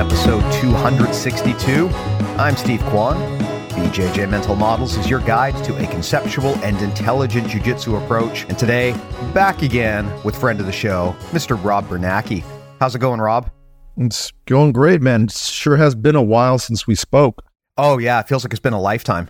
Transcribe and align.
Episode 0.00 0.40
262. 0.62 1.88
I'm 2.38 2.56
Steve 2.56 2.80
Kwan. 2.84 3.16
BJJ 3.68 4.30
Mental 4.30 4.56
Models 4.56 4.96
is 4.96 5.10
your 5.10 5.20
guide 5.20 5.62
to 5.64 5.76
a 5.76 5.86
conceptual 5.88 6.54
and 6.64 6.80
intelligent 6.80 7.46
jiu-jitsu 7.48 7.96
approach. 7.96 8.44
And 8.44 8.58
today, 8.58 8.92
back 9.34 9.60
again 9.60 10.10
with 10.24 10.34
friend 10.34 10.58
of 10.58 10.64
the 10.64 10.72
show, 10.72 11.14
Mr. 11.32 11.62
Rob 11.62 11.86
Biernacki. 11.86 12.42
How's 12.80 12.94
it 12.94 13.00
going, 13.00 13.20
Rob? 13.20 13.50
It's 13.98 14.32
going 14.46 14.72
great, 14.72 15.02
man. 15.02 15.24
It 15.24 15.32
sure 15.32 15.76
has 15.76 15.94
been 15.94 16.16
a 16.16 16.22
while 16.22 16.58
since 16.58 16.86
we 16.86 16.94
spoke. 16.94 17.44
Oh, 17.76 17.98
yeah, 17.98 18.20
it 18.20 18.26
feels 18.26 18.42
like 18.42 18.54
it's 18.54 18.58
been 18.58 18.72
a 18.72 18.80
lifetime. 18.80 19.28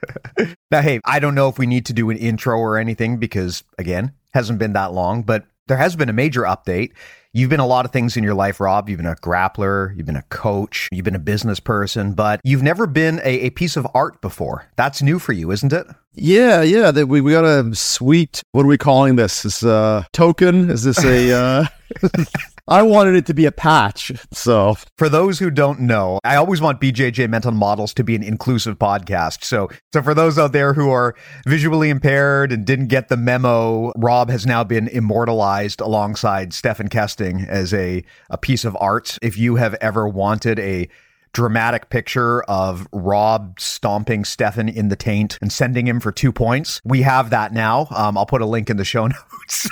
now, 0.70 0.82
hey, 0.82 1.00
I 1.06 1.18
don't 1.18 1.34
know 1.34 1.48
if 1.48 1.58
we 1.58 1.64
need 1.64 1.86
to 1.86 1.94
do 1.94 2.10
an 2.10 2.18
intro 2.18 2.58
or 2.58 2.76
anything 2.76 3.16
because, 3.16 3.64
again, 3.78 4.12
hasn't 4.34 4.58
been 4.58 4.74
that 4.74 4.92
long, 4.92 5.22
but 5.22 5.46
there 5.66 5.78
has 5.78 5.96
been 5.96 6.10
a 6.10 6.12
major 6.12 6.42
update. 6.42 6.92
You've 7.36 7.50
been 7.50 7.58
a 7.58 7.66
lot 7.66 7.84
of 7.84 7.90
things 7.90 8.16
in 8.16 8.22
your 8.22 8.32
life, 8.32 8.60
Rob. 8.60 8.88
You've 8.88 8.98
been 8.98 9.06
a 9.06 9.16
grappler, 9.16 9.92
you've 9.96 10.06
been 10.06 10.14
a 10.14 10.22
coach, 10.22 10.88
you've 10.92 11.04
been 11.04 11.16
a 11.16 11.18
business 11.18 11.58
person, 11.58 12.12
but 12.12 12.40
you've 12.44 12.62
never 12.62 12.86
been 12.86 13.20
a, 13.24 13.46
a 13.46 13.50
piece 13.50 13.76
of 13.76 13.88
art 13.92 14.20
before. 14.20 14.66
That's 14.76 15.02
new 15.02 15.18
for 15.18 15.32
you, 15.32 15.50
isn't 15.50 15.72
it? 15.72 15.84
Yeah, 16.14 16.62
yeah. 16.62 16.92
That 16.92 17.08
we, 17.08 17.20
we 17.20 17.32
got 17.32 17.44
a 17.44 17.74
sweet. 17.74 18.44
What 18.52 18.62
are 18.62 18.68
we 18.68 18.78
calling 18.78 19.16
this? 19.16 19.42
This 19.42 19.64
uh, 19.64 20.04
token? 20.12 20.70
Is 20.70 20.84
this 20.84 21.04
a? 21.04 21.32
Uh, 21.32 21.64
I 22.66 22.80
wanted 22.80 23.14
it 23.14 23.26
to 23.26 23.34
be 23.34 23.44
a 23.44 23.52
patch. 23.52 24.10
So 24.32 24.76
For 24.96 25.10
those 25.10 25.38
who 25.38 25.50
don't 25.50 25.80
know, 25.80 26.18
I 26.24 26.36
always 26.36 26.62
want 26.62 26.80
BJJ 26.80 27.28
Mental 27.28 27.52
Models 27.52 27.92
to 27.94 28.04
be 28.04 28.16
an 28.16 28.22
inclusive 28.22 28.78
podcast. 28.78 29.44
So, 29.44 29.68
so 29.92 30.02
for 30.02 30.14
those 30.14 30.38
out 30.38 30.52
there 30.52 30.72
who 30.72 30.90
are 30.90 31.14
visually 31.46 31.90
impaired 31.90 32.52
and 32.52 32.64
didn't 32.64 32.86
get 32.86 33.08
the 33.08 33.18
memo, 33.18 33.92
Rob 33.96 34.30
has 34.30 34.46
now 34.46 34.64
been 34.64 34.88
immortalized 34.88 35.82
alongside 35.82 36.54
Stefan 36.54 36.88
Kesting 36.88 37.46
as 37.46 37.74
a, 37.74 38.02
a 38.30 38.38
piece 38.38 38.64
of 38.64 38.74
art. 38.80 39.18
If 39.20 39.36
you 39.36 39.56
have 39.56 39.74
ever 39.74 40.08
wanted 40.08 40.58
a 40.58 40.88
dramatic 41.34 41.90
picture 41.90 42.42
of 42.44 42.88
Rob 42.92 43.60
stomping 43.60 44.24
Stefan 44.24 44.68
in 44.70 44.88
the 44.88 44.96
taint 44.96 45.38
and 45.42 45.52
sending 45.52 45.86
him 45.86 46.00
for 46.00 46.10
two 46.10 46.32
points. 46.32 46.80
We 46.84 47.02
have 47.02 47.28
that 47.30 47.52
now. 47.52 47.88
Um, 47.90 48.16
I'll 48.16 48.24
put 48.24 48.40
a 48.40 48.46
link 48.46 48.70
in 48.70 48.78
the 48.78 48.84
show 48.84 49.06
notes. 49.42 49.68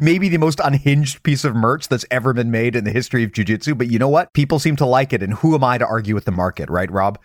Maybe 0.00 0.28
the 0.28 0.38
most 0.38 0.60
unhinged 0.62 1.24
piece 1.24 1.44
of 1.44 1.56
merch 1.56 1.88
that's 1.88 2.04
ever 2.10 2.32
been 2.32 2.52
made 2.52 2.76
in 2.76 2.84
the 2.84 2.92
history 2.92 3.24
of 3.24 3.32
jiu-jitsu, 3.32 3.74
but 3.74 3.88
you 3.88 3.98
know 3.98 4.08
what? 4.08 4.32
People 4.34 4.60
seem 4.60 4.76
to 4.76 4.86
like 4.86 5.12
it, 5.12 5.22
and 5.22 5.34
who 5.34 5.54
am 5.56 5.64
I 5.64 5.78
to 5.78 5.86
argue 5.86 6.14
with 6.14 6.24
the 6.24 6.30
market, 6.30 6.70
right, 6.70 6.90
Rob? 6.90 7.18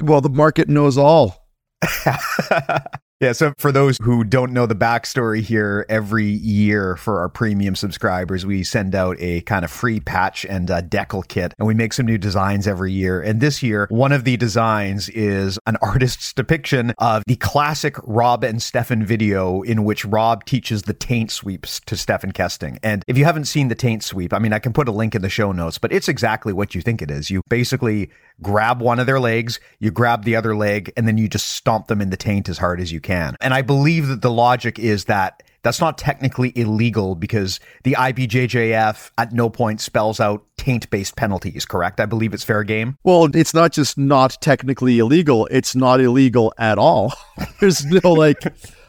well, 0.00 0.20
the 0.20 0.30
market 0.30 0.68
knows 0.68 0.96
all. 0.96 1.48
Yeah, 3.22 3.30
so 3.30 3.54
for 3.56 3.70
those 3.70 3.98
who 4.02 4.24
don't 4.24 4.52
know 4.52 4.66
the 4.66 4.74
backstory 4.74 5.42
here, 5.42 5.86
every 5.88 6.26
year 6.26 6.96
for 6.96 7.20
our 7.20 7.28
premium 7.28 7.76
subscribers, 7.76 8.44
we 8.44 8.64
send 8.64 8.96
out 8.96 9.16
a 9.20 9.42
kind 9.42 9.64
of 9.64 9.70
free 9.70 10.00
patch 10.00 10.44
and 10.44 10.68
uh, 10.68 10.82
decal 10.82 11.28
kit, 11.28 11.54
and 11.56 11.68
we 11.68 11.72
make 11.72 11.92
some 11.92 12.04
new 12.04 12.18
designs 12.18 12.66
every 12.66 12.90
year. 12.90 13.22
And 13.22 13.40
this 13.40 13.62
year, 13.62 13.86
one 13.90 14.10
of 14.10 14.24
the 14.24 14.36
designs 14.36 15.08
is 15.10 15.56
an 15.66 15.76
artist's 15.82 16.32
depiction 16.32 16.94
of 16.98 17.22
the 17.28 17.36
classic 17.36 17.94
Rob 18.02 18.42
and 18.42 18.60
Stefan 18.60 19.04
video 19.04 19.62
in 19.62 19.84
which 19.84 20.04
Rob 20.04 20.44
teaches 20.44 20.82
the 20.82 20.92
taint 20.92 21.30
sweeps 21.30 21.78
to 21.86 21.96
Stefan 21.96 22.32
Kesting. 22.32 22.76
And 22.82 23.04
if 23.06 23.16
you 23.16 23.24
haven't 23.24 23.44
seen 23.44 23.68
the 23.68 23.76
taint 23.76 24.02
sweep, 24.02 24.34
I 24.34 24.40
mean, 24.40 24.52
I 24.52 24.58
can 24.58 24.72
put 24.72 24.88
a 24.88 24.92
link 24.92 25.14
in 25.14 25.22
the 25.22 25.30
show 25.30 25.52
notes, 25.52 25.78
but 25.78 25.92
it's 25.92 26.08
exactly 26.08 26.52
what 26.52 26.74
you 26.74 26.80
think 26.80 27.00
it 27.00 27.10
is. 27.12 27.30
You 27.30 27.42
basically 27.48 28.10
grab 28.40 28.82
one 28.82 28.98
of 28.98 29.06
their 29.06 29.20
legs, 29.20 29.60
you 29.78 29.92
grab 29.92 30.24
the 30.24 30.34
other 30.34 30.56
leg, 30.56 30.92
and 30.96 31.06
then 31.06 31.18
you 31.18 31.28
just 31.28 31.46
stomp 31.52 31.86
them 31.86 32.00
in 32.00 32.10
the 32.10 32.16
taint 32.16 32.48
as 32.48 32.58
hard 32.58 32.80
as 32.80 32.90
you 32.90 33.00
can. 33.00 33.11
And 33.12 33.54
I 33.54 33.62
believe 33.62 34.08
that 34.08 34.22
the 34.22 34.30
logic 34.30 34.78
is 34.78 35.04
that 35.06 35.42
that's 35.62 35.80
not 35.80 35.96
technically 35.96 36.52
illegal 36.56 37.14
because 37.14 37.60
the 37.84 37.92
IBJJF 37.92 39.10
at 39.16 39.32
no 39.32 39.48
point 39.48 39.80
spells 39.80 40.18
out 40.18 40.44
taint 40.56 40.90
based 40.90 41.16
penalties, 41.16 41.64
correct? 41.64 42.00
I 42.00 42.06
believe 42.06 42.34
it's 42.34 42.44
fair 42.44 42.64
game. 42.64 42.98
Well, 43.04 43.28
it's 43.34 43.54
not 43.54 43.72
just 43.72 43.96
not 43.96 44.36
technically 44.40 44.98
illegal; 44.98 45.46
it's 45.50 45.76
not 45.76 46.00
illegal 46.00 46.52
at 46.58 46.78
all. 46.78 47.12
there's 47.60 47.84
no 47.84 48.12
like. 48.12 48.40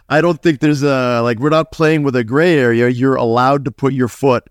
I 0.09 0.19
don't 0.19 0.41
think 0.41 0.59
there's 0.59 0.83
a 0.83 1.21
like. 1.21 1.39
We're 1.39 1.49
not 1.49 1.71
playing 1.71 2.03
with 2.03 2.15
a 2.15 2.23
gray 2.23 2.57
area. 2.57 2.89
You're 2.89 3.15
allowed 3.15 3.65
to 3.65 3.71
put 3.71 3.93
your 3.93 4.07
foot, 4.07 4.43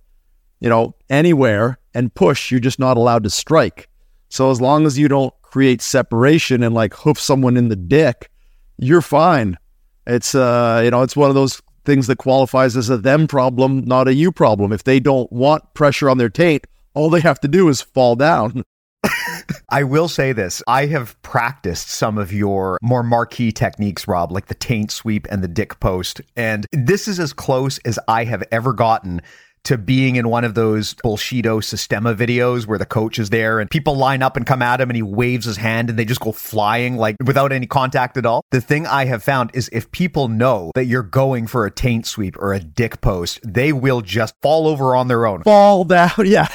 you 0.60 0.68
know, 0.68 0.94
anywhere 1.10 1.78
and 1.92 2.14
push. 2.14 2.50
You're 2.50 2.60
just 2.60 2.78
not 2.78 2.96
allowed 2.96 3.24
to 3.24 3.30
strike. 3.30 3.88
So 4.28 4.50
as 4.50 4.60
long 4.60 4.86
as 4.86 4.98
you 4.98 5.08
don't 5.08 5.34
create 5.42 5.82
separation 5.82 6.62
and 6.62 6.74
like 6.74 6.94
hoof 6.94 7.20
someone 7.20 7.56
in 7.56 7.68
the 7.68 7.76
dick, 7.76 8.30
you're 8.78 9.02
fine. 9.02 9.58
It's 10.06 10.34
uh, 10.34 10.80
you 10.84 10.90
know, 10.90 11.02
it's 11.02 11.16
one 11.16 11.28
of 11.28 11.34
those 11.34 11.60
things 11.84 12.06
that 12.06 12.18
qualifies 12.18 12.76
as 12.76 12.90
a 12.90 12.96
them 12.96 13.26
problem, 13.26 13.84
not 13.84 14.08
a 14.08 14.14
you 14.14 14.32
problem. 14.32 14.72
If 14.72 14.84
they 14.84 15.00
don't 15.00 15.30
want 15.32 15.74
pressure 15.74 16.08
on 16.08 16.18
their 16.18 16.30
taint, 16.30 16.66
all 16.94 17.10
they 17.10 17.20
have 17.20 17.40
to 17.40 17.48
do 17.48 17.68
is 17.68 17.80
fall 17.80 18.16
down. 18.16 18.62
I 19.68 19.82
will 19.82 20.08
say 20.08 20.32
this. 20.32 20.62
I 20.66 20.86
have 20.86 21.20
practiced 21.22 21.88
some 21.88 22.18
of 22.18 22.32
your 22.32 22.78
more 22.82 23.02
marquee 23.02 23.52
techniques, 23.52 24.06
Rob, 24.06 24.30
like 24.30 24.46
the 24.46 24.54
taint 24.54 24.90
sweep 24.90 25.26
and 25.30 25.42
the 25.42 25.48
dick 25.48 25.80
post. 25.80 26.20
And 26.36 26.66
this 26.72 27.08
is 27.08 27.18
as 27.18 27.32
close 27.32 27.78
as 27.78 27.98
I 28.06 28.24
have 28.24 28.44
ever 28.52 28.72
gotten 28.72 29.22
to 29.64 29.78
being 29.78 30.16
in 30.16 30.28
one 30.28 30.44
of 30.44 30.54
those 30.54 30.94
bullshido 30.94 31.58
Sistema 31.62 32.14
videos 32.14 32.66
where 32.66 32.78
the 32.78 32.86
coach 32.86 33.18
is 33.18 33.30
there 33.30 33.60
and 33.60 33.70
people 33.70 33.96
line 33.96 34.22
up 34.22 34.36
and 34.36 34.46
come 34.46 34.62
at 34.62 34.80
him 34.80 34.90
and 34.90 34.96
he 34.96 35.02
waves 35.02 35.46
his 35.46 35.56
hand 35.56 35.88
and 35.88 35.98
they 35.98 36.04
just 36.04 36.20
go 36.20 36.32
flying 36.32 36.96
like 36.96 37.16
without 37.24 37.52
any 37.52 37.66
contact 37.66 38.16
at 38.16 38.26
all. 38.26 38.44
The 38.50 38.60
thing 38.60 38.86
I 38.86 39.04
have 39.04 39.22
found 39.22 39.50
is 39.54 39.68
if 39.72 39.90
people 39.92 40.28
know 40.28 40.72
that 40.74 40.86
you're 40.86 41.02
going 41.02 41.46
for 41.46 41.64
a 41.64 41.70
taint 41.70 42.06
sweep 42.06 42.36
or 42.38 42.52
a 42.52 42.60
dick 42.60 43.00
post, 43.00 43.40
they 43.44 43.72
will 43.72 44.00
just 44.00 44.34
fall 44.42 44.66
over 44.66 44.96
on 44.96 45.08
their 45.08 45.26
own. 45.26 45.42
Fall 45.42 45.84
down, 45.84 46.10
yeah. 46.24 46.48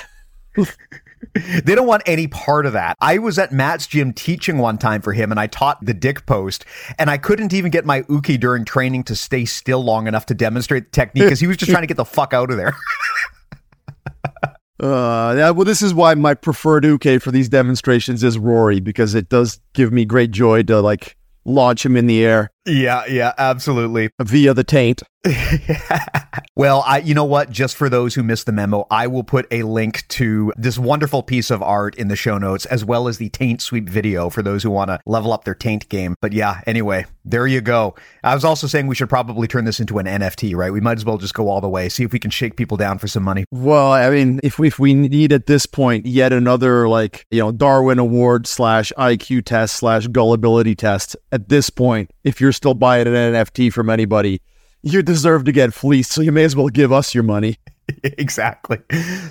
They 1.34 1.76
don't 1.76 1.88
want 1.88 2.04
any 2.06 2.28
part 2.28 2.66
of 2.66 2.74
that. 2.74 2.96
I 3.00 3.18
was 3.18 3.40
at 3.40 3.52
Matt's 3.52 3.88
gym 3.88 4.14
teaching 4.14 4.58
one 4.58 4.78
time 4.78 5.02
for 5.02 5.14
him 5.14 5.32
and 5.32 5.40
I 5.40 5.48
taught 5.48 5.84
the 5.84 5.94
dick 5.94 6.26
post 6.26 6.66
and 6.98 7.10
I 7.10 7.18
couldn't 7.18 7.54
even 7.54 7.72
get 7.72 7.86
my 7.86 8.04
uke 8.10 8.40
during 8.40 8.66
training 8.66 9.04
to 9.06 9.16
stay 9.16 9.46
still 9.46 9.84
long 9.84 10.08
enough 10.08 10.26
to 10.28 10.34
demonstrate 10.34 10.86
the 10.86 10.92
technique 10.92 11.26
because 11.26 11.40
he 11.40 11.48
was 11.48 11.58
just 11.58 11.72
trying 11.72 11.84
to 11.84 11.88
get 11.88 11.98
the 11.98 12.06
fuck 12.06 12.34
out 12.34 12.52
of 12.52 12.58
there. 12.58 12.76
Uh, 14.80 15.34
yeah, 15.36 15.50
well, 15.50 15.66
this 15.66 15.82
is 15.82 15.92
why 15.92 16.14
my 16.14 16.36
preferred 16.36 16.86
uke 16.86 17.20
for 17.20 17.32
these 17.32 17.50
demonstrations 17.50 18.24
is 18.24 18.38
Rory 18.38 18.80
because 18.80 19.16
it 19.16 19.28
does 19.28 19.60
give 19.74 19.92
me 19.92 20.06
great 20.06 20.30
joy 20.30 20.62
to 20.64 20.82
like 20.82 21.18
launch 21.46 21.84
him 21.84 21.98
in 21.98 22.06
the 22.06 22.24
air 22.24 22.52
yeah, 22.68 23.06
yeah, 23.08 23.34
absolutely. 23.38 24.10
via 24.20 24.54
the 24.54 24.64
taint. 24.64 25.02
well, 26.56 26.84
I 26.86 27.00
you 27.00 27.14
know 27.14 27.26
what? 27.26 27.50
Just 27.50 27.76
for 27.76 27.90
those 27.90 28.16
who 28.16 28.24
missed 28.24 28.46
the 28.46 28.52
memo, 28.52 28.86
I 28.90 29.08
will 29.08 29.24
put 29.24 29.46
a 29.52 29.64
link 29.64 30.08
to 30.10 30.54
this 30.56 30.78
wonderful 30.78 31.24
piece 31.24 31.50
of 31.50 31.62
art 31.62 31.96
in 31.96 32.08
the 32.08 32.16
show 32.16 32.38
notes, 32.38 32.66
as 32.66 32.86
well 32.86 33.08
as 33.08 33.18
the 33.18 33.30
taint 33.30 33.62
sweep 33.62 33.90
video 33.90 34.30
for 34.30 34.42
those 34.42 34.64
who 34.64 34.70
want 34.70 34.90
to 34.90 35.00
level 35.06 35.34
up 35.34 35.44
their 35.44 35.56
taint 35.56 35.90
game. 35.90 36.16
But 36.22 36.34
yeah, 36.34 36.62
anyway, 36.66 37.06
there 37.26 37.48
you 37.48 37.62
go. 37.62 37.96
I 38.24 38.36
was 38.36 38.46
also 38.46 38.68
saying 38.68 38.88
we 38.88 38.96
should 38.96 39.10
probably 39.10 39.48
turn 39.48 39.66
this 39.66 39.80
into 39.80 40.00
an 40.00 40.06
NFT, 40.06 40.56
right? 40.56 40.72
We 40.72 40.82
might 40.82 40.98
as 40.98 41.06
well 41.06 41.18
just 41.18 41.34
go 41.34 41.50
all 41.50 41.62
the 41.62 41.70
way, 41.70 41.90
see 41.90 42.04
if 42.04 42.14
we 42.14 42.20
can 42.20 42.32
shake 42.32 42.56
people 42.56 42.78
down 42.78 42.98
for 43.00 43.08
some 43.08 43.24
money. 43.24 43.46
Well, 43.52 43.92
I 43.92 44.10
mean, 44.10 44.40
if 44.44 44.60
we, 44.60 44.68
if 44.68 44.80
we 44.80 44.94
need 44.94 45.34
at 45.34 45.48
this 45.48 45.66
point 45.66 46.06
yet 46.06 46.32
another 46.32 46.88
like 46.88 47.26
you 47.32 47.40
know 47.40 47.52
Darwin 47.52 48.00
Award 48.00 48.48
slash 48.48 48.94
IQ 48.98 49.46
test 49.46 49.76
slash 49.76 50.08
gullibility 50.08 50.76
test, 50.76 51.16
at 51.32 51.50
this 51.50 51.70
point, 51.70 52.12
if 52.24 52.40
you're 52.40 52.54
still 52.58 52.74
buying 52.74 53.08
an 53.08 53.14
NFT 53.14 53.72
from 53.72 53.90
anybody, 53.90 54.42
you 54.84 55.02
deserve 55.02 55.46
to 55.46 55.52
get 55.52 55.74
fleeced. 55.74 56.12
So 56.12 56.22
you 56.22 56.32
may 56.32 56.44
as 56.44 56.56
well 56.56 56.68
give 56.68 56.92
us 56.92 57.16
your 57.16 57.24
money. 57.24 57.58
exactly. 58.04 58.80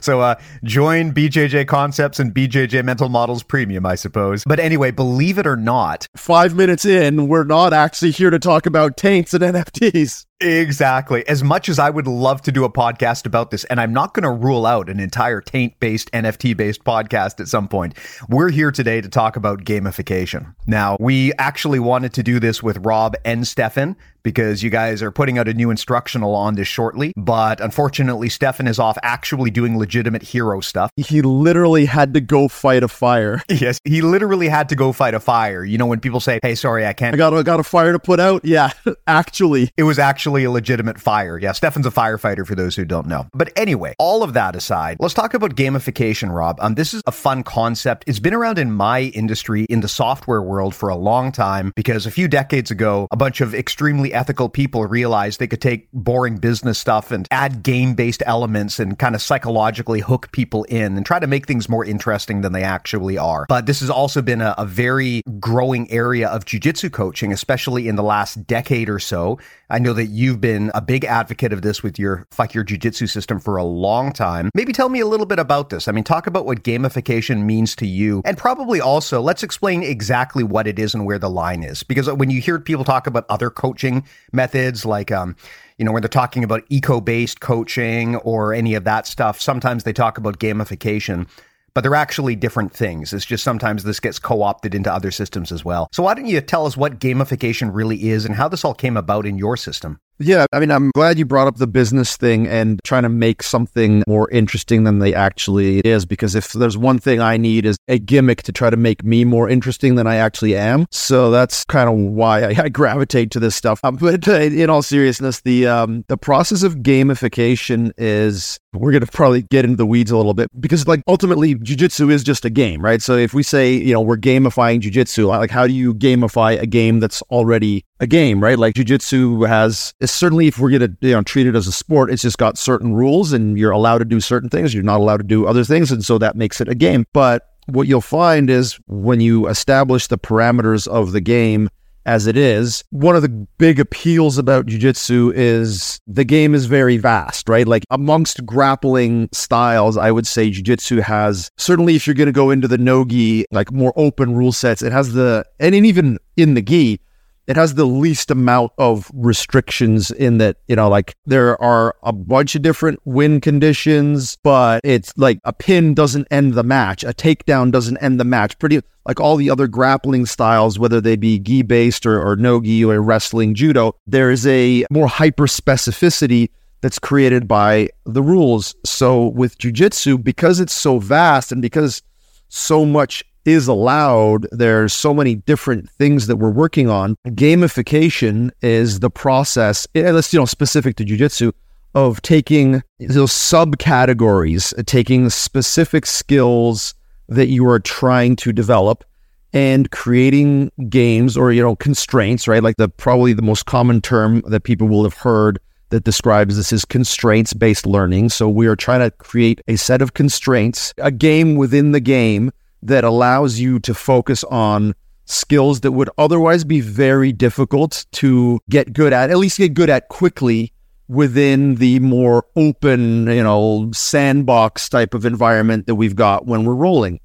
So 0.00 0.20
uh, 0.20 0.36
join 0.64 1.12
BJJ 1.12 1.66
Concepts 1.68 2.18
and 2.18 2.34
BJJ 2.34 2.84
Mental 2.84 3.08
Models 3.08 3.42
Premium, 3.42 3.84
I 3.84 3.94
suppose. 3.94 4.44
But 4.46 4.60
anyway, 4.60 4.90
believe 4.90 5.38
it 5.38 5.46
or 5.46 5.56
not, 5.56 6.06
Five 6.16 6.54
minutes 6.54 6.84
in, 6.84 7.28
we're 7.28 7.44
not 7.44 7.72
actually 7.72 8.10
here 8.10 8.30
to 8.30 8.38
talk 8.38 8.66
about 8.66 8.96
taints 8.96 9.34
and 9.34 9.42
NFTs. 9.42 10.26
Exactly. 10.40 11.26
As 11.26 11.42
much 11.42 11.68
as 11.68 11.78
I 11.78 11.88
would 11.88 12.06
love 12.06 12.42
to 12.42 12.52
do 12.52 12.64
a 12.64 12.70
podcast 12.70 13.24
about 13.24 13.50
this, 13.50 13.64
and 13.64 13.80
I'm 13.80 13.94
not 13.94 14.12
going 14.12 14.24
to 14.24 14.30
rule 14.30 14.66
out 14.66 14.90
an 14.90 15.00
entire 15.00 15.40
taint 15.40 15.80
based, 15.80 16.10
NFT 16.12 16.54
based 16.54 16.84
podcast 16.84 17.40
at 17.40 17.48
some 17.48 17.68
point, 17.68 17.94
we're 18.28 18.50
here 18.50 18.70
today 18.70 19.00
to 19.00 19.08
talk 19.08 19.36
about 19.36 19.64
gamification. 19.64 20.54
Now, 20.66 20.98
we 21.00 21.32
actually 21.38 21.78
wanted 21.78 22.12
to 22.14 22.22
do 22.22 22.38
this 22.38 22.62
with 22.62 22.84
Rob 22.84 23.14
and 23.24 23.46
Stefan 23.48 23.96
because 24.26 24.60
you 24.60 24.70
guys 24.70 25.02
are 25.02 25.12
putting 25.12 25.38
out 25.38 25.46
a 25.46 25.54
new 25.54 25.70
instructional 25.70 26.34
on 26.34 26.56
this 26.56 26.66
shortly. 26.66 27.12
But 27.16 27.60
unfortunately, 27.60 28.28
Stefan 28.28 28.66
is 28.66 28.80
off 28.80 28.98
actually 29.04 29.52
doing 29.52 29.78
legitimate 29.78 30.22
hero 30.22 30.60
stuff. 30.60 30.90
He 30.96 31.22
literally 31.22 31.84
had 31.84 32.12
to 32.14 32.20
go 32.20 32.48
fight 32.48 32.82
a 32.82 32.88
fire. 32.88 33.42
Yes, 33.56 33.80
he 33.84 34.02
literally 34.02 34.48
had 34.48 34.68
to 34.68 34.76
go 34.76 34.92
fight 34.92 35.14
a 35.14 35.20
fire. 35.20 35.64
You 35.64 35.78
know, 35.78 35.86
when 35.86 35.98
people 36.00 36.20
say, 36.20 36.40
hey, 36.42 36.54
sorry, 36.54 36.84
I 36.84 36.92
can't. 36.92 37.14
I 37.14 37.16
got, 37.16 37.32
I 37.32 37.42
got 37.42 37.58
a 37.58 37.62
fire 37.62 37.92
to 37.92 37.98
put 37.98 38.20
out. 38.20 38.44
Yeah, 38.44 38.70
actually. 39.06 39.70
It 39.78 39.84
was 39.84 39.98
actually 39.98 40.25
a 40.34 40.50
legitimate 40.50 41.00
fire. 41.00 41.38
Yeah, 41.38 41.52
Stefan's 41.52 41.86
a 41.86 41.90
firefighter 41.90 42.46
for 42.46 42.54
those 42.54 42.74
who 42.74 42.84
don't 42.84 43.06
know. 43.06 43.26
But 43.32 43.52
anyway, 43.56 43.94
all 43.98 44.22
of 44.22 44.32
that 44.34 44.56
aside, 44.56 44.96
let's 45.00 45.14
talk 45.14 45.34
about 45.34 45.54
gamification, 45.54 46.34
Rob. 46.34 46.58
Um, 46.60 46.74
this 46.74 46.94
is 46.94 47.02
a 47.06 47.12
fun 47.12 47.42
concept. 47.42 48.04
It's 48.06 48.18
been 48.18 48.34
around 48.34 48.58
in 48.58 48.72
my 48.72 49.02
industry, 49.02 49.64
in 49.64 49.80
the 49.80 49.88
software 49.88 50.42
world 50.42 50.74
for 50.74 50.88
a 50.88 50.96
long 50.96 51.32
time 51.32 51.72
because 51.76 52.06
a 52.06 52.10
few 52.10 52.28
decades 52.28 52.70
ago, 52.70 53.06
a 53.10 53.16
bunch 53.16 53.40
of 53.40 53.54
extremely 53.54 54.12
ethical 54.12 54.48
people 54.48 54.84
realized 54.86 55.38
they 55.38 55.46
could 55.46 55.60
take 55.60 55.88
boring 55.92 56.36
business 56.36 56.78
stuff 56.78 57.10
and 57.10 57.28
add 57.30 57.62
game 57.62 57.94
based 57.94 58.22
elements 58.26 58.78
and 58.78 58.98
kind 58.98 59.14
of 59.14 59.22
psychologically 59.22 60.00
hook 60.00 60.30
people 60.32 60.64
in 60.64 60.96
and 60.96 61.06
try 61.06 61.18
to 61.18 61.26
make 61.26 61.46
things 61.46 61.68
more 61.68 61.84
interesting 61.84 62.40
than 62.40 62.52
they 62.52 62.62
actually 62.62 63.18
are. 63.18 63.46
But 63.48 63.66
this 63.66 63.80
has 63.80 63.90
also 63.90 64.22
been 64.22 64.40
a, 64.40 64.54
a 64.58 64.66
very 64.66 65.22
growing 65.38 65.90
area 65.90 66.28
of 66.28 66.44
jujitsu 66.44 66.92
coaching, 66.92 67.32
especially 67.32 67.88
in 67.88 67.96
the 67.96 68.02
last 68.02 68.46
decade 68.46 68.88
or 68.88 68.98
so. 68.98 69.38
I 69.68 69.78
know 69.78 69.92
that 69.94 70.06
you've 70.16 70.40
been 70.40 70.70
a 70.74 70.80
big 70.80 71.04
advocate 71.04 71.52
of 71.52 71.60
this 71.60 71.82
with 71.82 71.98
your 71.98 72.26
fuck 72.30 72.54
your 72.54 72.64
jujitsu 72.64 73.08
system 73.08 73.38
for 73.38 73.56
a 73.56 73.64
long 73.64 74.12
time. 74.12 74.50
Maybe 74.54 74.72
tell 74.72 74.88
me 74.88 75.00
a 75.00 75.06
little 75.06 75.26
bit 75.26 75.38
about 75.38 75.68
this. 75.68 75.88
I 75.88 75.92
mean, 75.92 76.04
talk 76.04 76.26
about 76.26 76.46
what 76.46 76.62
gamification 76.62 77.44
means 77.44 77.76
to 77.76 77.86
you, 77.86 78.22
and 78.24 78.38
probably 78.38 78.80
also 78.80 79.20
let's 79.20 79.42
explain 79.42 79.82
exactly 79.82 80.42
what 80.42 80.66
it 80.66 80.78
is 80.78 80.94
and 80.94 81.04
where 81.04 81.18
the 81.18 81.28
line 81.28 81.62
is. 81.62 81.82
Because 81.82 82.10
when 82.10 82.30
you 82.30 82.40
hear 82.40 82.58
people 82.58 82.84
talk 82.84 83.06
about 83.06 83.26
other 83.28 83.50
coaching 83.50 84.06
methods, 84.32 84.86
like 84.86 85.12
um, 85.12 85.36
you 85.76 85.84
know, 85.84 85.92
when 85.92 86.00
they're 86.00 86.08
talking 86.08 86.42
about 86.42 86.64
eco-based 86.70 87.40
coaching 87.40 88.16
or 88.16 88.54
any 88.54 88.74
of 88.74 88.84
that 88.84 89.06
stuff, 89.06 89.40
sometimes 89.40 89.84
they 89.84 89.92
talk 89.92 90.16
about 90.16 90.38
gamification 90.38 91.28
but 91.74 91.82
they're 91.82 91.94
actually 91.94 92.34
different 92.34 92.72
things. 92.72 93.12
It's 93.12 93.26
just 93.26 93.44
sometimes 93.44 93.82
this 93.82 94.00
gets 94.00 94.18
co 94.18 94.40
opted 94.40 94.74
into 94.74 94.90
other 94.90 95.10
systems 95.10 95.52
as 95.52 95.62
well. 95.62 95.88
So, 95.92 96.02
why 96.02 96.14
don't 96.14 96.24
you 96.24 96.40
tell 96.40 96.64
us 96.64 96.74
what 96.74 97.00
gamification 97.00 97.68
really 97.70 98.08
is 98.08 98.24
and 98.24 98.34
how 98.34 98.48
this 98.48 98.64
all 98.64 98.72
came 98.72 98.96
about 98.96 99.26
in 99.26 99.36
your 99.36 99.58
system? 99.58 100.00
Yeah, 100.18 100.46
I 100.52 100.60
mean, 100.60 100.70
I'm 100.70 100.90
glad 100.92 101.18
you 101.18 101.26
brought 101.26 101.46
up 101.46 101.56
the 101.56 101.66
business 101.66 102.16
thing 102.16 102.46
and 102.46 102.80
trying 102.84 103.02
to 103.02 103.08
make 103.08 103.42
something 103.42 104.02
more 104.08 104.30
interesting 104.30 104.84
than 104.84 104.98
they 104.98 105.14
actually 105.14 105.80
is. 105.80 106.06
Because 106.06 106.34
if 106.34 106.52
there's 106.52 106.78
one 106.78 106.98
thing 106.98 107.20
I 107.20 107.36
need 107.36 107.66
is 107.66 107.76
a 107.88 107.98
gimmick 107.98 108.42
to 108.44 108.52
try 108.52 108.70
to 108.70 108.76
make 108.76 109.04
me 109.04 109.24
more 109.24 109.48
interesting 109.48 109.96
than 109.96 110.06
I 110.06 110.16
actually 110.16 110.56
am. 110.56 110.86
So 110.90 111.30
that's 111.30 111.64
kind 111.64 111.88
of 111.88 111.96
why 111.96 112.42
I, 112.44 112.54
I 112.64 112.68
gravitate 112.68 113.30
to 113.32 113.40
this 113.40 113.54
stuff. 113.54 113.80
Um, 113.84 113.96
but 113.96 114.26
uh, 114.26 114.40
in 114.40 114.70
all 114.70 114.82
seriousness, 114.82 115.40
the 115.40 115.66
um, 115.66 116.04
the 116.08 116.16
process 116.16 116.62
of 116.62 116.76
gamification 116.76 117.92
is 117.98 118.58
we're 118.78 118.92
going 118.92 119.04
to 119.04 119.10
probably 119.10 119.42
get 119.42 119.64
into 119.64 119.76
the 119.76 119.86
weeds 119.86 120.10
a 120.10 120.16
little 120.16 120.34
bit 120.34 120.48
because 120.60 120.86
like 120.86 121.02
ultimately 121.06 121.54
jujitsu 121.54 122.10
is 122.10 122.22
just 122.22 122.44
a 122.44 122.50
game, 122.50 122.80
right? 122.80 123.02
So 123.02 123.16
if 123.16 123.34
we 123.34 123.42
say, 123.42 123.74
you 123.74 123.92
know, 123.92 124.00
we're 124.00 124.16
gamifying 124.16 124.80
jujitsu, 124.80 125.28
like 125.28 125.50
how 125.50 125.66
do 125.66 125.72
you 125.72 125.94
gamify 125.94 126.60
a 126.60 126.66
game 126.66 127.00
that's 127.00 127.22
already 127.22 127.84
a 128.00 128.06
game, 128.06 128.42
right? 128.42 128.58
Like 128.58 128.74
jujitsu 128.74 129.46
has 129.46 129.94
certainly 130.04 130.46
if 130.46 130.58
we're 130.58 130.70
going 130.70 130.90
to 130.90 130.96
you 131.00 131.12
know 131.12 131.22
treat 131.22 131.46
it 131.46 131.54
as 131.54 131.66
a 131.66 131.72
sport, 131.72 132.10
it's 132.10 132.22
just 132.22 132.38
got 132.38 132.58
certain 132.58 132.94
rules 132.94 133.32
and 133.32 133.58
you're 133.58 133.72
allowed 133.72 133.98
to 133.98 134.04
do 134.04 134.20
certain 134.20 134.48
things, 134.48 134.74
you're 134.74 134.82
not 134.82 135.00
allowed 135.00 135.18
to 135.18 135.24
do 135.24 135.46
other 135.46 135.64
things, 135.64 135.90
and 135.90 136.04
so 136.04 136.18
that 136.18 136.36
makes 136.36 136.60
it 136.60 136.68
a 136.68 136.74
game. 136.74 137.06
But 137.12 137.48
what 137.66 137.88
you'll 137.88 138.00
find 138.00 138.48
is 138.48 138.78
when 138.86 139.20
you 139.20 139.48
establish 139.48 140.06
the 140.06 140.18
parameters 140.18 140.86
of 140.86 141.12
the 141.12 141.20
game 141.20 141.68
as 142.06 142.26
it 142.26 142.36
is. 142.36 142.82
One 142.90 143.16
of 143.16 143.22
the 143.22 143.28
big 143.28 143.78
appeals 143.78 144.38
about 144.38 144.66
jujitsu 144.66 145.32
is 145.34 146.00
the 146.06 146.24
game 146.24 146.54
is 146.54 146.66
very 146.66 146.96
vast, 146.96 147.48
right? 147.48 147.66
Like 147.66 147.84
amongst 147.90 148.46
grappling 148.46 149.28
styles, 149.32 149.96
I 149.96 150.10
would 150.10 150.26
say 150.26 150.50
jujitsu 150.50 151.02
has 151.02 151.50
certainly 151.58 151.96
if 151.96 152.06
you're 152.06 152.14
going 152.14 152.26
to 152.26 152.32
go 152.32 152.50
into 152.50 152.68
the 152.68 152.78
no-gi, 152.78 153.46
like 153.50 153.72
more 153.72 153.92
open 153.96 154.34
rule 154.34 154.52
sets, 154.52 154.82
it 154.82 154.92
has 154.92 155.12
the 155.12 155.44
and 155.60 155.74
even 155.74 156.18
in 156.36 156.54
the 156.54 156.62
gi, 156.62 157.00
it 157.46 157.56
has 157.56 157.74
the 157.74 157.84
least 157.84 158.30
amount 158.30 158.72
of 158.78 159.10
restrictions 159.14 160.10
in 160.10 160.38
that, 160.38 160.56
you 160.66 160.76
know, 160.76 160.88
like 160.88 161.14
there 161.26 161.60
are 161.62 161.94
a 162.02 162.12
bunch 162.12 162.54
of 162.54 162.62
different 162.62 163.00
win 163.04 163.40
conditions, 163.40 164.36
but 164.42 164.80
it's 164.84 165.12
like 165.16 165.38
a 165.44 165.52
pin 165.52 165.94
doesn't 165.94 166.26
end 166.30 166.54
the 166.54 166.64
match, 166.64 167.04
a 167.04 167.12
takedown 167.12 167.70
doesn't 167.70 167.98
end 167.98 168.18
the 168.18 168.24
match. 168.24 168.58
Pretty 168.58 168.80
like 169.06 169.20
all 169.20 169.36
the 169.36 169.50
other 169.50 169.68
grappling 169.68 170.26
styles, 170.26 170.78
whether 170.78 171.00
they 171.00 171.14
be 171.14 171.38
gi 171.38 171.62
based 171.62 172.04
or, 172.04 172.20
or 172.20 172.34
no 172.34 172.60
gi 172.60 172.84
or 172.84 173.00
wrestling, 173.00 173.54
judo, 173.54 173.94
there 174.06 174.30
is 174.30 174.46
a 174.46 174.84
more 174.90 175.06
hyper 175.06 175.46
specificity 175.46 176.50
that's 176.80 176.98
created 176.98 177.46
by 177.46 177.88
the 178.04 178.22
rules. 178.22 178.74
So 178.84 179.28
with 179.28 179.58
jujitsu, 179.58 180.22
because 180.22 180.58
it's 180.60 180.72
so 180.72 180.98
vast 180.98 181.52
and 181.52 181.62
because 181.62 182.02
so 182.48 182.84
much 182.84 183.24
is 183.46 183.68
allowed. 183.68 184.46
There's 184.52 184.92
so 184.92 185.14
many 185.14 185.36
different 185.36 185.88
things 185.88 186.26
that 186.26 186.36
we're 186.36 186.50
working 186.50 186.90
on. 186.90 187.16
Gamification 187.28 188.50
is 188.60 189.00
the 189.00 189.10
process, 189.10 189.86
eh, 189.94 190.10
let's 190.10 190.32
you 190.32 190.40
know, 190.40 190.44
specific 190.44 190.96
to 190.96 191.04
jujitsu, 191.04 191.52
of 191.94 192.20
taking 192.20 192.82
those 192.98 193.32
subcategories, 193.32 194.84
taking 194.84 195.30
specific 195.30 196.04
skills 196.04 196.94
that 197.28 197.46
you 197.46 197.66
are 197.68 197.80
trying 197.80 198.36
to 198.36 198.52
develop 198.52 199.04
and 199.52 199.90
creating 199.90 200.70
games 200.88 201.36
or 201.36 201.52
you 201.52 201.62
know 201.62 201.76
constraints 201.76 202.46
right 202.46 202.62
like 202.62 202.76
the 202.76 202.88
probably 202.88 203.32
the 203.32 203.42
most 203.42 203.64
common 203.64 204.00
term 204.00 204.42
that 204.46 204.64
people 204.64 204.88
will 204.88 205.04
have 205.04 205.14
heard 205.14 205.58
that 205.90 206.04
describes 206.04 206.56
this 206.56 206.72
is 206.72 206.84
constraints 206.84 207.52
based 207.54 207.86
learning 207.86 208.28
so 208.28 208.48
we 208.48 208.66
are 208.66 208.76
trying 208.76 209.00
to 209.00 209.10
create 209.12 209.60
a 209.68 209.76
set 209.76 210.02
of 210.02 210.14
constraints 210.14 210.92
a 210.98 211.10
game 211.10 211.54
within 211.54 211.92
the 211.92 212.00
game 212.00 212.52
that 212.86 213.04
allows 213.04 213.58
you 213.58 213.78
to 213.80 213.94
focus 213.94 214.44
on 214.44 214.94
skills 215.24 215.80
that 215.80 215.92
would 215.92 216.10
otherwise 216.18 216.64
be 216.64 216.80
very 216.80 217.32
difficult 217.32 218.06
to 218.12 218.60
get 218.70 218.92
good 218.92 219.12
at, 219.12 219.30
at 219.30 219.38
least 219.38 219.58
get 219.58 219.74
good 219.74 219.90
at 219.90 220.08
quickly 220.08 220.72
within 221.08 221.76
the 221.76 221.98
more 222.00 222.44
open, 222.56 223.26
you 223.26 223.42
know, 223.42 223.90
sandbox 223.92 224.88
type 224.88 225.14
of 225.14 225.24
environment 225.24 225.86
that 225.86 225.94
we've 225.94 226.16
got 226.16 226.46
when 226.46 226.64
we're 226.64 226.74
rolling 226.74 227.20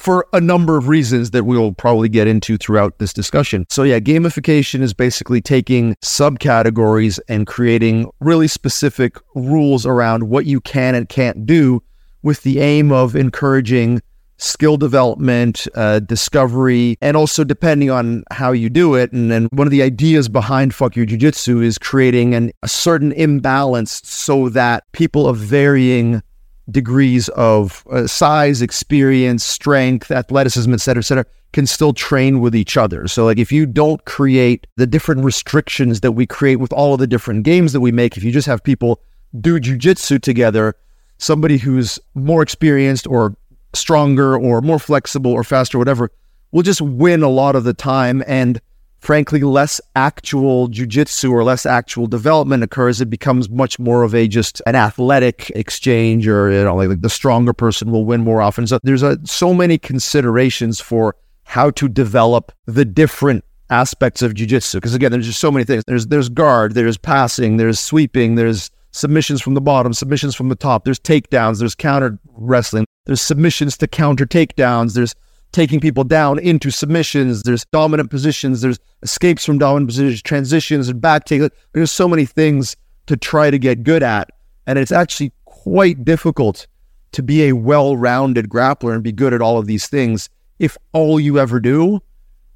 for 0.00 0.26
a 0.32 0.40
number 0.40 0.78
of 0.78 0.88
reasons 0.88 1.30
that 1.32 1.44
we'll 1.44 1.74
probably 1.74 2.08
get 2.08 2.26
into 2.26 2.56
throughout 2.56 2.98
this 2.98 3.12
discussion. 3.12 3.66
So, 3.68 3.82
yeah, 3.82 4.00
gamification 4.00 4.80
is 4.80 4.94
basically 4.94 5.42
taking 5.42 5.94
subcategories 5.96 7.20
and 7.28 7.46
creating 7.46 8.10
really 8.18 8.48
specific 8.48 9.18
rules 9.34 9.84
around 9.84 10.30
what 10.30 10.46
you 10.46 10.62
can 10.62 10.94
and 10.94 11.06
can't 11.06 11.44
do 11.44 11.82
with 12.22 12.42
the 12.44 12.60
aim 12.60 12.90
of 12.90 13.14
encouraging 13.14 14.00
skill 14.40 14.76
development, 14.76 15.68
uh, 15.74 16.00
discovery, 16.00 16.96
and 17.00 17.16
also 17.16 17.44
depending 17.44 17.90
on 17.90 18.24
how 18.30 18.52
you 18.52 18.70
do 18.70 18.94
it. 18.94 19.12
And 19.12 19.30
then 19.30 19.48
one 19.52 19.66
of 19.66 19.70
the 19.70 19.82
ideas 19.82 20.28
behind 20.28 20.74
Fuck 20.74 20.96
Your 20.96 21.06
Jiu-Jitsu 21.06 21.60
is 21.60 21.78
creating 21.78 22.34
an, 22.34 22.50
a 22.62 22.68
certain 22.68 23.12
imbalance 23.12 24.00
so 24.04 24.48
that 24.48 24.90
people 24.92 25.28
of 25.28 25.36
varying 25.36 26.22
degrees 26.70 27.28
of 27.30 27.84
uh, 27.90 28.06
size, 28.06 28.62
experience, 28.62 29.44
strength, 29.44 30.10
athleticism, 30.10 30.72
et 30.72 30.80
cetera, 30.80 31.00
et 31.00 31.04
cetera, 31.04 31.26
can 31.52 31.66
still 31.66 31.92
train 31.92 32.40
with 32.40 32.54
each 32.54 32.76
other. 32.76 33.08
So, 33.08 33.24
like, 33.24 33.38
if 33.38 33.50
you 33.50 33.66
don't 33.66 34.04
create 34.04 34.66
the 34.76 34.86
different 34.86 35.24
restrictions 35.24 36.00
that 36.00 36.12
we 36.12 36.26
create 36.26 36.56
with 36.56 36.72
all 36.72 36.94
of 36.94 37.00
the 37.00 37.08
different 37.08 37.42
games 37.42 37.72
that 37.72 37.80
we 37.80 37.92
make, 37.92 38.16
if 38.16 38.22
you 38.22 38.30
just 38.30 38.46
have 38.46 38.62
people 38.62 39.00
do 39.40 39.60
jujitsu 39.60 40.22
together, 40.22 40.76
somebody 41.18 41.58
who's 41.58 41.98
more 42.14 42.40
experienced 42.40 43.06
or 43.06 43.34
stronger 43.74 44.36
or 44.36 44.60
more 44.60 44.78
flexible 44.78 45.32
or 45.32 45.44
faster, 45.44 45.78
whatever, 45.78 46.10
will 46.52 46.62
just 46.62 46.80
win 46.80 47.22
a 47.22 47.28
lot 47.28 47.56
of 47.56 47.64
the 47.64 47.74
time. 47.74 48.22
And 48.26 48.60
frankly, 48.98 49.40
less 49.40 49.80
actual 49.96 50.68
jujitsu 50.68 51.30
or 51.30 51.42
less 51.42 51.64
actual 51.64 52.06
development 52.06 52.62
occurs. 52.62 53.00
It 53.00 53.10
becomes 53.10 53.48
much 53.48 53.78
more 53.78 54.02
of 54.02 54.14
a 54.14 54.28
just 54.28 54.60
an 54.66 54.74
athletic 54.74 55.50
exchange, 55.50 56.26
or 56.28 56.50
you 56.50 56.64
know, 56.64 56.76
like, 56.76 57.00
the 57.00 57.10
stronger 57.10 57.52
person 57.52 57.90
will 57.90 58.04
win 58.04 58.22
more 58.22 58.40
often. 58.42 58.66
So 58.66 58.78
there's 58.82 59.02
a, 59.02 59.18
so 59.24 59.54
many 59.54 59.78
considerations 59.78 60.80
for 60.80 61.16
how 61.44 61.70
to 61.70 61.88
develop 61.88 62.52
the 62.66 62.84
different 62.84 63.44
aspects 63.70 64.20
of 64.22 64.34
jujitsu. 64.34 64.74
Because 64.74 64.94
again, 64.94 65.12
there's 65.12 65.26
just 65.26 65.40
so 65.40 65.50
many 65.50 65.64
things. 65.64 65.84
There's 65.86 66.08
there's 66.08 66.28
guard, 66.28 66.74
there's 66.74 66.98
passing, 66.98 67.56
there's 67.56 67.80
sweeping, 67.80 68.34
there's 68.34 68.70
submissions 68.92 69.40
from 69.40 69.54
the 69.54 69.60
bottom, 69.60 69.92
submissions 69.92 70.34
from 70.34 70.48
the 70.48 70.56
top. 70.56 70.84
There's 70.84 70.98
takedowns. 70.98 71.60
There's 71.60 71.74
counter 71.74 72.18
wrestling. 72.34 72.84
There's 73.10 73.20
submissions 73.20 73.76
to 73.78 73.88
counter 73.88 74.24
takedowns. 74.24 74.94
There's 74.94 75.16
taking 75.50 75.80
people 75.80 76.04
down 76.04 76.38
into 76.38 76.70
submissions. 76.70 77.42
There's 77.42 77.64
dominant 77.72 78.08
positions. 78.08 78.60
There's 78.60 78.78
escapes 79.02 79.44
from 79.44 79.58
dominant 79.58 79.88
positions, 79.88 80.22
transitions, 80.22 80.88
and 80.88 81.00
back 81.00 81.24
take. 81.24 81.50
There's 81.72 81.90
so 81.90 82.06
many 82.06 82.24
things 82.24 82.76
to 83.06 83.16
try 83.16 83.50
to 83.50 83.58
get 83.58 83.82
good 83.82 84.04
at, 84.04 84.30
and 84.64 84.78
it's 84.78 84.92
actually 84.92 85.32
quite 85.44 86.04
difficult 86.04 86.68
to 87.10 87.20
be 87.24 87.48
a 87.48 87.52
well-rounded 87.52 88.48
grappler 88.48 88.94
and 88.94 89.02
be 89.02 89.10
good 89.10 89.34
at 89.34 89.42
all 89.42 89.58
of 89.58 89.66
these 89.66 89.88
things 89.88 90.30
if 90.60 90.78
all 90.92 91.18
you 91.18 91.36
ever 91.36 91.58
do 91.58 91.98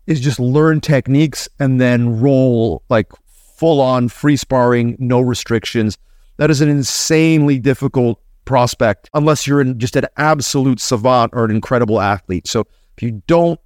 is 0.06 0.20
just 0.20 0.38
learn 0.38 0.80
techniques 0.80 1.49
and 1.58 1.80
then 1.80 2.20
roll 2.20 2.84
like 2.88 3.11
full 3.26 3.80
on 3.80 4.08
free 4.08 4.37
sparring, 4.37 4.94
no 5.00 5.20
restrictions. 5.20 5.99
That 6.37 6.49
is 6.49 6.61
an 6.61 6.68
insanely 6.68 7.58
difficult 7.58 8.20
prospect 8.44 9.08
unless 9.14 9.46
you're 9.46 9.60
in 9.60 9.78
just 9.78 9.96
an 9.96 10.06
absolute 10.16 10.80
savant 10.80 11.32
or 11.34 11.44
an 11.44 11.50
incredible 11.50 12.00
athlete. 12.00 12.46
So 12.46 12.60
if 12.96 13.02
you 13.02 13.22
don't 13.26 13.60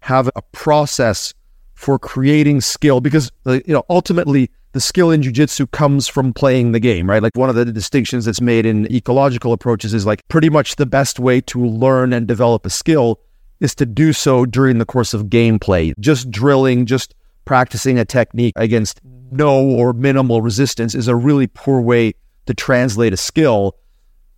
have 0.00 0.30
a 0.36 0.42
process 0.52 1.32
for 1.74 1.98
creating 1.98 2.60
skill, 2.60 3.00
because 3.00 3.30
uh, 3.46 3.60
you 3.66 3.74
know 3.74 3.84
ultimately 3.88 4.50
the 4.72 4.80
skill 4.80 5.10
in 5.10 5.22
jujitsu 5.22 5.70
comes 5.70 6.08
from 6.08 6.32
playing 6.32 6.72
the 6.72 6.80
game, 6.80 7.08
right? 7.08 7.22
Like 7.22 7.36
one 7.36 7.48
of 7.48 7.54
the 7.54 7.64
distinctions 7.64 8.24
that's 8.24 8.40
made 8.40 8.66
in 8.66 8.92
ecological 8.92 9.52
approaches 9.52 9.94
is 9.94 10.04
like 10.04 10.26
pretty 10.28 10.50
much 10.50 10.76
the 10.76 10.86
best 10.86 11.20
way 11.20 11.40
to 11.42 11.64
learn 11.64 12.12
and 12.12 12.26
develop 12.26 12.66
a 12.66 12.70
skill 12.70 13.20
is 13.60 13.74
to 13.76 13.86
do 13.86 14.12
so 14.12 14.44
during 14.44 14.78
the 14.78 14.84
course 14.84 15.14
of 15.14 15.26
gameplay. 15.26 15.94
Just 16.00 16.30
drilling, 16.30 16.86
just 16.86 17.14
practicing 17.44 17.98
a 17.98 18.04
technique 18.04 18.54
against 18.56 19.00
no 19.30 19.62
or 19.62 19.92
minimal 19.92 20.42
resistance 20.42 20.94
is 20.94 21.08
a 21.08 21.14
really 21.14 21.46
poor 21.46 21.80
way 21.80 22.14
to 22.46 22.54
translate 22.54 23.12
a 23.12 23.16
skill. 23.16 23.76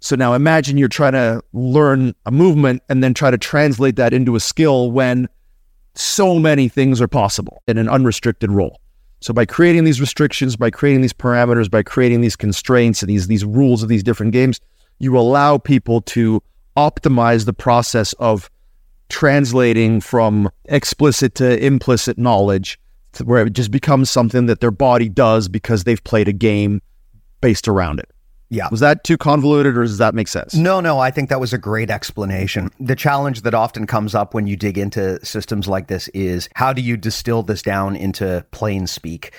So 0.01 0.17
now 0.17 0.35
imagine 0.35 0.77
you're 0.77 0.89
trying 0.89 1.13
to 1.13 1.43
learn 1.53 2.15
a 2.27 2.31
movement 2.31 2.83
and 2.89 3.03
then 3.03 3.15
try 3.15 3.31
to 3.31 3.39
translate 3.39 3.97
that 3.97 4.13
into 4.13 4.37
a 4.37 4.41
skill 4.41 4.91
when 4.91 5.29
so 5.95 6.39
many 6.39 6.69
things 6.69 7.01
are 7.01 7.09
possible 7.09 7.63
in 7.67 7.79
an 7.79 7.89
unrestricted 7.89 8.51
role. 8.51 8.81
So 9.21 9.33
by 9.33 9.47
creating 9.47 9.85
these 9.85 10.01
restrictions, 10.01 10.57
by 10.57 10.71
creating 10.71 11.01
these 11.01 11.15
parameters, 11.15 11.71
by 11.71 11.83
creating 11.83 12.21
these 12.21 12.37
constraints 12.37 13.03
and 13.03 13.09
these 13.09 13.27
these 13.27 13.45
rules 13.45 13.83
of 13.83 13.89
these 13.89 14.03
different 14.03 14.33
games, 14.33 14.61
you 14.99 15.19
allow 15.19 15.59
people 15.59 16.03
to 16.03 16.43
optimize 16.77 17.47
the 17.47 17.53
process 17.55 18.13
of 18.15 18.51
translating 19.09 20.01
from 20.01 20.51
explicit 20.67 21.35
to 21.37 21.65
implicit 21.65 22.19
knowledge 22.19 22.79
to 23.13 23.25
where 23.25 23.47
it 23.47 23.53
just 23.53 23.71
becomes 23.71 24.11
something 24.11 24.47
that 24.47 24.61
their 24.61 24.71
body 24.71 25.09
does 25.09 25.49
because 25.49 25.85
they've 25.85 26.05
played 26.05 26.29
a 26.29 26.33
game 26.33 26.83
based 27.41 27.67
around 27.69 27.99
it. 27.99 28.11
Yeah. 28.49 28.69
Was 28.71 28.81
that 28.81 29.05
too 29.05 29.17
convoluted 29.17 29.77
or 29.77 29.83
does 29.83 29.99
that 29.99 30.15
make 30.15 30.29
sense? 30.29 30.55
No, 30.55 30.81
no, 30.81 30.99
I 30.99 31.11
think 31.11 31.29
that 31.31 31.41
was 31.41 31.53
a 31.53 31.59
great 31.59 31.91
explanation. 31.91 32.71
The 32.79 32.95
challenge 32.95 33.43
that 33.43 33.55
often 33.55 33.87
comes 33.87 34.15
up 34.15 34.35
when 34.35 34.47
you 34.47 34.57
dig 34.57 34.79
into 34.79 35.25
systems 35.25 35.69
like 35.69 35.89
this 35.89 36.09
is 36.09 36.49
how 36.55 36.73
do 36.73 36.81
you 36.83 36.97
distill 36.97 37.43
this 37.43 37.63
down 37.63 37.97
into 37.97 38.45
plain 38.53 38.87
speak? 38.87 39.33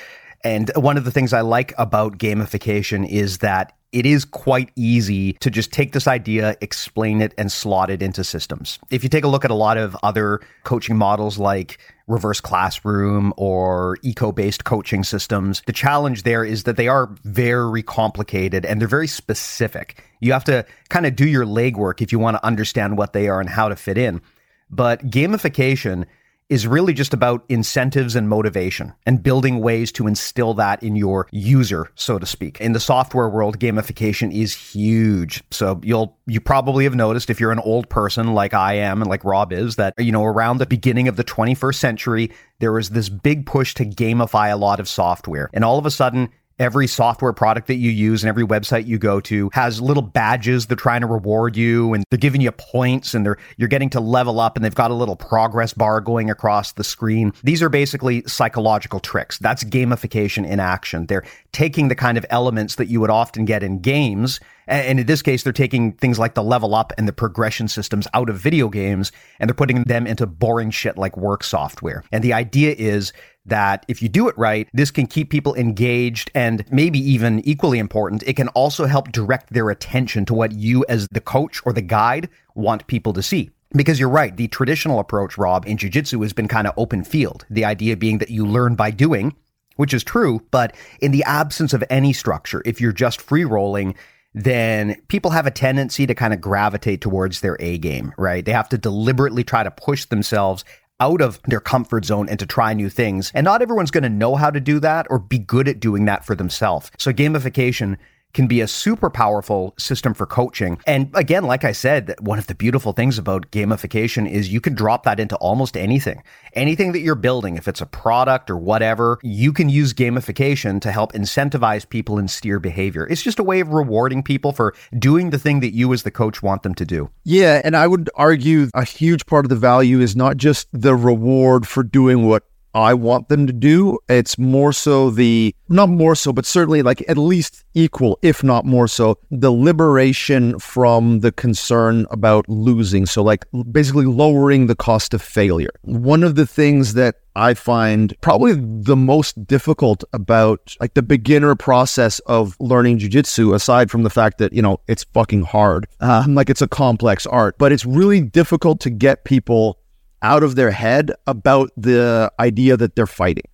And 0.43 0.71
one 0.75 0.97
of 0.97 1.05
the 1.05 1.11
things 1.11 1.33
I 1.33 1.41
like 1.41 1.73
about 1.77 2.17
gamification 2.17 3.07
is 3.07 3.39
that 3.39 3.73
it 3.91 4.05
is 4.05 4.25
quite 4.25 4.69
easy 4.75 5.33
to 5.33 5.49
just 5.49 5.71
take 5.71 5.93
this 5.93 6.07
idea, 6.07 6.55
explain 6.61 7.21
it, 7.21 7.33
and 7.37 7.51
slot 7.51 7.89
it 7.89 8.01
into 8.01 8.23
systems. 8.23 8.79
If 8.91 9.03
you 9.03 9.09
take 9.09 9.23
a 9.23 9.29
look 9.29 9.45
at 9.45 9.51
a 9.51 9.55
lot 9.55 9.77
of 9.77 9.95
other 10.03 10.41
coaching 10.63 10.97
models 10.97 11.37
like 11.37 11.79
reverse 12.07 12.39
classroom 12.39 13.33
or 13.37 13.97
eco 14.01 14.31
based 14.31 14.63
coaching 14.63 15.03
systems, 15.03 15.61
the 15.65 15.73
challenge 15.73 16.23
there 16.23 16.43
is 16.43 16.63
that 16.63 16.77
they 16.77 16.87
are 16.87 17.07
very 17.23 17.83
complicated 17.83 18.65
and 18.65 18.79
they're 18.79 18.87
very 18.87 19.07
specific. 19.07 20.03
You 20.19 20.33
have 20.33 20.45
to 20.45 20.65
kind 20.89 21.05
of 21.05 21.15
do 21.15 21.27
your 21.27 21.45
legwork 21.45 22.01
if 22.01 22.11
you 22.11 22.19
want 22.19 22.37
to 22.37 22.45
understand 22.45 22.97
what 22.97 23.13
they 23.13 23.27
are 23.27 23.39
and 23.39 23.49
how 23.49 23.69
to 23.69 23.75
fit 23.75 23.97
in. 23.97 24.21
But 24.69 25.05
gamification 25.09 26.05
is 26.49 26.65
really 26.65 26.93
just 26.93 27.13
about 27.13 27.43
incentives 27.49 28.15
and 28.15 28.29
motivation 28.29 28.93
and 29.05 29.21
building 29.21 29.59
ways 29.59 29.91
to 29.91 30.07
instill 30.07 30.53
that 30.53 30.81
in 30.81 30.95
your 30.95 31.27
user, 31.31 31.91
so 31.95 32.17
to 32.17 32.25
speak. 32.25 32.61
In 32.61 32.71
the 32.71 32.79
software 32.79 33.27
world, 33.27 33.59
gamification 33.59 34.33
is 34.33 34.55
huge. 34.55 35.43
So 35.51 35.81
you'll, 35.83 36.17
you 36.25 36.39
probably 36.39 36.85
have 36.85 36.95
noticed 36.95 37.29
if 37.29 37.39
you're 37.39 37.51
an 37.51 37.59
old 37.59 37.89
person 37.89 38.33
like 38.33 38.53
I 38.53 38.75
am 38.75 39.01
and 39.01 39.09
like 39.09 39.25
Rob 39.25 39.51
is 39.51 39.75
that, 39.75 39.93
you 39.97 40.11
know, 40.11 40.23
around 40.23 40.59
the 40.59 40.65
beginning 40.65 41.07
of 41.07 41.17
the 41.17 41.23
21st 41.23 41.75
century, 41.75 42.31
there 42.59 42.71
was 42.71 42.91
this 42.91 43.09
big 43.09 43.45
push 43.45 43.73
to 43.75 43.85
gamify 43.85 44.51
a 44.51 44.57
lot 44.57 44.79
of 44.79 44.87
software. 44.87 45.49
And 45.53 45.65
all 45.65 45.77
of 45.77 45.85
a 45.85 45.91
sudden, 45.91 46.29
every 46.59 46.87
software 46.87 47.33
product 47.33 47.67
that 47.67 47.75
you 47.75 47.91
use 47.91 48.23
and 48.23 48.29
every 48.29 48.45
website 48.45 48.87
you 48.87 48.97
go 48.97 49.19
to 49.19 49.49
has 49.53 49.81
little 49.81 50.01
badges 50.01 50.65
they're 50.65 50.75
trying 50.77 51.01
to 51.01 51.07
reward 51.07 51.55
you 51.55 51.93
and 51.93 52.03
they're 52.09 52.17
giving 52.17 52.41
you 52.41 52.51
points 52.51 53.13
and 53.13 53.25
they're 53.25 53.37
you're 53.57 53.67
getting 53.67 53.89
to 53.89 53.99
level 53.99 54.39
up 54.39 54.55
and 54.55 54.65
they've 54.65 54.75
got 54.75 54.91
a 54.91 54.93
little 54.93 55.15
progress 55.15 55.73
bar 55.73 56.01
going 56.01 56.29
across 56.29 56.73
the 56.73 56.83
screen. 56.83 57.31
These 57.43 57.61
are 57.61 57.69
basically 57.69 58.23
psychological 58.25 58.99
tricks. 58.99 59.37
That's 59.39 59.63
gamification 59.63 60.47
in 60.47 60.59
action. 60.59 61.05
They're 61.05 61.25
taking 61.51 61.87
the 61.87 61.95
kind 61.95 62.17
of 62.17 62.25
elements 62.29 62.75
that 62.75 62.87
you 62.87 62.99
would 63.01 63.09
often 63.09 63.45
get 63.45 63.63
in 63.63 63.79
games 63.79 64.39
and 64.67 64.99
in 64.99 65.05
this 65.05 65.21
case, 65.21 65.43
they're 65.43 65.53
taking 65.53 65.93
things 65.93 66.19
like 66.19 66.33
the 66.33 66.43
level 66.43 66.75
up 66.75 66.93
and 66.97 67.07
the 67.07 67.13
progression 67.13 67.67
systems 67.67 68.07
out 68.13 68.29
of 68.29 68.37
video 68.37 68.67
games 68.69 69.11
and 69.39 69.49
they're 69.49 69.55
putting 69.55 69.83
them 69.83 70.05
into 70.05 70.25
boring 70.25 70.71
shit 70.71 70.97
like 70.97 71.15
work 71.17 71.43
software. 71.43 72.03
And 72.11 72.23
the 72.23 72.33
idea 72.33 72.75
is 72.77 73.13
that 73.45 73.85
if 73.87 74.01
you 74.01 74.09
do 74.09 74.27
it 74.27 74.37
right, 74.37 74.67
this 74.73 74.91
can 74.91 75.07
keep 75.07 75.29
people 75.29 75.55
engaged 75.55 76.29
and 76.35 76.65
maybe 76.69 76.99
even 76.99 77.39
equally 77.47 77.79
important, 77.79 78.23
it 78.23 78.35
can 78.35 78.49
also 78.49 78.85
help 78.85 79.11
direct 79.11 79.53
their 79.53 79.69
attention 79.69 80.25
to 80.25 80.33
what 80.33 80.51
you 80.51 80.85
as 80.89 81.07
the 81.11 81.21
coach 81.21 81.61
or 81.65 81.71
the 81.71 81.81
guide 81.81 82.29
want 82.55 82.87
people 82.87 83.13
to 83.13 83.23
see. 83.23 83.49
Because 83.73 83.99
you're 83.99 84.09
right, 84.09 84.35
the 84.35 84.47
traditional 84.47 84.99
approach, 84.99 85.37
Rob, 85.37 85.65
in 85.65 85.77
jiu-jitsu 85.77 86.21
has 86.21 86.33
been 86.33 86.47
kind 86.47 86.67
of 86.67 86.73
open 86.77 87.03
field. 87.03 87.45
The 87.49 87.65
idea 87.65 87.97
being 87.97 88.17
that 88.19 88.29
you 88.29 88.45
learn 88.45 88.75
by 88.75 88.91
doing, 88.91 89.35
which 89.75 89.93
is 89.93 90.03
true, 90.03 90.41
but 90.51 90.75
in 91.01 91.11
the 91.11 91.23
absence 91.23 91.73
of 91.73 91.83
any 91.89 92.13
structure, 92.13 92.61
if 92.65 92.79
you're 92.79 92.93
just 92.93 93.21
free 93.21 93.43
rolling, 93.43 93.95
then 94.43 95.01
people 95.07 95.31
have 95.31 95.45
a 95.47 95.51
tendency 95.51 96.05
to 96.05 96.13
kind 96.13 96.33
of 96.33 96.41
gravitate 96.41 97.01
towards 97.01 97.41
their 97.41 97.57
A 97.59 97.77
game, 97.77 98.13
right? 98.17 98.43
They 98.43 98.51
have 98.51 98.69
to 98.69 98.77
deliberately 98.77 99.43
try 99.43 99.63
to 99.63 99.71
push 99.71 100.05
themselves 100.05 100.63
out 100.99 101.21
of 101.21 101.39
their 101.43 101.59
comfort 101.59 102.05
zone 102.05 102.27
and 102.27 102.39
to 102.39 102.45
try 102.45 102.73
new 102.73 102.89
things. 102.89 103.31
And 103.33 103.45
not 103.45 103.61
everyone's 103.61 103.91
going 103.91 104.03
to 104.03 104.09
know 104.09 104.35
how 104.35 104.49
to 104.49 104.59
do 104.59 104.79
that 104.79 105.07
or 105.09 105.19
be 105.19 105.37
good 105.37 105.67
at 105.67 105.79
doing 105.79 106.05
that 106.05 106.25
for 106.25 106.35
themselves. 106.35 106.91
So 106.97 107.13
gamification 107.13 107.97
can 108.33 108.47
be 108.47 108.61
a 108.61 108.67
super 108.67 109.09
powerful 109.09 109.73
system 109.77 110.13
for 110.13 110.25
coaching. 110.25 110.79
And 110.85 111.09
again, 111.13 111.45
like 111.45 111.63
I 111.63 111.71
said, 111.71 112.15
one 112.19 112.37
of 112.37 112.47
the 112.47 112.55
beautiful 112.55 112.93
things 112.93 113.17
about 113.17 113.51
gamification 113.51 114.29
is 114.29 114.49
you 114.51 114.61
can 114.61 114.75
drop 114.75 115.03
that 115.03 115.19
into 115.19 115.35
almost 115.37 115.75
anything. 115.75 116.21
Anything 116.53 116.91
that 116.91 116.99
you're 116.99 117.15
building, 117.15 117.57
if 117.57 117.67
it's 117.67 117.81
a 117.81 117.85
product 117.85 118.49
or 118.49 118.57
whatever, 118.57 119.19
you 119.23 119.51
can 119.53 119.69
use 119.69 119.93
gamification 119.93 120.79
to 120.81 120.91
help 120.91 121.13
incentivize 121.13 121.87
people 121.87 122.17
and 122.17 122.29
steer 122.29 122.59
behavior. 122.59 123.07
It's 123.07 123.23
just 123.23 123.39
a 123.39 123.43
way 123.43 123.59
of 123.59 123.69
rewarding 123.69 124.23
people 124.23 124.51
for 124.51 124.75
doing 124.97 125.31
the 125.31 125.39
thing 125.39 125.59
that 125.61 125.73
you 125.73 125.91
as 125.93 126.03
the 126.03 126.11
coach 126.11 126.43
want 126.43 126.63
them 126.63 126.75
to 126.75 126.85
do. 126.85 127.09
Yeah, 127.23 127.61
and 127.63 127.75
I 127.75 127.87
would 127.87 128.09
argue 128.15 128.69
a 128.73 128.83
huge 128.83 129.25
part 129.25 129.45
of 129.45 129.49
the 129.49 129.55
value 129.55 129.99
is 129.99 130.15
not 130.15 130.37
just 130.37 130.67
the 130.71 130.95
reward 130.95 131.67
for 131.67 131.83
doing 131.83 132.27
what 132.27 132.43
I 132.77 132.93
want 132.93 133.27
them 133.29 133.47
to 133.47 133.53
do. 133.53 133.97
It's 134.07 134.37
more 134.37 134.71
so 134.71 135.09
the, 135.09 135.55
not 135.67 135.89
more 135.89 136.15
so, 136.15 136.31
but 136.31 136.45
certainly 136.45 136.83
like 136.83 137.03
at 137.09 137.17
least 137.17 137.63
equal, 137.73 138.19
if 138.21 138.43
not 138.43 138.65
more 138.65 138.87
so, 138.87 139.17
the 139.31 139.51
liberation 139.51 140.59
from 140.59 141.21
the 141.21 141.31
concern 141.31 142.05
about 142.11 142.47
losing. 142.47 143.07
So, 143.07 143.23
like 143.23 143.45
basically 143.71 144.05
lowering 144.05 144.67
the 144.67 144.75
cost 144.75 145.13
of 145.15 145.21
failure. 145.21 145.71
One 145.81 146.23
of 146.23 146.35
the 146.35 146.45
things 146.45 146.93
that 146.93 147.15
I 147.35 147.53
find 147.53 148.15
probably 148.21 148.53
the 148.53 148.95
most 148.95 149.45
difficult 149.45 150.03
about 150.13 150.75
like 150.79 150.93
the 150.95 151.03
beginner 151.03 151.55
process 151.55 152.19
of 152.19 152.55
learning 152.59 152.99
jujitsu, 152.99 153.53
aside 153.53 153.91
from 153.91 154.03
the 154.03 154.09
fact 154.09 154.37
that, 154.39 154.53
you 154.53 154.61
know, 154.61 154.81
it's 154.87 155.03
fucking 155.13 155.43
hard, 155.43 155.87
um, 155.99 156.35
like 156.39 156.49
it's 156.49 156.61
a 156.61 156.67
complex 156.67 157.25
art, 157.25 157.57
but 157.57 157.71
it's 157.71 157.85
really 157.85 158.21
difficult 158.21 158.79
to 158.81 158.89
get 158.89 159.23
people 159.23 159.79
out 160.27 160.43
of 160.43 160.55
their 160.55 160.71
head 160.71 161.11
about 161.25 161.71
the 161.77 162.29
idea 162.37 162.75
that 162.75 162.95
they're 162.95 163.07
fighting 163.07 163.49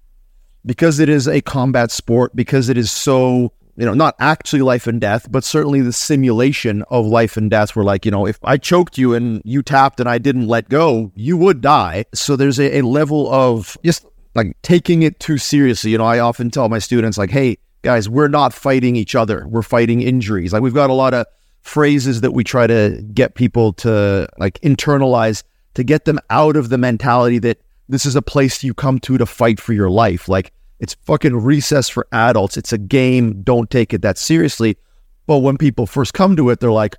because 0.65 0.99
it 0.99 1.07
is 1.07 1.27
a 1.27 1.39
combat 1.39 1.91
sport, 1.91 2.35
because 2.35 2.67
it 2.67 2.77
is 2.77 2.91
so, 2.91 3.53
you 3.77 3.85
know, 3.85 3.93
not 3.93 4.15
actually 4.19 4.63
life 4.63 4.87
and 4.87 4.99
death, 4.99 5.31
but 5.31 5.43
certainly 5.43 5.81
the 5.81 5.93
simulation 5.93 6.81
of 6.89 7.05
life 7.05 7.37
and 7.37 7.51
death 7.51 7.75
where, 7.75 7.85
like, 7.85 8.05
you 8.05 8.11
know, 8.11 8.25
if 8.25 8.39
I 8.43 8.57
choked 8.57 8.97
you 8.97 9.13
and 9.13 9.39
you 9.45 9.61
tapped 9.61 9.99
and 9.99 10.09
I 10.09 10.17
didn't 10.17 10.47
let 10.47 10.67
go, 10.67 11.11
you 11.15 11.37
would 11.37 11.61
die. 11.61 12.05
So 12.15 12.35
there's 12.35 12.59
a, 12.59 12.79
a 12.79 12.81
level 12.81 13.31
of 13.31 13.77
just 13.85 14.07
like 14.33 14.57
taking 14.63 15.03
it 15.03 15.19
too 15.19 15.37
seriously. 15.37 15.91
You 15.91 15.99
know, 15.99 16.05
I 16.05 16.19
often 16.19 16.49
tell 16.49 16.69
my 16.69 16.79
students, 16.79 17.19
like, 17.19 17.29
hey, 17.29 17.57
guys, 17.83 18.09
we're 18.09 18.29
not 18.29 18.51
fighting 18.51 18.95
each 18.95 19.13
other, 19.13 19.45
we're 19.47 19.61
fighting 19.61 20.01
injuries. 20.01 20.53
Like, 20.53 20.63
we've 20.63 20.73
got 20.73 20.89
a 20.89 20.93
lot 20.93 21.13
of 21.13 21.27
phrases 21.61 22.21
that 22.21 22.31
we 22.31 22.43
try 22.43 22.65
to 22.65 23.01
get 23.13 23.35
people 23.35 23.73
to 23.73 24.27
like 24.39 24.59
internalize 24.61 25.43
to 25.75 25.83
get 25.83 26.05
them 26.05 26.19
out 26.29 26.55
of 26.55 26.69
the 26.69 26.77
mentality 26.77 27.39
that 27.39 27.61
this 27.89 28.05
is 28.05 28.15
a 28.15 28.21
place 28.21 28.63
you 28.63 28.73
come 28.73 28.99
to 28.99 29.17
to 29.17 29.25
fight 29.25 29.59
for 29.59 29.73
your 29.73 29.89
life. 29.89 30.27
Like 30.27 30.53
It's 30.79 30.95
fucking 31.05 31.35
recess 31.37 31.89
for 31.89 32.07
adults. 32.11 32.57
It's 32.57 32.73
a 32.73 32.77
game. 32.77 33.41
Don't 33.41 33.69
take 33.69 33.93
it 33.93 34.01
that 34.01 34.17
seriously. 34.17 34.77
But 35.25 35.39
when 35.39 35.57
people 35.57 35.85
first 35.85 36.13
come 36.13 36.35
to 36.35 36.49
it, 36.49 36.59
they're 36.59 36.71
like, 36.71 36.95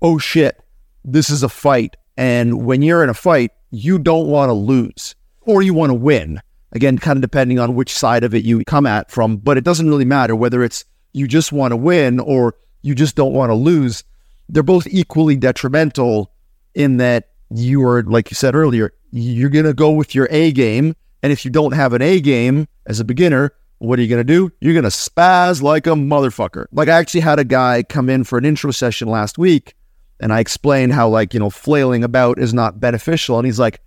oh 0.00 0.18
shit, 0.18 0.62
this 1.04 1.30
is 1.30 1.42
a 1.42 1.48
fight. 1.48 1.96
And 2.16 2.64
when 2.64 2.82
you're 2.82 3.02
in 3.02 3.10
a 3.10 3.14
fight, 3.14 3.52
you 3.70 3.98
don't 3.98 4.28
want 4.28 4.48
to 4.48 4.54
lose 4.54 5.14
or 5.42 5.62
you 5.62 5.74
want 5.74 5.90
to 5.90 5.94
win. 5.94 6.40
Again, 6.72 6.98
kind 6.98 7.16
of 7.16 7.22
depending 7.22 7.58
on 7.58 7.74
which 7.74 7.92
side 7.92 8.24
of 8.24 8.34
it 8.34 8.44
you 8.44 8.64
come 8.64 8.86
at 8.86 9.10
from, 9.10 9.36
but 9.36 9.56
it 9.56 9.64
doesn't 9.64 9.88
really 9.88 10.04
matter 10.04 10.34
whether 10.34 10.62
it's 10.62 10.84
you 11.12 11.26
just 11.26 11.52
want 11.52 11.72
to 11.72 11.76
win 11.76 12.20
or 12.20 12.56
you 12.82 12.94
just 12.94 13.16
don't 13.16 13.32
want 13.32 13.50
to 13.50 13.54
lose. 13.54 14.04
They're 14.48 14.62
both 14.62 14.86
equally 14.86 15.36
detrimental 15.36 16.32
in 16.74 16.98
that 16.98 17.30
you 17.50 17.82
are, 17.84 18.02
like 18.02 18.30
you 18.30 18.34
said 18.34 18.54
earlier, 18.54 18.92
you're 19.10 19.50
going 19.50 19.64
to 19.64 19.74
go 19.74 19.90
with 19.90 20.14
your 20.14 20.28
A 20.30 20.52
game. 20.52 20.94
And 21.22 21.32
if 21.32 21.44
you 21.44 21.50
don't 21.50 21.72
have 21.72 21.92
an 21.92 22.02
A 22.02 22.20
game 22.20 22.68
as 22.86 23.00
a 23.00 23.04
beginner, 23.04 23.52
what 23.78 23.98
are 23.98 24.02
you 24.02 24.08
going 24.08 24.24
to 24.24 24.24
do? 24.24 24.50
You're 24.60 24.72
going 24.72 24.84
to 24.84 24.88
spaz 24.88 25.62
like 25.62 25.86
a 25.86 25.90
motherfucker. 25.90 26.66
Like 26.72 26.88
I 26.88 26.98
actually 26.98 27.20
had 27.20 27.38
a 27.38 27.44
guy 27.44 27.82
come 27.82 28.08
in 28.08 28.24
for 28.24 28.38
an 28.38 28.44
intro 28.44 28.70
session 28.70 29.08
last 29.08 29.38
week 29.38 29.74
and 30.20 30.32
I 30.32 30.40
explained 30.40 30.92
how 30.92 31.08
like, 31.08 31.34
you 31.34 31.40
know, 31.40 31.50
flailing 31.50 32.04
about 32.04 32.38
is 32.38 32.54
not 32.54 32.80
beneficial. 32.80 33.38
And 33.38 33.46
he's 33.46 33.58
like, 33.58 33.80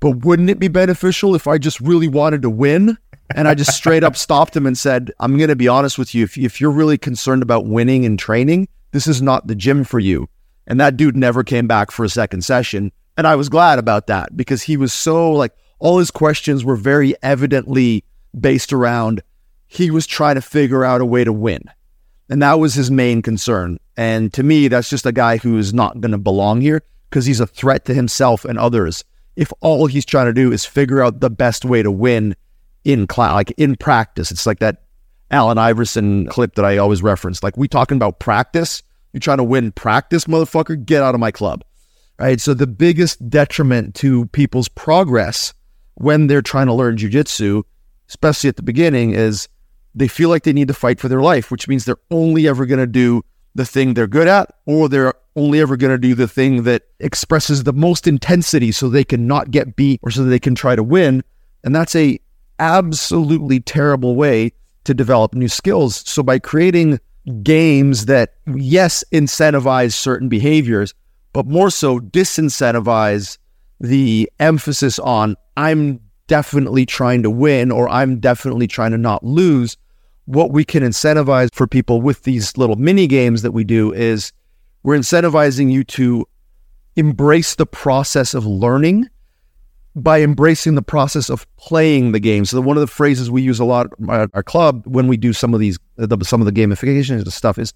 but 0.00 0.24
wouldn't 0.24 0.50
it 0.50 0.58
be 0.58 0.68
beneficial 0.68 1.34
if 1.34 1.46
I 1.46 1.58
just 1.58 1.80
really 1.80 2.08
wanted 2.08 2.42
to 2.42 2.50
win? 2.50 2.98
And 3.34 3.48
I 3.48 3.54
just 3.54 3.74
straight 3.74 4.04
up 4.04 4.16
stopped 4.16 4.56
him 4.56 4.66
and 4.66 4.76
said, 4.76 5.10
I'm 5.20 5.36
going 5.36 5.48
to 5.48 5.56
be 5.56 5.68
honest 5.68 5.98
with 5.98 6.14
you. 6.14 6.24
If, 6.24 6.36
if 6.36 6.60
you're 6.60 6.70
really 6.70 6.98
concerned 6.98 7.42
about 7.42 7.66
winning 7.66 8.04
and 8.04 8.18
training, 8.18 8.68
this 8.92 9.06
is 9.06 9.22
not 9.22 9.46
the 9.46 9.54
gym 9.54 9.84
for 9.84 9.98
you. 9.98 10.28
And 10.66 10.80
that 10.80 10.96
dude 10.96 11.16
never 11.16 11.44
came 11.44 11.66
back 11.66 11.90
for 11.90 12.04
a 12.04 12.08
second 12.08 12.42
session. 12.42 12.92
And 13.16 13.26
I 13.26 13.36
was 13.36 13.48
glad 13.48 13.78
about 13.78 14.06
that 14.08 14.36
because 14.36 14.62
he 14.62 14.76
was 14.76 14.92
so 14.92 15.32
like, 15.32 15.52
all 15.78 15.98
his 15.98 16.10
questions 16.10 16.64
were 16.64 16.76
very 16.76 17.14
evidently 17.22 18.04
based 18.38 18.72
around 18.72 19.22
he 19.66 19.90
was 19.90 20.06
trying 20.06 20.36
to 20.36 20.40
figure 20.40 20.84
out 20.84 21.00
a 21.00 21.04
way 21.04 21.24
to 21.24 21.32
win. 21.32 21.62
And 22.28 22.42
that 22.42 22.58
was 22.58 22.74
his 22.74 22.90
main 22.90 23.22
concern. 23.22 23.78
And 23.96 24.32
to 24.34 24.42
me, 24.42 24.68
that's 24.68 24.90
just 24.90 25.06
a 25.06 25.12
guy 25.12 25.38
who 25.38 25.58
is 25.58 25.72
not 25.72 26.00
going 26.00 26.12
to 26.12 26.18
belong 26.18 26.60
here 26.60 26.82
because 27.10 27.26
he's 27.26 27.40
a 27.40 27.46
threat 27.46 27.84
to 27.86 27.94
himself 27.94 28.44
and 28.44 28.58
others. 28.58 29.04
If 29.36 29.52
all 29.60 29.86
he's 29.86 30.04
trying 30.04 30.26
to 30.26 30.32
do 30.32 30.52
is 30.52 30.64
figure 30.64 31.02
out 31.02 31.20
the 31.20 31.30
best 31.30 31.64
way 31.64 31.82
to 31.82 31.90
win 31.90 32.36
in 32.84 33.06
class, 33.06 33.34
like 33.34 33.52
in 33.56 33.76
practice, 33.76 34.30
it's 34.30 34.46
like 34.46 34.60
that 34.60 34.82
Allen 35.30 35.58
Iverson 35.58 36.26
clip 36.26 36.54
that 36.54 36.64
I 36.64 36.78
always 36.78 37.02
reference. 37.02 37.42
Like, 37.42 37.56
we 37.56 37.68
talking 37.68 37.96
about 37.96 38.20
practice? 38.20 38.82
You're 39.12 39.20
trying 39.20 39.38
to 39.38 39.44
win 39.44 39.72
practice, 39.72 40.26
motherfucker? 40.26 40.84
Get 40.84 41.02
out 41.02 41.14
of 41.14 41.20
my 41.20 41.30
club. 41.30 41.64
Right. 42.18 42.40
So, 42.40 42.54
the 42.54 42.66
biggest 42.66 43.28
detriment 43.28 43.94
to 43.96 44.26
people's 44.26 44.68
progress 44.68 45.52
when 45.94 46.26
they're 46.26 46.42
trying 46.42 46.66
to 46.66 46.72
learn 46.72 46.96
jujitsu, 46.96 47.62
especially 48.08 48.48
at 48.48 48.56
the 48.56 48.62
beginning, 48.62 49.12
is 49.12 49.48
they 49.94 50.08
feel 50.08 50.28
like 50.28 50.44
they 50.44 50.52
need 50.52 50.68
to 50.68 50.74
fight 50.74 51.00
for 51.00 51.08
their 51.08 51.20
life, 51.20 51.50
which 51.50 51.68
means 51.68 51.84
they're 51.84 51.96
only 52.10 52.48
ever 52.48 52.66
going 52.66 52.78
to 52.78 52.86
do 52.86 53.22
the 53.54 53.64
thing 53.64 53.94
they're 53.94 54.06
good 54.06 54.28
at, 54.28 54.50
or 54.66 54.88
they're 54.88 55.14
only 55.36 55.60
ever 55.60 55.76
going 55.76 55.92
to 55.92 55.98
do 55.98 56.14
the 56.14 56.28
thing 56.28 56.62
that 56.64 56.82
expresses 57.00 57.64
the 57.64 57.72
most 57.72 58.06
intensity 58.06 58.72
so 58.72 58.88
they 58.88 59.04
can 59.04 59.26
not 59.26 59.50
get 59.50 59.76
beat 59.76 60.00
or 60.02 60.10
so 60.10 60.24
they 60.24 60.38
can 60.38 60.54
try 60.54 60.76
to 60.76 60.82
win. 60.82 61.22
And 61.64 61.74
that's 61.74 61.94
a 61.94 62.18
absolutely 62.58 63.60
terrible 63.60 64.14
way 64.14 64.52
to 64.84 64.94
develop 64.94 65.34
new 65.34 65.48
skills. 65.48 65.96
So 66.08 66.22
by 66.22 66.38
creating 66.38 67.00
games 67.42 68.06
that 68.06 68.34
yes 68.54 69.04
incentivize 69.12 69.92
certain 69.92 70.28
behaviors, 70.28 70.94
but 71.36 71.46
more 71.46 71.68
so 71.68 72.00
disincentivize 72.00 73.36
the 73.78 74.26
emphasis 74.40 74.98
on 74.98 75.36
I'm 75.58 76.00
definitely 76.28 76.86
trying 76.86 77.22
to 77.24 77.30
win 77.30 77.70
or 77.70 77.90
I'm 77.90 78.20
definitely 78.20 78.66
trying 78.66 78.92
to 78.92 78.96
not 78.96 79.22
lose 79.22 79.76
what 80.24 80.50
we 80.50 80.64
can 80.64 80.82
incentivize 80.82 81.50
for 81.52 81.66
people 81.66 82.00
with 82.00 82.22
these 82.22 82.56
little 82.56 82.76
mini 82.76 83.06
games 83.06 83.42
that 83.42 83.52
we 83.52 83.64
do 83.64 83.92
is 83.92 84.32
we're 84.82 84.96
incentivizing 84.96 85.70
you 85.70 85.84
to 85.84 86.24
embrace 86.96 87.54
the 87.56 87.66
process 87.66 88.32
of 88.32 88.46
learning 88.46 89.06
by 89.94 90.22
embracing 90.22 90.74
the 90.74 90.80
process 90.80 91.28
of 91.28 91.46
playing 91.58 92.12
the 92.12 92.20
game. 92.20 92.46
So 92.46 92.62
one 92.62 92.78
of 92.78 92.80
the 92.80 92.86
phrases 92.86 93.30
we 93.30 93.42
use 93.42 93.60
a 93.60 93.64
lot 93.66 93.88
at 94.08 94.30
our 94.32 94.42
club 94.42 94.86
when 94.86 95.06
we 95.06 95.18
do 95.18 95.34
some 95.34 95.52
of 95.52 95.60
these 95.60 95.78
some 96.22 96.40
of 96.40 96.46
the 96.46 96.52
gamification 96.52 97.30
stuff 97.30 97.58
is 97.58 97.74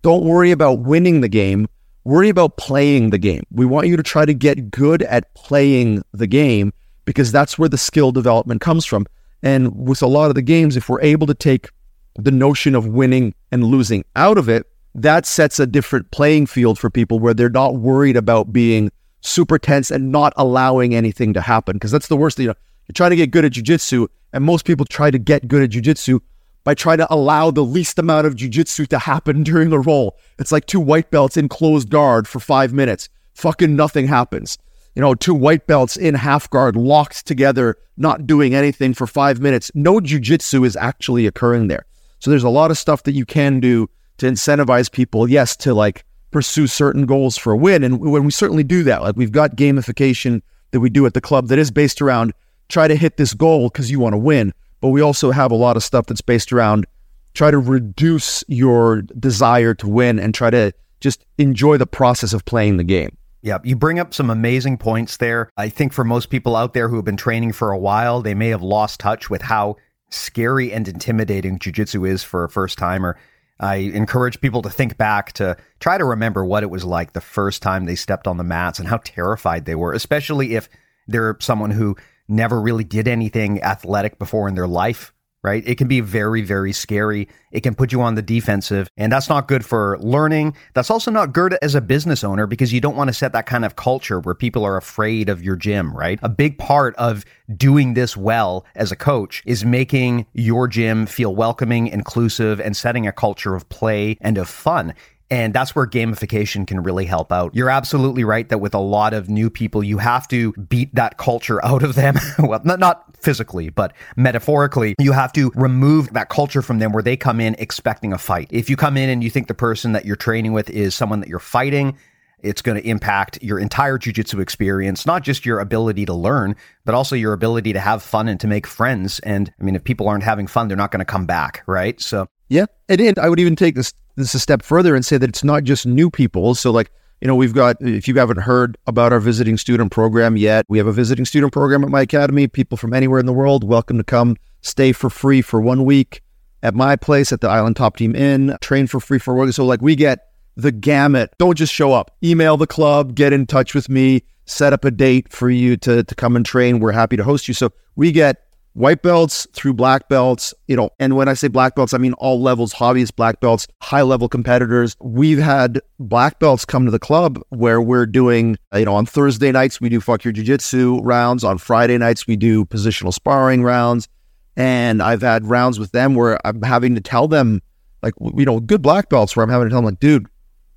don't 0.00 0.24
worry 0.24 0.50
about 0.50 0.78
winning 0.78 1.20
the 1.20 1.28
game, 1.28 1.68
worry 2.04 2.28
about 2.28 2.56
playing 2.56 3.10
the 3.10 3.18
game. 3.18 3.42
We 3.50 3.64
want 3.64 3.86
you 3.86 3.96
to 3.96 4.02
try 4.02 4.24
to 4.24 4.34
get 4.34 4.70
good 4.70 5.02
at 5.02 5.32
playing 5.34 6.02
the 6.12 6.26
game 6.26 6.72
because 7.04 7.32
that's 7.32 7.58
where 7.58 7.68
the 7.68 7.78
skill 7.78 8.12
development 8.12 8.60
comes 8.60 8.84
from. 8.84 9.06
And 9.42 9.88
with 9.88 10.02
a 10.02 10.06
lot 10.06 10.28
of 10.28 10.34
the 10.34 10.42
games 10.42 10.76
if 10.76 10.88
we're 10.88 11.00
able 11.00 11.26
to 11.26 11.34
take 11.34 11.70
the 12.16 12.30
notion 12.30 12.74
of 12.74 12.86
winning 12.86 13.34
and 13.50 13.64
losing 13.64 14.04
out 14.16 14.38
of 14.38 14.48
it, 14.48 14.66
that 14.94 15.24
sets 15.26 15.58
a 15.58 15.66
different 15.66 16.10
playing 16.10 16.46
field 16.46 16.78
for 16.78 16.90
people 16.90 17.18
where 17.18 17.34
they're 17.34 17.48
not 17.48 17.76
worried 17.76 18.16
about 18.16 18.52
being 18.52 18.90
super 19.22 19.58
tense 19.58 19.90
and 19.90 20.12
not 20.12 20.32
allowing 20.36 20.94
anything 20.94 21.32
to 21.32 21.40
happen. 21.40 21.76
Because 21.76 21.90
that's 21.90 22.08
the 22.08 22.16
worst 22.16 22.36
thing. 22.36 22.44
You 22.44 22.48
know, 22.48 22.54
you're 22.86 22.94
trying 22.94 23.10
to 23.10 23.16
get 23.16 23.30
good 23.30 23.44
at 23.44 23.52
jujitsu, 23.52 24.08
and 24.32 24.44
most 24.44 24.64
people 24.64 24.84
try 24.84 25.10
to 25.10 25.18
get 25.18 25.48
good 25.48 25.62
at 25.62 25.70
jujitsu 25.70 26.20
by 26.64 26.74
trying 26.74 26.98
to 26.98 27.12
allow 27.12 27.50
the 27.50 27.64
least 27.64 27.98
amount 27.98 28.26
of 28.26 28.36
jujitsu 28.36 28.86
to 28.88 28.98
happen 28.98 29.42
during 29.44 29.70
the 29.70 29.78
roll. 29.78 30.16
It's 30.38 30.52
like 30.52 30.66
two 30.66 30.80
white 30.80 31.10
belts 31.10 31.36
in 31.36 31.48
closed 31.48 31.90
guard 31.90 32.28
for 32.28 32.40
five 32.40 32.72
minutes. 32.72 33.08
Fucking 33.34 33.74
nothing 33.74 34.06
happens. 34.06 34.58
You 34.94 35.00
know, 35.00 35.14
two 35.14 35.34
white 35.34 35.66
belts 35.66 35.96
in 35.96 36.14
half 36.14 36.50
guard 36.50 36.76
locked 36.76 37.26
together, 37.26 37.78
not 37.96 38.26
doing 38.26 38.54
anything 38.54 38.92
for 38.92 39.06
five 39.06 39.40
minutes. 39.40 39.70
No 39.74 40.00
jujitsu 40.00 40.66
is 40.66 40.76
actually 40.76 41.26
occurring 41.26 41.68
there. 41.68 41.86
So 42.18 42.30
there's 42.30 42.44
a 42.44 42.50
lot 42.50 42.70
of 42.70 42.78
stuff 42.78 43.02
that 43.04 43.12
you 43.12 43.24
can 43.24 43.58
do 43.58 43.88
to 44.18 44.26
incentivize 44.26 44.92
people, 44.92 45.28
yes, 45.28 45.56
to 45.56 45.72
like 45.72 46.04
pursue 46.30 46.66
certain 46.66 47.06
goals 47.06 47.38
for 47.38 47.52
a 47.52 47.56
win. 47.56 47.82
And 47.82 48.00
when 48.00 48.24
we 48.24 48.30
certainly 48.30 48.64
do 48.64 48.82
that, 48.84 49.02
like 49.02 49.16
we've 49.16 49.32
got 49.32 49.56
gamification 49.56 50.42
that 50.72 50.80
we 50.80 50.90
do 50.90 51.06
at 51.06 51.14
the 51.14 51.20
club 51.20 51.48
that 51.48 51.58
is 51.58 51.70
based 51.70 52.02
around 52.02 52.32
try 52.68 52.88
to 52.88 52.96
hit 52.96 53.16
this 53.16 53.34
goal 53.34 53.68
because 53.68 53.90
you 53.90 54.00
want 54.00 54.14
to 54.14 54.18
win. 54.18 54.52
But 54.82 54.88
we 54.88 55.00
also 55.00 55.30
have 55.30 55.50
a 55.50 55.54
lot 55.54 55.78
of 55.78 55.82
stuff 55.82 56.06
that's 56.06 56.20
based 56.20 56.52
around 56.52 56.86
try 57.34 57.50
to 57.50 57.58
reduce 57.58 58.44
your 58.48 59.02
desire 59.02 59.72
to 59.74 59.88
win 59.88 60.18
and 60.18 60.34
try 60.34 60.50
to 60.50 60.72
just 61.00 61.24
enjoy 61.38 61.78
the 61.78 61.86
process 61.86 62.34
of 62.34 62.44
playing 62.44 62.76
the 62.76 62.84
game. 62.84 63.16
Yeah, 63.40 63.58
you 63.64 63.74
bring 63.74 63.98
up 63.98 64.12
some 64.12 64.28
amazing 64.28 64.76
points 64.76 65.16
there. 65.16 65.50
I 65.56 65.68
think 65.68 65.92
for 65.92 66.04
most 66.04 66.30
people 66.30 66.54
out 66.54 66.74
there 66.74 66.88
who 66.88 66.96
have 66.96 67.04
been 67.04 67.16
training 67.16 67.52
for 67.52 67.72
a 67.72 67.78
while, 67.78 68.20
they 68.22 68.34
may 68.34 68.48
have 68.48 68.62
lost 68.62 69.00
touch 69.00 69.30
with 69.30 69.42
how 69.42 69.76
scary 70.10 70.72
and 70.72 70.86
intimidating 70.86 71.58
jujitsu 71.58 72.06
is 72.06 72.22
for 72.22 72.44
a 72.44 72.48
first 72.48 72.76
timer. 72.76 73.16
I 73.58 73.76
encourage 73.76 74.40
people 74.40 74.62
to 74.62 74.70
think 74.70 74.96
back 74.96 75.32
to 75.34 75.56
try 75.80 75.96
to 75.96 76.04
remember 76.04 76.44
what 76.44 76.62
it 76.62 76.70
was 76.70 76.84
like 76.84 77.12
the 77.12 77.20
first 77.20 77.62
time 77.62 77.84
they 77.84 77.94
stepped 77.94 78.26
on 78.26 78.36
the 78.36 78.44
mats 78.44 78.78
and 78.78 78.88
how 78.88 78.98
terrified 78.98 79.64
they 79.64 79.76
were, 79.76 79.92
especially 79.92 80.54
if 80.54 80.68
they're 81.08 81.36
someone 81.40 81.70
who 81.70 81.96
never 82.28 82.60
really 82.60 82.84
did 82.84 83.08
anything 83.08 83.62
athletic 83.62 84.18
before 84.18 84.48
in 84.48 84.54
their 84.54 84.68
life 84.68 85.12
right? 85.42 85.66
It 85.66 85.76
can 85.76 85.88
be 85.88 86.00
very, 86.00 86.42
very 86.42 86.72
scary. 86.72 87.28
It 87.50 87.62
can 87.62 87.74
put 87.74 87.92
you 87.92 88.00
on 88.00 88.14
the 88.14 88.22
defensive, 88.22 88.88
and 88.96 89.10
that's 89.10 89.28
not 89.28 89.48
good 89.48 89.64
for 89.64 89.98
learning. 89.98 90.56
That's 90.74 90.90
also 90.90 91.10
not 91.10 91.32
good 91.32 91.58
as 91.62 91.74
a 91.74 91.80
business 91.80 92.22
owner 92.22 92.46
because 92.46 92.72
you 92.72 92.80
don't 92.80 92.96
want 92.96 93.08
to 93.08 93.14
set 93.14 93.32
that 93.32 93.46
kind 93.46 93.64
of 93.64 93.76
culture 93.76 94.20
where 94.20 94.34
people 94.34 94.64
are 94.64 94.76
afraid 94.76 95.28
of 95.28 95.42
your 95.42 95.56
gym, 95.56 95.96
right? 95.96 96.18
A 96.22 96.28
big 96.28 96.58
part 96.58 96.94
of 96.96 97.24
doing 97.56 97.94
this 97.94 98.16
well 98.16 98.64
as 98.74 98.92
a 98.92 98.96
coach 98.96 99.42
is 99.44 99.64
making 99.64 100.26
your 100.32 100.68
gym 100.68 101.06
feel 101.06 101.34
welcoming, 101.34 101.88
inclusive, 101.88 102.60
and 102.60 102.76
setting 102.76 103.06
a 103.06 103.12
culture 103.12 103.54
of 103.54 103.68
play 103.68 104.16
and 104.20 104.38
of 104.38 104.48
fun. 104.48 104.94
And 105.32 105.54
that's 105.54 105.74
where 105.74 105.86
gamification 105.86 106.66
can 106.66 106.82
really 106.82 107.06
help 107.06 107.32
out. 107.32 107.54
You're 107.54 107.70
absolutely 107.70 108.22
right 108.22 108.46
that 108.50 108.58
with 108.58 108.74
a 108.74 108.78
lot 108.78 109.14
of 109.14 109.30
new 109.30 109.48
people, 109.48 109.82
you 109.82 109.96
have 109.96 110.28
to 110.28 110.52
beat 110.52 110.94
that 110.94 111.16
culture 111.16 111.64
out 111.64 111.82
of 111.82 111.94
them. 111.94 112.16
well, 112.38 112.60
not, 112.64 112.78
not 112.78 113.16
physically, 113.16 113.70
but 113.70 113.94
metaphorically, 114.14 114.94
you 114.98 115.12
have 115.12 115.32
to 115.32 115.50
remove 115.54 116.12
that 116.12 116.28
culture 116.28 116.60
from 116.60 116.80
them 116.80 116.92
where 116.92 117.02
they 117.02 117.16
come 117.16 117.40
in 117.40 117.56
expecting 117.58 118.12
a 118.12 118.18
fight. 118.18 118.48
If 118.50 118.68
you 118.68 118.76
come 118.76 118.98
in 118.98 119.08
and 119.08 119.24
you 119.24 119.30
think 119.30 119.48
the 119.48 119.54
person 119.54 119.92
that 119.92 120.04
you're 120.04 120.16
training 120.16 120.52
with 120.52 120.68
is 120.68 120.94
someone 120.94 121.20
that 121.20 121.30
you're 121.30 121.38
fighting, 121.38 121.96
it's 122.40 122.60
going 122.60 122.76
to 122.76 122.86
impact 122.86 123.38
your 123.40 123.58
entire 123.58 123.96
jujitsu 123.98 124.38
experience, 124.38 125.06
not 125.06 125.22
just 125.22 125.46
your 125.46 125.60
ability 125.60 126.04
to 126.04 126.12
learn, 126.12 126.56
but 126.84 126.94
also 126.94 127.16
your 127.16 127.32
ability 127.32 127.72
to 127.72 127.80
have 127.80 128.02
fun 128.02 128.28
and 128.28 128.38
to 128.40 128.46
make 128.46 128.66
friends. 128.66 129.18
And 129.20 129.50
I 129.58 129.64
mean, 129.64 129.76
if 129.76 129.84
people 129.84 130.08
aren't 130.08 130.24
having 130.24 130.46
fun, 130.46 130.68
they're 130.68 130.76
not 130.76 130.90
going 130.90 130.98
to 130.98 131.06
come 131.06 131.24
back, 131.24 131.62
right? 131.66 131.98
So, 132.02 132.26
yeah. 132.50 132.66
And, 132.90 133.00
and 133.00 133.18
I 133.18 133.30
would 133.30 133.40
even 133.40 133.56
take 133.56 133.76
this 133.76 133.94
this 134.16 134.28
is 134.30 134.34
a 134.36 134.40
step 134.40 134.62
further 134.62 134.94
and 134.94 135.04
say 135.04 135.16
that 135.18 135.28
it's 135.28 135.44
not 135.44 135.64
just 135.64 135.86
new 135.86 136.10
people. 136.10 136.54
So, 136.54 136.70
like, 136.70 136.90
you 137.20 137.28
know, 137.28 137.36
we've 137.36 137.54
got, 137.54 137.76
if 137.80 138.08
you 138.08 138.14
haven't 138.16 138.38
heard 138.38 138.76
about 138.86 139.12
our 139.12 139.20
visiting 139.20 139.56
student 139.56 139.92
program 139.92 140.36
yet, 140.36 140.66
we 140.68 140.78
have 140.78 140.86
a 140.86 140.92
visiting 140.92 141.24
student 141.24 141.52
program 141.52 141.84
at 141.84 141.90
my 141.90 142.02
academy. 142.02 142.48
People 142.48 142.76
from 142.76 142.92
anywhere 142.92 143.20
in 143.20 143.26
the 143.26 143.32
world, 143.32 143.64
welcome 143.64 143.96
to 143.98 144.04
come 144.04 144.36
stay 144.60 144.92
for 144.92 145.08
free 145.08 145.40
for 145.40 145.60
one 145.60 145.84
week 145.84 146.20
at 146.62 146.74
my 146.74 146.96
place 146.96 147.32
at 147.32 147.40
the 147.40 147.48
Island 147.48 147.76
Top 147.76 147.96
Team 147.96 148.14
Inn, 148.14 148.56
train 148.60 148.86
for 148.86 149.00
free 149.00 149.18
for 149.18 149.34
week. 149.34 149.54
So, 149.54 149.64
like, 149.64 149.80
we 149.80 149.96
get 149.96 150.18
the 150.56 150.72
gamut. 150.72 151.32
Don't 151.38 151.56
just 151.56 151.72
show 151.72 151.92
up. 151.92 152.16
Email 152.22 152.56
the 152.56 152.66
club, 152.66 153.14
get 153.14 153.32
in 153.32 153.46
touch 153.46 153.74
with 153.74 153.88
me, 153.88 154.22
set 154.44 154.72
up 154.72 154.84
a 154.84 154.90
date 154.90 155.32
for 155.32 155.48
you 155.48 155.76
to, 155.78 156.04
to 156.04 156.14
come 156.14 156.36
and 156.36 156.44
train. 156.44 156.80
We're 156.80 156.92
happy 156.92 157.16
to 157.16 157.24
host 157.24 157.48
you. 157.48 157.54
So, 157.54 157.72
we 157.96 158.12
get 158.12 158.51
white 158.74 159.02
belts 159.02 159.46
through 159.52 159.74
black 159.74 160.08
belts, 160.08 160.54
you 160.66 160.76
know, 160.76 160.90
and 160.98 161.16
when 161.16 161.28
I 161.28 161.34
say 161.34 161.48
black 161.48 161.74
belts, 161.74 161.92
I 161.92 161.98
mean 161.98 162.14
all 162.14 162.40
levels, 162.40 162.72
hobbyist 162.72 163.16
black 163.16 163.40
belts, 163.40 163.66
high 163.80 164.02
level 164.02 164.28
competitors. 164.28 164.96
We've 165.00 165.38
had 165.38 165.80
black 165.98 166.38
belts 166.38 166.64
come 166.64 166.84
to 166.86 166.90
the 166.90 166.98
club 166.98 167.38
where 167.50 167.80
we're 167.82 168.06
doing, 168.06 168.56
you 168.74 168.84
know, 168.84 168.94
on 168.94 169.06
Thursday 169.06 169.52
nights, 169.52 169.80
we 169.80 169.88
do 169.88 170.00
fuck 170.00 170.24
your 170.24 170.32
jiu-jitsu 170.32 171.00
rounds. 171.02 171.44
On 171.44 171.58
Friday 171.58 171.98
nights, 171.98 172.26
we 172.26 172.36
do 172.36 172.64
positional 172.64 173.12
sparring 173.12 173.62
rounds. 173.62 174.08
And 174.56 175.02
I've 175.02 175.22
had 175.22 175.46
rounds 175.46 175.78
with 175.78 175.92
them 175.92 176.14
where 176.14 176.38
I'm 176.46 176.62
having 176.62 176.94
to 176.94 177.00
tell 177.00 177.28
them, 177.28 177.62
like, 178.02 178.14
you 178.36 178.44
know, 178.44 178.60
good 178.60 178.82
black 178.82 179.08
belts 179.08 179.34
where 179.34 179.44
I'm 179.44 179.50
having 179.50 179.66
to 179.66 179.70
tell 179.70 179.78
them, 179.78 179.86
like, 179.86 180.00
dude, 180.00 180.26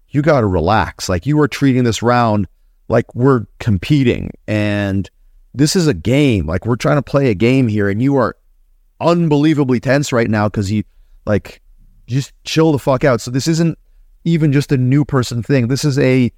you 0.10 0.22
got 0.22 0.42
to 0.42 0.48
relax. 0.48 1.10
Like, 1.10 1.26
you 1.26 1.40
are 1.42 1.48
treating 1.48 1.84
this 1.84 2.02
round 2.02 2.48
like 2.88 3.14
we're 3.16 3.46
competing. 3.60 4.32
And 4.48 5.10
this 5.58 5.76
is 5.76 5.88
a 5.88 5.94
game. 5.94 6.46
Like 6.46 6.66
we're 6.66 6.76
trying 6.76 6.98
to 6.98 7.02
play 7.02 7.30
a 7.30 7.36
game 7.36 7.68
here, 7.68 7.90
and 7.90 8.02
you 8.02 8.16
are 8.18 8.36
unbelievably 9.02 9.80
tense 9.80 10.12
right 10.12 10.30
now 10.30 10.48
because 10.48 10.72
you 10.72 10.84
like 11.26 11.62
just 12.08 12.34
chill 12.44 12.72
the 12.72 12.80
fuck 12.80 13.04
out. 13.04 13.22
So 13.22 13.32
this 13.32 13.48
isn't 13.48 13.78
even 14.24 14.52
just 14.52 14.72
a 14.72 14.78
new 14.78 15.06
person 15.06 15.44
thing. 15.44 15.68
This 15.68 15.86
is 15.86 15.98
a 16.00 16.32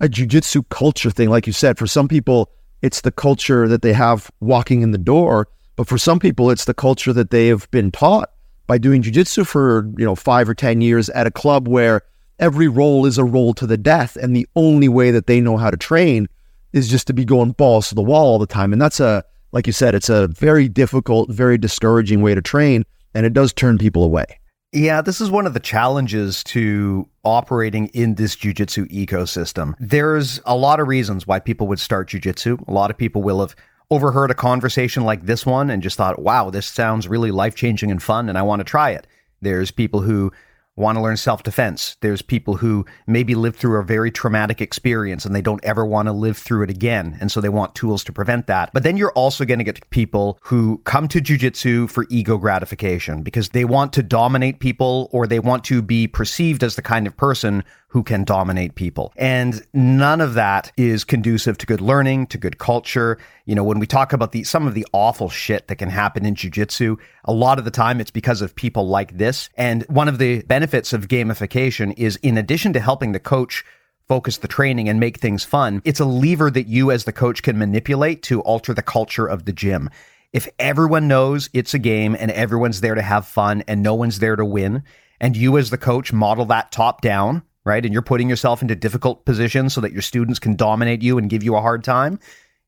a 0.00 0.08
jujitsu 0.08 0.68
culture 0.68 1.10
thing, 1.10 1.30
like 1.30 1.46
you 1.46 1.52
said. 1.52 1.78
For 1.78 1.86
some 1.86 2.08
people, 2.08 2.50
it's 2.80 3.02
the 3.02 3.12
culture 3.12 3.68
that 3.68 3.82
they 3.82 3.92
have 3.92 4.30
walking 4.40 4.82
in 4.82 4.90
the 4.90 4.98
door, 4.98 5.48
but 5.76 5.86
for 5.86 5.98
some 5.98 6.18
people, 6.18 6.50
it's 6.50 6.64
the 6.64 6.74
culture 6.74 7.12
that 7.12 7.30
they 7.30 7.48
have 7.48 7.70
been 7.70 7.90
taught 7.90 8.30
by 8.66 8.78
doing 8.78 9.02
jujitsu 9.02 9.46
for 9.46 9.90
you 9.96 10.04
know 10.04 10.14
five 10.14 10.48
or 10.48 10.54
ten 10.54 10.80
years 10.80 11.08
at 11.10 11.26
a 11.26 11.30
club 11.30 11.68
where 11.68 12.02
every 12.38 12.68
roll 12.68 13.06
is 13.06 13.18
a 13.18 13.24
roll 13.24 13.54
to 13.54 13.66
the 13.66 13.78
death, 13.78 14.16
and 14.16 14.34
the 14.34 14.48
only 14.56 14.88
way 14.88 15.10
that 15.10 15.26
they 15.26 15.40
know 15.40 15.56
how 15.56 15.70
to 15.70 15.76
train 15.76 16.28
is 16.72 16.88
just 16.88 17.06
to 17.06 17.12
be 17.12 17.24
going 17.24 17.52
balls 17.52 17.88
to 17.88 17.94
the 17.94 18.02
wall 18.02 18.26
all 18.26 18.38
the 18.38 18.46
time. 18.46 18.72
And 18.72 18.80
that's 18.80 19.00
a, 19.00 19.24
like 19.52 19.66
you 19.66 19.72
said, 19.72 19.94
it's 19.94 20.08
a 20.08 20.28
very 20.28 20.68
difficult, 20.68 21.30
very 21.30 21.58
discouraging 21.58 22.22
way 22.22 22.34
to 22.34 22.42
train. 22.42 22.84
And 23.14 23.26
it 23.26 23.32
does 23.32 23.52
turn 23.52 23.78
people 23.78 24.04
away. 24.04 24.24
Yeah, 24.72 25.02
this 25.02 25.20
is 25.20 25.30
one 25.30 25.46
of 25.46 25.52
the 25.52 25.60
challenges 25.60 26.42
to 26.44 27.06
operating 27.24 27.88
in 27.88 28.14
this 28.14 28.34
jujitsu 28.34 28.90
ecosystem. 28.90 29.74
There's 29.78 30.40
a 30.46 30.56
lot 30.56 30.80
of 30.80 30.88
reasons 30.88 31.26
why 31.26 31.40
people 31.40 31.66
would 31.68 31.78
start 31.78 32.08
jujitsu. 32.08 32.66
A 32.66 32.72
lot 32.72 32.90
of 32.90 32.96
people 32.96 33.22
will 33.22 33.40
have 33.40 33.54
overheard 33.90 34.30
a 34.30 34.34
conversation 34.34 35.04
like 35.04 35.26
this 35.26 35.44
one 35.44 35.68
and 35.68 35.82
just 35.82 35.98
thought, 35.98 36.18
wow, 36.18 36.48
this 36.48 36.66
sounds 36.66 37.06
really 37.06 37.30
life 37.30 37.54
changing 37.54 37.90
and 37.90 38.02
fun, 38.02 38.30
and 38.30 38.38
I 38.38 38.42
want 38.42 38.60
to 38.60 38.64
try 38.64 38.92
it. 38.92 39.06
There's 39.42 39.70
people 39.70 40.00
who 40.00 40.32
want 40.76 40.96
to 40.96 41.02
learn 41.02 41.16
self 41.16 41.42
defense. 41.42 41.96
There's 42.00 42.22
people 42.22 42.56
who 42.56 42.86
maybe 43.06 43.34
lived 43.34 43.56
through 43.56 43.78
a 43.78 43.84
very 43.84 44.10
traumatic 44.10 44.60
experience 44.60 45.24
and 45.24 45.34
they 45.34 45.42
don't 45.42 45.64
ever 45.64 45.84
want 45.84 46.06
to 46.06 46.12
live 46.12 46.38
through 46.38 46.62
it 46.62 46.70
again. 46.70 47.16
And 47.20 47.30
so 47.30 47.40
they 47.40 47.48
want 47.48 47.74
tools 47.74 48.02
to 48.04 48.12
prevent 48.12 48.46
that. 48.46 48.70
But 48.72 48.82
then 48.82 48.96
you're 48.96 49.12
also 49.12 49.44
going 49.44 49.58
to 49.58 49.64
get 49.64 49.88
people 49.90 50.38
who 50.42 50.78
come 50.84 51.08
to 51.08 51.20
jujitsu 51.20 51.90
for 51.90 52.06
ego 52.08 52.38
gratification 52.38 53.22
because 53.22 53.50
they 53.50 53.64
want 53.64 53.92
to 53.94 54.02
dominate 54.02 54.60
people 54.60 55.08
or 55.12 55.26
they 55.26 55.40
want 55.40 55.64
to 55.64 55.82
be 55.82 56.06
perceived 56.06 56.62
as 56.62 56.76
the 56.76 56.82
kind 56.82 57.06
of 57.06 57.16
person 57.16 57.64
who 57.92 58.02
can 58.02 58.24
dominate 58.24 58.74
people. 58.74 59.12
And 59.16 59.62
none 59.74 60.22
of 60.22 60.32
that 60.32 60.72
is 60.78 61.04
conducive 61.04 61.58
to 61.58 61.66
good 61.66 61.82
learning, 61.82 62.26
to 62.28 62.38
good 62.38 62.56
culture. 62.56 63.18
You 63.44 63.54
know, 63.54 63.64
when 63.64 63.78
we 63.78 63.86
talk 63.86 64.14
about 64.14 64.32
the 64.32 64.44
some 64.44 64.66
of 64.66 64.72
the 64.72 64.86
awful 64.94 65.28
shit 65.28 65.68
that 65.68 65.76
can 65.76 65.90
happen 65.90 66.24
in 66.24 66.34
jiu-jitsu, 66.34 66.96
a 67.26 67.32
lot 67.34 67.58
of 67.58 67.66
the 67.66 67.70
time 67.70 68.00
it's 68.00 68.10
because 68.10 68.40
of 68.40 68.54
people 68.54 68.88
like 68.88 69.18
this. 69.18 69.50
And 69.56 69.82
one 69.88 70.08
of 70.08 70.16
the 70.16 70.40
benefits 70.44 70.94
of 70.94 71.06
gamification 71.06 71.92
is 71.98 72.16
in 72.22 72.38
addition 72.38 72.72
to 72.72 72.80
helping 72.80 73.12
the 73.12 73.20
coach 73.20 73.62
focus 74.08 74.38
the 74.38 74.48
training 74.48 74.88
and 74.88 74.98
make 74.98 75.18
things 75.18 75.44
fun, 75.44 75.82
it's 75.84 76.00
a 76.00 76.06
lever 76.06 76.50
that 76.50 76.68
you 76.68 76.90
as 76.90 77.04
the 77.04 77.12
coach 77.12 77.42
can 77.42 77.58
manipulate 77.58 78.22
to 78.22 78.40
alter 78.40 78.72
the 78.72 78.82
culture 78.82 79.26
of 79.26 79.44
the 79.44 79.52
gym. 79.52 79.90
If 80.32 80.48
everyone 80.58 81.08
knows 81.08 81.50
it's 81.52 81.74
a 81.74 81.78
game 81.78 82.16
and 82.18 82.30
everyone's 82.30 82.80
there 82.80 82.94
to 82.94 83.02
have 83.02 83.26
fun 83.26 83.64
and 83.68 83.82
no 83.82 83.94
one's 83.94 84.18
there 84.18 84.36
to 84.36 84.46
win, 84.46 84.82
and 85.20 85.36
you 85.36 85.58
as 85.58 85.68
the 85.68 85.76
coach 85.76 86.10
model 86.10 86.46
that 86.46 86.72
top 86.72 87.02
down, 87.02 87.42
right? 87.64 87.84
And 87.84 87.92
you're 87.92 88.02
putting 88.02 88.28
yourself 88.28 88.62
into 88.62 88.74
difficult 88.74 89.24
positions 89.24 89.74
so 89.74 89.80
that 89.80 89.92
your 89.92 90.02
students 90.02 90.38
can 90.38 90.56
dominate 90.56 91.02
you 91.02 91.18
and 91.18 91.30
give 91.30 91.42
you 91.42 91.56
a 91.56 91.60
hard 91.60 91.84
time. 91.84 92.18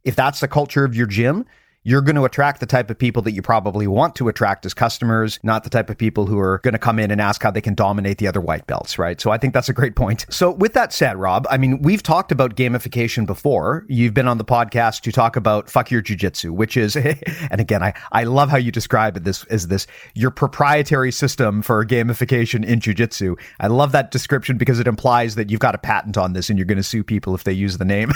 If 0.04 0.16
that's 0.16 0.40
the 0.40 0.48
culture 0.48 0.84
of 0.84 0.94
your 0.94 1.06
gym, 1.06 1.46
you're 1.86 2.00
going 2.00 2.16
to 2.16 2.24
attract 2.24 2.60
the 2.60 2.66
type 2.66 2.90
of 2.90 2.98
people 2.98 3.20
that 3.22 3.32
you 3.32 3.42
probably 3.42 3.86
want 3.86 4.14
to 4.16 4.28
attract 4.28 4.64
as 4.64 4.72
customers, 4.72 5.38
not 5.42 5.64
the 5.64 5.70
type 5.70 5.90
of 5.90 5.98
people 5.98 6.24
who 6.24 6.38
are 6.38 6.58
going 6.64 6.72
to 6.72 6.78
come 6.78 6.98
in 6.98 7.10
and 7.10 7.20
ask 7.20 7.42
how 7.42 7.50
they 7.50 7.60
can 7.60 7.74
dominate 7.74 8.16
the 8.16 8.26
other 8.26 8.40
white 8.40 8.66
belts, 8.66 8.98
right? 8.98 9.20
So 9.20 9.30
I 9.30 9.36
think 9.36 9.52
that's 9.52 9.68
a 9.68 9.74
great 9.74 9.94
point. 9.94 10.24
So 10.30 10.50
with 10.50 10.72
that 10.72 10.94
said, 10.94 11.18
Rob, 11.18 11.46
I 11.50 11.58
mean, 11.58 11.82
we've 11.82 12.02
talked 12.02 12.32
about 12.32 12.56
gamification 12.56 13.26
before. 13.26 13.84
You've 13.86 14.14
been 14.14 14.26
on 14.26 14.38
the 14.38 14.46
podcast 14.46 15.02
to 15.02 15.12
talk 15.12 15.36
about 15.36 15.68
fuck 15.68 15.90
your 15.90 16.00
jujitsu, 16.00 16.52
which 16.52 16.78
is, 16.78 16.96
and 17.50 17.60
again, 17.60 17.82
I, 17.82 17.92
I 18.12 18.24
love 18.24 18.48
how 18.48 18.56
you 18.56 18.72
describe 18.72 19.18
it 19.18 19.24
this 19.24 19.44
as 19.44 19.68
this, 19.68 19.86
your 20.14 20.30
proprietary 20.30 21.12
system 21.12 21.60
for 21.60 21.84
gamification 21.84 22.64
in 22.64 22.80
jujitsu. 22.80 23.38
I 23.60 23.66
love 23.66 23.92
that 23.92 24.10
description 24.10 24.56
because 24.56 24.80
it 24.80 24.86
implies 24.86 25.34
that 25.34 25.50
you've 25.50 25.60
got 25.60 25.74
a 25.74 25.78
patent 25.78 26.16
on 26.16 26.32
this 26.32 26.48
and 26.48 26.58
you're 26.58 26.64
going 26.64 26.78
to 26.78 26.82
sue 26.82 27.04
people 27.04 27.34
if 27.34 27.44
they 27.44 27.52
use 27.52 27.76
the 27.76 27.84
name. 27.84 28.10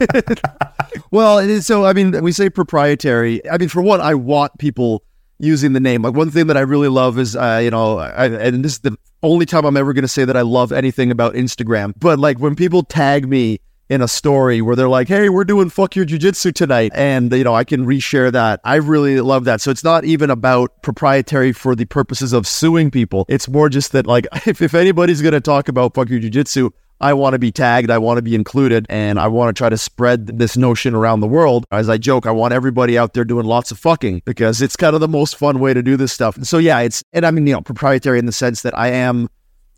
well, 1.10 1.60
so, 1.60 1.84
I 1.84 1.92
mean, 1.92 2.22
we 2.22 2.32
say 2.32 2.48
proprietary 2.48 2.85
proprietary. 2.94 3.50
I 3.50 3.58
mean, 3.58 3.68
for 3.68 3.82
one, 3.82 4.00
I 4.00 4.14
want 4.14 4.58
people 4.58 5.02
using 5.38 5.72
the 5.72 5.80
name. 5.80 6.02
Like 6.02 6.14
one 6.14 6.30
thing 6.30 6.46
that 6.46 6.56
I 6.56 6.60
really 6.60 6.88
love 6.88 7.18
is, 7.18 7.36
uh, 7.36 7.60
you 7.62 7.70
know, 7.70 7.98
I, 7.98 8.26
and 8.26 8.64
this 8.64 8.72
is 8.72 8.78
the 8.80 8.96
only 9.22 9.46
time 9.46 9.64
I'm 9.64 9.76
ever 9.76 9.92
going 9.92 10.02
to 10.02 10.08
say 10.08 10.24
that 10.24 10.36
I 10.36 10.42
love 10.42 10.72
anything 10.72 11.10
about 11.10 11.34
Instagram. 11.34 11.94
But 11.98 12.18
like 12.18 12.38
when 12.38 12.54
people 12.54 12.82
tag 12.82 13.28
me 13.28 13.60
in 13.88 14.02
a 14.02 14.08
story 14.08 14.60
where 14.60 14.74
they're 14.74 14.88
like, 14.88 15.06
"Hey, 15.06 15.28
we're 15.28 15.44
doing 15.44 15.70
fuck 15.70 15.94
your 15.94 16.04
jujitsu 16.04 16.52
tonight," 16.52 16.90
and 16.94 17.32
you 17.32 17.44
know, 17.44 17.54
I 17.54 17.62
can 17.62 17.86
reshare 17.86 18.32
that. 18.32 18.60
I 18.64 18.76
really 18.76 19.20
love 19.20 19.44
that. 19.44 19.60
So 19.60 19.70
it's 19.70 19.84
not 19.84 20.04
even 20.04 20.28
about 20.28 20.82
proprietary 20.82 21.52
for 21.52 21.76
the 21.76 21.84
purposes 21.84 22.32
of 22.32 22.48
suing 22.48 22.90
people. 22.90 23.26
It's 23.28 23.48
more 23.48 23.68
just 23.68 23.92
that 23.92 24.06
like 24.06 24.26
if 24.46 24.60
if 24.60 24.74
anybody's 24.74 25.22
going 25.22 25.34
to 25.34 25.40
talk 25.40 25.68
about 25.68 25.94
fuck 25.94 26.08
your 26.08 26.18
jujitsu, 26.18 26.70
I 27.00 27.12
want 27.14 27.34
to 27.34 27.38
be 27.38 27.52
tagged. 27.52 27.90
I 27.90 27.98
want 27.98 28.18
to 28.18 28.22
be 28.22 28.34
included. 28.34 28.86
And 28.88 29.18
I 29.18 29.28
want 29.28 29.54
to 29.54 29.58
try 29.58 29.68
to 29.68 29.78
spread 29.78 30.38
this 30.38 30.56
notion 30.56 30.94
around 30.94 31.20
the 31.20 31.26
world. 31.26 31.66
As 31.70 31.88
I 31.88 31.98
joke, 31.98 32.26
I 32.26 32.30
want 32.30 32.54
everybody 32.54 32.96
out 32.96 33.14
there 33.14 33.24
doing 33.24 33.46
lots 33.46 33.70
of 33.70 33.78
fucking 33.78 34.22
because 34.24 34.62
it's 34.62 34.76
kind 34.76 34.94
of 34.94 35.00
the 35.00 35.08
most 35.08 35.36
fun 35.36 35.60
way 35.60 35.74
to 35.74 35.82
do 35.82 35.96
this 35.96 36.12
stuff. 36.12 36.36
And 36.36 36.46
so, 36.46 36.58
yeah, 36.58 36.80
it's, 36.80 37.02
and 37.12 37.26
I 37.26 37.30
mean, 37.30 37.46
you 37.46 37.54
know, 37.54 37.60
proprietary 37.60 38.18
in 38.18 38.26
the 38.26 38.32
sense 38.32 38.62
that 38.62 38.76
I 38.76 38.88
am 38.88 39.28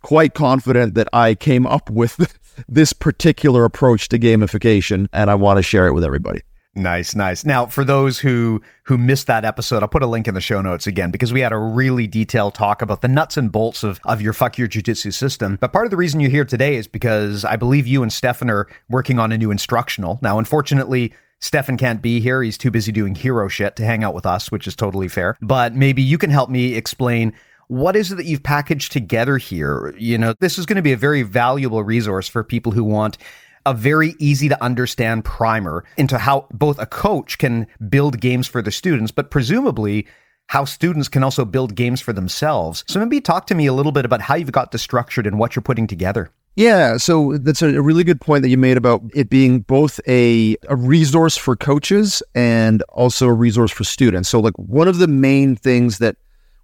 quite 0.02 0.34
confident 0.34 0.94
that 0.94 1.08
I 1.12 1.34
came 1.34 1.66
up 1.66 1.90
with 1.90 2.36
this 2.68 2.92
particular 2.92 3.64
approach 3.64 4.08
to 4.08 4.18
gamification 4.18 5.08
and 5.12 5.30
I 5.30 5.34
want 5.34 5.58
to 5.58 5.62
share 5.62 5.86
it 5.86 5.92
with 5.92 6.04
everybody. 6.04 6.42
Nice, 6.78 7.16
nice. 7.16 7.44
Now, 7.44 7.66
for 7.66 7.84
those 7.84 8.20
who 8.20 8.62
who 8.84 8.96
missed 8.96 9.26
that 9.26 9.44
episode, 9.44 9.82
I'll 9.82 9.88
put 9.88 10.02
a 10.02 10.06
link 10.06 10.28
in 10.28 10.34
the 10.34 10.40
show 10.40 10.62
notes 10.62 10.86
again 10.86 11.10
because 11.10 11.32
we 11.32 11.40
had 11.40 11.52
a 11.52 11.58
really 11.58 12.06
detailed 12.06 12.54
talk 12.54 12.80
about 12.80 13.02
the 13.02 13.08
nuts 13.08 13.36
and 13.36 13.50
bolts 13.50 13.82
of 13.82 14.00
of 14.04 14.22
your 14.22 14.32
fuck 14.32 14.56
your 14.56 14.68
jujitsu 14.68 15.12
system. 15.12 15.58
But 15.60 15.72
part 15.72 15.86
of 15.86 15.90
the 15.90 15.96
reason 15.96 16.20
you're 16.20 16.30
here 16.30 16.44
today 16.44 16.76
is 16.76 16.86
because 16.86 17.44
I 17.44 17.56
believe 17.56 17.86
you 17.86 18.02
and 18.02 18.12
Stefan 18.12 18.48
are 18.48 18.68
working 18.88 19.18
on 19.18 19.32
a 19.32 19.38
new 19.38 19.50
instructional. 19.50 20.20
Now, 20.22 20.38
unfortunately, 20.38 21.12
Stefan 21.40 21.76
can't 21.76 22.00
be 22.00 22.20
here. 22.20 22.42
He's 22.42 22.56
too 22.56 22.70
busy 22.70 22.92
doing 22.92 23.14
hero 23.14 23.48
shit 23.48 23.74
to 23.76 23.84
hang 23.84 24.04
out 24.04 24.14
with 24.14 24.26
us, 24.26 24.50
which 24.52 24.66
is 24.66 24.76
totally 24.76 25.08
fair. 25.08 25.36
But 25.40 25.74
maybe 25.74 26.02
you 26.02 26.16
can 26.16 26.30
help 26.30 26.48
me 26.48 26.74
explain 26.74 27.32
what 27.68 27.96
is 27.96 28.10
it 28.10 28.14
that 28.16 28.24
you've 28.24 28.42
packaged 28.42 28.92
together 28.92 29.36
here? 29.36 29.94
You 29.98 30.16
know, 30.16 30.34
this 30.40 30.58
is 30.58 30.64
going 30.64 30.76
to 30.76 30.82
be 30.82 30.92
a 30.92 30.96
very 30.96 31.22
valuable 31.22 31.82
resource 31.84 32.26
for 32.26 32.42
people 32.42 32.72
who 32.72 32.82
want 32.82 33.18
a 33.66 33.74
very 33.74 34.14
easy 34.18 34.48
to 34.48 34.62
understand 34.62 35.24
primer 35.24 35.84
into 35.96 36.18
how 36.18 36.46
both 36.52 36.78
a 36.78 36.86
coach 36.86 37.38
can 37.38 37.66
build 37.88 38.20
games 38.20 38.46
for 38.46 38.62
the 38.62 38.70
students, 38.70 39.10
but 39.10 39.30
presumably 39.30 40.06
how 40.48 40.64
students 40.64 41.08
can 41.08 41.22
also 41.22 41.44
build 41.44 41.74
games 41.74 42.00
for 42.00 42.12
themselves. 42.12 42.84
So 42.88 42.98
maybe 43.00 43.20
talk 43.20 43.46
to 43.48 43.54
me 43.54 43.66
a 43.66 43.72
little 43.72 43.92
bit 43.92 44.04
about 44.04 44.22
how 44.22 44.34
you've 44.34 44.52
got 44.52 44.72
this 44.72 44.82
structured 44.82 45.26
and 45.26 45.38
what 45.38 45.54
you're 45.54 45.62
putting 45.62 45.86
together. 45.86 46.30
Yeah, 46.56 46.96
so 46.96 47.36
that's 47.38 47.62
a 47.62 47.80
really 47.80 48.02
good 48.02 48.20
point 48.20 48.42
that 48.42 48.48
you 48.48 48.56
made 48.56 48.76
about 48.76 49.02
it 49.14 49.30
being 49.30 49.60
both 49.60 50.00
a, 50.08 50.56
a 50.68 50.74
resource 50.74 51.36
for 51.36 51.54
coaches 51.54 52.20
and 52.34 52.82
also 52.88 53.28
a 53.28 53.32
resource 53.32 53.70
for 53.70 53.84
students. 53.84 54.28
So, 54.28 54.40
like, 54.40 54.58
one 54.58 54.88
of 54.88 54.98
the 54.98 55.06
main 55.06 55.54
things 55.54 55.98
that 55.98 56.16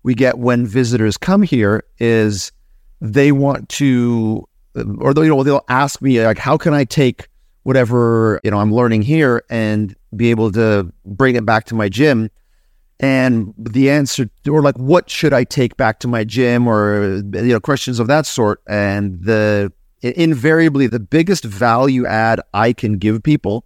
we 0.02 0.16
get 0.16 0.38
when 0.38 0.66
visitors 0.66 1.16
come 1.16 1.42
here 1.42 1.84
is 2.00 2.50
they 3.00 3.30
want 3.30 3.68
to 3.68 4.48
or 4.76 5.12
you 5.16 5.28
know 5.28 5.42
they'll 5.42 5.64
ask 5.68 6.00
me 6.02 6.24
like 6.24 6.38
how 6.38 6.56
can 6.56 6.74
I 6.74 6.84
take 6.84 7.28
whatever 7.62 8.40
you 8.44 8.50
know 8.50 8.58
I'm 8.58 8.72
learning 8.72 9.02
here 9.02 9.42
and 9.48 9.94
be 10.16 10.30
able 10.30 10.52
to 10.52 10.92
bring 11.04 11.36
it 11.36 11.46
back 11.46 11.66
to 11.66 11.74
my 11.74 11.88
gym? 11.88 12.30
And 13.00 13.52
the 13.58 13.90
answer 13.90 14.30
or 14.48 14.62
like 14.62 14.76
what 14.76 15.10
should 15.10 15.32
I 15.32 15.44
take 15.44 15.76
back 15.76 15.98
to 16.00 16.08
my 16.08 16.24
gym 16.24 16.66
or 16.66 17.22
you 17.34 17.42
know 17.42 17.60
questions 17.60 17.98
of 17.98 18.06
that 18.06 18.26
sort. 18.26 18.62
And 18.66 19.22
the 19.22 19.72
invariably 20.12 20.86
the 20.86 21.00
biggest 21.00 21.44
value 21.44 22.06
add 22.06 22.40
I 22.52 22.72
can 22.72 22.98
give 22.98 23.22
people 23.22 23.64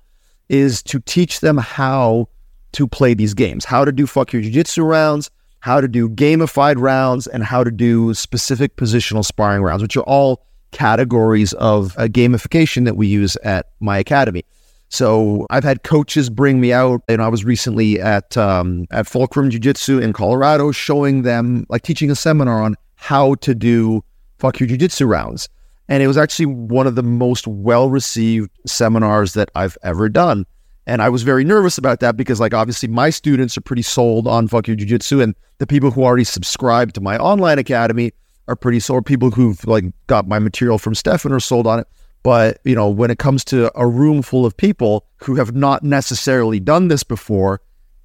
is 0.49 0.83
to 0.85 1.01
teach 1.01 1.41
them 1.41 1.59
how 1.59 2.29
to 2.73 2.87
play 2.87 3.15
these 3.15 3.35
games 3.35 3.65
how 3.65 3.85
to 3.85 3.91
do 3.91 4.07
fuck 4.07 4.33
your 4.33 4.43
jiu-jitsu 4.43 4.83
rounds 4.83 5.31
how 5.61 5.81
to 5.81 5.89
do 5.89 6.09
gamified 6.09 6.77
rounds 6.79 7.27
and 7.27 7.43
how 7.43 7.65
to 7.65 7.71
do 7.71 8.15
specific 8.15 8.77
positional 8.77 9.25
sparring 9.25 9.63
rounds 9.63 9.83
which 9.83 9.97
are 9.97 10.05
all 10.05 10.47
categories 10.71 11.53
of 11.55 11.97
uh, 11.99 12.03
gamification 12.03 12.85
that 12.85 12.97
we 12.97 13.07
use 13.07 13.37
at 13.37 13.67
my 13.81 13.99
academy. 13.99 14.45
So 14.91 15.47
I've 15.51 15.65
had 15.65 15.83
coaches 15.83 16.31
bring 16.31 16.61
me 16.61 16.73
out. 16.73 17.03
and 17.09 17.21
I 17.23 17.29
was 17.29 17.45
recently 17.45 18.01
at 18.01 18.37
um, 18.37 18.87
at 18.91 19.07
Fulcrum 19.07 19.51
Jiu 19.51 19.61
Jitsu 19.61 19.99
in 19.99 20.13
Colorado, 20.13 20.73
showing 20.73 21.23
them 21.23 21.67
like 21.69 21.83
teaching 21.83 22.11
a 22.11 22.15
seminar 22.15 22.63
on 22.63 22.75
how 22.97 23.35
to 23.37 23.55
do 23.55 24.03
fuck 24.39 24.61
your 24.61 24.69
jiu 24.69 24.77
jitsu 24.77 25.07
rounds, 25.07 25.49
and 25.89 26.03
it 26.03 26.07
was 26.07 26.17
actually 26.17 26.47
one 26.47 26.87
of 26.87 26.95
the 26.95 27.03
most 27.03 27.47
well 27.47 27.91
received 27.91 28.51
seminars 28.67 29.35
that 29.35 29.51
I've 29.55 29.77
ever 29.83 30.09
done. 30.09 30.47
And 30.87 31.03
I 31.03 31.11
was 31.11 31.23
very 31.23 31.45
nervous 31.45 31.77
about 31.77 32.01
that 32.01 32.17
because, 32.17 32.41
like, 32.41 32.55
obviously 32.55 32.89
my 32.89 33.11
students 33.11 33.59
are 33.59 33.61
pretty 33.61 33.83
sold 33.83 34.27
on 34.27 34.49
fuck 34.49 34.67
your 34.67 34.77
jiu 34.77 34.87
jitsu, 34.87 35.21
and 35.21 35.35
the 35.59 35.67
people 35.67 35.91
who 35.91 36.03
already 36.03 36.25
subscribed 36.25 36.95
to 36.95 37.01
my 37.01 37.19
online 37.19 37.59
academy 37.59 38.13
are 38.49 38.57
pretty 38.57 38.81
sold. 38.81 39.07
People 39.07 39.31
who've 39.31 39.65
like 39.67 39.85
got 40.07 40.27
my 40.27 40.39
material 40.39 40.79
from 40.79 40.95
Stefan 40.95 41.33
are 41.33 41.41
sold 41.41 41.67
on 41.67 41.79
it. 41.79 41.87
But, 42.25 42.59
you 42.65 42.75
know, 42.75 42.89
when 42.89 43.11
it 43.11 43.19
comes 43.19 43.45
to 43.47 43.71
a 43.79 43.87
room 43.87 44.23
full 44.23 44.45
of 44.45 44.57
people 44.57 45.07
who 45.19 45.37
have 45.37 45.55
not 45.55 45.85
necessarily 45.85 46.59
done 46.59 46.89
this 46.89 47.05
before, 47.05 47.61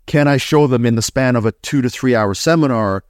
can 0.06 0.28
I 0.28 0.38
show 0.38 0.68
them 0.68 0.86
in 0.86 0.96
the 0.96 1.02
span 1.02 1.36
of 1.36 1.46
a 1.46 1.52
two 1.52 1.82
to 1.82 1.90
three 1.90 2.14
hour 2.14 2.34
seminar, 2.34 3.04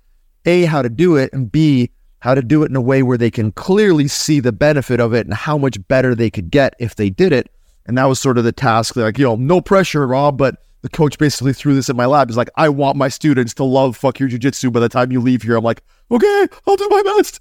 A, 0.46 0.64
how 0.66 0.82
to 0.82 0.90
do 0.90 1.18
it, 1.18 1.34
and 1.34 1.52
B, 1.52 1.92
how 2.20 2.34
to 2.36 2.42
do 2.42 2.64
it 2.64 2.70
in 2.70 2.76
a 2.76 2.82
way 2.82 3.04
where 3.04 3.18
they 3.18 3.32
can 3.32 3.52
clearly 3.52 4.08
see 4.08 4.40
the 4.40 4.54
benefit 4.54 5.02
of 5.02 5.14
it 5.14 5.26
and 5.26 5.34
how 5.34 5.58
much 5.58 5.78
better 5.90 6.16
they 6.16 6.30
could 6.30 6.50
get 6.50 6.74
if 6.80 6.96
they 6.96 7.10
did 7.10 7.34
it. 7.34 7.52
And 7.86 7.98
that 7.98 8.06
was 8.06 8.20
sort 8.20 8.38
of 8.38 8.46
the 8.46 8.54
task. 8.54 8.96
Like, 8.96 9.18
you 9.18 9.26
know, 9.26 9.36
no 9.36 9.60
pressure, 9.60 10.08
Rob, 10.08 10.38
but 10.38 10.56
the 10.84 10.90
coach 10.90 11.18
basically 11.18 11.54
threw 11.54 11.74
this 11.74 11.90
in 11.90 11.96
my 11.96 12.06
lap. 12.06 12.30
He's 12.30 12.38
like, 12.38 12.52
I 12.56 12.70
want 12.70 12.98
my 12.98 13.08
students 13.08 13.56
to 13.56 13.64
love 13.64 13.98
fuck 13.98 14.20
your 14.20 14.30
jujitsu 14.30 14.72
by 14.72 14.80
the 14.80 14.90
time 14.90 15.12
you 15.12 15.20
leave 15.20 15.42
here. 15.42 15.58
I'm 15.58 15.64
like, 15.64 15.82
okay, 16.12 16.48
I'll 16.68 16.76
do 16.76 16.88
my 16.90 17.02
best 17.18 17.40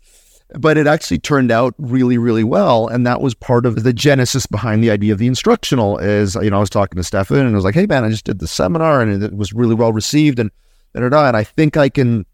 but 0.58 0.76
it 0.76 0.86
actually 0.86 1.18
turned 1.18 1.50
out 1.50 1.74
really 1.78 2.18
really 2.18 2.44
well 2.44 2.86
and 2.88 3.06
that 3.06 3.20
was 3.20 3.34
part 3.34 3.64
of 3.64 3.84
the 3.84 3.92
genesis 3.92 4.46
behind 4.46 4.82
the 4.82 4.90
idea 4.90 5.12
of 5.12 5.18
the 5.18 5.26
instructional 5.26 5.98
is 5.98 6.34
you 6.36 6.50
know 6.50 6.56
i 6.56 6.60
was 6.60 6.70
talking 6.70 6.96
to 6.96 7.02
stefan 7.02 7.38
and 7.38 7.50
i 7.50 7.54
was 7.54 7.64
like 7.64 7.74
hey 7.74 7.86
man 7.86 8.04
i 8.04 8.08
just 8.08 8.24
did 8.24 8.38
the 8.38 8.46
seminar 8.46 9.00
and 9.00 9.22
it 9.22 9.34
was 9.34 9.52
really 9.52 9.74
well 9.74 9.92
received 9.92 10.38
and 10.38 10.50
da, 10.94 11.00
da, 11.00 11.08
da, 11.08 11.28
and 11.28 11.36
i 11.36 11.44
think 11.44 11.76
i 11.76 11.88
can 11.88 12.26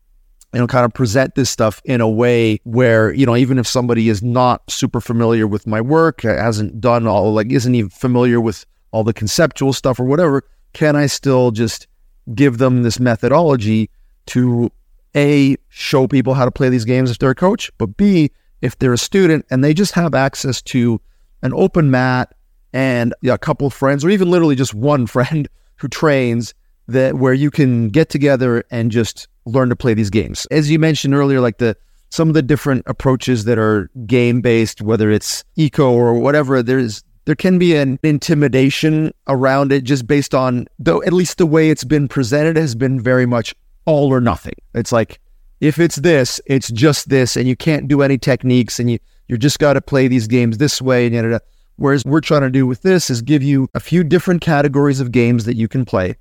you 0.53 0.61
know 0.61 0.67
kind 0.67 0.85
of 0.85 0.93
present 0.95 1.35
this 1.35 1.51
stuff 1.51 1.81
in 1.85 2.01
a 2.01 2.09
way 2.09 2.59
where 2.65 3.13
you 3.13 3.27
know 3.27 3.37
even 3.37 3.59
if 3.59 3.67
somebody 3.67 4.09
is 4.09 4.23
not 4.23 4.69
super 4.71 5.01
familiar 5.01 5.47
with 5.47 5.67
my 5.67 5.81
work 5.81 6.23
hasn't 6.23 6.81
done 6.81 7.07
all 7.07 7.33
like 7.33 7.51
isn't 7.53 7.75
even 7.75 7.91
familiar 7.91 8.41
with 8.41 8.65
all 8.91 9.05
the 9.05 9.13
conceptual 9.13 9.73
stuff 9.73 10.01
or 10.01 10.05
whatever 10.05 10.43
can 10.73 10.97
i 10.97 11.07
still 11.07 11.51
just 11.51 11.87
give 12.35 12.59
them 12.59 12.83
this 12.83 13.01
methodology 13.01 13.91
to 14.27 14.71
a, 15.17 15.57
show 15.69 16.07
people 16.07 16.35
how 16.35 16.45
to 16.45 16.51
play 16.51 16.69
these 16.69 16.85
games 16.85 17.11
if 17.11 17.19
they're 17.19 17.31
a 17.31 17.35
coach, 17.35 17.71
but 17.79 17.97
B, 17.97 18.31
if 18.61 18.79
they're 18.79 18.93
a 18.93 18.99
student 18.99 19.47
and 19.51 19.65
they 19.65 19.75
just 19.75 19.93
have 19.95 20.15
access 20.15 20.61
to 20.63 21.01
an 21.43 21.53
open 21.55 21.91
mat 21.91 22.35
and 22.73 23.15
a 23.25 23.39
couple 23.39 23.67
of 23.67 23.73
friends, 23.73 24.05
or 24.05 24.11
even 24.11 24.31
literally 24.31 24.55
just 24.55 24.75
one 24.75 25.07
friend 25.07 25.49
who 25.77 25.89
trains, 25.89 26.55
that 26.89 27.15
where 27.17 27.35
you 27.35 27.51
can 27.51 27.89
get 27.89 28.09
together 28.09 28.65
and 28.71 28.91
just 28.91 29.29
learn 29.45 29.69
to 29.69 29.77
play 29.77 29.95
these 29.95 30.11
games. 30.11 30.47
As 30.51 30.71
you 30.71 30.79
mentioned 30.79 31.15
earlier, 31.15 31.41
like 31.41 31.59
the 31.59 31.77
some 32.11 32.29
of 32.29 32.35
the 32.35 32.43
different 32.43 32.83
approaches 32.87 33.45
that 33.45 33.59
are 33.59 33.91
game 34.07 34.41
based, 34.41 34.81
whether 34.81 35.11
it's 35.11 35.45
eco 35.57 35.93
or 35.93 36.15
whatever, 36.15 36.63
there's 36.63 37.05
there 37.29 37.37
can 37.37 37.59
be 37.59 37.77
an 37.77 37.99
intimidation 38.03 39.13
around 39.27 39.71
it 39.71 39.85
just 39.85 40.07
based 40.07 40.35
on 40.35 40.67
though 40.79 41.03
at 41.03 41.13
least 41.13 41.37
the 41.37 41.45
way 41.45 41.69
it's 41.69 41.85
been 41.85 42.09
presented 42.09 42.57
has 42.57 42.75
been 42.75 42.99
very 42.99 43.27
much 43.27 43.55
all 43.85 44.11
or 44.11 44.19
nothing. 44.19 44.55
It's 44.73 44.93
like 44.93 45.21
if 45.61 45.79
it's 45.79 45.97
this, 45.97 46.41
it's 46.47 46.71
just 46.71 47.11
this, 47.11 47.37
and 47.37 47.47
you 47.47 47.55
can't 47.55 47.87
do 47.87 48.01
any 48.01 48.17
techniques, 48.17 48.81
and 48.81 48.91
you 48.91 48.99
you 49.27 49.37
just 49.37 49.59
got 49.59 49.75
to 49.75 49.83
play 49.83 50.09
these 50.09 50.27
games 50.27 50.57
this 50.57 50.81
way. 50.81 51.05
And 51.05 51.15
yada, 51.15 51.29
yada. 51.29 51.45
Whereas 51.77 52.03
we're 52.07 52.23
trying 52.23 52.41
to 52.43 52.51
do 52.51 52.67
with 52.67 52.81
this 52.81 53.11
is 53.11 53.21
give 53.21 53.43
you 53.43 53.69
a 53.75 53.81
few 53.81 54.05
different 54.05 54.41
categories 54.41 54.99
of 54.99 55.13
games 55.13 55.45
that 55.45 55.57
you 55.57 55.69
can 55.69 55.85
play. 55.85 56.17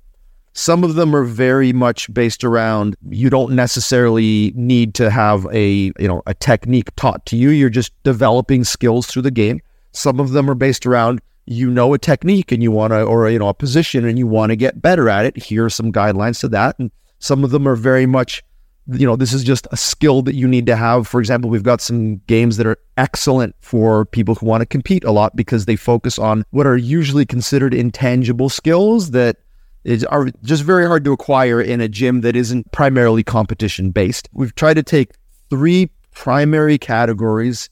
Some 0.52 0.84
of 0.84 0.94
them 0.94 1.16
are 1.16 1.24
very 1.24 1.72
much 1.72 2.12
based 2.12 2.44
around 2.44 2.96
you 3.08 3.30
don't 3.30 3.52
necessarily 3.52 4.52
need 4.54 4.92
to 4.96 5.08
have 5.08 5.46
a 5.54 5.90
you 5.98 6.06
know 6.06 6.22
a 6.26 6.34
technique 6.34 6.94
taught 6.96 7.24
to 7.26 7.36
you. 7.38 7.48
You're 7.48 7.70
just 7.70 7.94
developing 8.02 8.62
skills 8.64 9.06
through 9.06 9.22
the 9.22 9.30
game. 9.30 9.62
Some 9.92 10.20
of 10.20 10.30
them 10.30 10.50
are 10.50 10.54
based 10.54 10.86
around 10.86 11.20
you 11.46 11.70
know 11.70 11.94
a 11.94 11.98
technique 11.98 12.52
and 12.52 12.62
you 12.62 12.70
want 12.70 12.92
to 12.92 13.02
or 13.02 13.28
you 13.30 13.38
know 13.38 13.48
a 13.48 13.54
position 13.54 14.04
and 14.04 14.18
you 14.18 14.26
want 14.26 14.50
to 14.50 14.56
get 14.56 14.82
better 14.82 15.08
at 15.08 15.24
it. 15.24 15.36
Here 15.36 15.64
are 15.64 15.70
some 15.70 15.92
guidelines 15.92 16.40
to 16.40 16.48
that. 16.48 16.78
And 16.78 16.90
some 17.18 17.42
of 17.42 17.50
them 17.50 17.66
are 17.66 17.74
very 17.74 18.06
much, 18.06 18.44
you 18.86 19.06
know, 19.06 19.16
this 19.16 19.32
is 19.32 19.44
just 19.44 19.66
a 19.72 19.76
skill 19.76 20.22
that 20.22 20.34
you 20.34 20.46
need 20.46 20.66
to 20.66 20.76
have. 20.76 21.08
For 21.08 21.20
example, 21.20 21.50
we've 21.50 21.62
got 21.62 21.80
some 21.80 22.16
games 22.26 22.58
that 22.58 22.66
are 22.66 22.76
excellent 22.96 23.54
for 23.60 24.04
people 24.04 24.34
who 24.34 24.46
want 24.46 24.60
to 24.60 24.66
compete 24.66 25.04
a 25.04 25.10
lot 25.10 25.36
because 25.36 25.64
they 25.64 25.76
focus 25.76 26.18
on 26.18 26.44
what 26.50 26.66
are 26.66 26.76
usually 26.76 27.26
considered 27.26 27.74
intangible 27.74 28.48
skills 28.48 29.10
that 29.12 29.38
is, 29.84 30.04
are 30.04 30.28
just 30.42 30.62
very 30.62 30.86
hard 30.86 31.04
to 31.04 31.12
acquire 31.12 31.60
in 31.60 31.80
a 31.80 31.88
gym 31.88 32.20
that 32.20 32.36
isn't 32.36 32.70
primarily 32.72 33.22
competition 33.22 33.90
based. 33.90 34.28
We've 34.32 34.54
tried 34.54 34.74
to 34.74 34.82
take 34.82 35.12
three 35.50 35.90
primary 36.12 36.78
categories. 36.78 37.70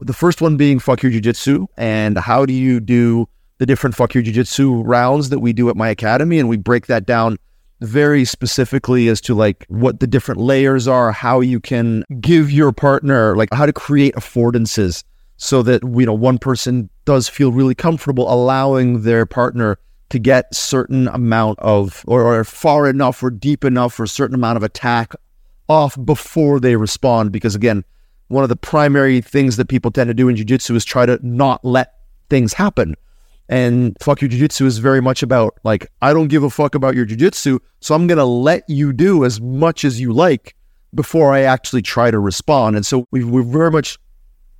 The 0.00 0.12
first 0.12 0.40
one 0.40 0.56
being 0.56 0.78
fuck 0.78 1.02
your 1.02 1.10
jiu-jitsu 1.10 1.66
and 1.76 2.18
how 2.18 2.46
do 2.46 2.52
you 2.52 2.78
do 2.78 3.28
the 3.58 3.66
different 3.66 3.96
fuck 3.96 4.14
your 4.14 4.22
jiu-jitsu 4.22 4.82
rounds 4.82 5.30
that 5.30 5.40
we 5.40 5.52
do 5.52 5.68
at 5.68 5.76
my 5.76 5.88
academy 5.88 6.38
and 6.38 6.48
we 6.48 6.56
break 6.56 6.86
that 6.86 7.04
down 7.04 7.38
very 7.80 8.24
specifically 8.24 9.08
as 9.08 9.20
to 9.22 9.34
like 9.34 9.64
what 9.68 10.00
the 10.00 10.06
different 10.06 10.40
layers 10.40 10.88
are, 10.88 11.12
how 11.12 11.40
you 11.40 11.60
can 11.60 12.04
give 12.20 12.50
your 12.50 12.72
partner, 12.72 13.36
like 13.36 13.48
how 13.52 13.66
to 13.66 13.72
create 13.72 14.14
affordances 14.14 15.04
so 15.36 15.62
that, 15.62 15.82
you 15.82 16.06
know, 16.06 16.14
one 16.14 16.38
person 16.38 16.88
does 17.04 17.28
feel 17.28 17.52
really 17.52 17.74
comfortable 17.74 18.32
allowing 18.32 19.02
their 19.02 19.26
partner 19.26 19.78
to 20.10 20.18
get 20.18 20.52
certain 20.54 21.06
amount 21.08 21.58
of, 21.60 22.04
or, 22.06 22.22
or 22.22 22.44
far 22.44 22.88
enough 22.88 23.22
or 23.22 23.30
deep 23.30 23.64
enough 23.64 23.98
or 24.00 24.04
a 24.04 24.08
certain 24.08 24.34
amount 24.34 24.56
of 24.56 24.62
attack 24.62 25.14
off 25.68 25.96
before 26.04 26.58
they 26.58 26.76
respond. 26.76 27.30
Because 27.30 27.54
again, 27.54 27.84
one 28.28 28.42
of 28.42 28.48
the 28.48 28.56
primary 28.56 29.20
things 29.20 29.56
that 29.56 29.68
people 29.68 29.90
tend 29.90 30.08
to 30.08 30.14
do 30.14 30.28
in 30.28 30.36
jiu-jitsu 30.36 30.74
is 30.74 30.84
try 30.84 31.06
to 31.06 31.18
not 31.22 31.64
let 31.64 31.94
things 32.30 32.52
happen. 32.52 32.94
And 33.48 33.96
fuck 34.00 34.20
your 34.20 34.28
jujitsu 34.30 34.66
is 34.66 34.76
very 34.76 35.00
much 35.00 35.22
about 35.22 35.58
like, 35.64 35.90
I 36.02 36.12
don't 36.12 36.28
give 36.28 36.42
a 36.42 36.50
fuck 36.50 36.74
about 36.74 36.94
your 36.94 37.06
jujitsu. 37.06 37.58
So 37.80 37.94
I'm 37.94 38.06
going 38.06 38.18
to 38.18 38.24
let 38.24 38.68
you 38.68 38.92
do 38.92 39.24
as 39.24 39.40
much 39.40 39.86
as 39.86 39.98
you 39.98 40.12
like 40.12 40.54
before 40.94 41.32
I 41.32 41.42
actually 41.42 41.80
try 41.80 42.10
to 42.10 42.18
respond. 42.18 42.76
And 42.76 42.84
so 42.84 43.06
we, 43.10 43.24
we 43.24 43.42
very 43.42 43.70
much 43.70 43.98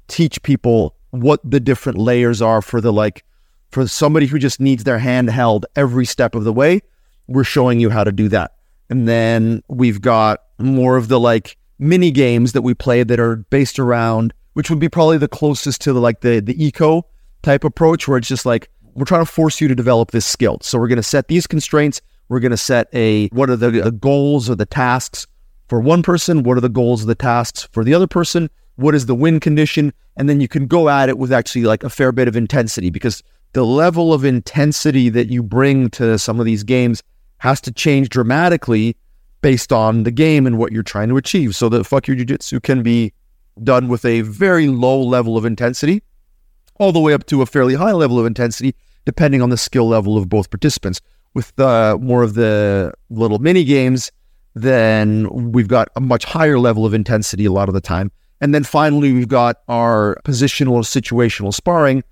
teach 0.09 0.42
people 0.42 0.96
what 1.11 1.40
the 1.44 1.61
different 1.61 1.98
layers 1.98 2.40
are 2.40 2.62
for 2.62 2.81
the 2.81 2.92
like, 2.92 3.24
for 3.70 3.87
somebody 3.87 4.24
who 4.24 4.38
just 4.38 4.59
needs 4.59 4.85
their 4.85 4.98
hand 4.98 5.28
held 5.28 5.66
every 5.76 6.07
step 6.07 6.35
of 6.35 6.44
the 6.44 6.52
way. 6.52 6.81
We're 7.26 7.44
showing 7.44 7.81
you 7.81 7.90
how 7.90 8.04
to 8.04 8.12
do 8.12 8.31
that. 8.31 8.52
And 8.88 9.07
then 9.07 9.62
we've 9.68 10.00
got 10.00 10.40
more 10.59 10.96
of 10.96 11.09
the 11.09 11.20
like 11.20 11.57
mini 11.78 12.10
games 12.10 12.52
that 12.52 12.62
we 12.62 12.74
play 12.74 13.02
that 13.02 13.20
are 13.20 13.36
based 13.36 13.78
around, 13.78 14.34
which 14.54 14.70
would 14.70 14.78
be 14.78 14.88
probably 14.88 15.18
the 15.18 15.28
closest 15.28 15.80
to 15.82 15.92
the 15.92 16.00
like 16.00 16.20
the, 16.20 16.40
the 16.40 16.62
eco 16.62 17.06
type 17.42 17.64
approach 17.64 18.08
where 18.08 18.18
it's 18.18 18.28
just 18.28 18.46
like, 18.46 18.70
we're 18.94 19.04
trying 19.04 19.24
to 19.24 19.30
force 19.30 19.60
you 19.60 19.68
to 19.68 19.74
develop 19.74 20.10
this 20.10 20.26
skill. 20.26 20.58
So 20.62 20.78
we're 20.78 20.88
going 20.88 20.96
to 20.96 21.02
set 21.02 21.28
these 21.28 21.46
constraints. 21.46 22.00
We're 22.28 22.40
going 22.40 22.50
to 22.50 22.56
set 22.56 22.88
a 22.92 23.28
what 23.28 23.48
are 23.48 23.56
the 23.56 23.86
uh, 23.86 23.90
goals 23.90 24.50
or 24.50 24.56
the 24.56 24.66
tasks 24.66 25.26
for 25.68 25.80
one 25.80 26.02
person? 26.02 26.42
What 26.42 26.56
are 26.56 26.62
the 26.62 26.68
goals 26.68 27.02
of 27.02 27.06
the 27.06 27.14
tasks 27.14 27.68
for 27.72 27.84
the 27.84 27.94
other 27.94 28.06
person? 28.06 28.50
What 28.76 28.94
is 28.94 29.06
the 29.06 29.14
win 29.14 29.38
condition? 29.38 29.92
And 30.16 30.28
then 30.28 30.40
you 30.40 30.48
can 30.48 30.66
go 30.66 30.88
at 30.88 31.08
it 31.08 31.18
with 31.18 31.32
actually 31.32 31.64
like 31.64 31.84
a 31.84 31.90
fair 31.90 32.10
bit 32.10 32.28
of 32.28 32.36
intensity 32.36 32.90
because 32.90 33.22
the 33.52 33.64
level 33.64 34.12
of 34.12 34.24
intensity 34.24 35.08
that 35.10 35.28
you 35.28 35.42
bring 35.42 35.90
to 35.90 36.18
some 36.18 36.40
of 36.40 36.46
these 36.46 36.64
games 36.64 37.02
has 37.38 37.60
to 37.62 37.72
change 37.72 38.08
dramatically 38.08 38.96
based 39.40 39.72
on 39.72 40.03
the 40.03 40.11
game 40.11 40.46
and 40.46 40.59
what 40.59 40.72
you're 40.72 40.83
trying 40.83 41.09
to 41.09 41.16
achieve. 41.16 41.55
So 41.55 41.68
the 41.68 41.85
fuck 41.85 42.07
your 42.07 42.16
jiu-jitsu 42.16 42.61
can 42.61 42.83
be 42.83 43.12
done 43.62 43.88
with 43.88 44.05
a 44.05 44.22
very 44.22 44.68
low 44.68 45.01
level 45.01 45.37
of 45.37 45.44
intensity 45.44 46.03
all 46.79 46.92
the 46.92 47.01
way 47.01 47.12
up 47.12 47.27
to 47.27 47.42
a 47.42 47.46
fairly 47.46 47.74
high 47.74 47.92
level 47.92 48.18
of 48.18 48.27
intensity 48.27 48.74
depending 49.05 49.40
on 49.40 49.51
the 49.51 49.57
skill 49.57 49.88
level 49.88 50.16
of 50.16 50.29
both 50.29 50.51
participants. 50.51 51.01
With 51.35 51.55
the 51.57 51.98
more 52.01 52.22
of 52.22 52.35
the 52.35 52.92
little 53.11 53.38
mini 53.38 53.64
games, 53.64 54.11
then 54.55 55.53
we've 55.53 55.68
got 55.68 55.88
a 55.96 56.01
much 56.01 56.24
higher 56.24 56.59
level 56.59 56.85
of 56.85 56.94
intensity 56.94 57.44
a 57.44 57.53
lot 57.53 57.68
of 57.68 57.74
the 57.74 57.81
time. 57.81 58.11
And 58.40 58.55
then 58.55 58.64
finally, 58.64 59.12
we've 59.12 59.29
got 59.29 59.57
our 59.68 60.18
positional 60.24 60.81
situational 60.85 61.53
sparring, 61.53 62.05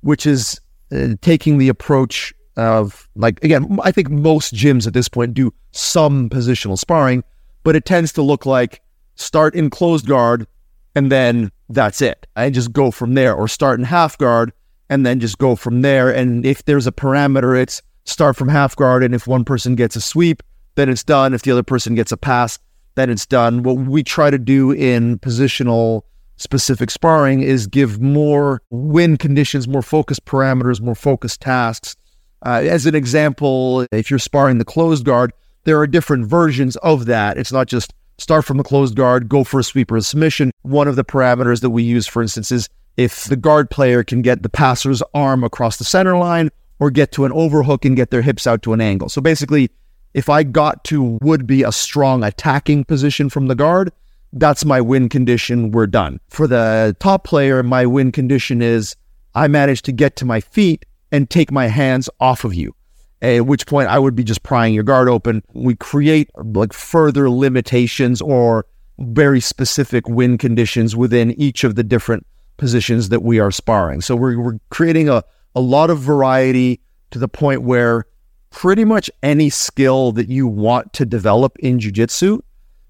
which 0.00 0.26
is 0.26 0.60
uh, 0.92 1.14
taking 1.20 1.58
the 1.58 1.68
approach 1.68 2.34
of 2.56 3.08
like 3.16 3.42
again, 3.42 3.78
I 3.82 3.92
think 3.92 4.10
most 4.10 4.54
gyms 4.54 4.86
at 4.86 4.94
this 4.94 5.08
point 5.08 5.34
do 5.34 5.52
some 5.70 6.28
positional 6.28 6.78
sparring, 6.78 7.24
but 7.62 7.76
it 7.76 7.84
tends 7.84 8.12
to 8.12 8.22
look 8.22 8.46
like 8.46 8.82
start 9.14 9.54
in 9.54 9.70
closed 9.70 10.06
guard 10.06 10.46
and 10.94 11.10
then 11.10 11.50
that's 11.68 12.02
it. 12.02 12.26
I 12.36 12.50
just 12.50 12.72
go 12.72 12.90
from 12.90 13.14
there, 13.14 13.34
or 13.34 13.48
start 13.48 13.78
in 13.78 13.84
half 13.84 14.18
guard 14.18 14.52
and 14.90 15.06
then 15.06 15.20
just 15.20 15.38
go 15.38 15.56
from 15.56 15.80
there. 15.82 16.14
And 16.14 16.44
if 16.44 16.64
there's 16.64 16.86
a 16.86 16.92
parameter, 16.92 17.60
it's 17.60 17.80
start 18.04 18.36
from 18.36 18.48
half 18.48 18.76
guard. 18.76 19.02
And 19.02 19.14
if 19.14 19.26
one 19.26 19.44
person 19.44 19.74
gets 19.74 19.96
a 19.96 20.00
sweep, 20.00 20.42
then 20.74 20.88
it's 20.88 21.04
done. 21.04 21.34
If 21.34 21.42
the 21.42 21.52
other 21.52 21.62
person 21.62 21.94
gets 21.94 22.12
a 22.12 22.16
pass, 22.16 22.58
then 22.94 23.08
it's 23.08 23.26
done. 23.26 23.62
What 23.62 23.76
we 23.76 24.02
try 24.02 24.30
to 24.30 24.38
do 24.38 24.70
in 24.70 25.18
positional 25.18 26.02
specific 26.36 26.90
sparring 26.90 27.40
is 27.40 27.66
give 27.66 28.00
more 28.00 28.60
win 28.70 29.16
conditions, 29.16 29.66
more 29.66 29.82
focused 29.82 30.24
parameters, 30.24 30.80
more 30.80 30.94
focused 30.94 31.40
tasks 31.40 31.96
Uh, 32.44 32.62
as 32.68 32.86
an 32.86 32.94
example, 32.94 33.86
if 33.92 34.10
you're 34.10 34.18
sparring 34.18 34.58
the 34.58 34.64
closed 34.64 35.04
guard, 35.04 35.32
there 35.64 35.78
are 35.78 35.86
different 35.86 36.26
versions 36.26 36.76
of 36.76 37.06
that. 37.06 37.38
It's 37.38 37.52
not 37.52 37.68
just 37.68 37.94
start 38.18 38.44
from 38.44 38.56
the 38.56 38.64
closed 38.64 38.96
guard, 38.96 39.28
go 39.28 39.44
for 39.44 39.60
a 39.60 39.64
sweeper 39.64 40.00
submission. 40.00 40.50
One 40.62 40.88
of 40.88 40.96
the 40.96 41.04
parameters 41.04 41.60
that 41.60 41.70
we 41.70 41.82
use, 41.82 42.06
for 42.06 42.22
instance, 42.22 42.50
is 42.50 42.68
if 42.96 43.24
the 43.24 43.36
guard 43.36 43.70
player 43.70 44.02
can 44.02 44.22
get 44.22 44.42
the 44.42 44.48
passer's 44.48 45.02
arm 45.14 45.44
across 45.44 45.76
the 45.76 45.84
center 45.84 46.16
line 46.16 46.50
or 46.78 46.90
get 46.90 47.12
to 47.12 47.24
an 47.24 47.32
overhook 47.32 47.84
and 47.84 47.96
get 47.96 48.10
their 48.10 48.22
hips 48.22 48.46
out 48.46 48.62
to 48.62 48.72
an 48.72 48.80
angle. 48.80 49.08
So 49.08 49.20
basically, 49.20 49.70
if 50.14 50.28
I 50.28 50.42
got 50.42 50.84
to 50.84 51.18
would 51.22 51.46
be 51.46 51.62
a 51.62 51.72
strong 51.72 52.22
attacking 52.22 52.84
position 52.84 53.30
from 53.30 53.46
the 53.46 53.54
guard, 53.54 53.92
that's 54.32 54.64
my 54.64 54.80
win 54.80 55.08
condition. 55.08 55.70
We're 55.70 55.86
done. 55.86 56.20
For 56.28 56.46
the 56.46 56.96
top 56.98 57.24
player, 57.24 57.62
my 57.62 57.86
win 57.86 58.12
condition 58.12 58.62
is 58.62 58.96
I 59.34 59.48
managed 59.48 59.84
to 59.86 59.92
get 59.92 60.16
to 60.16 60.24
my 60.24 60.40
feet 60.40 60.84
and 61.12 61.30
take 61.30 61.52
my 61.52 61.66
hands 61.66 62.10
off 62.18 62.44
of 62.44 62.54
you. 62.54 62.74
At 63.20 63.46
which 63.46 63.66
point 63.66 63.88
I 63.88 64.00
would 64.00 64.16
be 64.16 64.24
just 64.24 64.42
prying 64.42 64.74
your 64.74 64.82
guard 64.82 65.08
open. 65.08 65.44
We 65.52 65.76
create 65.76 66.28
like 66.34 66.72
further 66.72 67.30
limitations 67.30 68.20
or 68.20 68.66
very 68.98 69.40
specific 69.40 70.08
win 70.08 70.38
conditions 70.38 70.96
within 70.96 71.30
each 71.40 71.62
of 71.62 71.76
the 71.76 71.84
different 71.84 72.26
positions 72.56 73.10
that 73.10 73.22
we 73.22 73.38
are 73.38 73.52
sparring. 73.52 74.00
So 74.00 74.16
we're, 74.16 74.38
we're 74.40 74.58
creating 74.70 75.08
a, 75.08 75.22
a 75.54 75.60
lot 75.60 75.90
of 75.90 76.00
variety 76.00 76.80
to 77.12 77.18
the 77.18 77.28
point 77.28 77.62
where 77.62 78.06
pretty 78.50 78.84
much 78.84 79.10
any 79.22 79.50
skill 79.50 80.12
that 80.12 80.28
you 80.28 80.46
want 80.46 80.92
to 80.94 81.06
develop 81.06 81.58
in 81.60 81.78
jiu-jitsu 81.78 82.40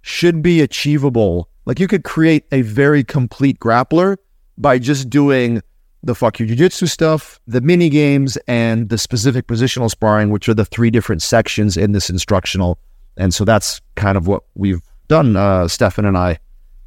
should 0.00 0.42
be 0.42 0.60
achievable. 0.60 1.48
Like 1.66 1.78
you 1.78 1.88
could 1.88 2.04
create 2.04 2.44
a 2.52 2.62
very 2.62 3.04
complete 3.04 3.60
grappler 3.60 4.16
by 4.58 4.78
just 4.78 5.10
doing 5.10 5.62
the 6.02 6.14
fuck 6.14 6.38
your 6.38 6.48
jiu-jitsu 6.48 6.86
stuff, 6.86 7.40
the 7.46 7.60
mini 7.60 7.88
games, 7.88 8.36
and 8.48 8.88
the 8.88 8.98
specific 8.98 9.46
positional 9.46 9.90
sparring, 9.90 10.30
which 10.30 10.48
are 10.48 10.54
the 10.54 10.64
three 10.64 10.90
different 10.90 11.22
sections 11.22 11.76
in 11.76 11.92
this 11.92 12.10
instructional. 12.10 12.78
And 13.16 13.32
so 13.32 13.44
that's 13.44 13.80
kind 13.94 14.16
of 14.16 14.26
what 14.26 14.42
we've 14.54 14.82
done, 15.08 15.36
uh, 15.36 15.68
Stefan 15.68 16.04
and 16.04 16.16
I. 16.16 16.38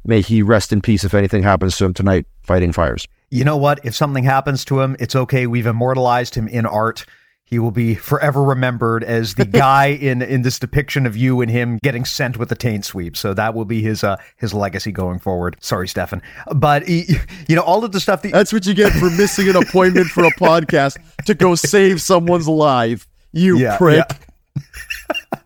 May 0.04 0.20
he 0.20 0.42
rest 0.42 0.72
in 0.72 0.80
peace 0.80 1.02
if 1.04 1.14
anything 1.14 1.42
happens 1.42 1.76
to 1.78 1.84
him 1.84 1.94
tonight 1.94 2.26
fighting 2.42 2.72
fires. 2.72 3.08
You 3.30 3.44
know 3.44 3.56
what? 3.56 3.84
If 3.84 3.96
something 3.96 4.22
happens 4.22 4.64
to 4.66 4.80
him, 4.80 4.96
it's 5.00 5.16
okay. 5.16 5.46
We've 5.46 5.66
immortalized 5.66 6.34
him 6.34 6.46
in 6.46 6.64
art. 6.64 7.04
He 7.48 7.60
will 7.60 7.70
be 7.70 7.94
forever 7.94 8.42
remembered 8.42 9.04
as 9.04 9.34
the 9.36 9.44
guy 9.64 9.86
in 9.86 10.20
in 10.20 10.42
this 10.42 10.58
depiction 10.58 11.06
of 11.06 11.16
you 11.16 11.40
and 11.40 11.48
him 11.50 11.78
getting 11.82 12.04
sent 12.04 12.36
with 12.38 12.48
the 12.48 12.56
taint 12.56 12.84
sweep. 12.84 13.16
So 13.16 13.32
that 13.34 13.54
will 13.54 13.64
be 13.64 13.82
his 13.82 14.02
uh 14.02 14.16
his 14.36 14.52
legacy 14.52 14.90
going 14.92 15.20
forward. 15.20 15.56
Sorry, 15.60 15.86
Stefan, 15.86 16.22
but 16.54 16.86
he, 16.88 17.04
you 17.48 17.54
know 17.54 17.62
all 17.62 17.84
of 17.84 17.92
the 17.92 18.00
stuff. 18.00 18.22
That- 18.22 18.32
That's 18.32 18.52
what 18.52 18.66
you 18.66 18.74
get 18.74 18.92
for 18.92 19.08
missing 19.10 19.48
an 19.48 19.54
appointment 19.56 20.08
for 20.08 20.24
a 20.24 20.30
podcast 20.32 20.96
to 21.26 21.34
go 21.34 21.54
save 21.54 22.00
someone's 22.02 22.48
life. 22.48 23.06
You 23.32 23.58
yeah, 23.58 23.76
prick. 23.78 24.04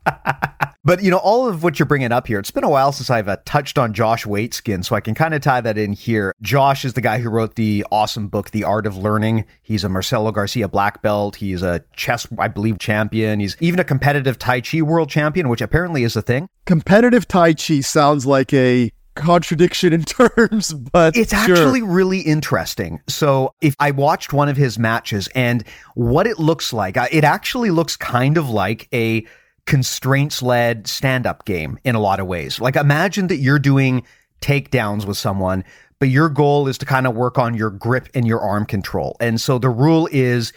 Yeah. 0.07 0.67
But 0.83 1.03
you 1.03 1.11
know, 1.11 1.19
all 1.19 1.47
of 1.47 1.63
what 1.63 1.79
you're 1.79 1.87
bringing 1.87 2.11
up 2.11 2.27
here, 2.27 2.39
it's 2.39 2.51
been 2.51 2.65
a 2.65 2.71
while 2.71 2.91
since 2.93 3.11
I've 3.11 3.29
uh, 3.29 3.37
touched 3.45 3.77
on 3.77 3.93
Josh 3.93 4.25
Waitzkin, 4.25 4.83
so 4.85 4.97
I 4.97 5.01
can 5.01 5.15
kind 5.15 5.35
of 5.35 5.43
tie 5.43 5.61
that 5.61 5.77
in 5.77 5.93
here. 5.93 6.35
Josh 6.41 6.87
is 6.87 6.95
the 6.95 7.03
guy 7.03 7.19
who 7.19 7.29
wrote 7.29 7.57
the 7.57 7.85
awesome 7.93 8.29
book, 8.29 8.51
The 8.51 8.65
Art 8.65 8.87
of 8.87 8.97
Learning. 8.97 9.45
He's 9.63 9.85
a 9.85 9.91
Marcelo 9.91 10.33
Garcia 10.33 10.69
black 10.69 11.03
belt. 11.03 11.37
He's 11.37 11.63
a 11.63 11.85
chess, 11.95 12.27
I 12.39 12.49
believe, 12.49 12.79
champion. 12.79 13.41
He's 13.41 13.57
even 13.61 13.79
a 13.79 13.85
competitive 13.85 14.39
Tai 14.39 14.63
Chi 14.63 14.81
world 14.81 15.11
champion, 15.11 15.51
which 15.51 15.61
apparently 15.61 16.03
is 16.03 16.17
a 16.17 16.23
thing. 16.23 16.49
Competitive 16.65 17.29
Tai 17.29 17.55
Chi 17.55 17.81
sounds 17.81 18.25
like 18.25 18.53
a 18.55 18.91
contradiction 19.17 19.93
in 19.93 20.05
terms, 20.05 20.73
but 20.73 21.15
it's 21.15 21.33
sure. 21.33 21.57
actually 21.57 21.83
really 21.83 22.21
interesting. 22.21 23.03
So, 23.07 23.55
if 23.61 23.75
I 23.79 23.91
watched 23.91 24.33
one 24.33 24.49
of 24.49 24.57
his 24.57 24.79
matches 24.79 25.29
and 25.35 25.63
what 25.95 26.27
it 26.27 26.39
looks 26.39 26.73
like, 26.73 26.97
it 26.97 27.25
actually 27.25 27.71
looks 27.71 27.97
kind 27.99 28.39
of 28.39 28.49
like 28.49 28.89
a 28.95 29.27
constraints 29.67 30.43
led 30.43 30.87
stand 30.87 31.27
up 31.27 31.45
game 31.45 31.79
in 31.85 31.95
a 31.95 32.01
lot 32.01 32.21
of 32.21 32.27
ways. 32.27 32.61
Like 32.61 32.77
imagine 32.77 33.29
that 33.29 33.37
you're 33.37 33.59
doing 33.59 34.05
takedowns 34.41 35.07
with 35.07 35.17
someone, 35.17 35.65
but 35.99 36.09
your 36.09 36.29
goal 36.29 36.67
is 36.67 36.79
to 36.79 36.87
kind 36.87 37.07
of 37.07 37.15
work 37.15 37.39
on 37.39 37.55
your 37.55 37.71
grip 37.71 38.09
and 38.15 38.27
your 38.27 38.41
arm 38.41 38.65
control. 38.67 39.17
And 39.21 39.41
so 39.41 39.59
the 39.59 39.69
rule 39.69 40.09
is 40.11 40.53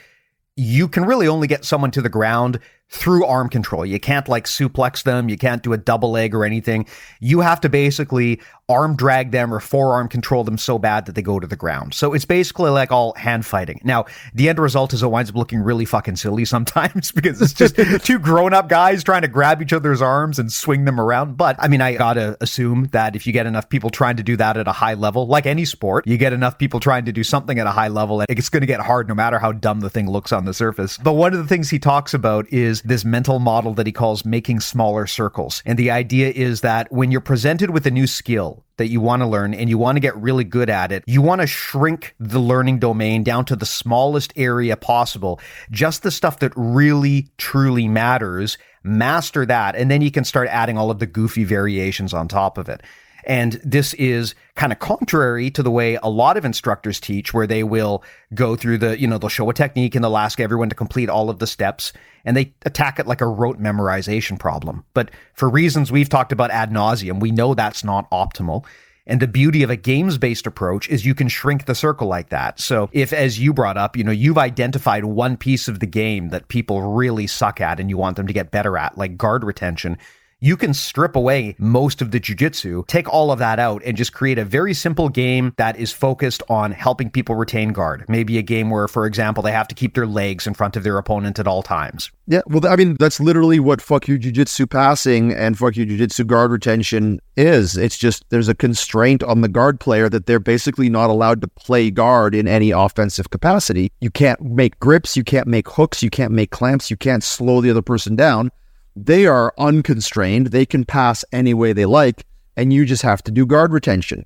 you 0.56 0.88
can 0.88 1.06
really 1.06 1.28
only 1.28 1.48
get 1.48 1.66
someone 1.66 1.92
to 1.92 2.02
the 2.02 2.10
ground 2.10 2.60
through 2.90 3.26
arm 3.26 3.50
control. 3.50 3.86
You 3.86 4.00
can't 4.00 4.28
like 4.28 4.46
suplex 4.46 5.04
them. 5.04 5.28
You 5.28 5.38
can't 5.38 5.64
do 5.64 5.74
a 5.74 5.78
double 5.78 6.12
leg 6.12 6.36
or 6.36 6.46
anything. 6.46 6.86
You 7.20 7.40
have 7.40 7.60
to 7.62 7.70
basically 7.70 8.40
arm 8.74 8.96
drag 8.96 9.32
them 9.32 9.54
or 9.54 9.60
forearm 9.60 10.08
control 10.08 10.44
them 10.44 10.58
so 10.58 10.80
bad 10.80 11.06
that 11.06 11.16
they 11.16 11.22
go 11.22 11.40
to 11.40 11.48
the 11.48 11.56
ground. 11.56 11.94
So 11.94 12.14
it's 12.14 12.26
basically 12.26 12.72
like 12.72 12.92
all 12.92 13.14
hand 13.16 13.46
fighting. 13.46 13.80
Now, 13.84 14.06
the 14.34 14.50
end 14.50 14.60
result 14.60 14.94
is 14.94 15.04
it 15.04 15.08
winds 15.08 15.30
up 15.30 15.36
looking 15.36 15.60
really 15.60 15.86
fucking 15.86 16.16
silly 16.16 16.46
sometimes 16.56 17.12
because 17.12 17.42
it's 17.42 17.54
just 17.54 17.76
two 18.06 18.20
grown 18.20 18.54
up 18.54 18.70
guys 18.70 19.04
trying 19.04 19.22
to 19.22 19.28
grab 19.28 19.62
each 19.62 19.74
other's 19.74 20.02
arms 20.02 20.40
and 20.40 20.52
swing 20.52 20.86
them 20.86 21.00
around. 21.00 21.38
But 21.38 21.56
I 21.60 21.68
mean, 21.68 21.82
I 21.82 21.96
gotta 21.96 22.38
assume 22.42 22.90
that 22.92 23.16
if 23.16 23.28
you 23.28 23.34
get 23.34 23.46
enough 23.46 23.70
people 23.70 23.90
trying 23.90 24.18
to 24.18 24.24
do 24.24 24.36
that 24.38 24.58
at 24.58 24.68
a 24.68 24.72
high 24.72 24.96
level, 24.96 25.28
like 25.28 25.46
any 25.46 25.66
sport, 25.66 26.08
you 26.08 26.18
get 26.18 26.34
enough 26.34 26.58
people 26.58 26.80
trying 26.80 27.06
to 27.06 27.12
do 27.12 27.24
something 27.24 27.60
at 27.60 27.68
a 27.68 27.72
high 27.72 27.88
level 27.88 28.22
and 28.22 28.30
it's 28.30 28.50
going 28.50 28.62
to 28.62 28.68
get 28.68 28.80
hard 28.80 29.08
no 29.08 29.16
matter 29.16 29.40
how 29.40 29.52
dumb 29.52 29.80
the 29.80 29.90
thing 29.90 30.10
looks 30.10 30.32
on 30.32 30.46
the 30.46 30.54
surface. 30.54 30.98
But 30.98 31.14
one 31.14 31.34
of 31.34 31.40
the 31.40 31.48
things 31.48 31.70
he 31.70 31.80
talks 31.80 32.14
about 32.14 32.52
is 32.52 32.82
this 32.82 33.06
mental 33.06 33.40
model 33.40 33.74
that 33.76 33.86
he 33.86 33.92
calls 33.92 34.26
making 34.26 34.60
smaller 34.60 35.08
circles. 35.08 35.62
And 35.66 35.78
the 35.78 35.92
idea 35.92 36.30
is 36.30 36.62
that 36.62 36.92
when 36.92 37.12
you're 37.12 37.22
presented 37.22 37.70
with 37.70 37.86
a 37.86 37.92
new 37.92 38.08
skill, 38.08 38.63
that 38.78 38.88
you 38.88 39.00
want 39.00 39.22
to 39.22 39.28
learn 39.28 39.54
and 39.54 39.70
you 39.70 39.78
want 39.78 39.96
to 39.96 40.00
get 40.00 40.16
really 40.18 40.44
good 40.44 40.70
at 40.70 40.92
it, 40.92 41.04
you 41.06 41.22
want 41.22 41.42
to 41.42 41.48
shrink 41.48 42.16
the 42.20 42.40
learning 42.40 42.80
domain 42.80 43.24
down 43.24 43.46
to 43.46 43.56
the 43.56 43.66
smallest 43.66 44.34
area 44.36 44.76
possible, 44.76 45.40
just 45.70 46.04
the 46.04 46.12
stuff 46.12 46.40
that 46.40 46.52
really, 46.56 47.30
truly 47.38 47.88
matters. 47.88 48.58
Master 48.86 49.46
that, 49.46 49.78
and 49.78 49.90
then 49.90 50.02
you 50.02 50.12
can 50.12 50.26
start 50.26 50.50
adding 50.50 50.78
all 50.78 50.92
of 50.92 51.00
the 51.00 51.06
goofy 51.06 51.46
variations 51.46 52.14
on 52.14 52.28
top 52.28 52.58
of 52.58 52.68
it. 52.68 52.82
And 53.26 53.54
this 53.64 53.94
is 53.96 54.36
kind 54.56 54.72
of 54.72 54.80
contrary 54.80 55.50
to 55.52 55.64
the 55.64 55.72
way 55.72 55.98
a 56.04 56.10
lot 56.10 56.38
of 56.38 56.46
instructors 56.46 57.00
teach, 57.00 57.34
where 57.34 57.48
they 57.48 57.64
will 57.64 58.04
go 58.34 58.56
through 58.56 58.80
the, 58.80 59.00
you 59.00 59.08
know, 59.08 59.18
they'll 59.18 59.30
show 59.30 59.50
a 59.50 59.54
technique 59.54 59.96
and 59.96 60.04
they'll 60.04 60.18
ask 60.18 60.40
everyone 60.40 60.70
to 60.70 60.76
complete 60.76 61.10
all 61.10 61.30
of 61.30 61.40
the 61.40 61.48
steps 61.48 61.94
and 62.26 62.38
they 62.38 62.54
attack 62.66 63.00
it 63.00 63.08
like 63.08 63.22
a 63.22 63.28
rote 63.28 63.60
memorization 63.60 64.40
problem. 64.40 64.84
But 64.94 65.12
for 65.34 65.50
reasons 65.50 65.92
we've 65.92 66.10
talked 66.10 66.32
about 66.32 66.52
ad 66.52 66.72
nauseum, 66.72 67.20
we 67.20 67.32
know 67.32 67.54
that's 67.54 67.84
not 67.84 68.10
optimal. 68.12 68.66
And 69.06 69.20
the 69.20 69.28
beauty 69.28 69.64
of 69.64 69.70
a 69.70 69.76
games 69.76 70.18
based 70.18 70.48
approach 70.48 70.88
is 70.88 71.06
you 71.06 71.14
can 71.14 71.28
shrink 71.28 71.66
the 71.66 71.76
circle 71.76 72.08
like 72.08 72.30
that. 72.30 72.60
So 72.60 72.90
if, 72.94 73.12
as 73.12 73.38
you 73.38 73.54
brought 73.54 73.78
up, 73.78 73.98
you 73.98 74.04
know, 74.04 74.14
you've 74.14 74.38
identified 74.38 75.04
one 75.04 75.36
piece 75.36 75.68
of 75.68 75.82
the 75.82 75.86
game 75.86 76.30
that 76.30 76.48
people 76.48 76.94
really 76.94 77.28
suck 77.28 77.60
at 77.60 77.82
and 77.82 77.90
you 77.90 77.98
want 77.98 78.16
them 78.16 78.28
to 78.28 78.34
get 78.34 78.52
better 78.52 78.78
at, 78.78 78.98
like 78.98 79.18
guard 79.18 79.44
retention, 79.44 79.98
you 80.44 80.58
can 80.58 80.74
strip 80.74 81.16
away 81.16 81.56
most 81.58 82.02
of 82.02 82.12
the 82.12 82.20
jujitsu, 82.20 82.86
take 82.88 83.08
all 83.08 83.32
of 83.32 83.40
that 83.40 83.60
out, 83.60 83.82
and 83.86 83.96
just 83.96 84.12
create 84.12 84.38
a 84.38 84.44
very 84.44 84.74
simple 84.74 85.08
game 85.08 85.54
that 85.56 85.78
is 85.78 85.94
focused 85.94 86.44
on 86.50 86.74
helping 86.74 87.10
people 87.10 87.34
retain 87.34 87.72
guard. 87.72 88.04
Maybe 88.10 88.38
a 88.38 88.42
game 88.42 88.70
where, 88.70 88.90
for 88.90 89.06
example, 89.06 89.42
they 89.42 89.54
have 89.54 89.70
to 89.70 89.76
keep 89.76 89.94
their 89.96 90.06
legs 90.06 90.46
in 90.46 90.54
front 90.54 90.76
of 90.76 90.84
their 90.84 90.98
opponent 90.98 91.40
at 91.40 91.48
all 91.48 91.64
times. 91.64 92.12
Yeah, 92.28 92.42
well, 92.46 92.68
I 92.68 92.76
mean, 92.76 92.98
that's 93.00 93.22
literally 93.22 93.62
what 93.62 93.82
fuck 93.82 94.10
you 94.10 94.20
jujitsu 94.20 94.70
passing 94.70 95.32
and 95.32 95.58
fuck 95.58 95.78
you 95.78 95.86
jujitsu 95.86 96.28
guard 96.28 96.52
retention 96.52 97.22
is. 97.38 97.78
It's 97.78 97.98
just 97.98 98.30
there's 98.30 98.50
a 98.50 98.56
constraint 98.56 99.24
on 99.24 99.40
the 99.40 99.48
guard 99.48 99.80
player 99.80 100.10
that 100.10 100.26
they're 100.26 100.42
basically 100.42 100.90
not 100.90 101.10
allowed 101.10 101.40
to 101.40 101.48
play 101.48 101.90
guard 101.90 102.36
in 102.36 102.50
any 102.50 102.72
offensive 102.72 103.30
capacity. 103.30 103.94
You 104.02 104.12
can't 104.12 104.42
make 104.42 104.78
grips, 104.82 105.16
you 105.16 105.24
can't 105.24 105.48
make 105.48 105.70
hooks, 105.70 106.04
you 106.04 106.10
can't 106.10 106.34
make 106.34 106.52
clamps, 106.52 106.92
you 106.92 106.98
can't 106.98 107.24
slow 107.24 107.62
the 107.62 107.70
other 107.70 107.82
person 107.82 108.18
down 108.18 108.52
they 108.96 109.26
are 109.26 109.54
unconstrained. 109.58 110.48
They 110.48 110.66
can 110.66 110.86
pass 110.86 111.26
any 111.32 111.54
way 111.54 111.74
they 111.74 111.86
like, 111.86 112.26
and 112.56 112.72
you 112.72 112.86
just 112.86 113.02
have 113.04 113.24
to 113.24 113.32
do 113.32 113.46
guard 113.46 113.72
retention. 113.72 114.26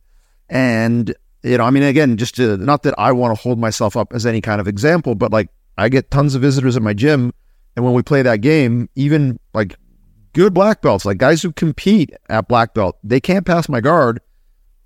And, 0.49 1.13
you 1.43 1.57
know, 1.57 1.63
I 1.63 1.69
mean, 1.69 1.83
again, 1.83 2.17
just 2.17 2.35
to, 2.35 2.57
not 2.57 2.83
that 2.83 2.95
I 2.97 3.11
want 3.11 3.35
to 3.35 3.41
hold 3.41 3.59
myself 3.59 3.95
up 3.95 4.13
as 4.13 4.25
any 4.25 4.41
kind 4.41 4.59
of 4.61 4.67
example, 4.67 5.15
but 5.15 5.31
like 5.31 5.49
I 5.77 5.89
get 5.89 6.11
tons 6.11 6.35
of 6.35 6.41
visitors 6.41 6.75
at 6.75 6.81
my 6.81 6.93
gym. 6.93 7.33
And 7.75 7.85
when 7.85 7.93
we 7.93 8.01
play 8.01 8.21
that 8.23 8.41
game, 8.41 8.89
even 8.95 9.39
like 9.53 9.75
good 10.33 10.53
black 10.53 10.81
belts, 10.81 11.05
like 11.05 11.17
guys 11.17 11.41
who 11.41 11.51
compete 11.51 12.11
at 12.29 12.47
black 12.47 12.73
belt, 12.73 12.97
they 13.03 13.19
can't 13.19 13.45
pass 13.45 13.69
my 13.69 13.81
guard 13.81 14.19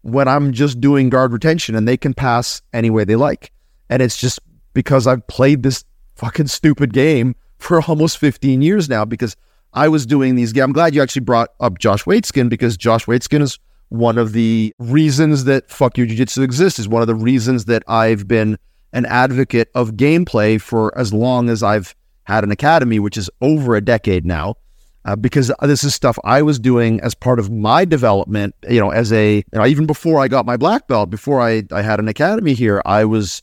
when 0.02 0.28
I'm 0.28 0.52
just 0.52 0.82
doing 0.82 1.10
guard 1.10 1.32
retention 1.32 1.76
and 1.76 1.88
they 1.88 1.98
can 1.98 2.14
pass 2.14 2.62
any 2.74 2.90
way 2.90 3.04
they 3.04 3.16
like. 3.16 3.52
And 3.90 4.02
it's 4.02 4.18
just 4.18 4.40
because 4.74 5.08
I've 5.08 5.26
played 5.28 5.64
this 5.64 5.84
fucking 6.16 6.48
stupid 6.48 6.94
game 6.94 7.36
for 7.58 7.82
almost 7.82 8.18
15 8.18 8.62
years 8.62 8.90
now 8.90 9.06
because 9.06 9.36
I 9.74 9.88
was 9.88 10.06
doing 10.06 10.36
these. 10.36 10.56
I'm 10.58 10.74
glad 10.74 10.94
you 10.94 11.02
actually 11.02 11.22
brought 11.22 11.50
up 11.60 11.80
Josh 11.80 12.04
Waitzkin 12.04 12.50
because 12.50 12.78
Josh 12.78 13.06
Waitzkin 13.06 13.42
is 13.42 13.58
one 13.90 14.18
of 14.18 14.34
the 14.34 14.74
reasons 14.80 15.46
that 15.46 15.70
Fuck 15.70 15.98
You 15.98 16.06
Jiu 16.06 16.18
Jitsu 16.18 16.42
exists, 16.42 16.80
is 16.80 16.88
one 16.88 17.02
of 17.02 17.08
the 17.08 17.16
reasons 17.16 17.66
that 17.66 17.84
I've 17.88 18.28
been 18.28 18.58
an 18.94 19.06
advocate 19.06 19.70
of 19.76 19.92
gameplay 19.92 20.60
for 20.60 20.98
as 20.98 21.14
long 21.14 21.50
as 21.50 21.64
I've 21.64 21.96
had 22.24 22.44
an 22.44 22.52
academy, 22.52 23.00
which 23.00 23.18
is 23.18 23.30
over 23.42 23.76
a 23.76 23.82
decade 23.82 24.26
now. 24.26 24.56
Uh, 25.04 25.16
because 25.16 25.52
this 25.64 25.84
is 25.84 25.96
stuff 25.96 26.20
I 26.24 26.44
was 26.44 26.60
doing 26.60 27.02
as 27.02 27.16
part 27.16 27.40
of 27.40 27.50
my 27.50 27.86
development, 27.86 28.54
you 28.70 28.80
know, 28.80 28.92
as 28.92 29.12
a, 29.12 29.38
you 29.38 29.44
know, 29.54 29.66
even 29.66 29.88
before 29.88 30.20
I 30.20 30.28
got 30.28 30.46
my 30.46 30.58
black 30.58 30.88
belt, 30.88 31.10
before 31.10 31.42
I, 31.42 31.64
I 31.72 31.82
had 31.82 32.00
an 32.00 32.08
academy 32.08 32.54
here, 32.54 32.84
I 32.86 33.06
was 33.06 33.42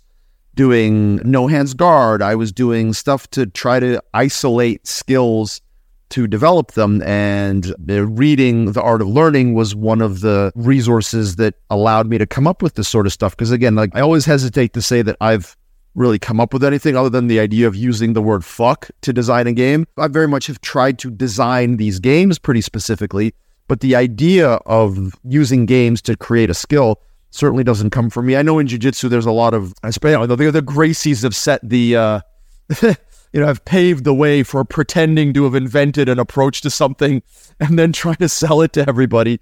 doing 0.55 1.17
no 1.25 1.49
hands 1.49 1.75
guard. 1.75 2.23
I 2.23 2.37
was 2.37 2.53
doing 2.53 2.93
stuff 2.93 3.29
to 3.31 3.47
try 3.47 3.81
to 3.81 4.01
isolate 4.15 4.87
skills 4.87 5.61
to 6.11 6.27
develop 6.27 6.73
them. 6.73 7.03
And 7.03 7.75
reading 7.87 8.73
The 8.73 8.83
Art 8.83 9.03
of 9.03 9.09
Learning 9.09 9.55
was 9.55 9.75
one 9.75 10.01
of 10.01 10.21
the 10.21 10.53
resources 10.55 11.37
that 11.37 11.55
allowed 11.71 12.09
me 12.09 12.19
to 12.19 12.27
come 12.27 12.47
up 12.47 12.63
with 12.63 12.75
this 12.75 12.89
sort 12.89 13.07
of 13.07 13.13
stuff. 13.13 13.37
Because 13.37 13.51
again, 13.51 13.75
like 13.75 13.95
I 13.95 14.01
always 14.01 14.25
hesitate 14.25 14.73
to 14.75 14.83
say 14.83 15.03
that 15.03 15.17
I've 15.21 15.57
really 15.95 16.19
come 16.19 16.41
up 16.41 16.53
with 16.53 16.65
anything 16.65 16.97
other 16.97 17.11
than 17.11 17.27
the 17.27 17.41
idea 17.41 17.67
of 17.67 17.75
using 17.75 18.13
the 18.13 18.23
word 18.23 18.45
fuck 18.45 18.89
to 19.03 19.13
design 19.13 19.47
a 19.47 19.53
game. 19.53 19.87
I 19.97 20.09
very 20.09 20.29
much 20.29 20.47
have 20.47 20.61
tried 20.61 20.99
to 21.01 21.11
design 21.11 21.77
these 21.77 21.99
games 21.99 22.39
pretty 22.39 22.61
specifically, 22.61 23.35
but 23.67 23.81
the 23.81 23.97
idea 23.97 24.53
of 24.67 25.15
using 25.25 25.67
games 25.67 26.01
to 26.03 26.17
create 26.17 26.51
a 26.51 26.55
skill 26.55 27.01
certainly 27.31 27.65
doesn't 27.65 27.91
come 27.91 28.11
from 28.11 28.27
me. 28.27 28.37
I 28.37 28.43
know 28.43 28.59
in 28.59 28.67
jiu-jitsu 28.67 29.09
there's 29.09 29.27
a 29.27 29.33
lot 29.33 29.55
of 29.55 29.75
I 29.83 29.91
know 30.03 30.27
the, 30.27 30.51
the 30.51 30.63
Gracies 30.63 31.23
have 31.23 31.37
set 31.37 31.61
the 31.69 31.97
uh 31.97 32.21
you 33.33 33.41
know, 33.41 33.47
have 33.47 33.65
paved 33.65 34.05
the 34.05 34.15
way 34.15 34.43
for 34.43 34.65
pretending 34.65 35.33
to 35.35 35.45
have 35.45 35.55
invented 35.55 36.09
an 36.09 36.19
approach 36.19 36.61
to 36.63 36.71
something 36.71 37.23
and 37.61 37.79
then 37.79 37.93
trying 37.93 38.17
to 38.17 38.29
sell 38.29 38.63
it 38.63 38.73
to 38.75 38.89
everybody. 38.89 39.41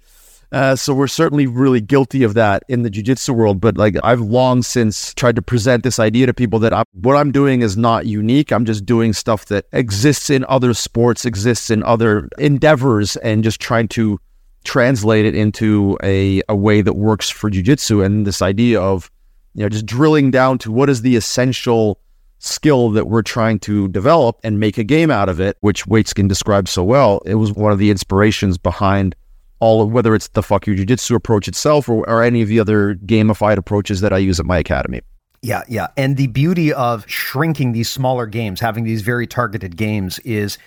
Uh, 0.51 0.75
so 0.75 0.93
we're 0.93 1.07
certainly 1.07 1.45
really 1.45 1.81
guilty 1.81 2.23
of 2.23 2.33
that 2.33 2.63
in 2.69 2.83
the 2.83 2.89
jiu-jitsu 2.89 3.33
world. 3.33 3.59
But 3.59 3.77
like 3.77 3.97
I've 4.03 4.21
long 4.21 4.63
since 4.63 5.13
tried 5.13 5.35
to 5.35 5.41
present 5.41 5.83
this 5.83 5.99
idea 5.99 6.25
to 6.25 6.33
people 6.33 6.59
that 6.59 6.73
I, 6.73 6.83
what 6.93 7.17
I'm 7.17 7.31
doing 7.31 7.61
is 7.61 7.75
not 7.75 8.05
unique. 8.05 8.51
I'm 8.51 8.63
just 8.63 8.85
doing 8.85 9.11
stuff 9.11 9.45
that 9.45 9.65
exists 9.73 10.29
in 10.29 10.45
other 10.47 10.73
sports, 10.73 11.25
exists 11.25 11.69
in 11.69 11.83
other 11.83 12.29
endeavors, 12.37 13.17
and 13.17 13.43
just 13.43 13.59
trying 13.59 13.89
to 13.89 14.19
translate 14.63 15.25
it 15.25 15.35
into 15.35 15.97
a, 16.01 16.41
a 16.47 16.55
way 16.55 16.81
that 16.81 16.93
works 16.93 17.29
for 17.29 17.49
jiu-jitsu. 17.49 18.01
And 18.01 18.25
this 18.25 18.41
idea 18.41 18.79
of 18.79 19.11
you 19.53 19.63
know 19.63 19.69
just 19.69 19.85
drilling 19.85 20.31
down 20.31 20.59
to 20.59 20.71
what 20.71 20.89
is 20.89 21.01
the 21.01 21.17
essential 21.17 21.99
skill 22.39 22.89
that 22.91 23.07
we're 23.07 23.21
trying 23.21 23.59
to 23.59 23.87
develop 23.89 24.39
and 24.43 24.59
make 24.59 24.77
a 24.77 24.83
game 24.83 25.09
out 25.09 25.29
of 25.29 25.39
it, 25.39 25.57
which 25.61 25.85
Waitzkin 25.85 26.27
describes 26.27 26.71
so 26.71 26.83
well. 26.83 27.21
It 27.25 27.35
was 27.35 27.51
one 27.51 27.71
of 27.71 27.79
the 27.79 27.89
inspirations 27.89 28.57
behind 28.57 29.15
all 29.59 29.81
of 29.81 29.91
whether 29.91 30.13
it's 30.13 30.27
the 30.29 30.43
fuck 30.43 30.67
you 30.67 30.75
jiu-jitsu 30.75 31.15
approach 31.15 31.47
itself 31.47 31.89
or, 31.89 32.07
or 32.07 32.23
any 32.23 32.41
of 32.41 32.47
the 32.47 32.59
other 32.59 32.95
gamified 32.95 33.57
approaches 33.57 34.01
that 34.01 34.13
I 34.13 34.19
use 34.19 34.39
at 34.39 34.45
my 34.45 34.59
academy. 34.59 35.01
Yeah, 35.41 35.63
yeah. 35.67 35.87
And 35.97 36.17
the 36.17 36.27
beauty 36.27 36.73
of 36.73 37.09
shrinking 37.09 37.71
these 37.71 37.89
smaller 37.89 38.25
games, 38.25 38.59
having 38.59 38.83
these 38.83 39.01
very 39.01 39.25
targeted 39.27 39.77
games, 39.77 40.19
is 40.19 40.57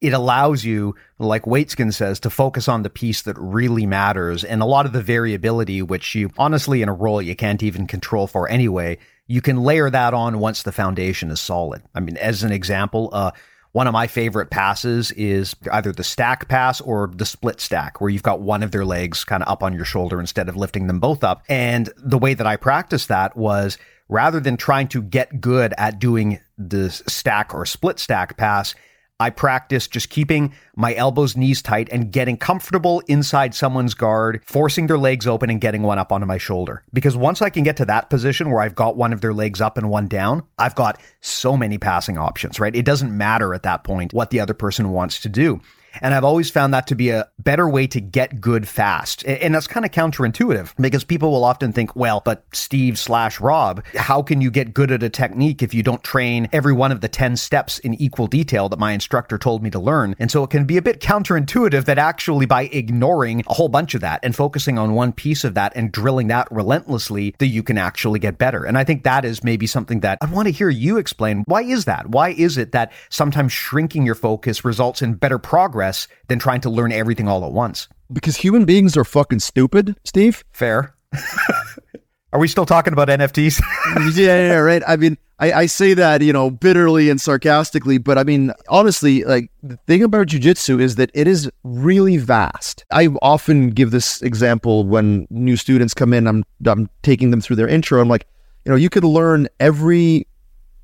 it 0.00 0.12
allows 0.12 0.64
you, 0.64 0.94
like 1.18 1.44
Waitzkin 1.44 1.92
says, 1.94 2.20
to 2.20 2.30
focus 2.30 2.68
on 2.68 2.82
the 2.82 2.90
piece 2.90 3.22
that 3.22 3.36
really 3.38 3.86
matters. 3.86 4.44
And 4.44 4.60
a 4.60 4.66
lot 4.66 4.84
of 4.84 4.92
the 4.92 5.02
variability, 5.02 5.80
which 5.80 6.14
you 6.14 6.30
honestly 6.36 6.82
in 6.82 6.88
a 6.90 6.94
role 6.94 7.22
you 7.22 7.34
can't 7.34 7.62
even 7.62 7.86
control 7.86 8.26
for 8.26 8.48
anyway, 8.48 8.98
you 9.26 9.40
can 9.40 9.62
layer 9.62 9.90
that 9.90 10.14
on 10.14 10.38
once 10.38 10.62
the 10.62 10.72
foundation 10.72 11.30
is 11.30 11.40
solid. 11.40 11.82
I 11.94 12.00
mean, 12.00 12.16
as 12.16 12.42
an 12.42 12.52
example, 12.52 13.10
uh, 13.12 13.30
one 13.72 13.88
of 13.88 13.92
my 13.92 14.06
favorite 14.06 14.50
passes 14.50 15.10
is 15.12 15.56
either 15.72 15.90
the 15.90 16.04
stack 16.04 16.46
pass 16.48 16.80
or 16.80 17.10
the 17.12 17.26
split 17.26 17.60
stack, 17.60 18.00
where 18.00 18.08
you've 18.08 18.22
got 18.22 18.40
one 18.40 18.62
of 18.62 18.70
their 18.70 18.84
legs 18.84 19.24
kind 19.24 19.42
of 19.42 19.48
up 19.48 19.64
on 19.64 19.72
your 19.72 19.84
shoulder 19.84 20.20
instead 20.20 20.48
of 20.48 20.56
lifting 20.56 20.86
them 20.86 21.00
both 21.00 21.24
up. 21.24 21.42
And 21.48 21.90
the 21.96 22.18
way 22.18 22.34
that 22.34 22.46
I 22.46 22.56
practiced 22.56 23.08
that 23.08 23.36
was 23.36 23.76
rather 24.08 24.38
than 24.38 24.56
trying 24.56 24.86
to 24.88 25.02
get 25.02 25.40
good 25.40 25.74
at 25.76 25.98
doing 25.98 26.38
the 26.56 26.90
stack 26.90 27.52
or 27.52 27.66
split 27.66 27.98
stack 27.98 28.36
pass, 28.36 28.76
I 29.20 29.30
practice 29.30 29.86
just 29.86 30.10
keeping 30.10 30.52
my 30.74 30.92
elbows, 30.94 31.36
knees 31.36 31.62
tight 31.62 31.88
and 31.92 32.10
getting 32.10 32.36
comfortable 32.36 33.00
inside 33.06 33.54
someone's 33.54 33.94
guard, 33.94 34.42
forcing 34.44 34.88
their 34.88 34.98
legs 34.98 35.26
open 35.26 35.50
and 35.50 35.60
getting 35.60 35.82
one 35.82 36.00
up 36.00 36.10
onto 36.10 36.26
my 36.26 36.36
shoulder. 36.36 36.82
Because 36.92 37.16
once 37.16 37.40
I 37.40 37.48
can 37.48 37.62
get 37.62 37.76
to 37.76 37.84
that 37.84 38.10
position 38.10 38.50
where 38.50 38.60
I've 38.60 38.74
got 38.74 38.96
one 38.96 39.12
of 39.12 39.20
their 39.20 39.32
legs 39.32 39.60
up 39.60 39.78
and 39.78 39.88
one 39.88 40.08
down, 40.08 40.42
I've 40.58 40.74
got 40.74 41.00
so 41.20 41.56
many 41.56 41.78
passing 41.78 42.18
options, 42.18 42.58
right? 42.58 42.74
It 42.74 42.84
doesn't 42.84 43.16
matter 43.16 43.54
at 43.54 43.62
that 43.62 43.84
point 43.84 44.12
what 44.12 44.30
the 44.30 44.40
other 44.40 44.54
person 44.54 44.90
wants 44.90 45.20
to 45.20 45.28
do. 45.28 45.60
And 46.00 46.14
I've 46.14 46.24
always 46.24 46.50
found 46.50 46.74
that 46.74 46.86
to 46.88 46.94
be 46.94 47.10
a 47.10 47.28
better 47.38 47.68
way 47.68 47.86
to 47.88 48.00
get 48.00 48.40
good 48.40 48.66
fast. 48.66 49.24
And 49.26 49.54
that's 49.54 49.66
kind 49.66 49.84
of 49.84 49.92
counterintuitive 49.92 50.74
because 50.80 51.04
people 51.04 51.30
will 51.30 51.44
often 51.44 51.72
think, 51.72 51.94
well, 51.94 52.22
but 52.24 52.44
Steve 52.52 52.98
slash 52.98 53.40
Rob, 53.40 53.84
how 53.94 54.22
can 54.22 54.40
you 54.40 54.50
get 54.50 54.74
good 54.74 54.90
at 54.90 55.02
a 55.02 55.08
technique 55.08 55.62
if 55.62 55.74
you 55.74 55.82
don't 55.82 56.02
train 56.02 56.48
every 56.52 56.72
one 56.72 56.92
of 56.92 57.00
the 57.00 57.08
10 57.08 57.36
steps 57.36 57.78
in 57.80 57.94
equal 57.94 58.26
detail 58.26 58.68
that 58.68 58.78
my 58.78 58.92
instructor 58.92 59.38
told 59.38 59.62
me 59.62 59.70
to 59.70 59.78
learn? 59.78 60.16
And 60.18 60.30
so 60.30 60.42
it 60.42 60.50
can 60.50 60.64
be 60.64 60.76
a 60.76 60.82
bit 60.82 61.00
counterintuitive 61.00 61.84
that 61.84 61.98
actually 61.98 62.46
by 62.46 62.64
ignoring 62.64 63.44
a 63.46 63.54
whole 63.54 63.68
bunch 63.68 63.94
of 63.94 64.00
that 64.00 64.20
and 64.22 64.34
focusing 64.34 64.78
on 64.78 64.94
one 64.94 65.12
piece 65.12 65.44
of 65.44 65.54
that 65.54 65.72
and 65.76 65.92
drilling 65.92 66.28
that 66.28 66.48
relentlessly, 66.50 67.34
that 67.38 67.46
you 67.46 67.62
can 67.62 67.78
actually 67.78 68.18
get 68.18 68.38
better. 68.38 68.64
And 68.64 68.78
I 68.78 68.84
think 68.84 69.04
that 69.04 69.24
is 69.24 69.44
maybe 69.44 69.66
something 69.66 70.00
that 70.00 70.18
I 70.20 70.26
want 70.26 70.46
to 70.46 70.52
hear 70.52 70.70
you 70.70 70.96
explain. 70.96 71.44
Why 71.46 71.62
is 71.62 71.84
that? 71.84 72.08
Why 72.08 72.30
is 72.30 72.58
it 72.58 72.72
that 72.72 72.92
sometimes 73.10 73.52
shrinking 73.52 74.06
your 74.06 74.14
focus 74.14 74.64
results 74.64 75.02
in 75.02 75.14
better 75.14 75.38
progress? 75.38 75.83
Progress 75.84 76.08
than 76.28 76.38
trying 76.38 76.60
to 76.62 76.70
learn 76.70 76.92
everything 76.92 77.28
all 77.28 77.44
at 77.44 77.52
once. 77.52 77.88
Because 78.12 78.36
human 78.36 78.64
beings 78.64 78.96
are 78.96 79.04
fucking 79.04 79.40
stupid, 79.40 79.96
Steve. 80.04 80.44
Fair. 80.52 80.94
are 82.32 82.40
we 82.40 82.48
still 82.48 82.66
talking 82.66 82.92
about 82.92 83.08
NFTs? 83.08 83.60
yeah, 84.16 84.48
yeah, 84.48 84.54
right. 84.56 84.82
I 84.86 84.96
mean, 84.96 85.18
I, 85.38 85.52
I, 85.52 85.66
say 85.66 85.94
that, 85.94 86.22
you 86.22 86.32
know, 86.32 86.50
bitterly 86.50 87.10
and 87.10 87.20
sarcastically, 87.20 87.98
but 87.98 88.18
I 88.18 88.24
mean, 88.24 88.52
honestly, 88.68 89.24
like 89.24 89.50
the 89.62 89.76
thing 89.86 90.02
about 90.02 90.28
jujitsu 90.28 90.80
is 90.80 90.94
that 90.96 91.10
it 91.12 91.26
is 91.26 91.50
really 91.64 92.18
vast. 92.18 92.84
I 92.90 93.08
often 93.20 93.70
give 93.70 93.90
this 93.90 94.22
example 94.22 94.84
when 94.84 95.26
new 95.30 95.56
students 95.56 95.92
come 95.92 96.12
in, 96.12 96.26
I'm, 96.26 96.44
I'm 96.66 96.88
taking 97.02 97.30
them 97.30 97.40
through 97.40 97.56
their 97.56 97.68
intro. 97.68 98.00
I'm 98.00 98.08
like, 98.08 98.26
you 98.64 98.70
know, 98.70 98.76
you 98.76 98.90
could 98.90 99.04
learn 99.04 99.48
every 99.60 100.26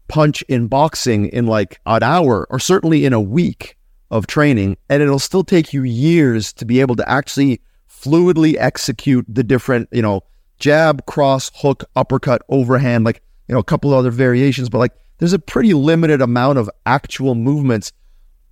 punch 0.09 0.43
in 0.43 0.67
boxing 0.67 1.27
in 1.27 1.47
like 1.47 1.81
an 1.87 2.03
hour 2.03 2.47
or 2.51 2.59
certainly 2.59 3.05
in 3.05 3.13
a 3.13 3.21
week 3.21 3.77
of 4.11 4.27
training, 4.27 4.77
and 4.89 5.03
it'll 5.03 5.19
still 5.19 5.45
take 5.45 5.73
you 5.73 5.83
years 5.83 6.53
to 6.55 6.65
be 6.65 6.81
able 6.81 6.97
to 6.97 7.09
actually 7.09 7.61
fluidly 7.89 8.57
execute 8.59 9.25
the 9.29 9.45
different, 9.45 9.89
you 9.93 10.03
know, 10.03 10.23
jab, 10.59 11.07
cross, 11.07 11.51
hook, 11.57 11.85
uppercut, 11.97 12.43
overhand, 12.49 13.05
like, 13.05 13.23
you 13.49 13.55
know, 13.55 13.61
a 13.61 13.65
couple 13.65 13.93
other 13.93 14.11
variations, 14.11 14.69
but 14.69 14.79
like 14.79 14.93
there's 15.19 15.33
a 15.33 15.39
pretty 15.39 15.75
limited 15.75 16.21
amount 16.21 16.59
of 16.59 16.71
actual 16.87 17.35
movements. 17.35 17.93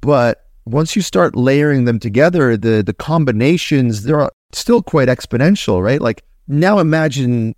But 0.00 0.46
once 0.64 0.94
you 0.94 1.02
start 1.02 1.34
layering 1.34 1.84
them 1.86 1.98
together, 1.98 2.56
the 2.56 2.82
the 2.82 2.92
combinations, 2.92 4.04
they're 4.04 4.30
still 4.52 4.82
quite 4.82 5.08
exponential, 5.08 5.82
right? 5.82 6.00
Like 6.00 6.24
now 6.46 6.78
imagine 6.78 7.54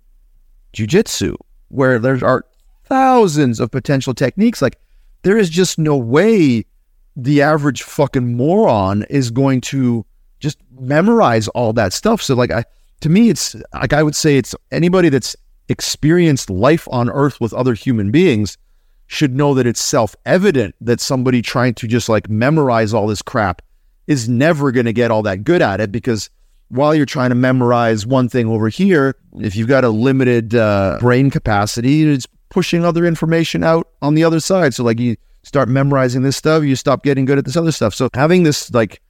jujitsu, 0.73 1.35
where 1.67 1.99
there 1.99 2.23
are 2.23 2.45
thousands 2.85 3.59
of 3.59 3.71
potential 3.71 4.13
techniques. 4.13 4.61
Like 4.61 4.79
there 5.23 5.37
is 5.37 5.49
just 5.49 5.77
no 5.77 5.97
way 5.97 6.65
the 7.15 7.41
average 7.41 7.83
fucking 7.83 8.35
moron 8.35 9.03
is 9.09 9.31
going 9.31 9.61
to 9.61 10.05
just 10.39 10.57
memorize 10.79 11.47
all 11.49 11.73
that 11.73 11.93
stuff. 11.93 12.21
So 12.21 12.35
like 12.35 12.51
I 12.51 12.63
to 13.01 13.09
me 13.09 13.29
it's 13.29 13.55
like 13.73 13.93
I 13.93 14.03
would 14.03 14.15
say 14.15 14.37
it's 14.37 14.55
anybody 14.71 15.09
that's 15.09 15.35
experienced 15.69 16.49
life 16.49 16.87
on 16.91 17.09
earth 17.09 17.39
with 17.39 17.53
other 17.53 17.73
human 17.73 18.11
beings 18.11 18.57
should 19.07 19.35
know 19.35 19.53
that 19.53 19.67
it's 19.67 19.81
self-evident 19.81 20.73
that 20.79 21.01
somebody 21.01 21.41
trying 21.41 21.73
to 21.75 21.87
just 21.87 22.07
like 22.07 22.29
memorize 22.29 22.93
all 22.93 23.07
this 23.07 23.21
crap 23.21 23.61
is 24.07 24.29
never 24.29 24.71
going 24.71 24.85
to 24.85 24.93
get 24.93 25.11
all 25.11 25.21
that 25.21 25.43
good 25.43 25.61
at 25.61 25.81
it 25.81 25.91
because 25.91 26.29
while 26.69 26.95
you're 26.95 27.05
trying 27.05 27.29
to 27.29 27.35
memorize 27.35 28.05
one 28.05 28.29
thing 28.29 28.47
over 28.47 28.69
here, 28.69 29.15
if 29.39 29.55
you've 29.55 29.67
got 29.67 29.83
a 29.83 29.89
limited 29.89 30.55
uh, 30.55 30.97
brain 31.01 31.29
capacity, 31.29 32.09
it's 32.09 32.25
pushing 32.49 32.85
other 32.85 33.05
information 33.05 33.63
out 33.63 33.89
on 34.01 34.15
the 34.15 34.23
other 34.23 34.39
side. 34.39 34.73
So 34.73 34.83
like 34.83 34.99
you 34.99 35.17
start 35.43 35.69
memorizing 35.69 36.23
this 36.23 36.37
stuff, 36.37 36.63
you 36.63 36.75
stop 36.75 37.03
getting 37.03 37.25
good 37.25 37.37
at 37.37 37.45
this 37.45 37.57
other 37.57 37.71
stuff. 37.71 37.93
So 37.93 38.09
having 38.13 38.43
this 38.43 38.73
like 38.73 39.01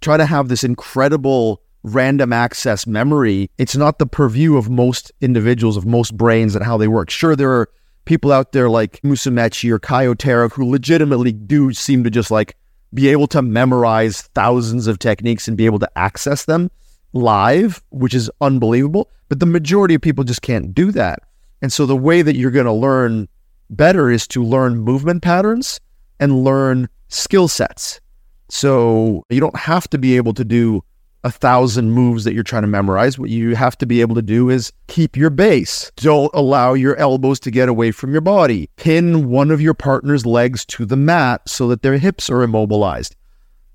try 0.00 0.16
to 0.16 0.26
have 0.26 0.48
this 0.48 0.64
incredible 0.64 1.62
random 1.82 2.32
access 2.32 2.86
memory, 2.86 3.50
it's 3.58 3.76
not 3.76 3.98
the 3.98 4.06
purview 4.06 4.56
of 4.56 4.68
most 4.68 5.12
individuals, 5.20 5.76
of 5.76 5.86
most 5.86 6.16
brains 6.16 6.54
and 6.54 6.64
how 6.64 6.76
they 6.76 6.88
work. 6.88 7.10
Sure, 7.10 7.36
there 7.36 7.52
are 7.52 7.68
people 8.04 8.32
out 8.32 8.52
there 8.52 8.70
like 8.70 9.00
Musumeci 9.02 9.70
or 9.70 9.78
Caio 9.78 10.14
Terra 10.14 10.48
who 10.48 10.70
legitimately 10.70 11.32
do 11.32 11.72
seem 11.72 12.04
to 12.04 12.10
just 12.10 12.30
like 12.30 12.56
be 12.94 13.08
able 13.08 13.26
to 13.28 13.42
memorize 13.42 14.22
thousands 14.34 14.86
of 14.86 14.98
techniques 14.98 15.46
and 15.46 15.56
be 15.56 15.66
able 15.66 15.78
to 15.78 15.90
access 15.98 16.44
them 16.46 16.70
live, 17.12 17.82
which 17.90 18.14
is 18.14 18.30
unbelievable. 18.40 19.10
But 19.28 19.40
the 19.40 19.46
majority 19.46 19.94
of 19.94 20.00
people 20.00 20.24
just 20.24 20.42
can't 20.42 20.74
do 20.74 20.90
that. 20.92 21.20
And 21.60 21.72
so 21.72 21.86
the 21.86 21.96
way 21.96 22.22
that 22.22 22.36
you're 22.36 22.50
going 22.50 22.66
to 22.66 22.72
learn 22.72 23.28
better 23.70 24.10
is 24.10 24.26
to 24.28 24.42
learn 24.42 24.78
movement 24.78 25.22
patterns 25.22 25.80
and 26.20 26.44
learn 26.44 26.88
skill 27.08 27.48
sets. 27.48 28.00
So 28.48 29.24
you 29.28 29.40
don't 29.40 29.56
have 29.56 29.88
to 29.90 29.98
be 29.98 30.16
able 30.16 30.34
to 30.34 30.44
do 30.44 30.82
a 31.24 31.30
thousand 31.30 31.90
moves 31.90 32.24
that 32.24 32.32
you're 32.32 32.44
trying 32.44 32.62
to 32.62 32.68
memorize. 32.68 33.18
What 33.18 33.30
you 33.30 33.56
have 33.56 33.76
to 33.78 33.86
be 33.86 34.00
able 34.00 34.14
to 34.14 34.22
do 34.22 34.50
is 34.50 34.72
keep 34.86 35.16
your 35.16 35.30
base. 35.30 35.90
Don't 35.96 36.30
allow 36.32 36.74
your 36.74 36.96
elbows 36.96 37.40
to 37.40 37.50
get 37.50 37.68
away 37.68 37.90
from 37.90 38.12
your 38.12 38.20
body. 38.20 38.70
Pin 38.76 39.28
one 39.28 39.50
of 39.50 39.60
your 39.60 39.74
partner's 39.74 40.24
legs 40.24 40.64
to 40.66 40.86
the 40.86 40.96
mat 40.96 41.42
so 41.46 41.68
that 41.68 41.82
their 41.82 41.98
hips 41.98 42.30
are 42.30 42.42
immobilized. 42.42 43.16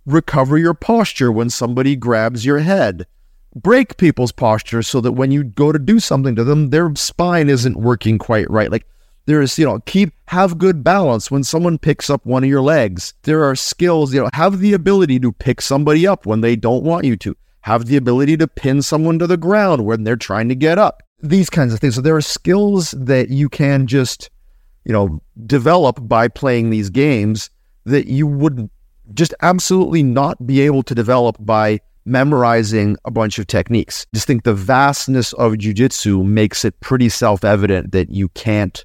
Recover 0.06 0.58
your 0.58 0.74
posture 0.74 1.32
when 1.32 1.50
somebody 1.50 1.96
grabs 1.96 2.46
your 2.46 2.60
head. 2.60 3.06
Break 3.56 3.98
people's 3.98 4.32
posture 4.32 4.82
so 4.82 5.00
that 5.02 5.12
when 5.12 5.32
you 5.32 5.44
go 5.44 5.72
to 5.72 5.80
do 5.80 6.00
something 6.00 6.36
to 6.36 6.44
them, 6.44 6.72
their 6.72 6.96
spine 6.96 7.50
isn't 7.50 7.78
working 7.78 8.18
quite 8.18 8.50
right. 8.50 8.72
Like 8.72 8.88
There 9.26 9.42
is, 9.42 9.58
you 9.58 9.66
know, 9.66 9.80
keep 9.86 10.14
have 10.28 10.58
good 10.58 10.84
balance 10.84 11.32
when 11.32 11.44
someone 11.44 11.78
picks 11.78 12.10
up 12.10 12.26
one 12.26 12.44
of 12.44 12.50
your 12.50 12.62
legs. 12.62 13.14
There 13.24 13.44
are 13.44 13.56
skills, 13.56 14.14
you 14.14 14.22
know, 14.22 14.30
have 14.34 14.60
the 14.60 14.74
ability 14.74 15.20
to 15.22 15.32
pick 15.32 15.62
somebody 15.62 16.06
up 16.06 16.26
when 16.26 16.42
they 16.42 16.56
don't 16.56 16.84
want 16.84 17.06
you 17.06 17.16
to. 17.18 17.36
Have 17.62 17.86
the 17.86 17.96
ability 17.96 18.36
to 18.38 18.48
pin 18.48 18.82
someone 18.82 19.20
to 19.20 19.28
the 19.28 19.38
ground 19.38 19.86
when 19.86 20.04
they're 20.04 20.18
trying 20.18 20.50
to 20.50 20.56
get 20.56 20.78
up. 20.78 21.04
These 21.22 21.50
kinds 21.50 21.74
of 21.74 21.80
things. 21.80 21.96
So 21.96 22.02
there 22.02 22.18
are 22.18 22.22
skills 22.22 22.92
that 22.92 23.30
you 23.30 23.48
can 23.48 23.88
just, 23.88 24.30
you 24.84 24.92
know, 24.92 25.22
develop 25.46 26.06
by 26.06 26.28
playing 26.28 26.70
these 26.70 26.90
games 26.90 27.50
that 27.86 28.08
you 28.08 28.28
would 28.28 28.70
just 29.14 29.34
absolutely 29.42 30.04
not 30.04 30.46
be 30.46 30.62
able 30.62 30.84
to 30.84 30.96
develop 30.96 31.38
by 31.40 31.80
memorizing 32.06 32.98
a 33.06 33.12
bunch 33.12 33.40
of 33.40 33.48
techniques. 33.48 34.06
Just 34.14 34.28
think 34.28 34.44
the 34.44 34.54
vastness 34.54 35.32
of 35.34 35.54
jujitsu 35.54 36.26
makes 36.26 36.66
it 36.66 36.80
pretty 36.82 37.08
self 37.08 37.44
evident 37.44 37.92
that 37.94 38.10
you 38.10 38.30
can't 38.30 38.84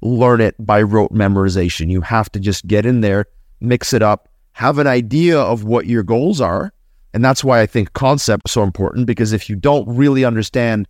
learn 0.00 0.40
it 0.40 0.54
by 0.64 0.82
rote 0.82 1.12
memorization. 1.12 1.90
You 1.90 2.00
have 2.02 2.30
to 2.32 2.40
just 2.40 2.66
get 2.66 2.86
in 2.86 3.00
there, 3.00 3.26
mix 3.60 3.92
it 3.92 4.02
up, 4.02 4.28
have 4.52 4.78
an 4.78 4.86
idea 4.86 5.38
of 5.38 5.64
what 5.64 5.86
your 5.86 6.02
goals 6.02 6.40
are. 6.40 6.72
And 7.14 7.24
that's 7.24 7.42
why 7.42 7.60
I 7.60 7.66
think 7.66 7.92
concept 7.94 8.42
is 8.46 8.52
so 8.52 8.62
important 8.62 9.06
because 9.06 9.32
if 9.32 9.48
you 9.48 9.56
don't 9.56 9.88
really 9.88 10.24
understand 10.24 10.86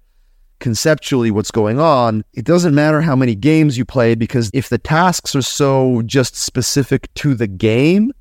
conceptually 0.59 1.31
what's 1.31 1.51
going 1.51 1.79
on, 1.79 2.25
it 2.35 2.45
doesn't 2.45 2.75
matter 2.75 3.01
how 3.01 3.15
many 3.15 3.35
games 3.35 3.79
you 3.79 3.85
play 3.85 4.15
because 4.15 4.51
if 4.53 4.69
the 4.69 4.79
tasks 4.79 5.37
are 5.37 5.43
so 5.43 6.03
just 6.05 6.35
specific 6.35 7.13
to 7.15 7.35
the 7.35 7.47
game, 7.47 8.13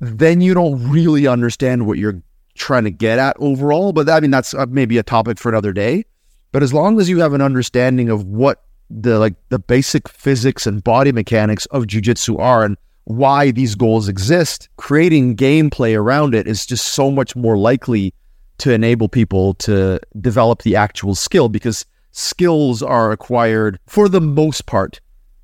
then 0.00 0.40
you 0.40 0.54
don't 0.54 0.90
really 0.90 1.26
understand 1.26 1.86
what 1.86 1.98
you're 1.98 2.22
trying 2.54 2.84
to 2.84 2.90
get 2.90 3.18
at 3.18 3.36
overall. 3.38 3.92
But 3.92 4.08
I 4.08 4.20
mean, 4.20 4.30
that's 4.30 4.54
uh, 4.54 4.66
maybe 4.68 4.98
a 4.98 5.02
topic 5.02 5.38
for 5.38 5.48
another 5.48 5.72
day. 5.72 6.04
But 6.52 6.62
as 6.62 6.72
long 6.72 7.00
as 7.00 7.08
you 7.08 7.20
have 7.20 7.32
an 7.32 7.40
understanding 7.40 8.10
of 8.10 8.24
what 8.24 8.64
the 8.94 9.18
like 9.18 9.34
the 9.48 9.58
basic 9.58 10.08
physics 10.08 10.66
and 10.66 10.82
body 10.84 11.10
mechanics 11.10 11.66
of 11.66 11.84
jujitsu 11.84 12.38
are 12.38 12.64
and 12.64 12.76
why 13.04 13.50
these 13.50 13.74
goals 13.74 14.08
exist, 14.08 14.68
creating 14.76 15.36
gameplay 15.36 15.96
around 15.96 16.34
it 16.34 16.46
is 16.46 16.64
just 16.64 16.86
so 16.86 17.10
much 17.10 17.36
more 17.36 17.58
likely 17.58 18.14
to 18.58 18.72
enable 18.72 19.08
people 19.08 19.54
to 19.54 20.00
develop 20.20 20.62
the 20.62 20.76
actual 20.76 21.14
skill 21.14 21.48
because 21.48 21.84
skills 22.12 22.82
are 22.82 23.12
acquired 23.12 23.78
for 23.86 24.08
the 24.08 24.20
most 24.20 24.66
part 24.66 25.00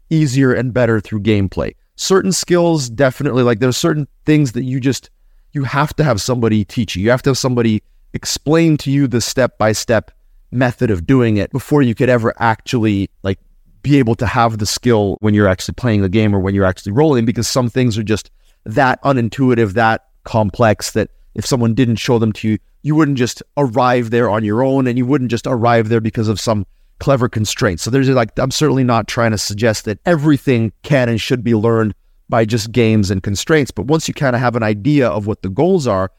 easier 0.08 0.52
and 0.52 0.72
better 0.72 1.00
through 1.00 1.20
gameplay. 1.20 1.74
Certain 1.96 2.32
skills 2.32 2.88
definitely 2.88 3.42
like 3.42 3.58
there's 3.58 3.76
certain 3.76 4.08
things 4.24 4.52
that 4.52 4.64
you 4.64 4.80
just 4.80 5.10
you 5.52 5.64
have 5.64 5.94
to 5.96 6.04
have 6.04 6.20
somebody 6.22 6.64
teach 6.64 6.96
you. 6.96 7.02
You 7.02 7.10
have 7.10 7.22
to 7.22 7.30
have 7.30 7.38
somebody 7.38 7.82
explain 8.14 8.76
to 8.78 8.90
you 8.90 9.06
the 9.06 9.20
step 9.20 9.58
by 9.58 9.72
step 9.72 10.10
method 10.50 10.90
of 10.90 11.06
doing 11.06 11.36
it 11.36 11.50
before 11.52 11.82
you 11.82 11.94
could 11.94 12.08
ever 12.08 12.34
actually 12.38 13.08
like 13.22 13.38
be 13.82 13.98
able 13.98 14.14
to 14.16 14.26
have 14.26 14.58
the 14.58 14.66
skill 14.66 15.16
when 15.20 15.34
you're 15.34 15.48
actually 15.48 15.74
playing 15.74 16.02
the 16.02 16.08
game 16.08 16.34
or 16.34 16.40
when 16.40 16.54
you're 16.54 16.64
actually 16.64 16.92
rolling 16.92 17.24
because 17.24 17.48
some 17.48 17.70
things 17.70 17.96
are 17.96 18.02
just 18.02 18.30
that 18.64 19.02
unintuitive, 19.02 19.72
that 19.72 20.06
complex 20.24 20.92
that 20.92 21.10
if 21.34 21.46
someone 21.46 21.74
didn't 21.74 21.96
show 21.96 22.18
them 22.18 22.32
to 22.32 22.48
you, 22.48 22.58
you 22.82 22.94
wouldn't 22.94 23.18
just 23.18 23.42
arrive 23.56 24.10
there 24.10 24.28
on 24.28 24.44
your 24.44 24.62
own 24.62 24.86
and 24.86 24.98
you 24.98 25.06
wouldn't 25.06 25.30
just 25.30 25.46
arrive 25.46 25.88
there 25.88 26.00
because 26.00 26.28
of 26.28 26.40
some 26.40 26.66
clever 26.98 27.28
constraints. 27.28 27.82
So 27.82 27.90
there's 27.90 28.08
like, 28.08 28.38
I'm 28.38 28.50
certainly 28.50 28.84
not 28.84 29.08
trying 29.08 29.30
to 29.30 29.38
suggest 29.38 29.84
that 29.86 29.98
everything 30.04 30.72
can 30.82 31.08
and 31.08 31.20
should 31.20 31.42
be 31.42 31.54
learned 31.54 31.94
by 32.28 32.44
just 32.44 32.72
games 32.72 33.10
and 33.10 33.22
constraints. 33.22 33.70
But 33.70 33.86
once 33.86 34.06
you 34.08 34.14
kind 34.14 34.36
of 34.36 34.40
have 34.40 34.56
an 34.56 34.62
idea 34.62 35.08
of 35.08 35.26
what 35.26 35.42
the 35.42 35.48
goals 35.48 35.86
are, 35.86 36.12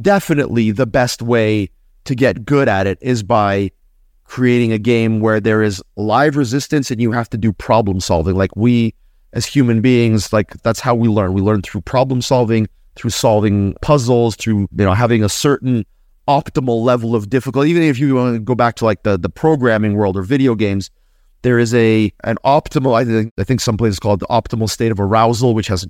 definitely 0.00 0.70
the 0.70 0.86
best 0.86 1.22
way 1.22 1.70
to 2.04 2.14
get 2.14 2.44
good 2.44 2.68
at 2.68 2.86
it 2.86 2.98
is 3.00 3.22
by 3.22 3.70
creating 4.26 4.72
a 4.72 4.78
game 4.78 5.20
where 5.20 5.40
there 5.40 5.62
is 5.62 5.82
live 5.96 6.36
resistance 6.36 6.90
and 6.90 7.00
you 7.00 7.12
have 7.12 7.30
to 7.30 7.38
do 7.38 7.52
problem 7.52 8.00
solving. 8.00 8.34
Like 8.34 8.54
we 8.56 8.94
as 9.32 9.46
human 9.46 9.80
beings, 9.80 10.32
like 10.32 10.50
that's 10.62 10.80
how 10.80 10.94
we 10.94 11.08
learn. 11.08 11.32
We 11.32 11.40
learn 11.40 11.62
through 11.62 11.82
problem 11.82 12.22
solving, 12.22 12.68
through 12.96 13.10
solving 13.10 13.74
puzzles, 13.82 14.36
through 14.36 14.60
you 14.60 14.84
know 14.84 14.94
having 14.94 15.22
a 15.22 15.28
certain 15.28 15.84
optimal 16.28 16.82
level 16.82 17.14
of 17.14 17.30
difficulty. 17.30 17.70
Even 17.70 17.82
if 17.82 17.98
you 17.98 18.14
want 18.14 18.34
to 18.34 18.40
go 18.40 18.54
back 18.54 18.76
to 18.76 18.84
like 18.84 19.02
the 19.02 19.16
the 19.16 19.28
programming 19.28 19.94
world 19.94 20.16
or 20.16 20.22
video 20.22 20.54
games, 20.54 20.90
there 21.42 21.58
is 21.58 21.74
a 21.74 22.12
an 22.24 22.36
optimal. 22.44 22.94
I 22.94 23.04
think 23.04 23.32
I 23.38 23.44
think 23.44 23.60
some 23.60 23.76
places 23.76 23.98
call 23.98 24.14
it 24.14 24.20
the 24.20 24.26
optimal 24.26 24.68
state 24.68 24.90
of 24.90 25.00
arousal, 25.00 25.54
which 25.54 25.68
has 25.68 25.86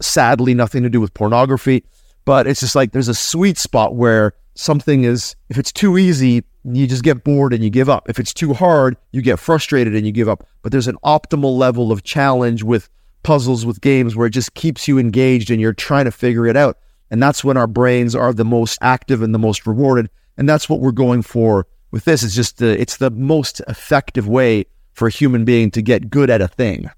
sadly 0.00 0.54
nothing 0.54 0.82
to 0.82 0.90
do 0.90 1.00
with 1.00 1.14
pornography. 1.14 1.84
But 2.24 2.46
it's 2.46 2.60
just 2.60 2.74
like 2.74 2.92
there's 2.92 3.08
a 3.08 3.14
sweet 3.14 3.58
spot 3.58 3.94
where 3.94 4.32
something 4.54 5.04
is 5.04 5.36
if 5.48 5.58
it's 5.58 5.72
too 5.72 5.98
easy, 5.98 6.42
you 6.74 6.86
just 6.86 7.04
get 7.04 7.22
bored 7.22 7.52
and 7.52 7.62
you 7.62 7.70
give 7.70 7.88
up. 7.88 8.08
If 8.08 8.18
it's 8.18 8.34
too 8.34 8.52
hard, 8.54 8.96
you 9.12 9.22
get 9.22 9.38
frustrated 9.38 9.94
and 9.94 10.06
you 10.06 10.12
give 10.12 10.28
up. 10.28 10.46
But 10.62 10.72
there's 10.72 10.88
an 10.88 10.98
optimal 11.04 11.56
level 11.56 11.92
of 11.92 12.02
challenge 12.02 12.62
with 12.62 12.88
puzzles 13.22 13.66
with 13.66 13.80
games 13.80 14.16
where 14.16 14.26
it 14.26 14.30
just 14.30 14.54
keeps 14.54 14.88
you 14.88 14.98
engaged 14.98 15.50
and 15.50 15.60
you're 15.60 15.72
trying 15.72 16.06
to 16.06 16.10
figure 16.10 16.46
it 16.46 16.56
out. 16.56 16.78
And 17.10 17.22
that's 17.22 17.44
when 17.44 17.56
our 17.56 17.66
brains 17.66 18.14
are 18.14 18.32
the 18.32 18.44
most 18.44 18.78
active 18.80 19.22
and 19.22 19.34
the 19.34 19.38
most 19.38 19.66
rewarded. 19.66 20.10
And 20.36 20.48
that's 20.48 20.68
what 20.68 20.80
we're 20.80 20.92
going 20.92 21.22
for 21.22 21.66
with 21.90 22.04
this. 22.04 22.22
It's 22.22 22.34
just 22.34 22.58
the, 22.58 22.80
it's 22.80 22.96
the 22.96 23.10
most 23.10 23.60
effective 23.68 24.28
way 24.28 24.66
for 24.92 25.08
a 25.08 25.10
human 25.10 25.44
being 25.44 25.70
to 25.72 25.82
get 25.82 26.10
good 26.10 26.30
at 26.30 26.40
a 26.40 26.48
thing. 26.48 26.90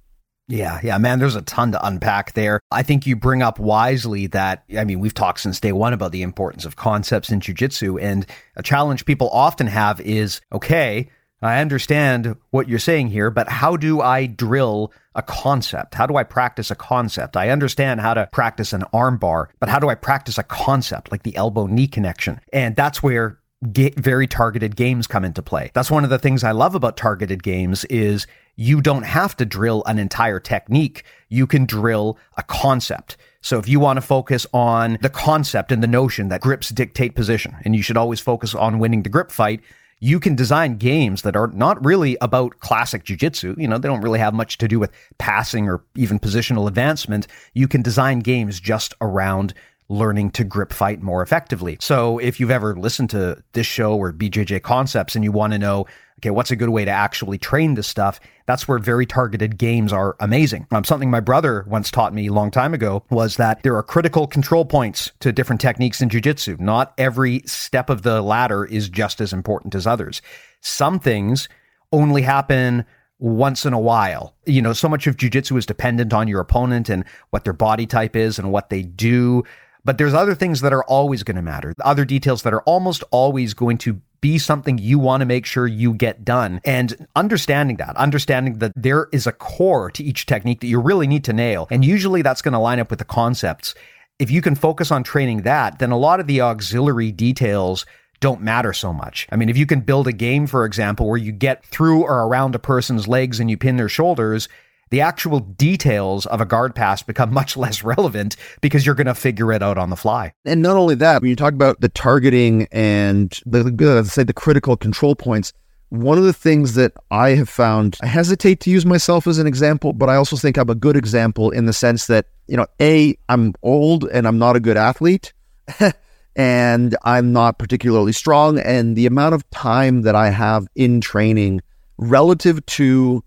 Yeah, 0.48 0.80
yeah, 0.82 0.96
man, 0.96 1.18
there's 1.18 1.36
a 1.36 1.42
ton 1.42 1.72
to 1.72 1.86
unpack 1.86 2.32
there. 2.32 2.60
I 2.70 2.82
think 2.82 3.06
you 3.06 3.16
bring 3.16 3.42
up 3.42 3.58
wisely 3.58 4.28
that, 4.28 4.64
I 4.76 4.84
mean, 4.84 4.98
we've 4.98 5.12
talked 5.12 5.40
since 5.40 5.60
day 5.60 5.72
one 5.72 5.92
about 5.92 6.10
the 6.10 6.22
importance 6.22 6.64
of 6.64 6.76
concepts 6.76 7.30
in 7.30 7.40
jujitsu. 7.40 8.00
And 8.00 8.26
a 8.56 8.62
challenge 8.62 9.04
people 9.04 9.28
often 9.28 9.66
have 9.66 10.00
is 10.00 10.40
okay, 10.50 11.10
I 11.42 11.60
understand 11.60 12.36
what 12.50 12.68
you're 12.68 12.78
saying 12.78 13.08
here, 13.08 13.30
but 13.30 13.48
how 13.48 13.76
do 13.76 14.00
I 14.00 14.26
drill 14.26 14.92
a 15.14 15.22
concept? 15.22 15.94
How 15.94 16.06
do 16.06 16.16
I 16.16 16.24
practice 16.24 16.70
a 16.70 16.74
concept? 16.74 17.36
I 17.36 17.50
understand 17.50 18.00
how 18.00 18.14
to 18.14 18.28
practice 18.32 18.72
an 18.72 18.84
armbar, 18.92 19.48
but 19.60 19.68
how 19.68 19.78
do 19.78 19.88
I 19.88 19.94
practice 19.94 20.38
a 20.38 20.42
concept 20.42 21.12
like 21.12 21.22
the 21.22 21.36
elbow 21.36 21.66
knee 21.66 21.86
connection? 21.86 22.40
And 22.52 22.74
that's 22.74 23.02
where 23.02 23.38
get 23.72 23.98
very 23.98 24.26
targeted 24.26 24.76
games 24.76 25.06
come 25.06 25.24
into 25.24 25.42
play. 25.42 25.70
That's 25.74 25.90
one 25.90 26.04
of 26.04 26.10
the 26.10 26.18
things 26.18 26.44
I 26.44 26.52
love 26.52 26.74
about 26.74 26.96
targeted 26.96 27.42
games 27.42 27.84
is 27.86 28.26
you 28.60 28.80
don't 28.80 29.04
have 29.04 29.36
to 29.36 29.46
drill 29.46 29.84
an 29.86 30.00
entire 30.00 30.40
technique. 30.40 31.04
You 31.28 31.46
can 31.46 31.64
drill 31.64 32.18
a 32.36 32.42
concept. 32.42 33.16
So 33.40 33.56
if 33.60 33.68
you 33.68 33.78
want 33.78 33.98
to 33.98 34.00
focus 34.00 34.48
on 34.52 34.98
the 35.00 35.08
concept 35.08 35.70
and 35.70 35.80
the 35.80 35.86
notion 35.86 36.28
that 36.30 36.40
grips 36.40 36.70
dictate 36.70 37.14
position 37.14 37.54
and 37.64 37.76
you 37.76 37.82
should 37.82 37.96
always 37.96 38.18
focus 38.18 38.56
on 38.56 38.80
winning 38.80 39.04
the 39.04 39.10
grip 39.10 39.30
fight, 39.30 39.60
you 40.00 40.18
can 40.18 40.34
design 40.34 40.76
games 40.76 41.22
that 41.22 41.36
are 41.36 41.46
not 41.46 41.82
really 41.84 42.16
about 42.20 42.58
classic 42.58 43.04
jujitsu. 43.04 43.56
You 43.56 43.68
know, 43.68 43.78
they 43.78 43.88
don't 43.88 44.00
really 44.00 44.18
have 44.18 44.34
much 44.34 44.58
to 44.58 44.66
do 44.66 44.80
with 44.80 44.90
passing 45.18 45.68
or 45.68 45.84
even 45.94 46.18
positional 46.18 46.66
advancement. 46.66 47.28
You 47.54 47.68
can 47.68 47.82
design 47.82 48.18
games 48.18 48.58
just 48.58 48.92
around 49.00 49.54
learning 49.88 50.30
to 50.32 50.44
grip 50.44 50.72
fight 50.72 51.02
more 51.02 51.22
effectively. 51.22 51.78
So 51.80 52.18
if 52.18 52.38
you've 52.38 52.50
ever 52.50 52.76
listened 52.76 53.10
to 53.10 53.42
this 53.52 53.66
show 53.66 53.96
or 53.96 54.12
BJJ 54.12 54.62
concepts 54.62 55.14
and 55.14 55.24
you 55.24 55.32
want 55.32 55.54
to 55.54 55.58
know, 55.58 55.86
okay, 56.18 56.30
what's 56.30 56.50
a 56.50 56.56
good 56.56 56.68
way 56.68 56.84
to 56.84 56.90
actually 56.90 57.38
train 57.38 57.74
this 57.74 57.86
stuff? 57.86 58.20
That's 58.46 58.68
where 58.68 58.78
very 58.78 59.06
targeted 59.06 59.56
games 59.56 59.92
are 59.92 60.16
amazing. 60.20 60.66
Um, 60.70 60.84
something 60.84 61.10
my 61.10 61.20
brother 61.20 61.64
once 61.68 61.90
taught 61.90 62.12
me 62.12 62.26
a 62.26 62.32
long 62.32 62.50
time 62.50 62.74
ago 62.74 63.02
was 63.08 63.36
that 63.36 63.62
there 63.62 63.76
are 63.76 63.82
critical 63.82 64.26
control 64.26 64.64
points 64.64 65.12
to 65.20 65.32
different 65.32 65.60
techniques 65.60 66.02
in 66.02 66.10
jujitsu. 66.10 66.60
Not 66.60 66.92
every 66.98 67.42
step 67.46 67.88
of 67.88 68.02
the 68.02 68.20
ladder 68.20 68.64
is 68.64 68.90
just 68.90 69.20
as 69.20 69.32
important 69.32 69.74
as 69.74 69.86
others. 69.86 70.20
Some 70.60 70.98
things 70.98 71.48
only 71.92 72.22
happen 72.22 72.84
once 73.18 73.64
in 73.64 73.72
a 73.72 73.80
while. 73.80 74.34
You 74.44 74.62
know, 74.62 74.72
so 74.72 74.88
much 74.88 75.06
of 75.06 75.16
jujitsu 75.16 75.56
is 75.56 75.66
dependent 75.66 76.12
on 76.12 76.28
your 76.28 76.40
opponent 76.40 76.88
and 76.88 77.04
what 77.30 77.44
their 77.44 77.52
body 77.52 77.86
type 77.86 78.14
is 78.14 78.38
and 78.38 78.52
what 78.52 78.70
they 78.70 78.82
do. 78.82 79.44
But 79.88 79.96
there's 79.96 80.12
other 80.12 80.34
things 80.34 80.60
that 80.60 80.74
are 80.74 80.84
always 80.84 81.22
going 81.22 81.36
to 81.36 81.42
matter, 81.42 81.72
other 81.82 82.04
details 82.04 82.42
that 82.42 82.52
are 82.52 82.60
almost 82.64 83.02
always 83.10 83.54
going 83.54 83.78
to 83.78 84.02
be 84.20 84.36
something 84.36 84.76
you 84.76 84.98
want 84.98 85.22
to 85.22 85.24
make 85.24 85.46
sure 85.46 85.66
you 85.66 85.94
get 85.94 86.26
done. 86.26 86.60
And 86.62 87.06
understanding 87.16 87.78
that, 87.78 87.96
understanding 87.96 88.58
that 88.58 88.72
there 88.76 89.08
is 89.14 89.26
a 89.26 89.32
core 89.32 89.90
to 89.92 90.04
each 90.04 90.26
technique 90.26 90.60
that 90.60 90.66
you 90.66 90.78
really 90.78 91.06
need 91.06 91.24
to 91.24 91.32
nail. 91.32 91.68
And 91.70 91.86
usually 91.86 92.20
that's 92.20 92.42
going 92.42 92.52
to 92.52 92.58
line 92.58 92.80
up 92.80 92.90
with 92.90 92.98
the 92.98 93.06
concepts. 93.06 93.74
If 94.18 94.30
you 94.30 94.42
can 94.42 94.56
focus 94.56 94.90
on 94.90 95.04
training 95.04 95.44
that, 95.44 95.78
then 95.78 95.90
a 95.90 95.96
lot 95.96 96.20
of 96.20 96.26
the 96.26 96.42
auxiliary 96.42 97.10
details 97.10 97.86
don't 98.20 98.42
matter 98.42 98.74
so 98.74 98.92
much. 98.92 99.26
I 99.32 99.36
mean, 99.36 99.48
if 99.48 99.56
you 99.56 99.64
can 99.64 99.80
build 99.80 100.06
a 100.06 100.12
game, 100.12 100.46
for 100.46 100.66
example, 100.66 101.08
where 101.08 101.16
you 101.16 101.32
get 101.32 101.64
through 101.64 102.02
or 102.02 102.26
around 102.26 102.54
a 102.54 102.58
person's 102.58 103.08
legs 103.08 103.40
and 103.40 103.48
you 103.50 103.56
pin 103.56 103.78
their 103.78 103.88
shoulders, 103.88 104.50
the 104.90 105.00
actual 105.00 105.40
details 105.40 106.26
of 106.26 106.40
a 106.40 106.44
guard 106.44 106.74
pass 106.74 107.02
become 107.02 107.32
much 107.32 107.56
less 107.56 107.82
relevant 107.82 108.36
because 108.60 108.84
you're 108.84 108.94
going 108.94 109.06
to 109.06 109.14
figure 109.14 109.52
it 109.52 109.62
out 109.62 109.78
on 109.78 109.90
the 109.90 109.96
fly. 109.96 110.32
And 110.44 110.62
not 110.62 110.76
only 110.76 110.94
that, 110.96 111.22
when 111.22 111.30
you 111.30 111.36
talk 111.36 111.54
about 111.54 111.80
the 111.80 111.88
targeting 111.88 112.66
and 112.72 113.30
the, 113.46 114.04
say 114.10 114.22
the 114.24 114.32
critical 114.32 114.76
control 114.76 115.14
points, 115.14 115.52
one 115.90 116.18
of 116.18 116.24
the 116.24 116.32
things 116.32 116.74
that 116.74 116.92
I 117.10 117.30
have 117.30 117.48
found, 117.48 117.96
I 118.02 118.06
hesitate 118.06 118.60
to 118.60 118.70
use 118.70 118.84
myself 118.84 119.26
as 119.26 119.38
an 119.38 119.46
example, 119.46 119.92
but 119.92 120.10
I 120.10 120.16
also 120.16 120.36
think 120.36 120.58
I'm 120.58 120.68
a 120.68 120.74
good 120.74 120.96
example 120.96 121.50
in 121.50 121.64
the 121.66 121.72
sense 121.72 122.06
that, 122.08 122.26
you 122.46 122.56
know, 122.56 122.66
A, 122.80 123.16
I'm 123.28 123.54
old 123.62 124.04
and 124.04 124.26
I'm 124.26 124.38
not 124.38 124.56
a 124.56 124.60
good 124.60 124.76
athlete. 124.76 125.32
and 126.36 126.96
I'm 127.04 127.32
not 127.32 127.58
particularly 127.58 128.12
strong. 128.12 128.58
And 128.58 128.96
the 128.96 129.06
amount 129.06 129.34
of 129.34 129.48
time 129.50 130.02
that 130.02 130.14
I 130.14 130.30
have 130.30 130.68
in 130.76 131.00
training 131.00 131.62
relative 131.98 132.64
to 132.66 133.24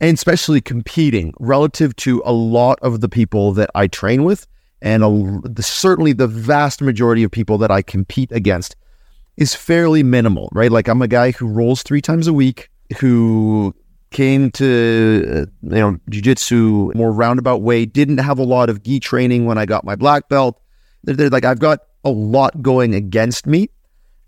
and 0.00 0.14
especially 0.14 0.60
competing 0.60 1.34
relative 1.40 1.94
to 1.96 2.22
a 2.24 2.32
lot 2.32 2.78
of 2.82 3.00
the 3.00 3.08
people 3.08 3.52
that 3.52 3.70
I 3.74 3.86
train 3.86 4.24
with, 4.24 4.46
and 4.80 5.02
a, 5.02 5.48
the, 5.48 5.62
certainly 5.62 6.12
the 6.12 6.28
vast 6.28 6.80
majority 6.80 7.24
of 7.24 7.30
people 7.30 7.58
that 7.58 7.70
I 7.70 7.82
compete 7.82 8.30
against 8.32 8.76
is 9.36 9.54
fairly 9.54 10.02
minimal, 10.02 10.48
right? 10.52 10.70
Like 10.70 10.88
I'm 10.88 11.02
a 11.02 11.08
guy 11.08 11.32
who 11.32 11.46
rolls 11.46 11.82
three 11.82 12.00
times 12.00 12.26
a 12.26 12.32
week, 12.32 12.70
who 12.98 13.74
came 14.10 14.50
to 14.50 15.22
uh, 15.26 15.46
you 15.62 15.80
know 15.80 15.98
jiu-jitsu 16.08 16.92
more 16.94 17.12
roundabout 17.12 17.60
way 17.60 17.84
didn't 17.84 18.18
have 18.18 18.38
a 18.38 18.42
lot 18.42 18.70
of 18.70 18.82
gi 18.82 18.98
training 19.00 19.44
when 19.44 19.58
i 19.58 19.66
got 19.66 19.84
my 19.84 19.94
black 19.94 20.28
belt 20.28 20.60
they're, 21.04 21.14
they're, 21.14 21.30
like 21.30 21.44
i've 21.44 21.58
got 21.58 21.80
a 22.04 22.10
lot 22.10 22.62
going 22.62 22.94
against 22.94 23.46
me 23.46 23.68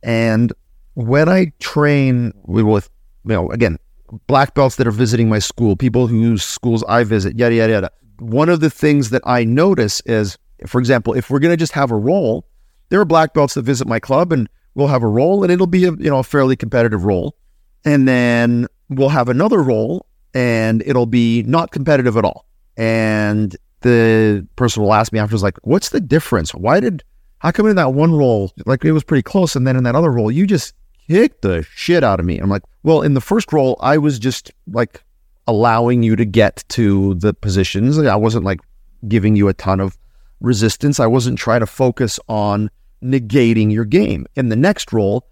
and 0.02 0.52
when 0.94 1.28
i 1.28 1.50
train 1.60 2.32
with 2.44 2.90
you 3.24 3.32
know 3.32 3.50
again 3.50 3.78
black 4.26 4.54
belts 4.54 4.76
that 4.76 4.86
are 4.86 4.92
visiting 4.92 5.28
my 5.28 5.38
school, 5.38 5.76
people 5.76 6.06
whose 6.06 6.42
schools 6.42 6.82
I 6.88 7.04
visit, 7.04 7.38
yada, 7.38 7.54
yada, 7.54 7.72
yada. 7.72 7.90
One 8.18 8.48
of 8.48 8.60
the 8.60 8.70
things 8.70 9.10
that 9.10 9.22
I 9.24 9.44
notice 9.44 10.02
is, 10.06 10.36
for 10.66 10.78
example, 10.78 11.14
if 11.14 11.30
we're 11.30 11.38
going 11.38 11.52
to 11.52 11.56
just 11.56 11.72
have 11.72 11.90
a 11.90 11.96
roll, 11.96 12.46
there 12.90 13.00
are 13.00 13.04
black 13.04 13.34
belts 13.34 13.54
that 13.54 13.62
visit 13.62 13.86
my 13.86 14.00
club 14.00 14.32
and 14.32 14.48
we'll 14.74 14.88
have 14.88 15.02
a 15.02 15.08
roll 15.08 15.42
and 15.42 15.52
it'll 15.52 15.66
be 15.66 15.84
a, 15.84 15.92
you 15.92 16.10
know, 16.10 16.18
a 16.18 16.24
fairly 16.24 16.56
competitive 16.56 17.04
roll. 17.04 17.36
And 17.84 18.06
then 18.06 18.66
we'll 18.88 19.08
have 19.08 19.28
another 19.28 19.62
roll 19.62 20.06
and 20.34 20.82
it'll 20.84 21.06
be 21.06 21.42
not 21.44 21.70
competitive 21.70 22.16
at 22.16 22.24
all. 22.24 22.44
And 22.76 23.56
the 23.80 24.46
person 24.56 24.82
will 24.82 24.92
ask 24.92 25.12
me 25.12 25.18
afterwards, 25.18 25.42
like, 25.42 25.58
what's 25.62 25.90
the 25.90 26.00
difference? 26.00 26.54
Why 26.54 26.80
did, 26.80 27.02
how 27.38 27.52
come 27.52 27.66
in 27.66 27.76
that 27.76 27.94
one 27.94 28.12
roll, 28.12 28.52
like 28.66 28.84
it 28.84 28.92
was 28.92 29.04
pretty 29.04 29.22
close. 29.22 29.56
And 29.56 29.66
then 29.66 29.76
in 29.76 29.84
that 29.84 29.94
other 29.94 30.10
roll, 30.10 30.30
you 30.30 30.46
just 30.46 30.74
kicked 31.10 31.42
the 31.42 31.62
shit 31.74 32.04
out 32.04 32.20
of 32.20 32.26
me. 32.26 32.38
I'm 32.38 32.48
like, 32.48 32.62
well, 32.82 33.02
in 33.02 33.14
the 33.14 33.20
first 33.20 33.52
roll, 33.52 33.76
I 33.80 33.98
was 33.98 34.18
just 34.18 34.52
like 34.72 35.02
allowing 35.46 36.02
you 36.02 36.14
to 36.16 36.24
get 36.24 36.64
to 36.68 37.14
the 37.14 37.34
positions. 37.34 37.98
I 37.98 38.16
wasn't 38.16 38.44
like 38.44 38.60
giving 39.08 39.34
you 39.34 39.48
a 39.48 39.54
ton 39.54 39.80
of 39.80 39.98
resistance. 40.40 41.00
I 41.00 41.06
wasn't 41.06 41.38
trying 41.38 41.60
to 41.60 41.66
focus 41.66 42.20
on 42.28 42.70
negating 43.02 43.72
your 43.72 43.84
game. 43.84 44.26
In 44.36 44.50
the 44.50 44.56
next 44.56 44.92
roll, 44.92 45.26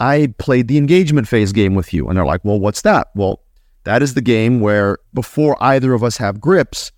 I 0.00 0.32
played 0.38 0.68
the 0.68 0.78
engagement 0.78 1.28
phase 1.28 1.52
game 1.52 1.74
with 1.74 1.92
you. 1.92 2.08
And 2.08 2.16
they're 2.16 2.24
like, 2.24 2.44
well, 2.44 2.58
what's 2.58 2.82
that? 2.82 3.08
Well, 3.14 3.40
that 3.84 4.02
is 4.02 4.14
the 4.14 4.22
game 4.22 4.60
where 4.60 4.98
before 5.12 5.62
either 5.62 5.92
of 5.92 6.02
us 6.02 6.16
have 6.16 6.40
grips, 6.40 6.90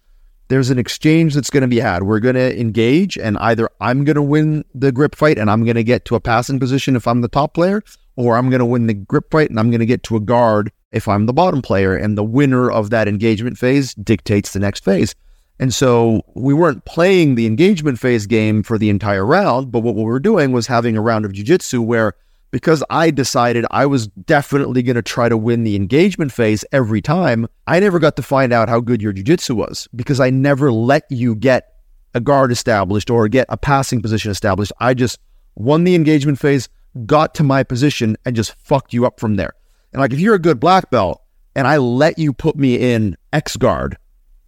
there's 0.49 0.71
an 0.71 0.79
exchange 0.79 1.35
that's 1.35 1.51
going 1.51 1.63
to 1.63 1.69
be 1.69 1.79
had. 1.79 2.03
We're 2.03 2.19
going 2.19 2.35
to 2.35 2.61
engage, 2.61 3.17
and 3.17 3.39
either 3.39 3.71
I'm 3.81 4.03
going 4.03 4.17
to 4.17 4.23
win 4.23 4.65
the 4.75 4.91
grip 4.91 5.15
fight 5.15 5.39
and 5.39 5.49
I'm 5.49 5.65
going 5.65 5.77
to 5.77 5.85
get 5.85 6.05
to 6.07 6.17
a 6.17 6.21
passing 6.21 6.59
position 6.59 6.97
if 6.97 7.07
I'm 7.07 7.21
the 7.21 7.29
top 7.29 7.55
player, 7.55 7.83
or 8.21 8.37
I'm 8.37 8.51
going 8.51 8.61
to 8.61 8.67
win 8.67 8.87
the 8.87 8.95
grip 8.95 9.31
fight 9.31 9.51
and 9.51 9.59
I'm 9.59 9.71
going 9.71 9.81
to 9.81 9.87
get 9.87 10.03
to 10.05 10.17
a 10.17 10.21
guard 10.21 10.71
if 10.93 11.09
I'm 11.09 11.27
the 11.27 11.33
bottom 11.33 11.63
player. 11.63 11.97
And 11.97 12.17
the 12.17 12.25
winner 12.25 12.71
of 12.71 12.91
that 12.91 13.09
engagement 13.09 13.59
phase 13.59 13.95
dictates 13.95 14.53
the 14.53 14.61
next 14.61 14.85
phase. 14.85 15.15
And 15.59 15.75
so 15.75 16.23
we 16.35 16.55
weren't 16.55 16.85
playing 16.85 17.35
the 17.35 17.47
engagement 17.47 17.99
phase 17.99 18.27
game 18.27 18.63
for 18.63 18.79
the 18.79 18.89
entire 18.89 19.27
round, 19.27 19.71
but 19.71 19.81
what 19.81 19.95
we 19.95 20.05
were 20.05 20.21
doing 20.21 20.53
was 20.53 20.67
having 20.67 20.97
a 20.97 21.03
round 21.03 21.25
of 21.25 21.33
jujitsu 21.33 21.85
where 21.85 22.15
because 22.51 22.83
I 22.91 23.11
decided 23.11 23.65
I 23.71 23.87
was 23.87 24.09
definitely 24.09 24.83
going 24.83 24.97
to 24.97 25.03
try 25.03 25.29
to 25.29 25.37
win 25.37 25.65
the 25.65 25.77
engagement 25.77 26.33
phase 26.33 26.65
every 26.73 27.01
time, 27.01 27.47
I 27.67 27.79
never 27.81 27.99
got 27.99 28.17
to 28.17 28.23
find 28.23 28.53
out 28.53 28.69
how 28.69 28.81
good 28.81 29.01
your 29.01 29.13
jiu-jitsu 29.13 29.55
was 29.55 29.89
because 29.95 30.21
I 30.21 30.31
never 30.31 30.73
let 30.73 31.05
you 31.11 31.35
get 31.35 31.75
a 32.15 32.21
guard 32.21 32.51
established 32.51 33.09
or 33.09 33.29
get 33.29 33.47
a 33.51 33.57
passing 33.57 34.03
position 34.03 34.31
established. 34.31 34.73
I 34.81 34.95
just 34.95 35.21
won 35.55 35.85
the 35.85 35.95
engagement 35.95 36.41
phase, 36.41 36.69
got 37.07 37.35
to 37.37 37.43
my 37.43 37.63
position, 37.63 38.17
and 38.25 38.37
just 38.37 38.55
fucked 38.55 38.93
you 38.93 39.07
up 39.07 39.21
from 39.21 39.37
there. 39.37 39.53
And 39.93 40.01
like 40.01 40.13
if 40.13 40.21
you're 40.21 40.35
a 40.35 40.41
good 40.41 40.61
black 40.61 40.91
belt 40.91 41.23
and 41.55 41.67
I 41.67 41.79
let 41.79 42.19
you 42.19 42.33
put 42.33 42.57
me 42.57 42.77
in 42.77 43.17
X 43.33 43.57
guard, 43.57 43.97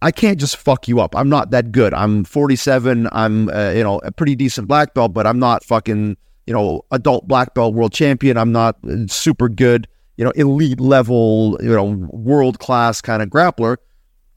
I 0.01 0.11
can't 0.11 0.39
just 0.39 0.57
fuck 0.57 0.87
you 0.87 0.99
up. 0.99 1.15
I'm 1.15 1.29
not 1.29 1.51
that 1.51 1.71
good. 1.71 1.93
I'm 1.93 2.23
47. 2.23 3.07
I'm 3.11 3.49
uh, 3.49 3.71
you 3.71 3.83
know 3.83 3.99
a 3.99 4.11
pretty 4.11 4.35
decent 4.35 4.67
black 4.67 4.93
belt, 4.93 5.13
but 5.13 5.27
I'm 5.27 5.39
not 5.39 5.63
fucking 5.63 6.17
you 6.45 6.53
know, 6.53 6.83
adult 6.91 7.27
black 7.27 7.53
belt 7.53 7.73
world 7.73 7.93
champion. 7.93 8.37
I'm 8.37 8.51
not 8.51 8.77
super 9.07 9.49
good, 9.49 9.87
you 10.17 10.25
know, 10.25 10.31
elite 10.31 10.79
level, 10.79 11.57
you 11.61 11.69
know, 11.69 12.07
world 12.11 12.59
class 12.59 13.01
kind 13.01 13.21
of 13.21 13.29
grappler. 13.29 13.77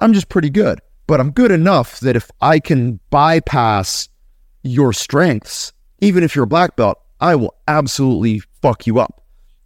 I'm 0.00 0.12
just 0.12 0.28
pretty 0.28 0.50
good, 0.50 0.80
but 1.07 1.20
I'm 1.20 1.30
good 1.30 1.50
enough 1.50 2.00
that 2.00 2.16
if 2.16 2.30
I 2.40 2.61
can 2.61 3.00
bypass 3.11 4.09
your 4.62 4.92
strengths, 4.92 5.72
even 6.00 6.22
if 6.22 6.36
you're 6.36 6.44
a 6.44 6.48
black 6.48 6.76
belt, 6.76 6.98
I 7.20 7.34
will 7.34 7.54
absolutely 7.68 8.40
fuck 8.62 8.86
you 8.86 8.98
up. 8.98 9.22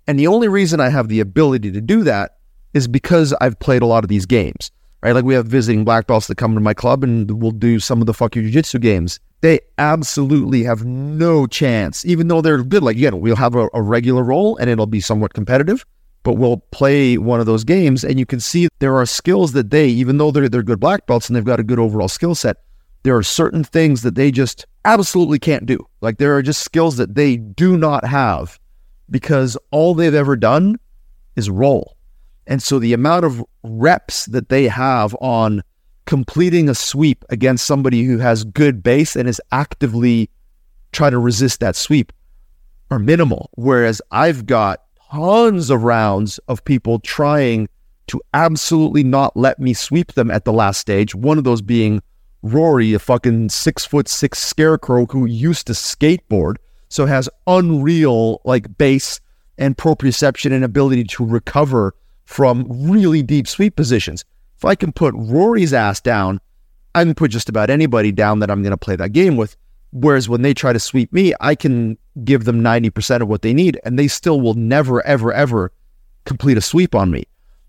And 0.07 0.18
the 0.18 0.26
only 0.26 0.48
reason 0.48 0.80
I 0.80 0.88
have 0.88 1.09
the 1.09 1.20
ability 1.20 1.72
to 1.72 1.80
do 1.80 2.03
that 2.05 2.38
is 2.74 2.88
because 2.88 3.32
I've 3.40 3.59
played 3.59 3.82
a 3.82 3.86
lot 3.86 4.05
of 4.05 4.09
these 4.09 4.26
games, 4.26 4.70
right? 5.03 5.12
Like 5.12 5.24
we 5.24 5.34
have 5.34 5.46
visiting 5.46 5.84
black 5.84 6.07
belts 6.07 6.26
that 6.28 6.36
come 6.36 6.55
to 6.55 6.61
my 6.61 6.74
club 6.74 7.03
and 7.05 7.30
we'll 7.42 7.51
do 7.51 7.80
some 7.80 8.01
of 8.01 8.07
the 8.07 8.14
fuck 8.14 8.36
you 8.36 8.42
jiu-jitsu 8.42 8.78
games 8.78 9.20
they 9.40 9.61
absolutely 9.78 10.64
have 10.64 10.84
no 10.84 11.46
chance, 11.46 12.05
even 12.05 12.28
though 12.28 12.40
they're 12.40 12.62
good. 12.62 12.82
Like, 12.82 12.96
again, 12.96 13.20
we'll 13.20 13.36
have 13.36 13.55
a, 13.55 13.68
a, 13.72 13.82
regular 13.82 14.22
role 14.22 14.57
and 14.59 14.68
it'll 14.68 14.86
be 14.86 15.01
somewhat 15.01 15.32
competitive, 15.32 15.84
but 16.22 16.34
we'll 16.34 16.59
play 16.72 17.16
one 17.16 17.40
of 17.40 17.46
those 17.46 17.64
games 17.64 18.05
and 18.05 18.18
you 18.18 18.26
can 18.26 18.40
see 18.40 18.68
there 18.78 18.96
are 18.96 19.07
skills 19.07 19.53
that 19.53 19.70
they, 19.70 19.88
even 19.88 20.18
though 20.18 20.30
they're, 20.30 20.48
they're 20.48 20.62
good 20.62 20.80
black 20.80 21.07
belts 21.07 21.28
and 21.28 21.36
they've 21.36 21.44
got 21.44 21.61
a 21.61 21.64
good 21.64 21.78
overall 21.78 22.09
skill 22.09 22.34
set, 22.34 22.59
there 23.03 23.16
are 23.16 23.22
certain 23.22 23.64
things 23.64 24.03
that 24.03 24.14
they 24.14 24.30
just 24.30 24.66
absolutely 24.85 25.39
can't 25.39 25.66
do. 25.66 25.78
Like, 26.01 26.18
there 26.18 26.37
are 26.37 26.43
just 26.43 26.62
skills 26.62 26.97
that 26.97 27.14
they 27.14 27.37
do 27.37 27.76
not 27.76 28.05
have 28.05 28.59
because 29.11 29.57
all 29.70 29.95
they've 29.95 30.14
ever 30.14 30.37
done 30.37 30.78
is 31.37 31.51
roll. 31.51 31.97
And 32.47 32.62
so 32.62 32.78
the 32.78 32.93
amount 32.93 33.24
of 33.24 33.45
reps 33.62 34.26
that 34.26 34.49
they 34.49 34.68
have 34.68 35.14
on 35.20 35.62
completing 36.07 36.68
a 36.68 36.74
sweep 36.74 37.24
against 37.31 37.66
somebody 37.66 38.03
who 38.03 38.18
has 38.18 38.45
good 38.45 38.83
base 38.83 39.14
and 39.14 39.28
is 39.28 39.41
actively 39.53 40.28
trying 40.93 41.12
to 41.12 41.18
resist 41.18 41.61
that 41.61 41.76
sweep 41.76 42.12
are 42.91 42.99
minimal. 42.99 43.51
Whereas 43.55 44.03
I've 44.11 44.47
got 44.47 44.83
tons 45.11 45.70
of 45.70 45.85
rounds 45.85 46.39
of 46.49 46.64
people 46.64 46.99
trying 47.01 47.68
to 48.09 48.20
absolutely 48.35 49.05
not 49.05 49.37
let 49.37 49.61
me 49.61 49.72
sweep 49.72 50.14
them 50.14 50.31
at 50.33 50.45
the 50.45 50.53
last 50.53 50.81
stage. 50.81 51.14
One 51.14 51.39
of 51.39 51.45
those 51.45 51.62
being 51.62 52.03
Rory, 52.43 52.95
a 52.95 52.99
fucking 52.99 53.51
six 53.51 53.84
foot 53.84 54.09
six 54.09 54.38
scarecrow 54.38 55.07
who 55.07 55.26
used 55.26 55.66
to 55.66 55.74
skateboard, 55.74 56.57
so 56.88 57.07
has 57.07 57.28
unreal 57.47 58.41
like 58.45 58.78
base 58.78 59.20
and 59.59 59.76
proprioception 59.76 60.53
and 60.53 60.64
ability 60.64 61.05
to 61.05 61.24
recover 61.24 61.95
from 62.24 62.66
really 62.68 63.22
deep 63.22 63.47
sweep 63.47 63.76
positions. 63.76 64.24
If 64.57 64.64
I 64.64 64.74
can 64.74 64.93
put 64.93 65.14
Rory's 65.16 65.74
ass 65.74 66.01
down, 66.01 66.41
I 66.95 67.05
can 67.05 67.14
put 67.14 67.30
just 67.30 67.49
about 67.49 67.70
anybody 67.70 68.12
down 68.12 68.41
that 68.41 68.51
I'm 68.51 68.62
going 68.62 68.72
to 68.72 68.76
play 68.76 68.97
that 68.97 69.11
game 69.11 69.36
with. 69.36 69.57
Whereas 69.93 70.28
when 70.28 70.43
they 70.43 70.55
try 70.55 70.72
to 70.72 70.78
sweep 70.78 71.12
me, 71.12 71.34
I 71.41 71.55
can 71.55 71.99
give 72.24 72.45
them 72.45 72.62
90% 72.62 73.22
of 73.22 73.28
what 73.28 73.43
they 73.43 73.53
need, 73.53 73.78
and 73.84 73.99
they 73.99 74.09
still 74.09 74.41
will 74.41 74.55
never, 74.55 75.05
ever, 75.05 75.32
ever 75.32 75.72
complete 76.24 76.57
a 76.57 76.61
sweep 76.61 76.95
on 76.95 77.11
me. 77.11 77.24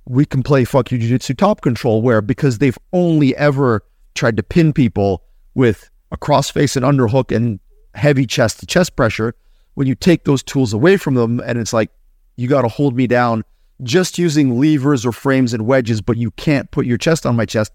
We 0.06 0.26
can 0.26 0.44
play 0.44 0.66
fuck 0.66 0.92
you 0.92 0.98
jiu-jitsu 0.98 1.34
top 1.36 1.62
control 1.62 2.02
where 2.02 2.22
because 2.22 2.58
they've 2.58 2.78
only 2.94 3.36
ever 3.36 3.84
tried 4.16 4.38
to 4.38 4.44
pin 4.44 4.74
people 4.74 5.24
with 5.56 5.90
a 6.12 6.18
crossface 6.18 6.76
and 6.76 6.86
underhook 6.86 7.36
and 7.36 7.60
heavy 7.96 8.26
chest 8.26 8.60
to 8.60 8.66
chest 8.66 8.96
pressure, 8.96 9.36
when 9.76 9.88
you 9.88 9.96
take 9.96 10.24
those 10.26 10.44
tools 10.44 10.74
away 10.74 10.98
from 10.98 11.16
them 11.16 11.40
and 11.46 11.58
it's 11.58 11.74
like, 11.74 11.90
you 12.36 12.48
got 12.48 12.62
to 12.62 12.68
hold 12.68 12.96
me 12.96 13.08
down 13.08 13.44
just 13.84 14.18
using 14.18 14.60
levers 14.60 15.06
or 15.06 15.12
frames 15.12 15.54
and 15.54 15.66
wedges, 15.66 16.02
but 16.02 16.18
you 16.18 16.32
can't 16.32 16.70
put 16.72 16.86
your 16.86 16.98
chest 16.98 17.26
on 17.26 17.36
my 17.36 17.46
chest, 17.46 17.72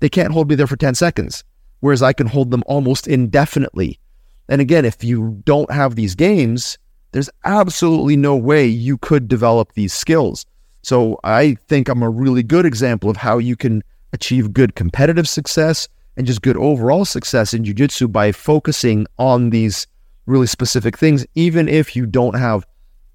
they 0.00 0.08
can't 0.08 0.32
hold 0.32 0.48
me 0.48 0.54
there 0.54 0.66
for 0.66 0.76
10 0.76 0.94
seconds. 0.94 1.44
Whereas 1.80 2.02
I 2.02 2.12
can 2.12 2.26
hold 2.26 2.50
them 2.50 2.64
almost 2.66 3.06
indefinitely. 3.06 3.98
And 4.48 4.60
again, 4.60 4.84
if 4.84 5.04
you 5.04 5.42
don't 5.44 5.70
have 5.70 5.96
these 5.96 6.14
games, 6.14 6.78
there's 7.12 7.30
absolutely 7.44 8.16
no 8.16 8.36
way 8.36 8.66
you 8.66 8.98
could 8.98 9.28
develop 9.28 9.72
these 9.74 9.92
skills. 9.92 10.46
So 10.82 11.18
I 11.24 11.56
think 11.68 11.88
I'm 11.88 12.02
a 12.02 12.10
really 12.10 12.42
good 12.42 12.66
example 12.66 13.08
of 13.08 13.16
how 13.16 13.38
you 13.38 13.56
can 13.56 13.82
achieve 14.14 14.54
good 14.54 14.74
competitive 14.74 15.28
success 15.28 15.88
and 16.16 16.26
just 16.26 16.42
good 16.42 16.56
overall 16.56 17.04
success 17.04 17.52
in 17.52 17.64
jiu-jitsu 17.64 18.08
by 18.08 18.32
focusing 18.32 19.06
on 19.18 19.50
these 19.50 19.86
really 20.26 20.46
specific 20.46 20.96
things, 20.96 21.26
even 21.34 21.68
if 21.68 21.94
you 21.94 22.06
don't 22.06 22.36
have 22.36 22.64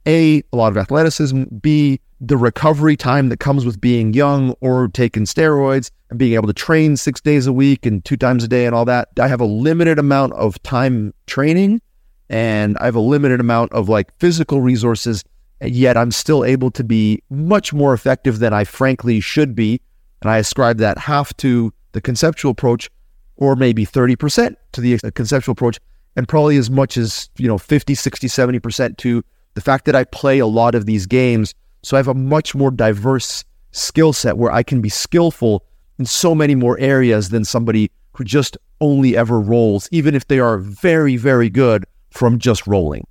a, 0.06 0.43
a 0.54 0.56
lot 0.56 0.72
of 0.72 0.78
athleticism, 0.78 1.43
B, 1.62 2.00
the 2.22 2.38
recovery 2.38 2.97
time 2.97 3.30
that 3.30 3.39
comes 3.39 3.66
with 3.66 3.80
being 3.80 4.14
young 4.14 4.54
or 4.60 4.89
taking 4.89 5.24
steroids 5.24 5.89
and 6.10 6.20
being 6.20 6.34
able 6.34 6.47
to 6.47 6.54
train 6.54 6.97
six 6.97 7.22
days 7.22 7.47
a 7.47 7.54
week 7.54 7.86
and 7.86 8.04
two 8.04 8.18
times 8.18 8.43
a 8.43 8.47
day 8.47 8.66
and 8.66 8.76
all 8.76 8.86
that. 8.86 9.08
I 9.20 9.28
have 9.28 9.39
a 9.41 9.45
limited 9.45 9.97
amount 9.97 10.34
of 10.34 10.62
time 10.64 11.14
training 11.28 11.82
and 12.30 12.78
I 12.78 12.86
have 12.86 12.95
a 12.95 13.00
limited 13.00 13.39
amount 13.39 13.72
of 13.72 13.88
like 13.88 14.12
physical 14.20 14.62
resources, 14.62 15.24
yet 15.62 15.95
I'm 15.95 16.12
still 16.12 16.43
able 16.43 16.72
to 16.72 16.84
be 16.84 17.24
much 17.30 17.74
more 17.74 17.93
effective 17.93 18.39
than 18.39 18.54
I 18.54 18.66
frankly 18.66 19.20
should 19.22 19.56
be. 19.56 19.82
And 20.22 20.30
I 20.30 20.38
ascribe 20.38 20.78
that 20.78 20.97
half 20.97 21.36
to 21.38 21.74
the 21.91 22.01
conceptual 22.01 22.51
approach 22.51 22.89
or 23.38 23.55
maybe 23.55 23.86
30% 23.86 24.55
to 24.74 24.82
the 24.82 24.99
conceptual 25.11 25.53
approach 25.53 25.80
and 26.15 26.28
probably 26.28 26.57
as 26.57 26.70
much 26.70 26.97
as, 26.97 27.30
you 27.38 27.47
know, 27.47 27.57
50, 27.57 27.95
60, 27.95 28.28
70% 28.28 28.97
to 28.97 29.24
the 29.53 29.61
fact 29.61 29.86
that 29.86 29.95
I 29.95 30.03
play 30.03 30.39
a 30.39 30.47
lot 30.47 30.76
of 30.76 30.86
these 30.86 31.05
games, 31.05 31.53
so 31.82 31.95
I 31.95 31.99
have 31.99 32.07
a 32.07 32.13
much 32.13 32.53
more 32.53 32.72
diverse 32.72 33.43
skill 33.72 34.13
set 34.13 34.38
where 34.38 34.51
I 34.51 34.63
can 34.63 34.82
be 34.82 34.89
skillful 34.89 35.63
in 35.97 36.05
so 36.05 36.36
many 36.36 36.55
more 36.55 36.78
areas 36.80 37.30
than 37.30 37.45
somebody 37.45 37.91
who 38.13 38.24
just 38.24 38.57
only 38.82 39.15
ever 39.15 39.39
rolls, 39.39 39.88
even 39.91 40.15
if 40.15 40.28
they 40.28 40.39
are 40.39 40.57
very, 40.57 41.17
very 41.17 41.49
good 41.49 41.86
from 42.11 42.39
just 42.39 42.67
rolling. 42.67 43.05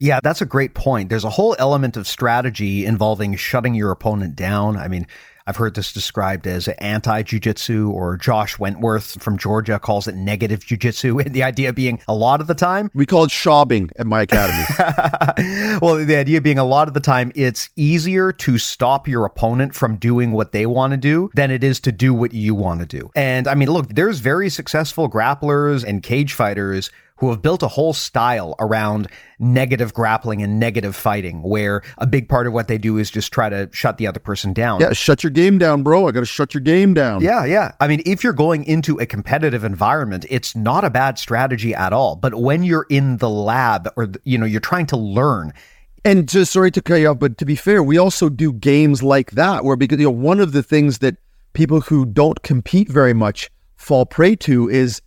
Yeah, 0.00 0.20
that's 0.22 0.40
a 0.40 0.46
great 0.46 0.74
point. 0.74 1.08
There's 1.08 1.24
a 1.24 1.30
whole 1.30 1.56
element 1.58 1.96
of 1.96 2.06
strategy 2.06 2.84
involving 2.84 3.36
shutting 3.36 3.74
your 3.74 3.90
opponent 3.90 4.36
down. 4.36 4.76
I 4.76 4.88
mean, 4.88 5.06
I've 5.46 5.56
heard 5.56 5.74
this 5.74 5.92
described 5.92 6.46
as 6.46 6.68
anti 6.68 7.22
jujitsu, 7.22 7.90
or 7.90 8.16
Josh 8.16 8.58
Wentworth 8.58 9.22
from 9.22 9.36
Georgia 9.36 9.78
calls 9.78 10.08
it 10.08 10.14
negative 10.14 10.60
jujitsu. 10.60 11.24
And 11.24 11.34
the 11.34 11.42
idea 11.42 11.72
being 11.72 12.00
a 12.08 12.14
lot 12.14 12.40
of 12.40 12.46
the 12.46 12.54
time, 12.54 12.90
we 12.94 13.04
call 13.04 13.24
it 13.24 13.30
shobbing 13.30 13.90
at 13.96 14.06
my 14.06 14.22
academy. 14.22 14.64
well, 15.82 15.96
the 15.96 16.16
idea 16.16 16.40
being 16.40 16.58
a 16.58 16.64
lot 16.64 16.88
of 16.88 16.94
the 16.94 17.00
time, 17.00 17.30
it's 17.34 17.68
easier 17.76 18.32
to 18.32 18.56
stop 18.56 19.06
your 19.06 19.26
opponent 19.26 19.74
from 19.74 19.96
doing 19.96 20.32
what 20.32 20.52
they 20.52 20.64
want 20.64 20.92
to 20.92 20.96
do 20.96 21.30
than 21.34 21.50
it 21.50 21.62
is 21.62 21.78
to 21.80 21.92
do 21.92 22.14
what 22.14 22.32
you 22.32 22.54
want 22.54 22.80
to 22.80 22.86
do. 22.86 23.10
And 23.14 23.46
I 23.46 23.54
mean, 23.54 23.68
look, 23.68 23.94
there's 23.94 24.20
very 24.20 24.48
successful 24.48 25.10
grapplers 25.10 25.84
and 25.84 26.02
cage 26.02 26.32
fighters 26.32 26.90
who 27.16 27.30
have 27.30 27.40
built 27.40 27.62
a 27.62 27.68
whole 27.68 27.92
style 27.92 28.56
around 28.58 29.08
negative 29.38 29.94
grappling 29.94 30.42
and 30.42 30.58
negative 30.58 30.96
fighting, 30.96 31.42
where 31.42 31.82
a 31.98 32.06
big 32.06 32.28
part 32.28 32.46
of 32.46 32.52
what 32.52 32.66
they 32.66 32.76
do 32.76 32.98
is 32.98 33.10
just 33.10 33.32
try 33.32 33.48
to 33.48 33.68
shut 33.72 33.98
the 33.98 34.06
other 34.06 34.18
person 34.18 34.52
down. 34.52 34.80
Yeah, 34.80 34.92
shut 34.92 35.22
your 35.22 35.30
game 35.30 35.58
down, 35.58 35.82
bro. 35.82 36.08
I 36.08 36.12
got 36.12 36.20
to 36.20 36.26
shut 36.26 36.54
your 36.54 36.60
game 36.60 36.92
down. 36.92 37.22
Yeah, 37.22 37.44
yeah. 37.44 37.72
I 37.80 37.86
mean, 37.86 38.02
if 38.04 38.24
you're 38.24 38.32
going 38.32 38.64
into 38.64 38.98
a 38.98 39.06
competitive 39.06 39.62
environment, 39.62 40.26
it's 40.28 40.56
not 40.56 40.84
a 40.84 40.90
bad 40.90 41.18
strategy 41.18 41.74
at 41.74 41.92
all. 41.92 42.16
But 42.16 42.34
when 42.34 42.64
you're 42.64 42.86
in 42.90 43.18
the 43.18 43.30
lab 43.30 43.88
or, 43.96 44.08
you 44.24 44.36
know, 44.36 44.46
you're 44.46 44.60
trying 44.60 44.86
to 44.86 44.96
learn, 44.96 45.52
and 46.04 46.28
just 46.28 46.52
sorry 46.52 46.70
to 46.72 46.82
cut 46.82 46.96
you 46.96 47.08
off, 47.08 47.18
but 47.18 47.38
to 47.38 47.44
be 47.44 47.56
fair, 47.56 47.82
we 47.82 47.96
also 47.96 48.28
do 48.28 48.52
games 48.52 49.02
like 49.02 49.30
that 49.32 49.64
where 49.64 49.76
because 49.76 49.98
you 49.98 50.04
know 50.04 50.10
one 50.10 50.40
of 50.40 50.52
the 50.52 50.62
things 50.62 50.98
that 50.98 51.16
people 51.54 51.80
who 51.80 52.04
don't 52.04 52.42
compete 52.42 52.88
very 52.88 53.14
much 53.14 53.50
fall 53.76 54.04
prey 54.04 54.36
to 54.36 54.68
is 54.68 55.00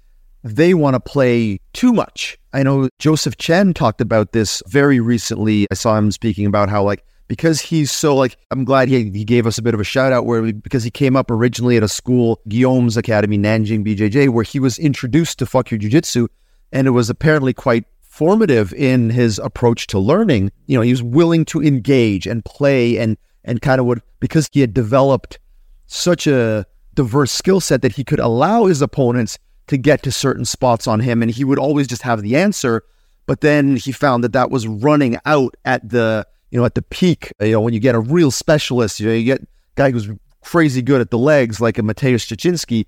they 0.44 0.74
want 0.74 0.94
to 0.96 1.00
play 1.00 1.60
too 1.74 1.94
much. 1.94 2.38
I 2.54 2.64
know 2.64 2.90
Joseph 3.00 3.38
Chen 3.38 3.74
talked 3.74 4.02
about 4.02 4.32
this 4.32 4.64
very 4.68 5.00
recently. 5.00 5.68
I 5.72 5.76
saw 5.76 5.98
him 5.98 6.12
speaking 6.12 6.46
about 6.46 6.70
how 6.70 6.84
like 6.84 7.04
because 7.28 7.60
he's 7.60 7.92
so 7.92 8.16
like 8.16 8.38
I'm 8.52 8.64
glad 8.64 8.88
he 8.88 9.10
he 9.12 9.26
gave 9.26 9.46
us 9.46 9.58
a 9.58 9.62
bit 9.62 9.74
of 9.74 9.80
a 9.80 9.84
shout 9.84 10.14
out 10.14 10.26
where 10.26 10.54
because 10.54 10.84
he 10.84 10.92
came 10.92 11.16
up 11.16 11.30
originally 11.30 11.78
at 11.78 11.84
a 11.84 11.88
school 11.88 12.42
Guillaume's 12.48 12.98
Academy 12.98 13.38
Nanjing 13.38 13.86
BJJ 13.86 14.30
where 14.30 14.44
he 14.44 14.60
was 14.60 14.80
introduced 14.80 15.40
to 15.40 15.46
fuck 15.46 15.72
your 15.72 15.78
jiu-jitsu 15.78 16.28
and 16.72 16.88
it 16.88 16.92
was 16.92 17.10
apparently 17.10 17.54
quite 17.54 17.86
formative 18.02 18.74
in 18.74 19.12
his 19.12 19.40
approach 19.40 19.86
to 19.88 20.00
learning. 20.00 20.52
You 20.66 20.78
know, 20.78 20.82
he 20.82 20.92
was 20.92 21.04
willing 21.04 21.46
to 21.46 21.62
engage 21.62 22.26
and 22.26 22.44
play 22.46 22.98
and 22.98 23.18
and 23.44 23.62
kind 23.62 23.80
of 23.80 23.86
would 23.86 24.02
because 24.20 24.50
he 24.52 24.62
had 24.62 24.74
developed 24.74 25.40
such 25.88 26.28
a 26.28 26.66
diverse 26.96 27.32
skill 27.32 27.62
set 27.62 27.82
that 27.82 27.94
he 27.94 28.04
could 28.04 28.20
allow 28.20 28.66
his 28.66 28.82
opponents 28.82 29.38
to 29.68 29.78
get 29.78 30.04
to 30.04 30.12
certain 30.12 30.46
spots 30.46 30.88
on 30.88 31.00
him, 31.00 31.22
and 31.22 31.32
he 31.32 31.44
would 31.44 31.60
always 31.60 31.88
just 31.88 32.02
have 32.02 32.22
the 32.22 32.36
answer. 32.36 32.84
But 33.26 33.42
then 33.42 33.76
he 33.76 33.92
found 33.92 34.24
that 34.24 34.34
that 34.34 34.50
was 34.50 34.68
running 34.68 35.18
out 35.26 35.56
at 35.66 35.88
the 35.88 36.26
you 36.52 36.60
know 36.60 36.66
at 36.66 36.76
the 36.76 36.82
peak. 36.82 37.32
You 37.42 37.54
know 37.54 37.62
when 37.62 37.74
you 37.74 37.80
get 37.80 37.96
a 37.96 38.00
real 38.00 38.32
specialist, 38.32 39.00
you 39.00 39.08
know 39.08 39.14
you 39.14 39.26
get 39.26 39.42
a 39.42 39.48
guy 39.76 39.92
who's 39.92 40.10
crazy 40.42 40.82
good 40.82 41.02
at 41.02 41.12
the 41.12 41.18
legs 41.18 41.60
like 41.60 41.78
a 41.78 41.82
Mateusz 41.82 42.26
Szczecinski. 42.26 42.86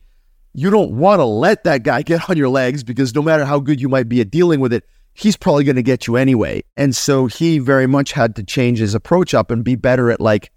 You 0.54 0.70
don't 0.70 0.94
want 0.94 1.20
to 1.20 1.26
let 1.26 1.64
that 1.66 1.84
guy 1.84 2.02
get 2.02 2.30
on 2.30 2.38
your 2.38 2.50
legs 2.50 2.84
because 2.84 3.14
no 3.14 3.22
matter 3.22 3.46
how 3.46 3.60
good 3.60 3.82
you 3.82 3.90
might 3.90 4.10
be 4.10 4.22
at 4.22 4.32
dealing 4.32 4.60
with 4.60 4.74
it, 4.74 4.86
he's 5.14 5.36
probably 5.36 5.66
going 5.66 5.76
to 5.76 5.84
get 5.84 6.08
you 6.08 6.16
anyway. 6.16 6.64
And 6.78 6.96
so 6.96 7.28
he 7.28 7.60
very 7.60 7.86
much 7.86 8.14
had 8.14 8.36
to 8.38 8.44
change 8.44 8.80
his 8.80 8.96
approach 8.96 9.34
up 9.34 9.52
and 9.52 9.64
be 9.64 9.76
better 9.76 10.10
at 10.10 10.22
like 10.22 10.52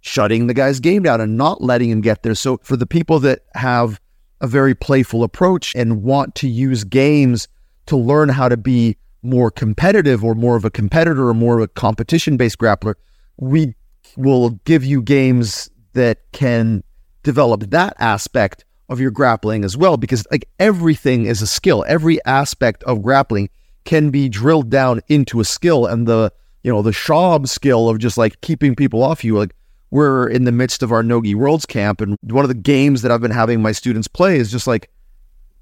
shutting 0.00 0.48
the 0.48 0.54
guy's 0.54 0.80
game 0.80 1.04
down 1.04 1.20
and 1.20 1.38
not 1.38 1.62
letting 1.62 1.88
him 1.88 2.00
get 2.00 2.24
there. 2.24 2.34
So 2.34 2.58
for 2.62 2.76
the 2.76 2.86
people 2.86 3.20
that 3.20 3.42
have 3.54 4.00
a 4.42 4.46
very 4.46 4.74
playful 4.74 5.22
approach 5.22 5.74
and 5.74 6.02
want 6.02 6.34
to 6.34 6.48
use 6.48 6.84
games 6.84 7.48
to 7.86 7.96
learn 7.96 8.28
how 8.28 8.48
to 8.48 8.56
be 8.56 8.96
more 9.22 9.50
competitive 9.50 10.24
or 10.24 10.34
more 10.34 10.56
of 10.56 10.64
a 10.64 10.70
competitor 10.70 11.28
or 11.28 11.34
more 11.34 11.56
of 11.58 11.62
a 11.62 11.68
competition 11.68 12.36
based 12.36 12.58
grappler, 12.58 12.94
we 13.38 13.74
will 14.16 14.50
give 14.64 14.84
you 14.84 15.00
games 15.00 15.70
that 15.94 16.18
can 16.32 16.82
develop 17.22 17.70
that 17.70 17.94
aspect 17.98 18.64
of 18.88 19.00
your 19.00 19.10
grappling 19.10 19.64
as 19.64 19.76
well 19.76 19.96
because 19.96 20.26
like 20.30 20.46
everything 20.58 21.24
is 21.24 21.40
a 21.40 21.46
skill. 21.46 21.84
Every 21.86 22.22
aspect 22.24 22.82
of 22.82 23.02
grappling 23.02 23.48
can 23.84 24.10
be 24.10 24.28
drilled 24.28 24.70
down 24.70 25.00
into 25.08 25.40
a 25.40 25.44
skill 25.44 25.86
and 25.86 26.06
the 26.06 26.32
you 26.62 26.72
know 26.72 26.82
the 26.82 26.90
shab 26.90 27.48
skill 27.48 27.88
of 27.88 27.98
just 27.98 28.18
like 28.18 28.40
keeping 28.40 28.74
people 28.74 29.02
off 29.02 29.24
you 29.24 29.38
like 29.38 29.54
we're 29.92 30.26
in 30.26 30.44
the 30.44 30.52
midst 30.52 30.82
of 30.82 30.90
our 30.90 31.02
Nogi 31.02 31.34
Worlds 31.34 31.66
camp, 31.66 32.00
and 32.00 32.16
one 32.22 32.46
of 32.46 32.48
the 32.48 32.54
games 32.54 33.02
that 33.02 33.12
I've 33.12 33.20
been 33.20 33.30
having 33.30 33.60
my 33.60 33.72
students 33.72 34.08
play 34.08 34.38
is 34.38 34.50
just 34.50 34.66
like, 34.66 34.90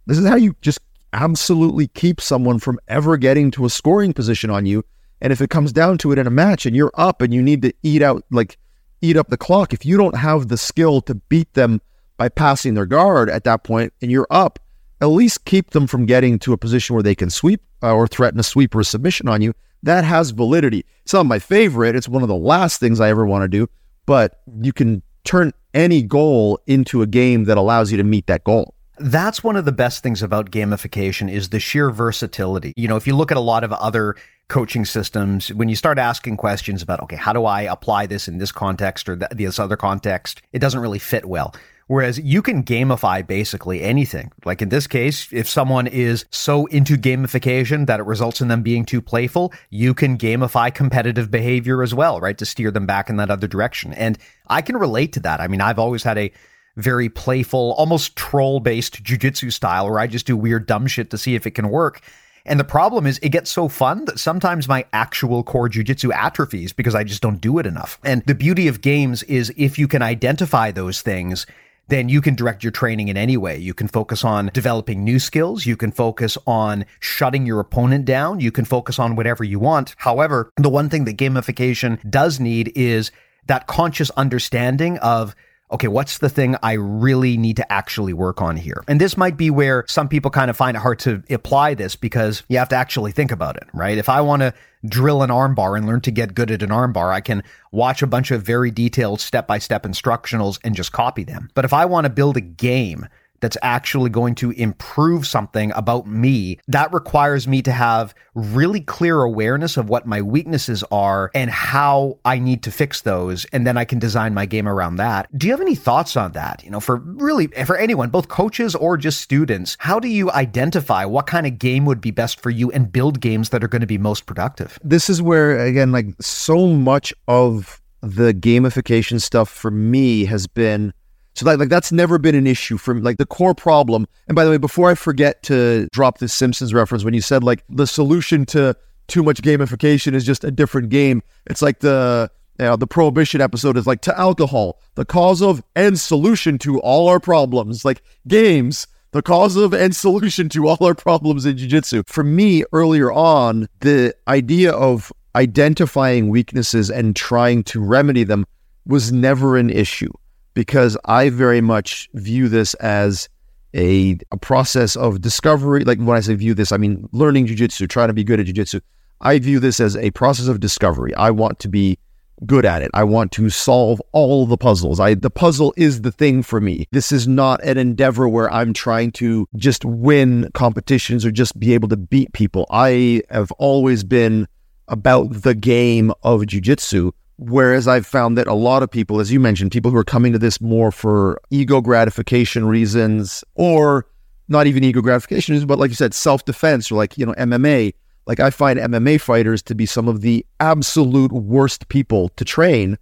this 0.07 0.18
is 0.18 0.26
how 0.26 0.37
you 0.37 0.55
just 0.62 0.78
absolutely 1.12 1.89
keep 1.89 2.20
someone 2.20 2.61
from 2.61 2.78
ever 2.87 3.16
getting 3.16 3.51
to 3.51 3.64
a 3.64 3.70
scoring 3.70 4.12
position 4.12 4.49
on 4.49 4.66
you. 4.66 4.85
And 5.20 5.33
if 5.33 5.41
it 5.41 5.51
comes 5.51 5.72
down 5.72 5.99
to 5.99 6.12
it 6.12 6.18
in 6.18 6.28
a 6.28 6.31
match 6.31 6.64
and 6.64 6.76
you're 6.76 6.93
up 6.95 7.22
and 7.22 7.35
you 7.35 7.43
need 7.43 7.61
to 7.62 7.72
eat 7.83 8.03
out, 8.03 8.24
like, 8.31 8.57
eat 9.03 9.16
up 9.16 9.31
the 9.31 9.37
clock, 9.37 9.72
if 9.72 9.85
you 9.85 9.97
don't 9.97 10.16
have 10.16 10.47
the 10.47 10.57
skill 10.57 11.01
to 11.03 11.16
beat 11.16 11.53
them 11.55 11.81
by 12.16 12.28
passing 12.28 12.74
their 12.74 12.87
guard 12.87 13.28
at 13.28 13.43
that 13.43 13.64
point 13.64 13.93
and 14.01 14.12
you're 14.12 14.28
up, 14.31 14.61
at 15.01 15.07
least 15.07 15.45
keep 15.45 15.70
them 15.70 15.89
from 15.89 16.07
getting 16.07 16.39
to 16.39 16.53
a 16.53 16.57
position 16.57 16.95
where 16.95 17.03
they 17.03 17.16
can 17.16 17.31
sweep 17.31 17.62
uh, 17.83 17.93
or 17.93 18.07
threaten 18.07 18.39
a 18.39 18.45
sweep 18.45 18.76
or 18.76 18.81
a 18.81 18.85
submission 18.85 19.26
on 19.26 19.43
you. 19.43 19.53
That 19.83 20.05
has 20.05 20.31
validity. 20.31 20.85
It's 21.03 21.14
not 21.14 21.26
my 21.26 21.41
favorite. 21.41 21.97
It's 21.97 22.09
one 22.09 22.22
of 22.22 22.28
the 22.28 22.37
last 22.37 22.78
things 22.78 23.01
I 23.01 23.09
ever 23.09 23.26
want 23.26 23.43
to 23.43 23.49
do 23.49 23.68
but 24.11 24.41
you 24.61 24.73
can 24.73 25.05
turn 25.23 25.53
any 25.73 26.03
goal 26.03 26.59
into 26.67 27.01
a 27.01 27.07
game 27.07 27.45
that 27.45 27.57
allows 27.57 27.93
you 27.93 27.97
to 27.97 28.03
meet 28.03 28.27
that 28.27 28.43
goal. 28.43 28.75
That's 28.99 29.45
one 29.45 29.55
of 29.55 29.67
the 29.67 29.71
best 29.71 30.03
things 30.03 30.21
about 30.21 30.51
gamification 30.51 31.31
is 31.31 31.51
the 31.51 31.61
sheer 31.61 31.93
versatility. 31.93 32.73
You 32.77 32.89
know, 32.89 32.97
if 32.97 33.07
you 33.07 33.15
look 33.15 33.31
at 33.31 33.37
a 33.37 33.41
lot 33.41 33.63
of 33.63 33.73
other 33.73 34.17
coaching 34.49 34.85
systems, 34.85 35.55
when 35.55 35.69
you 35.69 35.77
start 35.77 35.97
asking 35.97 36.39
questions 36.39 36.83
about, 36.83 36.99
okay, 37.05 37.15
how 37.15 37.33
do 37.33 37.45
I 37.45 37.63
apply 37.63 38.07
this 38.07 38.27
in 38.27 38.39
this 38.39 38.51
context 38.51 39.09
or 39.09 39.15
this 39.15 39.61
other 39.61 39.77
context, 39.77 40.43
it 40.53 40.59
doesn't 40.59 40.81
really 40.81 40.99
fit 40.99 41.27
well. 41.27 41.55
Whereas 41.91 42.20
you 42.20 42.41
can 42.41 42.62
gamify 42.62 43.26
basically 43.26 43.82
anything. 43.82 44.30
Like 44.45 44.62
in 44.62 44.68
this 44.68 44.86
case, 44.86 45.26
if 45.32 45.49
someone 45.49 45.88
is 45.88 46.24
so 46.30 46.66
into 46.66 46.97
gamification 46.97 47.86
that 47.86 47.99
it 47.99 48.05
results 48.05 48.41
in 48.41 48.47
them 48.47 48.62
being 48.62 48.84
too 48.84 49.03
playful, 49.03 49.53
you 49.70 49.93
can 49.93 50.16
gamify 50.16 50.72
competitive 50.72 51.32
behavior 51.32 51.82
as 51.82 51.93
well, 51.93 52.20
right? 52.20 52.38
To 52.38 52.47
steer 52.47 52.70
them 52.70 52.86
back 52.86 53.11
in 53.11 53.16
that 53.16 53.28
other 53.28 53.49
direction. 53.49 53.93
And 53.95 54.18
I 54.47 54.62
can 54.62 54.76
relate 54.76 55.12
to 55.14 55.20
that. 55.20 55.41
I 55.41 55.49
mean, 55.49 55.61
I've 55.61 55.80
always 55.80 56.05
had 56.05 56.16
a 56.16 56.30
very 56.76 57.09
playful, 57.09 57.72
almost 57.72 58.14
troll 58.14 58.61
based 58.61 59.03
jujitsu 59.03 59.53
style 59.53 59.91
where 59.91 59.99
I 59.99 60.07
just 60.07 60.26
do 60.26 60.36
weird, 60.36 60.66
dumb 60.66 60.86
shit 60.86 61.11
to 61.11 61.18
see 61.18 61.34
if 61.34 61.45
it 61.45 61.57
can 61.57 61.70
work. 61.70 62.03
And 62.47 62.61
the 62.61 62.64
problem 62.64 63.05
is 63.05 63.18
it 63.20 63.30
gets 63.30 63.51
so 63.51 63.66
fun 63.66 64.05
that 64.05 64.20
sometimes 64.20 64.68
my 64.68 64.86
actual 64.93 65.43
core 65.43 65.68
jujitsu 65.68 66.14
atrophies 66.14 66.72
because 66.72 66.95
I 66.95 67.03
just 67.03 67.20
don't 67.20 67.41
do 67.41 67.59
it 67.59 67.66
enough. 67.66 67.99
And 68.05 68.22
the 68.26 68.36
beauty 68.36 68.68
of 68.68 68.80
games 68.80 69.24
is 69.24 69.53
if 69.57 69.76
you 69.76 69.88
can 69.88 70.03
identify 70.03 70.70
those 70.70 71.03
things 71.03 71.47
then 71.91 72.09
you 72.09 72.20
can 72.20 72.34
direct 72.34 72.64
your 72.64 72.70
training 72.70 73.09
in 73.09 73.16
any 73.16 73.36
way. 73.36 73.57
You 73.59 73.74
can 73.74 73.88
focus 73.88 74.24
on 74.24 74.51
developing 74.55 75.05
new 75.05 75.18
skills. 75.18 75.66
You 75.66 75.76
can 75.76 75.93
focus 75.93 76.38
on 76.47 76.86
shutting 77.01 77.47
your 77.47 77.61
opponent 77.61 78.05
down. 78.05 78.41
You 78.41 78.53
can 78.53 78.64
focus 78.64 78.99
on 78.99 79.16
whatever 79.16 79.45
you 79.45 79.59
want. 79.59 79.95
However, 79.99 80.53
the 80.57 80.70
one 80.70 80.88
thing 80.88 81.05
that 81.05 81.16
gamification 81.16 81.99
does 82.09 82.41
need 82.41 82.72
is 82.74 83.11
that 83.47 83.66
conscious 83.66 84.11
understanding 84.11 84.99
of 84.99 85.34
okay, 85.73 85.89
what's 85.89 86.18
the 86.18 86.29
thing 86.29 86.57
I 86.62 86.73
really 86.73 87.37
need 87.37 87.57
to 87.57 87.73
actually 87.73 88.12
work 88.12 88.43
on 88.43 88.57
here? 88.57 88.83
And 88.89 89.01
this 89.01 89.16
might 89.16 89.37
be 89.37 89.51
where 89.51 89.85
some 89.89 90.09
people 90.09 90.31
kind 90.31 90.51
of 90.51 90.57
find 90.57 90.77
it 90.77 90.81
hard 90.81 90.99
to 91.01 91.23
apply 91.31 91.75
this 91.75 91.97
because 91.97 92.43
you 92.49 92.59
have 92.59 92.68
to 92.71 92.77
actually 92.77 93.12
think 93.12 93.31
about 93.31 93.57
it, 93.57 93.68
right? 93.73 93.97
If 93.97 94.09
I 94.09 94.21
want 94.21 94.43
to 94.43 94.55
drill 94.87 95.23
an 95.23 95.31
armbar 95.31 95.77
and 95.77 95.87
learn 95.87 96.01
to 96.03 96.11
get 96.11 96.35
good 96.35 96.51
at 96.51 96.62
an 96.62 96.71
armbar, 96.71 97.12
I 97.12 97.21
can 97.21 97.43
watch 97.71 98.03
a 98.03 98.07
bunch 98.07 98.31
of 98.31 98.43
very 98.43 98.71
detailed 98.71 99.21
step 99.21 99.47
by 99.47 99.59
step 99.59 99.85
instructionals 99.85 100.59
and 100.64 100.75
just 100.75 100.93
copy 100.93 101.25
them. 101.25 101.51
But 101.55 101.64
if 101.64 101.73
I 101.73 101.85
want 101.85 102.05
to 102.05 102.11
build 102.11 102.37
a 102.37 102.41
game 102.41 103.07
that's 103.41 103.57
actually 103.62 104.11
going 104.11 104.34
to 104.36 104.51
improve 104.53 105.26
something 105.26 105.72
about 105.72 106.07
me, 106.07 106.59
that 106.68 106.93
requires 106.93 107.49
me 107.49 107.62
to 107.62 107.72
have 107.72 108.14
really 108.34 108.80
clear 108.80 109.22
awareness 109.22 109.76
of 109.76 109.88
what 109.88 110.07
my 110.07 110.22
weaknesses 110.22 110.84
are 110.91 111.30
and 111.34 111.51
how 111.51 112.18
I 112.24 112.38
need 112.38 112.62
to 112.64 112.70
fix 112.70 113.03
those. 113.03 113.45
And 113.47 113.66
then 113.66 113.76
I 113.76 113.84
can 113.84 113.99
design 113.99 114.34
my 114.34 114.47
game 114.47 114.68
around 114.68 114.97
that. 114.97 115.26
Do 115.36 115.47
you 115.47 115.53
have 115.53 115.61
any 115.61 115.74
thoughts 115.74 116.16
on 116.16 116.32
that? 116.32 116.62
You 116.64 116.70
know, 116.70 116.80
for 116.80 116.97
really, 116.97 117.49
for 117.49 117.76
anyone, 117.76 118.11
both 118.11 118.28
coaches 118.28 118.74
or 118.74 118.97
just 118.97 119.20
students, 119.20 119.76
how 119.80 119.99
do 119.99 120.09
you 120.09 120.30
identify 120.30 121.05
what 121.05 121.26
kind 121.26 121.47
of 121.47 121.59
game 121.59 121.84
would 121.86 122.01
be 122.01 122.11
best 122.11 122.41
for 122.41 122.51
you 122.51 122.70
and 122.70 122.93
build 122.93 123.20
games 123.20 123.51
that 123.51 123.64
are 123.64 123.68
going 123.68 123.80
to 123.80 123.86
be 123.86 123.99
most 123.99 124.26
productive? 124.26 124.78
This 124.82 125.11
is 125.11 125.20
where, 125.20 125.59
again, 125.59 125.93
like 125.93 126.07
so 126.20 126.68
much 126.68 127.12
of 127.28 127.80
the 128.03 128.32
gamification 128.32 129.20
stuff 129.20 129.49
for 129.49 129.70
me 129.70 130.24
has 130.24 130.47
been 130.47 130.93
so 131.41 131.47
like, 131.47 131.59
like 131.59 131.70
that's 131.70 131.91
never 131.91 132.18
been 132.18 132.34
an 132.34 132.47
issue 132.47 132.76
for 132.76 132.93
me. 132.93 133.01
like 133.01 133.16
the 133.16 133.24
core 133.24 133.55
problem. 133.55 134.07
And 134.28 134.36
by 134.36 134.45
the 134.45 134.51
way, 134.51 134.59
before 134.59 134.91
I 134.91 134.95
forget 134.95 135.43
to 135.45 135.88
drop 135.91 136.18
this 136.18 136.34
Simpsons 136.34 136.74
reference, 136.74 137.03
when 137.03 137.14
you 137.14 137.22
said 137.22 137.43
like 137.43 137.64
the 137.70 137.86
solution 137.86 138.45
to 138.47 138.76
too 139.09 139.22
much 139.22 139.41
gamification 139.41 140.12
is 140.12 140.26
just 140.26 140.45
a 140.45 140.51
different 140.51 140.91
game, 140.91 141.22
it's 141.47 141.62
like 141.62 141.80
the 141.80 142.30
you 142.59 142.66
know, 142.66 142.76
the 142.76 142.86
prohibition 142.86 143.41
episode 143.41 143.78
is 143.78 143.86
like 143.86 144.03
to 144.03 144.18
alcohol, 144.18 144.82
the 144.97 145.07
cause 145.07 145.41
of 145.41 145.62
and 145.74 145.99
solution 145.99 146.59
to 146.59 146.78
all 146.80 147.09
our 147.09 147.18
problems. 147.18 147.86
Like 147.86 148.03
games, 148.28 148.86
the 149.12 149.22
cause 149.22 149.57
of 149.57 149.72
and 149.72 149.97
solution 149.97 150.51
to 150.51 150.68
all 150.68 150.84
our 150.84 150.95
problems 150.95 151.47
in 151.47 151.57
jiu-jitsu. 151.57 152.03
For 152.07 152.22
me, 152.22 152.64
earlier 152.74 153.11
on, 153.11 153.66
the 153.80 154.14
idea 154.28 154.72
of 154.72 155.11
identifying 155.34 156.28
weaknesses 156.28 156.91
and 156.91 157.16
trying 157.16 157.62
to 157.62 157.80
remedy 157.80 158.24
them 158.24 158.45
was 158.84 159.11
never 159.11 159.57
an 159.57 159.70
issue 159.70 160.12
because 160.55 160.96
I 161.05 161.30
very 161.30 161.61
much 161.61 162.09
view 162.14 162.48
this 162.48 162.74
as 162.74 163.28
a, 163.74 164.18
a 164.32 164.36
process 164.36 164.96
of 164.96 165.20
discovery. 165.20 165.84
Like 165.84 165.98
when 165.98 166.16
I 166.16 166.20
say 166.20 166.34
view 166.34 166.55
this, 166.55 166.72
I 166.72 166.76
mean 166.76 167.09
learning 167.12 167.46
jujitsu, 167.46 167.88
trying 167.88 168.09
to 168.09 168.14
be 168.14 168.24
good 168.24 168.40
at 168.40 168.46
jujitsu. 168.46 168.80
I 169.20 169.38
view 169.38 169.61
this 169.61 169.80
as 169.80 169.96
a 169.96 170.11
process 170.12 170.48
of 170.48 170.61
discovery. 170.61 171.14
I 171.14 171.30
want 171.30 171.59
to 171.61 171.68
be 171.68 171.98
good 172.46 172.64
at 172.64 172.82
it. 172.82 172.90
I 172.94 173.05
want 173.05 173.32
to 173.32 173.51
solve 173.51 174.01
all 174.12 174.46
the 174.46 174.57
puzzles. 174.57 174.98
I 174.98 175.14
the 175.14 175.30
puzzle 175.30 175.74
is 175.76 176.03
the 176.03 176.12
thing 176.12 176.42
for 176.42 176.61
me. 176.61 176.86
This 176.90 177.12
is 177.12 177.28
not 177.28 177.62
an 177.62 177.78
endeavor 177.78 178.28
where 178.28 178.51
I'm 178.51 178.72
trying 178.72 179.12
to 179.12 179.46
just 179.57 179.84
win 179.84 180.51
competitions 180.55 181.24
or 181.24 181.30
just 181.30 181.59
be 181.59 181.74
able 181.74 181.88
to 181.88 181.96
beat 181.96 182.32
people. 182.32 182.66
I 182.70 183.22
have 183.30 183.53
always 183.53 184.05
been 184.05 184.46
about 184.88 185.42
the 185.42 185.55
game 185.55 186.12
of 186.22 186.42
jujitsu. 186.42 187.12
Whereas 187.43 187.88
I've 187.88 188.07
found 188.07 188.36
that 188.36 188.47
a 188.47 188.53
lot 188.53 188.82
of 188.82 188.91
people, 188.91 189.18
as 189.18 189.32
you 189.32 189.41
mentioned, 189.41 189.72
people 189.72 189.91
who 189.91 189.97
are 189.97 190.05
coming 190.05 190.34
to 190.34 190.38
this 190.38 190.61
more 190.61 190.93
for 190.93 191.41
ego 191.49 191.80
gratification 191.80 192.66
reasons 192.66 193.43
or 193.55 194.05
not 194.49 194.66
even 194.66 194.84
ego 194.84 195.01
gratification 195.01 195.55
reasons, 195.55 195.66
but 195.66 195.78
like 195.78 195.88
you 195.88 195.97
said, 195.97 196.12
self 196.12 196.45
defense 196.45 196.93
or 196.93 196.97
like, 196.97 197.16
you 197.16 197.24
know, 197.24 197.32
MMA. 197.32 197.95
Like 198.26 198.41
I 198.41 198.51
find 198.51 198.78
MMA 198.78 199.18
fighters 199.22 199.62
to 199.62 199.74
be 199.74 199.86
some 199.86 200.07
of 200.07 200.20
the 200.20 200.45
absolute 200.61 201.32
worst 201.32 201.88
people 201.88 202.28
to 202.36 202.45
train. 202.45 202.99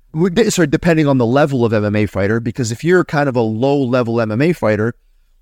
Sorry, 0.50 0.68
depending 0.68 1.08
on 1.08 1.18
the 1.18 1.26
level 1.26 1.64
of 1.64 1.72
MMA 1.72 2.08
fighter, 2.08 2.38
because 2.38 2.70
if 2.70 2.84
you're 2.84 3.04
kind 3.04 3.28
of 3.28 3.34
a 3.34 3.40
low 3.40 3.82
level 3.82 4.14
MMA 4.14 4.54
fighter, 4.54 4.94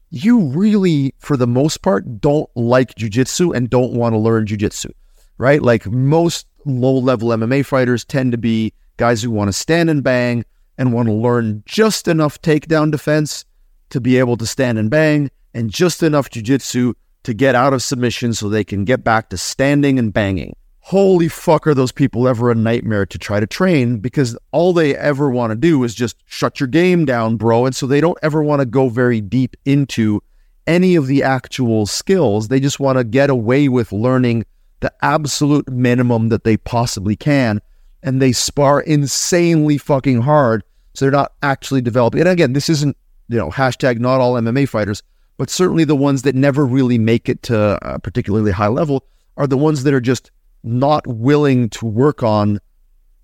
you 0.09 0.41
really, 0.41 1.15
for 1.19 1.37
the 1.37 1.47
most 1.47 1.83
part, 1.83 2.19
don't 2.23 2.49
like 2.57 2.95
jujitsu 2.95 3.55
and 3.55 3.69
don't 3.69 3.93
want 3.93 4.15
to 4.15 4.19
learn 4.19 4.47
jujitsu, 4.47 4.91
right? 5.37 5.61
Like 5.61 5.85
most 5.85 6.47
low 6.65 6.95
level 6.95 7.29
MMA 7.29 7.67
fighters 7.67 8.03
tend 8.03 8.33
to 8.33 8.39
be 8.39 8.73
guys 8.97 9.23
who 9.23 9.31
want 9.31 9.49
to 9.49 9.53
stand 9.53 9.91
and 9.91 10.03
bang 10.03 10.45
and 10.79 10.93
want 10.93 11.09
to 11.09 11.13
learn 11.13 11.63
just 11.67 12.09
enough 12.09 12.41
takedown 12.43 12.91
defense 12.91 13.45
to 13.91 14.01
be 14.01 14.19
able 14.19 14.37
to 14.37 14.47
stand 14.47 14.79
and 14.79 14.91
bang 14.91 15.31
and 15.55 15.71
just 15.71 16.03
enough 16.03 16.31
jujitsu 16.31 16.95
to 17.23 17.35
get 17.35 17.55
out 17.55 17.73
of 17.73 17.83
submission 17.83 18.33
so 18.33 18.49
they 18.49 18.65
can 18.65 18.85
get 18.85 19.03
back 19.03 19.31
to 19.31 19.37
standing 19.37 19.99
and 19.99 20.13
banging. 20.13 20.55
Holy 20.81 21.27
fuck, 21.27 21.67
are 21.67 21.75
those 21.75 21.91
people 21.91 22.29
ever 22.29 22.51
a 22.51 22.55
nightmare 22.55 23.07
to 23.07 23.19
try 23.19 23.41
to 23.41 23.47
train 23.47 23.99
because 23.99 24.39
all 24.53 24.73
they 24.73 24.95
ever 24.97 25.29
want 25.29 25.51
to 25.51 25.57
do 25.57 25.83
is 25.83 25.95
just 25.95 26.17
shut 26.27 26.61
your 26.61 26.69
game 26.69 27.05
down, 27.05 27.37
bro. 27.37 27.67
And 27.67 27.75
so 27.75 27.87
they 27.87 28.01
don't 28.01 28.19
ever 28.23 28.43
want 28.43 28.61
to 28.61 28.67
go 28.67 28.89
very 28.89 29.21
deep 29.21 29.57
into 29.65 30.23
any 30.67 30.95
of 30.95 31.09
the 31.09 31.25
actual 31.25 31.87
skills. 31.87 32.49
They 32.49 32.61
just 32.61 32.79
want 32.79 32.99
to 32.99 33.05
get 33.05 33.31
away 33.31 33.69
with 33.69 33.91
learning 33.91 34.45
the 34.79 34.93
absolute 35.03 35.69
minimum 35.69 36.29
that 36.29 36.45
they 36.45 36.57
possibly 36.57 37.17
can 37.17 37.61
and 38.07 38.23
they 38.23 38.33
spar 38.33 38.81
insanely 38.81 39.77
fucking 39.77 40.23
hard. 40.23 40.63
So 40.95 41.05
they're 41.05 41.13
not 41.13 41.33
actually 41.43 41.83
developing. 41.83 42.21
And 42.21 42.29
again, 42.29 42.55
this 42.55 42.71
isn't, 42.71 42.97
you 43.29 43.37
know, 43.37 43.51
hashtag 43.51 43.99
not 43.99 44.21
all 44.21 44.35
MMA 44.35 44.69
fighters, 44.69 45.03
but 45.37 45.51
certainly 45.51 45.85
the 45.85 45.97
ones 45.97 46.23
that 46.23 46.35
never 46.35 46.65
really 46.65 46.97
make 46.99 47.29
it 47.29 47.43
to 47.43 47.79
a 47.83 47.99
particularly 47.99 48.53
high 48.53 48.69
level 48.69 49.05
are 49.37 49.49
the 49.49 49.59
ones 49.59 49.83
that 49.83 49.93
are 49.93 50.01
just 50.01 50.31
not 50.63 51.07
willing 51.07 51.69
to 51.71 51.85
work 51.85 52.23
on 52.23 52.61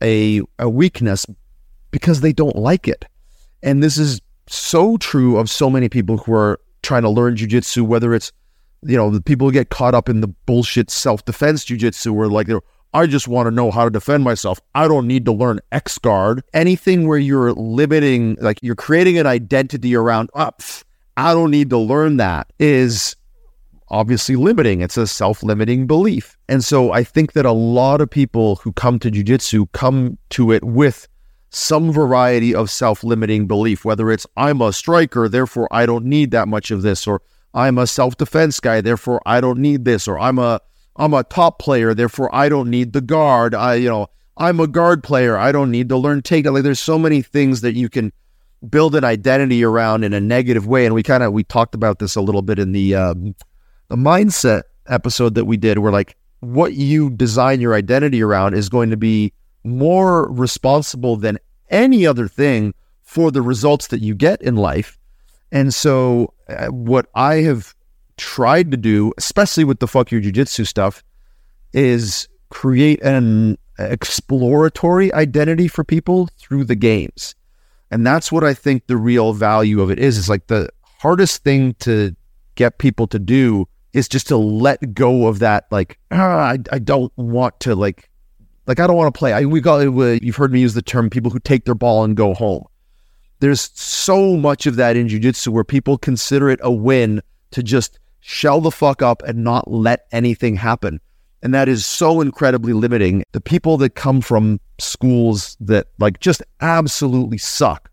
a, 0.03 0.43
a 0.59 0.69
weakness 0.69 1.25
because 1.93 2.21
they 2.21 2.33
don't 2.33 2.57
like 2.57 2.89
it. 2.89 3.07
And 3.63 3.83
this 3.83 3.97
is 3.97 4.21
so 4.49 4.97
true 4.97 5.39
of 5.39 5.49
so 5.49 5.71
many 5.71 5.89
people 5.89 6.19
who 6.19 6.35
are 6.35 6.61
trying 6.83 7.03
to 7.03 7.09
learn 7.09 7.37
jujitsu, 7.37 7.83
whether 7.83 8.13
it's, 8.13 8.33
you 8.83 8.97
know, 8.97 9.11
the 9.11 9.23
people 9.23 9.47
who 9.47 9.53
get 9.53 9.71
caught 9.71 9.95
up 9.95 10.09
in 10.09 10.21
the 10.21 10.29
bullshit 10.29 10.91
self 10.91 11.25
defense 11.25 11.65
jujitsu 11.65 12.11
where 12.11 12.29
like 12.29 12.49
they're, 12.49 12.61
I 12.95 13.07
just 13.07 13.27
want 13.27 13.47
to 13.47 13.51
know 13.51 13.71
how 13.71 13.85
to 13.85 13.91
defend 13.91 14.25
myself. 14.25 14.61
I 14.75 14.87
don't 14.87 15.07
need 15.07 15.25
to 15.25 15.33
learn 15.33 15.61
X 15.73 15.99
guard. 15.99 16.43
Anything 16.53 17.09
where 17.09 17.19
you're 17.19 17.53
limiting, 17.53 18.37
like 18.41 18.59
you're 18.63 18.75
creating 18.75 19.19
an 19.19 19.27
identity 19.27 19.95
around, 19.97 20.31
oh, 20.35 20.51
I 21.17 21.33
don't 21.33 21.51
need 21.51 21.71
to 21.71 21.79
learn 21.79 22.19
that 22.19 22.53
is 22.59 23.17
obviously 23.89 24.37
limiting. 24.37 24.81
It's 24.81 24.97
a 24.97 25.07
self 25.07 25.43
limiting 25.43 25.87
belief. 25.87 26.37
And 26.49 26.65
so 26.65 26.93
I 26.93 27.05
think 27.05 27.33
that 27.33 27.47
a 27.47 27.53
lot 27.53 28.01
of 28.01 28.11
people 28.11 28.57
who 28.57 28.73
come 28.73 28.99
to 29.01 29.11
jujitsu 29.11 29.71
come 29.73 30.19
to 30.31 30.53
it 30.53 30.65
with 30.65 31.09
some 31.51 31.93
variety 31.93 32.55
of 32.55 32.71
self 32.71 33.05
limiting 33.05 33.47
belief, 33.47 33.85
whether 33.85 34.11
it's 34.11 34.27
I'm 34.37 34.61
a 34.61 34.73
striker, 34.73 35.29
therefore 35.29 35.69
I 35.71 35.87
don't 35.87 36.07
need 36.07 36.31
that 36.33 36.49
much 36.49 36.71
of 36.71 36.83
this, 36.83 37.07
or 37.07 37.23
I'm 37.55 37.79
a 37.79 37.87
self 37.87 38.17
defense 38.17 38.59
guy, 38.61 38.81
therefore 38.81 39.21
I 39.27 39.41
don't 39.41 39.59
need 39.59 39.85
this, 39.85 40.09
or 40.09 40.19
I'm 40.19 40.39
a 40.39 40.61
I'm 40.97 41.15
a 41.15 41.25
top 41.25 41.59
player, 41.59 41.95
therefore 41.95 42.35
I 42.35 42.49
don't 42.49 42.71
need 42.71 42.93
the 42.93 43.01
guard. 43.01 43.55
I, 43.55 43.75
you 43.75 43.89
know, 43.89 44.09
I'm 44.37 44.61
a 44.61 44.67
guard 44.67 45.03
player. 45.03 45.37
I 45.37 45.53
don't 45.53 45.71
need 45.71 45.89
to 45.91 45.97
learn 45.97 46.23
take. 46.23 46.47
Like 46.47 46.63
there's 46.63 46.81
so 46.81 46.99
many 46.99 47.23
things 47.23 47.61
that 47.61 47.75
you 47.75 47.89
can 47.89 48.13
build 48.69 48.95
an 48.95 49.05
identity 49.05 49.65
around 49.65 50.05
in 50.05 50.13
a 50.13 50.21
negative 50.21 50.67
way. 50.67 50.87
And 50.87 50.95
we 50.95 51.03
kind 51.03 51.23
of 51.23 51.33
we 51.33 51.45
talked 51.45 51.75
about 51.75 51.99
this 51.99 52.17
a 52.17 52.21
little 52.21 52.43
bit 52.43 52.59
in 52.59 52.73
the 52.73 52.95
um, 52.95 53.35
the 53.89 53.97
mindset 53.97 54.63
episode 54.89 55.35
that 55.35 55.45
we 55.45 55.57
did, 55.57 55.79
where 55.79 55.93
like 55.93 56.17
what 56.41 56.75
you 56.75 57.11
design 57.11 57.61
your 57.61 57.75
identity 57.75 58.23
around 58.23 58.55
is 58.55 58.69
going 58.69 58.91
to 58.91 58.97
be 58.97 59.33
more 59.65 60.31
responsible 60.31 61.17
than 61.17 61.39
any 61.71 62.07
other 62.07 62.27
thing 62.27 62.75
for 63.03 63.31
the 63.31 63.43
results 63.43 63.89
that 63.89 64.01
you 64.01 64.15
get 64.15 64.41
in 64.43 64.57
life. 64.57 64.99
And 65.51 65.73
so, 65.73 66.33
uh, 66.49 66.69
what 66.69 67.07
I 67.15 67.37
have 67.37 67.75
tried 68.23 68.71
to 68.71 68.77
do, 68.77 69.13
especially 69.19 69.65
with 69.65 69.81
the 69.81 69.89
fuck 69.89 70.13
your 70.13 70.21
jujitsu 70.21 70.65
stuff, 70.65 71.03
is 71.73 72.29
create 72.51 73.03
an 73.03 73.59
exploratory 73.81 75.13
identity 75.13 75.67
for 75.67 75.83
people 75.83 76.29
through 76.39 76.63
the 76.65 76.77
games. 76.77 77.35
And 77.91 78.07
that's 78.07 78.31
what 78.31 78.45
I 78.45 78.55
think 78.55 78.87
the 78.87 78.97
real 78.97 79.33
value 79.33 79.83
of 79.83 79.91
it 79.91 79.99
is. 79.99 80.17
Is 80.17 80.29
like 80.29 80.47
the 80.47 80.69
hardest 80.85 81.43
thing 81.43 81.75
to 81.81 82.15
get 82.55 82.79
people 82.79 83.09
to 83.09 83.19
do 83.19 83.67
is 83.93 84.09
just 84.09 84.29
to 84.29 84.37
let 84.37 84.95
go 84.95 85.27
of 85.27 85.41
that. 85.41 85.67
Like, 85.73 85.99
ah, 86.13 86.53
I, 86.53 86.59
I 86.71 86.79
don't 86.79 87.13
want 87.17 87.59
to 87.61 87.75
like, 87.75 88.09
like 88.69 88.79
I 88.79 88.87
don't 88.87 88.97
want 88.97 89.13
to 89.13 89.19
play. 89.19 89.33
I, 89.33 89.45
we 89.47 89.61
got 89.61 89.81
you've 89.81 90.37
heard 90.37 90.53
me 90.53 90.61
use 90.61 90.75
the 90.75 90.81
term 90.81 91.11
people 91.11 91.33
who 91.33 91.41
take 91.41 91.65
their 91.65 91.75
ball 91.75 92.05
and 92.05 92.17
go 92.17 92.35
home. 92.35 92.65
There's 93.41 93.71
so 93.75 94.37
much 94.37 94.67
of 94.67 94.77
that 94.77 94.97
in 94.97 95.09
jujitsu 95.09 95.49
where 95.49 95.65
people 95.65 95.99
consider 95.99 96.49
it 96.49 96.61
a 96.63 96.71
win 96.71 97.21
to 97.51 97.63
just 97.63 97.99
shell 98.23 98.61
the 98.61 98.71
fuck 98.71 99.03
up 99.03 99.23
and 99.25 99.45
not 99.45 99.71
let 99.71 100.07
anything 100.13 100.57
happen. 100.57 101.01
And 101.43 101.53
that 101.53 101.69
is 101.69 101.85
so 101.85 102.21
incredibly 102.21 102.73
limiting. 102.73 103.25
The 103.33 103.41
people 103.41 103.77
that 103.79 103.91
come 103.91 104.21
from 104.21 104.61
schools 104.79 105.57
that 105.61 105.89
like 105.99 106.21
just 106.21 106.43
absolutely 106.61 107.39
suck 107.39 107.91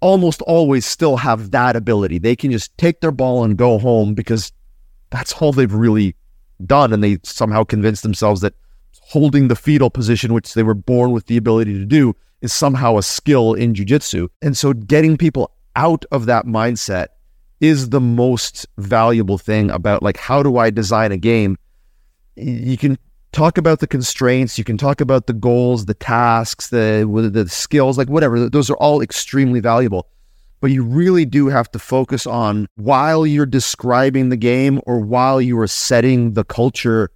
almost 0.00 0.40
always 0.42 0.86
still 0.86 1.16
have 1.16 1.50
that 1.50 1.74
ability. 1.76 2.18
They 2.18 2.36
can 2.36 2.52
just 2.52 2.76
take 2.78 3.00
their 3.00 3.10
ball 3.10 3.42
and 3.42 3.56
go 3.56 3.78
home 3.78 4.14
because 4.14 4.52
that's 5.10 5.32
all 5.32 5.52
they've 5.52 5.72
really 5.72 6.14
done. 6.64 6.92
And 6.92 7.02
they 7.02 7.18
somehow 7.24 7.64
convince 7.64 8.02
themselves 8.02 8.40
that 8.42 8.54
holding 9.00 9.48
the 9.48 9.56
fetal 9.56 9.90
position, 9.90 10.32
which 10.32 10.54
they 10.54 10.62
were 10.62 10.74
born 10.74 11.10
with 11.10 11.26
the 11.26 11.36
ability 11.36 11.72
to 11.74 11.84
do, 11.84 12.14
is 12.40 12.52
somehow 12.52 12.98
a 12.98 13.02
skill 13.02 13.54
in 13.54 13.74
jujitsu. 13.74 14.28
And 14.42 14.56
so 14.56 14.72
getting 14.72 15.16
people 15.16 15.50
out 15.74 16.04
of 16.12 16.26
that 16.26 16.46
mindset 16.46 17.08
is 17.64 17.88
the 17.88 18.00
most 18.00 18.66
valuable 18.76 19.38
thing 19.38 19.70
about 19.70 20.02
like 20.02 20.18
how 20.18 20.42
do 20.42 20.58
I 20.58 20.68
design 20.68 21.12
a 21.12 21.16
game? 21.16 21.56
You 22.36 22.76
can 22.76 22.98
talk 23.32 23.56
about 23.56 23.80
the 23.80 23.86
constraints, 23.86 24.58
you 24.58 24.64
can 24.64 24.76
talk 24.76 25.00
about 25.00 25.26
the 25.26 25.32
goals, 25.32 25.86
the 25.86 25.94
tasks, 25.94 26.68
the 26.68 27.08
the 27.32 27.48
skills, 27.48 27.96
like 27.96 28.10
whatever. 28.10 28.50
Those 28.50 28.68
are 28.68 28.76
all 28.76 29.00
extremely 29.00 29.60
valuable. 29.60 30.08
But 30.60 30.72
you 30.72 30.82
really 30.82 31.24
do 31.24 31.48
have 31.48 31.70
to 31.72 31.78
focus 31.78 32.26
on 32.26 32.68
while 32.76 33.26
you're 33.26 33.46
describing 33.46 34.28
the 34.28 34.36
game 34.36 34.80
or 34.86 34.98
while 34.98 35.40
you 35.40 35.58
are 35.58 35.66
setting 35.66 36.34
the 36.34 36.44
culture 36.44 37.10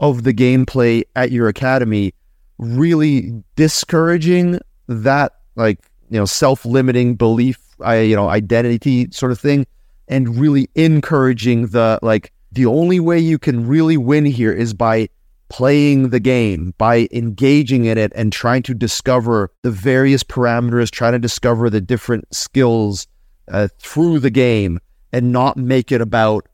of 0.00 0.24
the 0.24 0.34
gameplay 0.34 1.04
at 1.14 1.30
your 1.30 1.46
academy, 1.46 2.12
really 2.58 3.32
discouraging 3.54 4.58
that 4.88 5.32
like, 5.54 5.78
you 6.10 6.18
know, 6.18 6.24
self-limiting 6.24 7.14
belief, 7.14 7.58
I 7.80 8.00
you 8.00 8.16
know, 8.16 8.28
identity 8.28 9.08
sort 9.12 9.30
of 9.30 9.38
thing 9.38 9.64
and 10.12 10.36
really 10.38 10.68
encouraging 10.74 11.68
the 11.68 11.98
like 12.02 12.32
the 12.52 12.66
only 12.66 13.00
way 13.00 13.18
you 13.18 13.38
can 13.38 13.66
really 13.66 13.96
win 13.96 14.26
here 14.26 14.52
is 14.52 14.74
by 14.74 15.08
playing 15.48 16.10
the 16.10 16.20
game, 16.20 16.74
by 16.76 17.08
engaging 17.12 17.86
in 17.86 17.96
it 17.96 18.12
and 18.14 18.30
trying 18.30 18.62
to 18.62 18.74
discover 18.74 19.50
the 19.62 19.70
various 19.70 20.22
parameters, 20.22 20.90
trying 20.90 21.12
to 21.12 21.18
discover 21.18 21.70
the 21.70 21.80
different 21.80 22.32
skills 22.34 23.06
uh, 23.50 23.68
through 23.78 24.18
the 24.18 24.30
game 24.30 24.78
and 25.12 25.32
not 25.32 25.56
make 25.56 25.90
it 25.90 26.02
about 26.02 26.46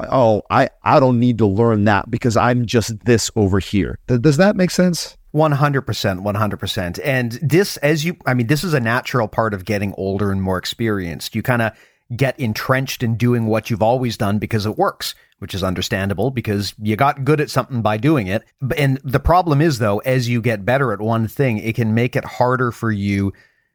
oh 0.00 0.42
I 0.50 0.70
I 0.82 0.98
don't 0.98 1.20
need 1.20 1.36
to 1.38 1.46
learn 1.46 1.84
that 1.84 2.10
because 2.10 2.36
I'm 2.36 2.64
just 2.64 3.04
this 3.04 3.30
over 3.36 3.58
here. 3.58 3.98
Th- 4.08 4.22
does 4.22 4.38
that 4.38 4.56
make 4.56 4.70
sense? 4.70 5.18
100%, 5.34 5.84
100%. 5.84 7.00
And 7.02 7.32
this, 7.40 7.78
as 7.78 8.04
you, 8.04 8.16
I 8.26 8.34
mean, 8.34 8.48
this 8.48 8.62
is 8.62 8.74
a 8.74 8.80
natural 8.80 9.28
part 9.28 9.54
of 9.54 9.64
getting 9.64 9.94
older 9.96 10.30
and 10.30 10.42
more 10.42 10.58
experienced. 10.58 11.34
You 11.34 11.42
kind 11.42 11.62
of 11.62 11.72
get 12.16 12.38
entrenched 12.38 13.02
in 13.02 13.16
doing 13.16 13.46
what 13.46 13.70
you've 13.70 13.82
always 13.82 14.16
done 14.16 14.38
because 14.38 14.66
it 14.66 14.76
works, 14.76 15.14
which 15.38 15.54
is 15.54 15.64
understandable 15.64 16.30
because 16.30 16.74
you 16.80 16.96
got 16.96 17.24
good 17.24 17.40
at 17.40 17.50
something 17.50 17.82
by 17.82 17.96
doing 17.96 18.26
it. 18.26 18.42
And 18.76 19.00
the 19.04 19.20
problem 19.20 19.60
is, 19.60 19.78
though, 19.78 19.98
as 19.98 20.28
you 20.28 20.40
get 20.40 20.64
better 20.64 20.92
at 20.92 21.00
one 21.00 21.28
thing, 21.28 21.58
it 21.58 21.74
can 21.74 21.94
make 21.94 22.16
it 22.16 22.24
harder 22.24 22.70
for 22.70 22.90
you 22.90 23.32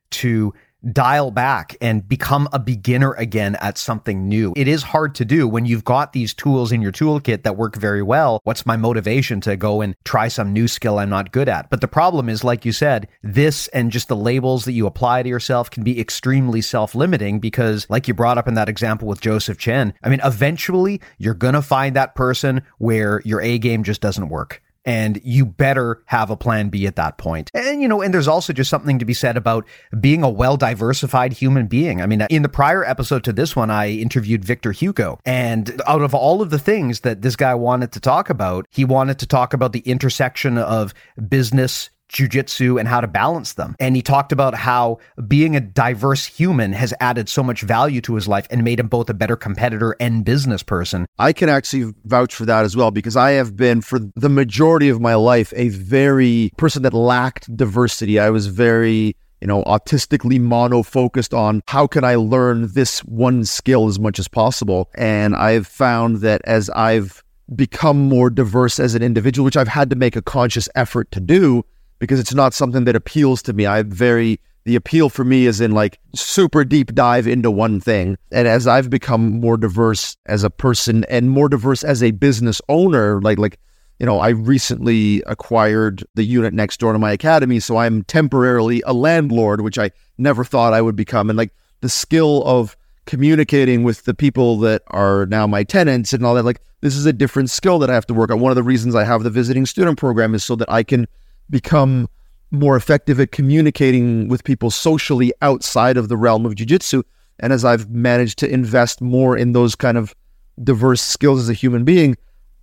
to 0.10 0.54
dial 0.92 1.32
back 1.32 1.76
and 1.82 2.08
become 2.08 2.48
a 2.54 2.60
beginner 2.60 3.14
again 3.14 3.56
at 3.56 3.78
something 3.78 4.28
new. 4.28 4.54
It 4.56 4.68
is 4.68 4.84
hard 4.84 5.16
to 5.16 5.26
do 5.26 5.48
when 5.48 5.66
you've 5.66 5.84
got 5.84 6.14
these 6.14 6.34
tools 6.34 6.72
in 6.72 6.82
your 6.82 6.92
toolkit 6.92 7.44
that 7.44 7.58
work 7.58 7.76
very 7.76 8.02
well. 8.02 8.40
What's 8.44 8.66
my 8.66 8.78
motivation 8.78 9.42
to 9.42 9.56
go 9.56 9.82
and 9.82 9.96
try 10.06 10.28
some 10.28 10.54
new 10.54 10.68
skill 10.68 11.00
I'm 11.00 11.10
not 11.10 11.32
good 11.32 11.50
at? 11.50 11.70
But 11.70 11.82
the 11.82 11.88
problem 11.88 12.30
is, 12.30 12.44
like 12.44 12.66
you 12.66 12.72
said, 12.72 13.08
this 13.24 13.68
and 13.70 13.92
just 13.92 14.08
the 14.08 14.16
labels 14.16 14.66
that 14.66 14.74
you 14.74 14.88
apply 14.88 15.24
to 15.24 15.30
yourself 15.30 15.70
can 15.70 15.84
be 15.84 16.00
extremely 16.00 16.62
self 16.62 16.96
limiting 16.96 17.40
because, 17.40 17.88
like 17.90 18.08
you 18.08 18.14
brought 18.14 18.38
up 18.38 18.48
in 18.48 18.54
that 18.56 18.70
example 18.70 19.08
with 19.08 19.22
Joseph 19.22 19.58
Chen, 19.58 19.94
I 20.04 20.10
mean, 20.10 20.22
eventually 20.24 21.02
you're 21.18 21.34
going 21.34 21.54
to 21.54 21.62
find 21.62 21.96
that 21.96 22.16
person 22.16 22.62
where 22.78 23.22
your 23.26 23.42
A 23.42 23.58
game 23.58 23.84
just 23.84 24.02
doesn't 24.02 24.30
work 24.30 24.62
and 24.88 25.20
you 25.22 25.46
better 25.46 26.02
have 26.06 26.30
a 26.30 26.38
plan 26.38 26.70
B 26.70 26.88
at 26.88 26.96
that 26.96 27.18
point. 27.18 27.52
And, 27.54 27.82
you 27.82 27.90
know, 27.90 28.02
and 28.02 28.14
there's 28.14 28.28
also 28.28 28.54
just 28.54 28.70
something 28.70 28.98
to 29.00 29.06
be 29.06 29.14
said 29.14 29.36
about 29.36 29.68
being 30.00 30.24
a 30.24 30.30
well 30.30 30.56
diversified 30.56 31.34
human 31.34 31.68
being. 31.68 32.02
I 32.02 32.08
mean, 32.08 32.22
in 32.30 32.42
the 32.42 32.50
prior 32.50 32.86
episode 32.86 33.26
to 33.26 33.34
this 33.34 33.54
one, 33.56 33.70
I 33.70 33.90
interviewed 33.90 34.46
Victor 34.46 34.72
Hugo. 34.72 35.20
And 35.26 35.82
out 35.86 36.02
of 36.02 36.16
all 36.16 36.42
of 36.42 36.50
the 36.50 36.58
things 36.58 37.02
that 37.02 37.22
this 37.22 37.36
guy 37.36 37.54
wanted 37.54 37.92
to 37.92 38.00
talk 38.00 38.30
about, 38.30 38.66
he 38.72 38.86
wanted 38.86 39.20
to 39.20 39.28
talk 39.28 39.54
about 39.54 39.74
the 39.74 39.82
intersection 39.82 40.58
of 40.58 40.94
business, 41.28 41.90
jujitsu 42.10 42.80
and 42.80 42.88
how 42.88 43.02
to 43.02 43.08
balance 43.08 43.54
them. 43.54 43.76
And 43.80 43.96
he 43.96 44.02
talked 44.02 44.32
about 44.32 44.56
how 44.56 45.00
being 45.28 45.56
a 45.56 45.60
diverse 45.60 46.26
human 46.26 46.74
has 46.74 46.94
added 47.00 47.30
so 47.30 47.44
much 47.44 47.62
value 47.62 48.02
to 48.02 48.16
his 48.16 48.28
life 48.28 48.48
and 48.50 48.64
made 48.64 48.80
him 48.80 48.88
both 48.88 49.10
a 49.10 49.14
better 49.14 49.36
competitor 49.36 49.96
and 50.00 50.24
business 50.24 50.64
person. 50.64 51.06
I 51.20 51.34
can 51.34 51.50
actually 51.50 51.94
vouch 52.06 52.34
for 52.34 52.46
that 52.46 52.66
as 52.66 52.76
well 52.76 52.92
because 52.92 53.16
I 53.16 53.32
have 53.32 53.56
been 53.56 53.82
for 53.82 54.00
the 54.16 54.30
majority 54.30 54.90
of 54.90 55.02
my 55.02 55.16
life 55.16 55.54
a 55.56 55.70
very 55.70 56.52
person 56.58 56.84
that 56.84 56.94
lacked 56.94 57.56
diversity. 57.56 58.20
I 58.20 58.30
was 58.30 58.48
very 58.48 59.16
you 59.42 59.48
know, 59.48 59.64
autistically 59.66 60.40
mono 60.40 60.82
focused 60.82 61.34
on 61.34 61.62
how 61.68 61.86
can 61.86 62.04
I 62.04 62.16
learn 62.16 62.74
this 62.74 63.02
one 63.02 63.46
skill 63.46 63.88
as 63.88 64.00
much 64.00 64.18
as 64.18 64.28
possible. 64.28 64.90
And 64.96 65.36
I've 65.36 65.68
found 65.68 66.18
that 66.18 66.42
as 66.46 66.72
I've 66.72 67.24
become 67.56 67.98
more 68.10 68.30
diverse 68.30 68.80
as 68.80 68.96
an 68.96 69.04
individual, 69.04 69.46
which 69.46 69.58
I've 69.58 69.68
had 69.68 69.90
to 69.92 69.96
make 69.96 70.16
a 70.16 70.22
conscious 70.22 70.68
effort 70.76 71.12
to 71.12 71.20
do, 71.20 71.64
because 72.00 72.20
it's 72.20 72.34
not 72.34 72.54
something 72.54 72.86
that 72.86 72.96
appeals 72.96 73.42
to 73.44 73.54
me. 73.54 73.66
I 73.66 73.84
very 73.84 74.40
the 74.66 74.76
appeal 74.76 75.08
for 75.08 75.24
me 75.24 75.46
is 75.46 75.62
in 75.62 75.72
like 75.72 75.98
super 76.14 76.66
deep 76.66 76.94
dive 76.94 77.26
into 77.26 77.50
one 77.50 77.80
thing. 77.80 78.18
And 78.34 78.50
as 78.50 78.68
I've 78.68 78.90
become 78.90 79.40
more 79.40 79.56
diverse 79.56 80.18
as 80.26 80.44
a 80.44 80.50
person 80.50 81.06
and 81.06 81.30
more 81.30 81.48
diverse 81.48 81.86
as 81.86 82.04
a 82.04 82.12
business 82.12 82.62
owner, 82.68 83.22
like 83.22 83.40
like 83.40 83.60
you 84.00 84.06
know, 84.06 84.20
I 84.20 84.30
recently 84.30 85.24
acquired 85.26 86.04
the 86.14 86.24
unit 86.24 86.54
next 86.54 86.80
door 86.80 86.94
to 86.94 87.00
my 87.00 87.12
academy, 87.12 87.60
so 87.60 87.78
I'm 87.78 88.04
temporarily 88.04 88.84
a 88.86 88.94
landlord, 88.94 89.62
which 89.62 89.80
I 89.80 89.92
never 90.18 90.44
thought 90.44 90.74
I 90.74 90.82
would 90.82 90.96
become. 90.96 91.30
And 91.30 91.38
like 91.38 91.52
the 91.82 91.90
skill 91.90 92.44
of 92.46 92.78
communicating 93.06 93.84
with 93.84 94.04
the 94.04 94.14
people 94.14 94.58
that 94.60 94.84
are 94.88 95.26
now 95.28 95.48
my 95.48 95.64
tenants 95.64 96.14
and 96.14 96.26
all 96.26 96.36
that, 96.36 96.46
like 96.46 96.62
this 96.82 96.96
is 96.96 97.06
a 97.06 97.14
different 97.14 97.50
skill 97.50 97.80
that 97.80 97.90
I 97.90 97.94
have 97.94 98.06
to 98.08 98.14
work 98.14 98.30
on. 98.30 98.40
One 98.40 98.52
of 98.52 98.56
the 98.56 98.64
reasons 98.64 98.96
I 98.96 99.04
have 99.04 99.24
the 99.24 99.30
visiting 99.30 99.66
student 99.66 99.98
program 99.98 100.36
is 100.36 100.44
so 100.44 100.56
that 100.58 100.70
I 100.70 100.84
can 100.84 101.08
become 101.50 102.08
more 102.52 102.78
effective 102.78 103.20
at 103.20 103.32
communicating 103.32 104.28
with 104.28 104.44
people 104.44 104.72
socially 104.72 105.34
outside 105.42 105.98
of 105.98 106.08
the 106.08 106.18
realm 106.18 106.46
of 106.46 106.56
jiu-jitsu. 106.56 107.04
And 107.40 107.54
as 107.54 107.66
I've 107.66 107.90
managed 107.90 108.40
to 108.40 108.50
invest 108.52 109.02
more 109.02 109.38
in 109.38 109.52
those 109.52 109.76
kind 109.76 109.98
of 109.98 110.16
diverse 110.64 111.02
skills 111.02 111.42
as 111.42 111.50
a 111.50 111.54
human 111.54 111.84
being 111.84 112.18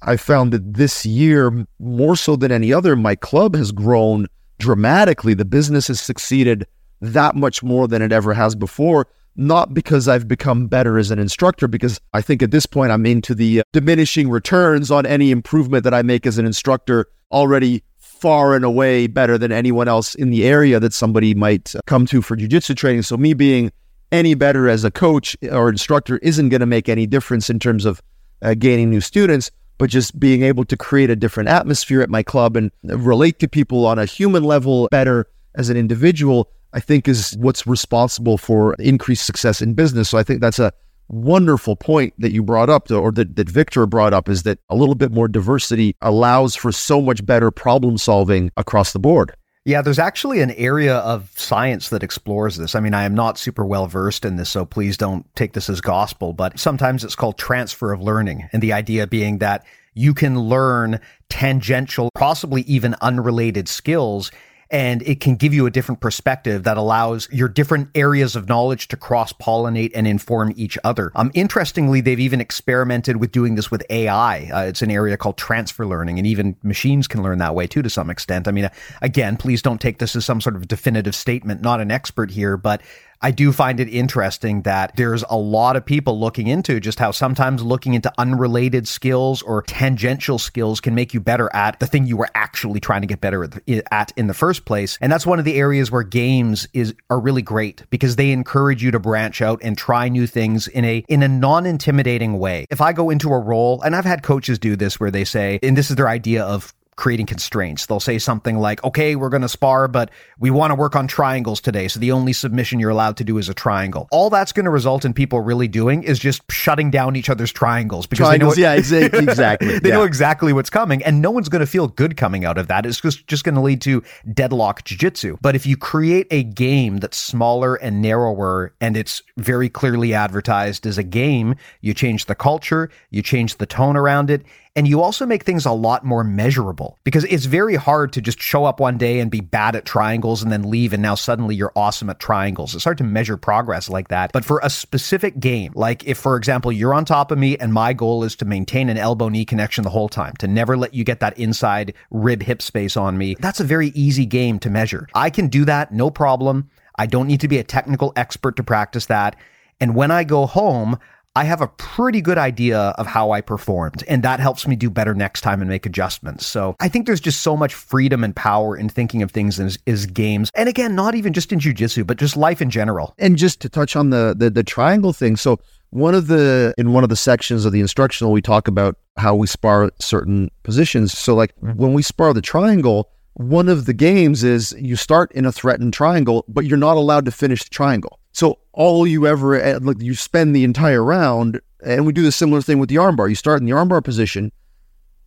I 0.06 0.16
found 0.16 0.52
that 0.52 0.74
this 0.74 1.06
year 1.06 1.66
more 1.78 2.16
so 2.16 2.36
than 2.36 2.52
any 2.52 2.72
other 2.72 2.94
my 2.94 3.14
club 3.14 3.54
has 3.54 3.72
grown 3.72 4.26
dramatically. 4.58 5.34
The 5.34 5.44
business 5.44 5.88
has 5.88 6.00
succeeded 6.00 6.66
that 7.00 7.34
much 7.34 7.62
more 7.62 7.88
than 7.88 8.02
it 8.02 8.12
ever 8.12 8.34
has 8.34 8.54
before 8.54 9.06
not 9.36 9.74
because 9.74 10.06
I've 10.06 10.28
become 10.28 10.68
better 10.68 10.96
as 10.96 11.10
an 11.10 11.18
instructor, 11.18 11.66
because 11.66 12.00
I 12.12 12.20
think 12.20 12.40
at 12.40 12.52
this 12.52 12.66
point 12.66 12.92
I'm 12.92 13.04
into 13.04 13.34
the 13.34 13.60
uh, 13.60 13.62
diminishing 13.72 14.30
returns 14.30 14.92
on 14.92 15.06
any 15.06 15.32
improvement 15.32 15.82
that 15.82 15.92
I 15.92 16.02
make 16.02 16.24
as 16.24 16.38
an 16.38 16.46
instructor 16.46 17.06
already 17.32 17.82
far 18.24 18.54
and 18.54 18.64
away 18.64 19.06
better 19.06 19.36
than 19.36 19.52
anyone 19.52 19.86
else 19.86 20.14
in 20.14 20.30
the 20.30 20.46
area 20.46 20.80
that 20.80 20.94
somebody 20.94 21.34
might 21.34 21.74
come 21.84 22.06
to 22.06 22.22
for 22.22 22.38
jujitsu 22.38 22.74
training. 22.74 23.02
So 23.02 23.18
me 23.18 23.34
being 23.34 23.70
any 24.12 24.32
better 24.32 24.66
as 24.66 24.82
a 24.82 24.90
coach 24.90 25.36
or 25.52 25.68
instructor 25.68 26.16
isn't 26.22 26.48
going 26.48 26.60
to 26.60 26.66
make 26.66 26.88
any 26.88 27.06
difference 27.06 27.50
in 27.50 27.58
terms 27.58 27.84
of 27.84 28.00
uh, 28.40 28.54
gaining 28.54 28.88
new 28.88 29.02
students, 29.02 29.50
but 29.76 29.90
just 29.90 30.18
being 30.18 30.42
able 30.42 30.64
to 30.64 30.74
create 30.74 31.10
a 31.10 31.16
different 31.16 31.50
atmosphere 31.50 32.00
at 32.00 32.08
my 32.08 32.22
club 32.22 32.56
and 32.56 32.70
relate 32.82 33.40
to 33.40 33.46
people 33.46 33.84
on 33.84 33.98
a 33.98 34.06
human 34.06 34.42
level 34.42 34.88
better 34.90 35.26
as 35.56 35.68
an 35.68 35.76
individual, 35.76 36.48
I 36.72 36.80
think 36.80 37.06
is 37.06 37.36
what's 37.38 37.66
responsible 37.66 38.38
for 38.38 38.72
increased 38.78 39.26
success 39.26 39.60
in 39.60 39.74
business. 39.74 40.08
So 40.08 40.16
I 40.16 40.22
think 40.22 40.40
that's 40.40 40.58
a 40.58 40.72
wonderful 41.08 41.76
point 41.76 42.14
that 42.18 42.32
you 42.32 42.42
brought 42.42 42.70
up, 42.70 42.90
or 42.90 43.12
that, 43.12 43.36
that 43.36 43.48
Victor 43.48 43.86
brought 43.86 44.14
up, 44.14 44.28
is 44.28 44.42
that 44.44 44.58
a 44.68 44.76
little 44.76 44.94
bit 44.94 45.12
more 45.12 45.28
diversity 45.28 45.96
allows 46.00 46.54
for 46.54 46.72
so 46.72 47.00
much 47.00 47.24
better 47.24 47.50
problem 47.50 47.98
solving 47.98 48.50
across 48.56 48.92
the 48.92 48.98
board. 48.98 49.34
Yeah, 49.66 49.80
there's 49.80 49.98
actually 49.98 50.40
an 50.40 50.50
area 50.52 50.96
of 50.98 51.30
science 51.36 51.88
that 51.88 52.02
explores 52.02 52.58
this. 52.58 52.74
I 52.74 52.80
mean, 52.80 52.92
I 52.92 53.04
am 53.04 53.14
not 53.14 53.38
super 53.38 53.64
well 53.64 53.86
versed 53.86 54.26
in 54.26 54.36
this, 54.36 54.50
so 54.50 54.66
please 54.66 54.98
don't 54.98 55.24
take 55.36 55.54
this 55.54 55.70
as 55.70 55.80
gospel, 55.80 56.34
but 56.34 56.58
sometimes 56.58 57.02
it's 57.02 57.16
called 57.16 57.38
transfer 57.38 57.90
of 57.90 58.02
learning. 58.02 58.46
And 58.52 58.62
the 58.62 58.74
idea 58.74 59.06
being 59.06 59.38
that 59.38 59.64
you 59.94 60.12
can 60.12 60.38
learn 60.38 61.00
tangential, 61.30 62.10
possibly 62.14 62.60
even 62.62 62.94
unrelated 63.00 63.66
skills 63.66 64.30
and 64.74 65.02
it 65.02 65.20
can 65.20 65.36
give 65.36 65.54
you 65.54 65.66
a 65.66 65.70
different 65.70 66.00
perspective 66.00 66.64
that 66.64 66.76
allows 66.76 67.28
your 67.30 67.48
different 67.48 67.88
areas 67.94 68.34
of 68.34 68.48
knowledge 68.48 68.88
to 68.88 68.96
cross 68.96 69.32
pollinate 69.32 69.92
and 69.94 70.04
inform 70.04 70.52
each 70.56 70.76
other. 70.82 71.12
Um, 71.14 71.30
interestingly, 71.32 72.00
they've 72.00 72.18
even 72.18 72.40
experimented 72.40 73.18
with 73.18 73.30
doing 73.30 73.54
this 73.54 73.70
with 73.70 73.84
AI. 73.88 74.50
Uh, 74.52 74.64
it's 74.64 74.82
an 74.82 74.90
area 74.90 75.16
called 75.16 75.38
transfer 75.38 75.86
learning, 75.86 76.18
and 76.18 76.26
even 76.26 76.56
machines 76.64 77.06
can 77.06 77.22
learn 77.22 77.38
that 77.38 77.54
way 77.54 77.68
too 77.68 77.82
to 77.82 77.88
some 77.88 78.10
extent. 78.10 78.48
I 78.48 78.50
mean, 78.50 78.68
again, 79.00 79.36
please 79.36 79.62
don't 79.62 79.80
take 79.80 79.98
this 79.98 80.16
as 80.16 80.24
some 80.24 80.40
sort 80.40 80.56
of 80.56 80.66
definitive 80.66 81.14
statement. 81.14 81.62
Not 81.62 81.80
an 81.80 81.92
expert 81.92 82.32
here, 82.32 82.56
but 82.56 82.82
I 83.20 83.30
do 83.30 83.52
find 83.52 83.80
it 83.80 83.88
interesting 83.88 84.62
that 84.62 84.96
there's 84.96 85.24
a 85.28 85.36
lot 85.36 85.76
of 85.76 85.84
people 85.84 86.18
looking 86.18 86.46
into 86.46 86.80
just 86.80 86.98
how 86.98 87.10
sometimes 87.10 87.62
looking 87.62 87.94
into 87.94 88.12
unrelated 88.18 88.86
skills 88.86 89.42
or 89.42 89.62
tangential 89.62 90.38
skills 90.38 90.80
can 90.80 90.94
make 90.94 91.14
you 91.14 91.20
better 91.20 91.50
at 91.54 91.80
the 91.80 91.86
thing 91.86 92.06
you 92.06 92.16
were 92.16 92.28
actually 92.34 92.80
trying 92.80 93.00
to 93.00 93.06
get 93.06 93.20
better 93.20 93.48
at 93.90 94.12
in 94.16 94.26
the 94.26 94.34
first 94.34 94.64
place. 94.64 94.98
And 95.00 95.10
that's 95.10 95.26
one 95.26 95.38
of 95.38 95.44
the 95.44 95.56
areas 95.56 95.90
where 95.90 96.02
games 96.02 96.68
is 96.72 96.94
are 97.10 97.20
really 97.20 97.42
great 97.42 97.84
because 97.90 98.16
they 98.16 98.30
encourage 98.30 98.82
you 98.82 98.90
to 98.90 98.98
branch 98.98 99.40
out 99.42 99.60
and 99.62 99.76
try 99.76 100.08
new 100.08 100.26
things 100.26 100.68
in 100.68 100.84
a 100.84 101.04
in 101.08 101.22
a 101.22 101.28
non-intimidating 101.28 102.38
way. 102.38 102.66
If 102.70 102.80
I 102.80 102.92
go 102.92 103.10
into 103.10 103.30
a 103.30 103.38
role, 103.38 103.80
and 103.82 103.96
I've 103.96 104.04
had 104.04 104.22
coaches 104.22 104.58
do 104.58 104.76
this 104.76 105.00
where 105.00 105.10
they 105.10 105.24
say, 105.24 105.58
and 105.62 105.76
this 105.76 105.90
is 105.90 105.96
their 105.96 106.08
idea 106.08 106.44
of 106.44 106.74
creating 106.96 107.26
constraints. 107.26 107.86
They'll 107.86 108.00
say 108.00 108.18
something 108.18 108.58
like, 108.58 108.82
okay, 108.84 109.16
we're 109.16 109.28
going 109.28 109.42
to 109.42 109.48
spar, 109.48 109.88
but 109.88 110.10
we 110.38 110.50
want 110.50 110.70
to 110.70 110.74
work 110.74 110.96
on 110.96 111.06
triangles 111.06 111.60
today. 111.60 111.88
So 111.88 112.00
the 112.00 112.12
only 112.12 112.32
submission 112.32 112.80
you're 112.80 112.90
allowed 112.90 113.16
to 113.18 113.24
do 113.24 113.38
is 113.38 113.48
a 113.48 113.54
triangle. 113.54 114.08
All 114.10 114.30
that's 114.30 114.52
going 114.52 114.64
to 114.64 114.70
result 114.70 115.04
in 115.04 115.12
people 115.12 115.40
really 115.40 115.68
doing 115.68 116.02
is 116.02 116.18
just 116.18 116.42
shutting 116.50 116.90
down 116.90 117.16
each 117.16 117.28
other's 117.28 117.52
triangles 117.52 118.06
because 118.06 118.26
triangles, 118.26 118.54
they 118.56 118.62
know, 118.62 118.68
yeah, 118.68 118.74
exactly. 119.20 119.78
they 119.78 119.88
yeah. 119.88 119.94
know 119.94 120.04
exactly 120.04 120.52
what's 120.52 120.70
coming 120.70 121.02
and 121.02 121.20
no 121.20 121.30
one's 121.30 121.48
going 121.48 121.60
to 121.60 121.66
feel 121.66 121.88
good 121.88 122.16
coming 122.16 122.44
out 122.44 122.58
of 122.58 122.68
that. 122.68 122.86
It's 122.86 123.00
just, 123.00 123.26
just 123.26 123.44
going 123.44 123.54
to 123.54 123.60
lead 123.60 123.80
to 123.82 124.02
deadlock 124.32 124.84
jiu-jitsu. 124.84 125.38
But 125.40 125.54
if 125.56 125.66
you 125.66 125.76
create 125.76 126.26
a 126.30 126.42
game 126.42 126.98
that's 126.98 127.16
smaller 127.16 127.74
and 127.76 128.00
narrower 128.00 128.74
and 128.80 128.96
it's 128.96 129.22
very 129.36 129.68
clearly 129.68 130.14
advertised 130.14 130.86
as 130.86 130.98
a 130.98 131.02
game, 131.02 131.56
you 131.80 131.94
change 131.94 132.26
the 132.26 132.34
culture, 132.34 132.90
you 133.10 133.22
change 133.22 133.56
the 133.56 133.66
tone 133.66 133.96
around 133.96 134.30
it, 134.30 134.44
and 134.76 134.88
you 134.88 135.00
also 135.00 135.24
make 135.24 135.44
things 135.44 135.64
a 135.64 135.72
lot 135.72 136.04
more 136.04 136.24
measurable 136.24 136.98
because 137.04 137.24
it's 137.24 137.44
very 137.44 137.76
hard 137.76 138.12
to 138.12 138.20
just 138.20 138.40
show 138.40 138.64
up 138.64 138.80
one 138.80 138.98
day 138.98 139.20
and 139.20 139.30
be 139.30 139.40
bad 139.40 139.76
at 139.76 139.84
triangles 139.84 140.42
and 140.42 140.50
then 140.50 140.68
leave 140.68 140.92
and 140.92 141.00
now 141.00 141.14
suddenly 141.14 141.54
you're 141.54 141.72
awesome 141.76 142.10
at 142.10 142.18
triangles. 142.18 142.74
It's 142.74 142.82
hard 142.82 142.98
to 142.98 143.04
measure 143.04 143.36
progress 143.36 143.88
like 143.88 144.08
that. 144.08 144.32
But 144.32 144.44
for 144.44 144.60
a 144.64 144.70
specific 144.70 145.38
game, 145.38 145.72
like 145.76 146.04
if, 146.04 146.18
for 146.18 146.36
example, 146.36 146.72
you're 146.72 146.92
on 146.92 147.04
top 147.04 147.30
of 147.30 147.38
me 147.38 147.56
and 147.58 147.72
my 147.72 147.92
goal 147.92 148.24
is 148.24 148.34
to 148.36 148.44
maintain 148.44 148.88
an 148.88 148.98
elbow 148.98 149.28
knee 149.28 149.44
connection 149.44 149.84
the 149.84 149.90
whole 149.90 150.08
time, 150.08 150.34
to 150.38 150.48
never 150.48 150.76
let 150.76 150.92
you 150.92 151.04
get 151.04 151.20
that 151.20 151.38
inside 151.38 151.94
rib 152.10 152.42
hip 152.42 152.60
space 152.60 152.96
on 152.96 153.16
me, 153.16 153.36
that's 153.38 153.60
a 153.60 153.64
very 153.64 153.88
easy 153.88 154.26
game 154.26 154.58
to 154.58 154.70
measure. 154.70 155.08
I 155.14 155.30
can 155.30 155.46
do 155.46 155.64
that, 155.66 155.92
no 155.92 156.10
problem. 156.10 156.68
I 156.96 157.06
don't 157.06 157.28
need 157.28 157.40
to 157.40 157.48
be 157.48 157.58
a 157.58 157.64
technical 157.64 158.12
expert 158.16 158.56
to 158.56 158.64
practice 158.64 159.06
that. 159.06 159.36
And 159.80 159.94
when 159.94 160.10
I 160.10 160.24
go 160.24 160.46
home, 160.46 160.98
I 161.36 161.44
have 161.44 161.60
a 161.60 161.66
pretty 161.66 162.20
good 162.20 162.38
idea 162.38 162.78
of 162.96 163.06
how 163.06 163.32
I 163.32 163.40
performed. 163.40 164.04
And 164.06 164.22
that 164.22 164.38
helps 164.38 164.68
me 164.68 164.76
do 164.76 164.88
better 164.88 165.14
next 165.14 165.40
time 165.40 165.60
and 165.60 165.68
make 165.68 165.84
adjustments. 165.84 166.46
So 166.46 166.76
I 166.78 166.88
think 166.88 167.06
there's 167.06 167.20
just 167.20 167.40
so 167.40 167.56
much 167.56 167.74
freedom 167.74 168.22
and 168.22 168.36
power 168.36 168.76
in 168.76 168.88
thinking 168.88 169.20
of 169.20 169.32
things 169.32 169.58
as, 169.58 169.76
as 169.88 170.06
games. 170.06 170.52
And 170.54 170.68
again, 170.68 170.94
not 170.94 171.16
even 171.16 171.32
just 171.32 171.52
in 171.52 171.58
jujitsu, 171.58 172.06
but 172.06 172.18
just 172.18 172.36
life 172.36 172.62
in 172.62 172.70
general. 172.70 173.14
And 173.18 173.36
just 173.36 173.60
to 173.62 173.68
touch 173.68 173.96
on 173.96 174.10
the, 174.10 174.34
the 174.36 174.48
the 174.48 174.62
triangle 174.62 175.12
thing. 175.12 175.36
So 175.36 175.58
one 175.90 176.14
of 176.14 176.28
the 176.28 176.72
in 176.78 176.92
one 176.92 177.02
of 177.02 177.08
the 177.08 177.16
sections 177.16 177.64
of 177.64 177.72
the 177.72 177.80
instructional, 177.80 178.32
we 178.32 178.40
talk 178.40 178.68
about 178.68 178.96
how 179.16 179.34
we 179.34 179.48
spar 179.48 179.90
certain 179.98 180.52
positions. 180.62 181.18
So 181.18 181.34
like 181.34 181.54
mm-hmm. 181.56 181.72
when 181.80 181.94
we 181.94 182.02
spar 182.02 182.32
the 182.32 182.42
triangle, 182.42 183.10
one 183.34 183.68
of 183.68 183.86
the 183.86 183.92
games 183.92 184.44
is 184.44 184.72
you 184.78 184.94
start 184.94 185.32
in 185.32 185.44
a 185.44 185.52
threatened 185.52 185.92
triangle, 185.92 186.44
but 186.46 186.64
you're 186.64 186.78
not 186.78 186.96
allowed 186.96 187.24
to 187.24 187.32
finish 187.32 187.64
the 187.64 187.70
triangle. 187.70 188.20
So 188.34 188.58
all 188.72 189.06
you 189.06 189.28
ever 189.28 189.54
eh, 189.54 189.78
like 189.80 190.02
you 190.02 190.14
spend 190.14 190.54
the 190.54 190.64
entire 190.64 191.02
round, 191.02 191.60
and 191.86 192.04
we 192.04 192.12
do 192.12 192.22
the 192.22 192.32
similar 192.32 192.60
thing 192.60 192.80
with 192.80 192.88
the 192.88 192.96
armbar. 192.96 193.28
You 193.28 193.36
start 193.36 193.60
in 193.60 193.66
the 193.66 193.72
armbar 193.72 194.02
position, 194.02 194.50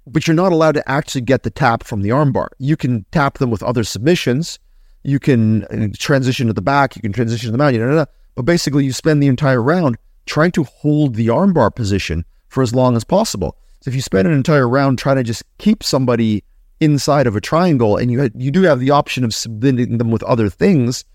but 0.05 0.28
you're 0.28 0.36
not 0.36 0.51
allowed 0.51 0.74
to 0.74 0.91
actually 0.91 1.22
get 1.22 1.43
the 1.43 1.49
tap 1.49 1.84
from 1.84 2.01
the 2.01 2.10
armbar. 2.10 2.49
You 2.60 2.76
can 2.76 3.05
tap 3.12 3.38
them 3.38 3.49
with 3.49 3.64
other 3.64 3.86
submissions. 3.86 4.60
You 5.03 5.20
can 5.20 5.64
eh, 5.72 5.88
transition 5.97 6.47
to 6.47 6.53
the 6.53 6.62
back. 6.62 6.97
You 6.97 7.01
can 7.01 7.14
transition 7.14 7.47
to 7.47 7.51
the 7.53 7.58
mount. 7.58 8.10
But 8.36 8.43
basically, 8.43 8.84
you 8.84 8.91
spend 8.91 9.24
the 9.24 9.28
entire 9.28 9.64
round 9.64 9.97
trying 10.26 10.51
to 10.51 10.66
hold 10.66 11.16
the 11.16 11.28
armbar 11.28 11.74
position 11.74 12.26
for 12.49 12.62
as 12.62 12.76
long 12.76 12.97
as 12.97 13.05
possible. 13.05 13.58
So 13.80 13.89
if 13.89 13.95
you 13.95 14.01
spend 14.01 14.28
an 14.28 14.34
entire 14.34 14.68
round 14.68 14.99
trying 14.99 15.16
to 15.16 15.24
just 15.24 15.43
keep 15.60 15.82
somebody 15.82 16.43
inside 16.82 17.26
of 17.26 17.38
a 17.38 17.41
triangle, 17.41 17.95
and 17.95 18.12
you 18.12 18.30
you 18.36 18.51
do 18.51 18.64
have 18.64 18.82
the 18.82 18.91
option 18.91 19.24
of 19.24 19.34
submitting 19.34 19.97
them 19.97 20.12
with 20.12 20.24
other 20.24 20.49
things, 20.49 21.05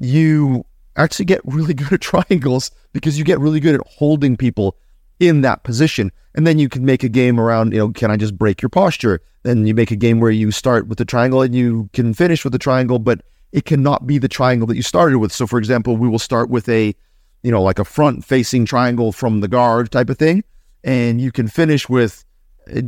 you 0.00 0.64
actually 0.96 1.24
get 1.24 1.40
really 1.44 1.74
good 1.74 1.92
at 1.92 2.00
triangles 2.00 2.70
because 2.92 3.18
you 3.18 3.24
get 3.24 3.40
really 3.40 3.60
good 3.60 3.74
at 3.74 3.86
holding 3.86 4.36
people 4.36 4.76
in 5.20 5.42
that 5.42 5.62
position. 5.64 6.12
And 6.34 6.46
then 6.46 6.58
you 6.58 6.68
can 6.68 6.84
make 6.84 7.04
a 7.04 7.08
game 7.08 7.38
around, 7.38 7.72
you 7.72 7.78
know, 7.78 7.90
can 7.90 8.10
I 8.10 8.16
just 8.16 8.36
break 8.36 8.60
your 8.60 8.68
posture? 8.68 9.20
Then 9.44 9.66
you 9.66 9.74
make 9.74 9.90
a 9.90 9.96
game 9.96 10.20
where 10.20 10.30
you 10.30 10.50
start 10.50 10.88
with 10.88 10.98
the 10.98 11.04
triangle 11.04 11.42
and 11.42 11.54
you 11.54 11.88
can 11.92 12.14
finish 12.14 12.44
with 12.44 12.52
the 12.52 12.58
triangle, 12.58 12.98
but 12.98 13.22
it 13.52 13.64
cannot 13.64 14.06
be 14.06 14.18
the 14.18 14.28
triangle 14.28 14.66
that 14.66 14.76
you 14.76 14.82
started 14.82 15.18
with. 15.18 15.32
So, 15.32 15.46
for 15.46 15.58
example, 15.58 15.96
we 15.96 16.08
will 16.08 16.18
start 16.18 16.50
with 16.50 16.68
a, 16.68 16.94
you 17.42 17.50
know, 17.52 17.62
like 17.62 17.78
a 17.78 17.84
front 17.84 18.24
facing 18.24 18.64
triangle 18.64 19.12
from 19.12 19.40
the 19.40 19.48
guard 19.48 19.92
type 19.92 20.10
of 20.10 20.18
thing. 20.18 20.42
And 20.82 21.20
you 21.20 21.30
can 21.30 21.46
finish 21.46 21.88
with 21.88 22.24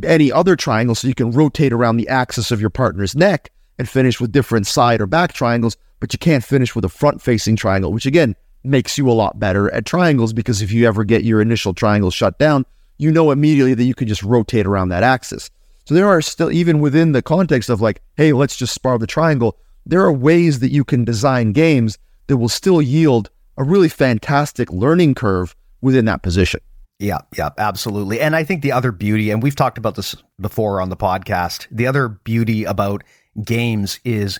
any 0.03 0.31
other 0.31 0.55
triangle. 0.55 0.95
So 0.95 1.07
you 1.07 1.15
can 1.15 1.31
rotate 1.31 1.71
around 1.71 1.97
the 1.97 2.09
axis 2.09 2.51
of 2.51 2.59
your 2.59 2.69
partner's 2.69 3.15
neck 3.15 3.51
and 3.79 3.87
finish 3.87 4.19
with 4.19 4.31
different 4.31 4.67
side 4.67 5.01
or 5.01 5.07
back 5.07 5.33
triangles 5.33 5.77
but 5.99 6.13
you 6.13 6.19
can't 6.19 6.43
finish 6.43 6.75
with 6.75 6.85
a 6.85 6.89
front 6.89 7.21
facing 7.21 7.55
triangle, 7.55 7.91
which 7.91 8.05
again 8.05 8.35
makes 8.63 8.97
you 8.97 9.09
a 9.09 9.13
lot 9.13 9.39
better 9.39 9.73
at 9.73 9.85
triangles 9.85 10.33
because 10.33 10.61
if 10.61 10.71
you 10.71 10.87
ever 10.87 11.03
get 11.03 11.23
your 11.23 11.41
initial 11.41 11.73
triangle 11.73 12.11
shut 12.11 12.37
down, 12.37 12.65
you 12.97 13.11
know 13.11 13.31
immediately 13.31 13.73
that 13.73 13.85
you 13.85 13.95
can 13.95 14.07
just 14.07 14.23
rotate 14.23 14.65
around 14.65 14.89
that 14.89 15.03
axis. 15.03 15.49
So 15.85 15.95
there 15.95 16.07
are 16.07 16.21
still, 16.21 16.51
even 16.51 16.79
within 16.79 17.13
the 17.13 17.21
context 17.21 17.69
of 17.69 17.81
like, 17.81 18.01
hey, 18.17 18.33
let's 18.33 18.57
just 18.57 18.73
spar 18.73 18.97
the 18.99 19.07
triangle, 19.07 19.57
there 19.85 20.01
are 20.01 20.11
ways 20.11 20.59
that 20.59 20.71
you 20.71 20.83
can 20.83 21.05
design 21.05 21.53
games 21.53 21.97
that 22.27 22.37
will 22.37 22.49
still 22.49 22.81
yield 22.81 23.29
a 23.55 23.63
really 23.63 23.87
fantastic 23.87 24.69
learning 24.71 25.15
curve 25.15 25.55
within 25.81 26.05
that 26.05 26.23
position. 26.23 26.59
Yeah, 26.99 27.19
yeah, 27.37 27.51
absolutely. 27.57 28.19
And 28.19 28.35
I 28.35 28.43
think 28.43 28.63
the 28.63 28.71
other 28.71 28.91
beauty, 28.91 29.29
and 29.29 29.41
we've 29.41 29.55
talked 29.55 29.77
about 29.77 29.95
this 29.95 30.15
before 30.41 30.81
on 30.81 30.89
the 30.89 30.97
podcast, 30.97 31.67
the 31.71 31.87
other 31.87 32.09
beauty 32.09 32.63
about 32.65 33.03
games 33.43 33.99
is 34.03 34.39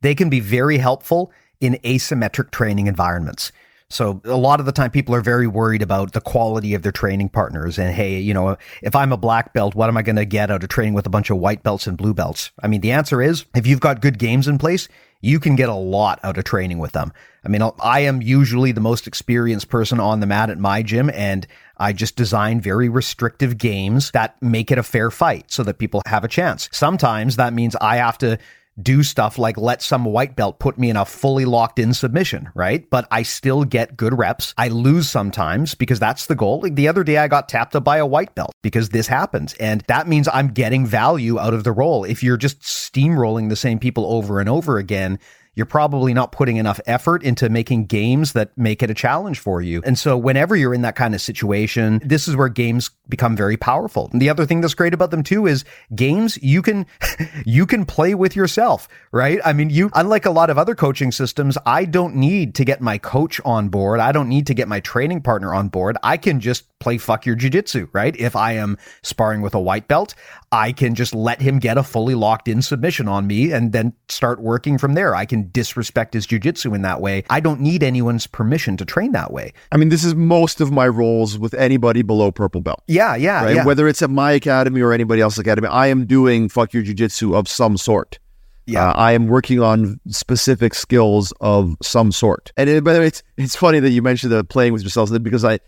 they 0.00 0.14
can 0.14 0.30
be 0.30 0.40
very 0.40 0.78
helpful 0.78 1.32
in 1.60 1.74
asymmetric 1.84 2.50
training 2.50 2.86
environments. 2.86 3.52
So 3.90 4.20
a 4.24 4.36
lot 4.36 4.60
of 4.60 4.66
the 4.66 4.72
time 4.72 4.90
people 4.90 5.14
are 5.14 5.22
very 5.22 5.46
worried 5.46 5.80
about 5.80 6.12
the 6.12 6.20
quality 6.20 6.74
of 6.74 6.82
their 6.82 6.92
training 6.92 7.30
partners 7.30 7.78
and 7.78 7.94
hey, 7.94 8.18
you 8.18 8.34
know, 8.34 8.58
if 8.82 8.94
I'm 8.94 9.12
a 9.12 9.16
black 9.16 9.54
belt, 9.54 9.74
what 9.74 9.88
am 9.88 9.96
I 9.96 10.02
going 10.02 10.16
to 10.16 10.26
get 10.26 10.50
out 10.50 10.62
of 10.62 10.68
training 10.68 10.92
with 10.92 11.06
a 11.06 11.10
bunch 11.10 11.30
of 11.30 11.38
white 11.38 11.62
belts 11.62 11.86
and 11.86 11.96
blue 11.96 12.12
belts? 12.12 12.50
I 12.62 12.66
mean, 12.66 12.82
the 12.82 12.92
answer 12.92 13.22
is 13.22 13.46
if 13.54 13.66
you've 13.66 13.80
got 13.80 14.02
good 14.02 14.18
games 14.18 14.46
in 14.46 14.58
place, 14.58 14.88
you 15.22 15.40
can 15.40 15.56
get 15.56 15.70
a 15.70 15.74
lot 15.74 16.20
out 16.22 16.36
of 16.36 16.44
training 16.44 16.78
with 16.78 16.92
them. 16.92 17.12
I 17.44 17.48
mean, 17.48 17.62
I 17.80 18.00
am 18.00 18.20
usually 18.20 18.72
the 18.72 18.80
most 18.80 19.06
experienced 19.06 19.70
person 19.70 20.00
on 20.00 20.20
the 20.20 20.26
mat 20.26 20.50
at 20.50 20.58
my 20.58 20.82
gym 20.82 21.10
and 21.10 21.46
I 21.78 21.92
just 21.92 22.16
design 22.16 22.60
very 22.60 22.88
restrictive 22.88 23.58
games 23.58 24.10
that 24.12 24.40
make 24.42 24.70
it 24.70 24.78
a 24.78 24.82
fair 24.82 25.10
fight 25.10 25.50
so 25.50 25.62
that 25.64 25.78
people 25.78 26.02
have 26.06 26.24
a 26.24 26.28
chance. 26.28 26.68
Sometimes 26.72 27.36
that 27.36 27.52
means 27.52 27.76
I 27.76 27.96
have 27.96 28.18
to 28.18 28.38
do 28.80 29.02
stuff 29.02 29.38
like 29.38 29.56
let 29.56 29.82
some 29.82 30.04
white 30.04 30.36
belt 30.36 30.58
put 30.58 30.78
me 30.78 30.90
in 30.90 30.96
a 30.96 31.04
fully 31.04 31.44
locked 31.44 31.78
in 31.78 31.92
submission, 31.92 32.48
right? 32.54 32.88
But 32.88 33.08
I 33.10 33.22
still 33.22 33.64
get 33.64 33.96
good 33.96 34.16
reps. 34.16 34.54
I 34.56 34.68
lose 34.68 35.08
sometimes 35.08 35.74
because 35.74 35.98
that's 35.98 36.26
the 36.26 36.34
goal. 36.34 36.60
Like 36.60 36.76
the 36.76 36.88
other 36.88 37.04
day, 37.04 37.18
I 37.18 37.28
got 37.28 37.48
tapped 37.48 37.74
up 37.74 37.84
by 37.84 37.98
a 37.98 38.06
white 38.06 38.34
belt 38.34 38.52
because 38.62 38.90
this 38.90 39.08
happens. 39.08 39.54
And 39.54 39.82
that 39.88 40.06
means 40.06 40.28
I'm 40.32 40.48
getting 40.48 40.86
value 40.86 41.38
out 41.38 41.54
of 41.54 41.64
the 41.64 41.72
role. 41.72 42.04
If 42.04 42.22
you're 42.22 42.36
just 42.36 42.60
steamrolling 42.60 43.48
the 43.48 43.56
same 43.56 43.78
people 43.78 44.06
over 44.06 44.38
and 44.40 44.48
over 44.48 44.78
again, 44.78 45.18
you're 45.58 45.66
probably 45.66 46.14
not 46.14 46.30
putting 46.30 46.56
enough 46.56 46.78
effort 46.86 47.24
into 47.24 47.48
making 47.48 47.86
games 47.86 48.32
that 48.34 48.56
make 48.56 48.80
it 48.80 48.90
a 48.90 48.94
challenge 48.94 49.40
for 49.40 49.60
you. 49.60 49.82
And 49.84 49.98
so 49.98 50.16
whenever 50.16 50.54
you're 50.54 50.72
in 50.72 50.82
that 50.82 50.94
kind 50.94 51.16
of 51.16 51.20
situation, 51.20 52.00
this 52.04 52.28
is 52.28 52.36
where 52.36 52.48
games 52.48 52.92
become 53.08 53.34
very 53.34 53.56
powerful. 53.56 54.08
And 54.12 54.22
the 54.22 54.30
other 54.30 54.46
thing 54.46 54.60
that's 54.60 54.74
great 54.74 54.94
about 54.94 55.10
them 55.10 55.24
too 55.24 55.48
is 55.48 55.64
games 55.96 56.40
you 56.40 56.62
can 56.62 56.86
you 57.44 57.66
can 57.66 57.84
play 57.84 58.14
with 58.14 58.36
yourself, 58.36 58.86
right? 59.10 59.40
I 59.44 59.52
mean, 59.52 59.68
you 59.68 59.90
unlike 59.94 60.26
a 60.26 60.30
lot 60.30 60.48
of 60.48 60.58
other 60.58 60.76
coaching 60.76 61.10
systems, 61.10 61.58
I 61.66 61.86
don't 61.86 62.14
need 62.14 62.54
to 62.54 62.64
get 62.64 62.80
my 62.80 62.96
coach 62.96 63.40
on 63.44 63.68
board. 63.68 63.98
I 63.98 64.12
don't 64.12 64.28
need 64.28 64.46
to 64.46 64.54
get 64.54 64.68
my 64.68 64.78
training 64.78 65.22
partner 65.22 65.52
on 65.54 65.70
board. 65.70 65.96
I 66.04 66.18
can 66.18 66.38
just 66.38 66.66
play 66.78 66.98
fuck 66.98 67.26
your 67.26 67.34
jujitsu, 67.34 67.88
right? 67.92 68.14
If 68.16 68.36
I 68.36 68.52
am 68.52 68.78
sparring 69.02 69.40
with 69.42 69.56
a 69.56 69.60
white 69.60 69.88
belt, 69.88 70.14
I 70.52 70.70
can 70.70 70.94
just 70.94 71.14
let 71.14 71.42
him 71.42 71.58
get 71.58 71.76
a 71.76 71.82
fully 71.82 72.14
locked 72.14 72.46
in 72.46 72.62
submission 72.62 73.08
on 73.08 73.26
me 73.26 73.50
and 73.50 73.72
then 73.72 73.92
start 74.08 74.40
working 74.40 74.78
from 74.78 74.94
there. 74.94 75.16
I 75.16 75.26
can 75.26 75.47
disrespect 75.52 76.14
his 76.14 76.26
jujitsu 76.26 76.74
in 76.74 76.82
that 76.82 77.00
way. 77.00 77.24
I 77.30 77.40
don't 77.40 77.60
need 77.60 77.82
anyone's 77.82 78.26
permission 78.26 78.76
to 78.78 78.84
train 78.84 79.12
that 79.12 79.32
way. 79.32 79.52
I 79.72 79.76
mean, 79.76 79.88
this 79.88 80.04
is 80.04 80.14
most 80.14 80.60
of 80.60 80.70
my 80.70 80.88
roles 80.88 81.38
with 81.38 81.54
anybody 81.54 82.02
below 82.02 82.30
purple 82.30 82.60
belt. 82.60 82.82
Yeah, 82.86 83.16
yeah, 83.16 83.44
right? 83.44 83.56
yeah. 83.56 83.64
Whether 83.64 83.88
it's 83.88 84.02
at 84.02 84.10
my 84.10 84.32
academy 84.32 84.80
or 84.80 84.92
anybody 84.92 85.20
else's 85.20 85.40
academy, 85.40 85.68
I 85.68 85.88
am 85.88 86.06
doing 86.06 86.48
fuck 86.48 86.72
your 86.72 86.82
jujitsu 86.82 87.34
of 87.34 87.48
some 87.48 87.76
sort. 87.76 88.18
Yeah, 88.66 88.90
uh, 88.90 88.92
I 88.92 89.12
am 89.12 89.28
working 89.28 89.60
on 89.60 89.98
specific 90.08 90.74
skills 90.74 91.32
of 91.40 91.74
some 91.82 92.12
sort. 92.12 92.52
And 92.56 92.68
it, 92.68 92.84
by 92.84 92.92
the 92.92 93.00
way, 93.00 93.06
it's 93.06 93.22
it's 93.38 93.56
funny 93.56 93.80
that 93.80 93.90
you 93.90 94.02
mentioned 94.02 94.30
the 94.30 94.44
playing 94.44 94.74
with 94.74 94.82
yourself 94.82 95.10
because 95.22 95.44
I, 95.44 95.60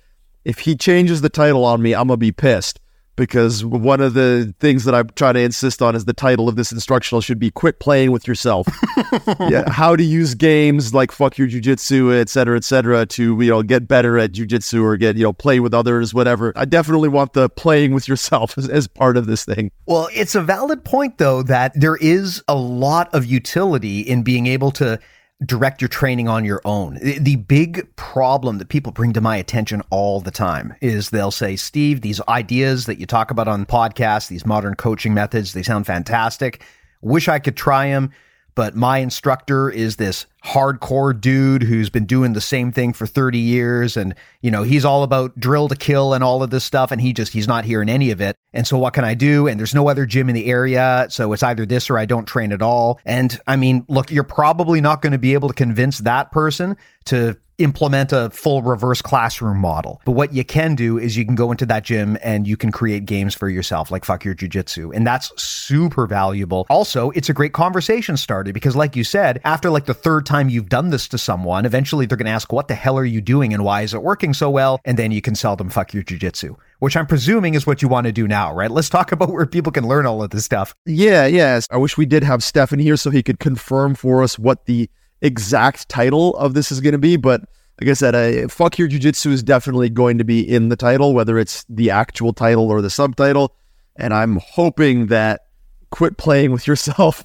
if 0.44 0.58
he 0.58 0.76
changes 0.76 1.22
the 1.22 1.30
title 1.30 1.64
on 1.64 1.80
me, 1.80 1.94
I'm 1.94 2.08
gonna 2.08 2.18
be 2.18 2.32
pissed 2.32 2.78
because 3.16 3.64
one 3.64 4.00
of 4.00 4.14
the 4.14 4.54
things 4.60 4.84
that 4.84 4.94
I'm 4.94 5.10
trying 5.10 5.34
to 5.34 5.40
insist 5.40 5.82
on 5.82 5.94
is 5.94 6.04
the 6.04 6.12
title 6.12 6.48
of 6.48 6.56
this 6.56 6.72
instructional 6.72 7.20
should 7.20 7.38
be 7.38 7.50
quit 7.50 7.78
playing 7.78 8.12
with 8.12 8.26
yourself. 8.26 8.66
yeah, 9.48 9.70
how 9.70 9.94
to 9.94 10.02
use 10.02 10.34
games 10.34 10.94
like 10.94 11.12
fuck 11.12 11.36
your 11.36 11.48
jujitsu, 11.48 12.18
et 12.18 12.28
cetera, 12.28 12.56
et 12.56 12.64
cetera, 12.64 13.04
to, 13.06 13.40
you 13.40 13.50
know, 13.50 13.62
get 13.62 13.86
better 13.86 14.18
at 14.18 14.32
jujitsu 14.32 14.82
or 14.82 14.96
get, 14.96 15.16
you 15.16 15.24
know, 15.24 15.32
play 15.32 15.60
with 15.60 15.74
others, 15.74 16.14
whatever. 16.14 16.52
I 16.56 16.64
definitely 16.64 17.08
want 17.08 17.34
the 17.34 17.48
playing 17.48 17.92
with 17.92 18.08
yourself 18.08 18.56
as, 18.58 18.68
as 18.68 18.88
part 18.88 19.16
of 19.16 19.26
this 19.26 19.44
thing. 19.44 19.70
Well, 19.86 20.08
it's 20.14 20.34
a 20.34 20.42
valid 20.42 20.84
point 20.84 21.18
though 21.18 21.42
that 21.42 21.72
there 21.74 21.96
is 21.96 22.42
a 22.48 22.54
lot 22.54 23.12
of 23.14 23.26
utility 23.26 24.00
in 24.00 24.22
being 24.22 24.46
able 24.46 24.70
to 24.72 24.98
direct 25.44 25.80
your 25.80 25.88
training 25.88 26.28
on 26.28 26.44
your 26.44 26.60
own. 26.64 26.98
The 27.00 27.36
big 27.36 27.94
problem 27.96 28.58
that 28.58 28.68
people 28.68 28.92
bring 28.92 29.12
to 29.14 29.20
my 29.20 29.36
attention 29.36 29.82
all 29.90 30.20
the 30.20 30.30
time 30.30 30.74
is 30.80 31.10
they'll 31.10 31.30
say, 31.30 31.56
Steve, 31.56 32.02
these 32.02 32.20
ideas 32.28 32.86
that 32.86 32.98
you 32.98 33.06
talk 33.06 33.30
about 33.30 33.48
on 33.48 33.64
podcasts, 33.64 34.28
these 34.28 34.44
modern 34.44 34.74
coaching 34.74 35.14
methods, 35.14 35.54
they 35.54 35.62
sound 35.62 35.86
fantastic. 35.86 36.62
Wish 37.00 37.28
I 37.28 37.38
could 37.38 37.56
try 37.56 37.88
them 37.88 38.10
but 38.54 38.74
my 38.74 38.98
instructor 38.98 39.70
is 39.70 39.96
this 39.96 40.26
hardcore 40.44 41.18
dude 41.18 41.62
who's 41.62 41.90
been 41.90 42.06
doing 42.06 42.32
the 42.32 42.40
same 42.40 42.72
thing 42.72 42.92
for 42.92 43.06
30 43.06 43.38
years. 43.38 43.96
And 43.96 44.14
you 44.40 44.50
know 44.50 44.62
he's 44.62 44.84
all 44.84 45.02
about 45.02 45.38
drill 45.38 45.68
to 45.68 45.76
kill 45.76 46.14
and 46.14 46.24
all 46.24 46.42
of 46.42 46.50
this 46.50 46.64
stuff. 46.64 46.90
And 46.90 47.00
he 47.00 47.12
just 47.12 47.32
he's 47.32 47.48
not 47.48 47.64
hearing 47.64 47.88
any 47.88 48.10
of 48.10 48.20
it. 48.20 48.36
And 48.52 48.66
so 48.66 48.78
what 48.78 48.94
can 48.94 49.04
i 49.04 49.14
do? 49.14 49.46
And 49.46 49.58
there's 49.58 49.74
no 49.74 49.88
other 49.88 50.06
gym 50.06 50.28
in 50.28 50.34
the 50.34 50.46
area. 50.46 51.06
So 51.10 51.32
it's 51.32 51.42
either 51.42 51.66
this 51.66 51.90
or 51.90 51.98
i 51.98 52.06
don't 52.06 52.26
train 52.26 52.52
at 52.52 52.62
all. 52.62 53.00
And 53.04 53.38
i 53.46 53.56
mean 53.56 53.84
look 53.88 54.10
you're 54.10 54.24
probably 54.24 54.80
not 54.80 55.02
going 55.02 55.12
to 55.12 55.18
be 55.18 55.34
able 55.34 55.48
to 55.48 55.54
convince 55.54 55.98
that 55.98 56.32
person 56.32 56.76
to 57.06 57.36
implement 57.60 58.12
a 58.12 58.30
full 58.30 58.62
reverse 58.62 59.02
classroom 59.02 59.58
model. 59.58 60.00
But 60.04 60.12
what 60.12 60.32
you 60.32 60.44
can 60.44 60.74
do 60.74 60.98
is 60.98 61.16
you 61.16 61.24
can 61.24 61.34
go 61.34 61.50
into 61.50 61.66
that 61.66 61.84
gym 61.84 62.18
and 62.22 62.46
you 62.46 62.56
can 62.56 62.72
create 62.72 63.04
games 63.04 63.34
for 63.34 63.48
yourself, 63.48 63.90
like 63.90 64.04
fuck 64.04 64.24
your 64.24 64.34
jujitsu. 64.34 64.94
And 64.94 65.06
that's 65.06 65.32
super 65.40 66.06
valuable. 66.06 66.66
Also, 66.70 67.10
it's 67.10 67.28
a 67.28 67.34
great 67.34 67.52
conversation 67.52 68.16
starter 68.16 68.52
because, 68.52 68.76
like 68.76 68.96
you 68.96 69.04
said, 69.04 69.40
after 69.44 69.70
like 69.70 69.86
the 69.86 69.94
third 69.94 70.26
time 70.26 70.48
you've 70.48 70.68
done 70.68 70.90
this 70.90 71.08
to 71.08 71.18
someone, 71.18 71.66
eventually 71.66 72.06
they're 72.06 72.18
going 72.18 72.26
to 72.26 72.32
ask, 72.32 72.52
what 72.52 72.68
the 72.68 72.74
hell 72.74 72.98
are 72.98 73.04
you 73.04 73.20
doing 73.20 73.54
and 73.54 73.64
why 73.64 73.82
is 73.82 73.94
it 73.94 74.02
working 74.02 74.34
so 74.34 74.50
well? 74.50 74.80
And 74.84 74.98
then 74.98 75.12
you 75.12 75.20
can 75.20 75.34
sell 75.34 75.56
them 75.56 75.70
fuck 75.70 75.94
your 75.94 76.02
jujitsu 76.02 76.56
which 76.80 76.96
I'm 76.96 77.06
presuming 77.06 77.54
is 77.54 77.66
what 77.66 77.82
you 77.82 77.88
want 77.88 78.06
to 78.06 78.12
do 78.12 78.26
now, 78.26 78.52
right? 78.52 78.70
Let's 78.70 78.88
talk 78.88 79.12
about 79.20 79.30
where 79.30 79.46
people 79.46 79.70
can 79.70 79.86
learn 79.86 80.06
all 80.06 80.22
of 80.22 80.30
this 80.30 80.44
stuff. 80.44 80.74
Yeah, 80.84 81.26
yes. 81.26 81.66
I 81.70 81.76
wish 81.76 81.96
we 81.96 82.06
did 82.06 82.24
have 82.24 82.42
Stephan 82.42 82.80
here 82.80 82.96
so 82.96 83.10
he 83.10 83.22
could 83.22 83.38
confirm 83.38 83.94
for 83.94 84.22
us 84.22 84.38
what 84.38 84.66
the 84.66 84.90
exact 85.22 85.88
title 85.88 86.36
of 86.36 86.54
this 86.54 86.72
is 86.72 86.80
going 86.80 86.92
to 86.92 86.98
be, 86.98 87.16
but 87.16 87.42
like 87.80 87.90
I 87.90 87.94
said, 87.94 88.14
uh, 88.14 88.48
fuck 88.48 88.78
your 88.78 88.88
jujitsu 88.88 89.32
is 89.32 89.42
definitely 89.42 89.88
going 89.88 90.18
to 90.18 90.24
be 90.24 90.40
in 90.40 90.68
the 90.68 90.76
title, 90.76 91.14
whether 91.14 91.38
it's 91.38 91.64
the 91.68 91.90
actual 91.90 92.32
title 92.32 92.70
or 92.70 92.82
the 92.82 92.90
subtitle. 92.90 93.54
And 93.96 94.12
I'm 94.12 94.38
hoping 94.42 95.06
that 95.06 95.42
quit 95.90 96.18
playing 96.18 96.52
with 96.52 96.66
yourself 96.66 97.24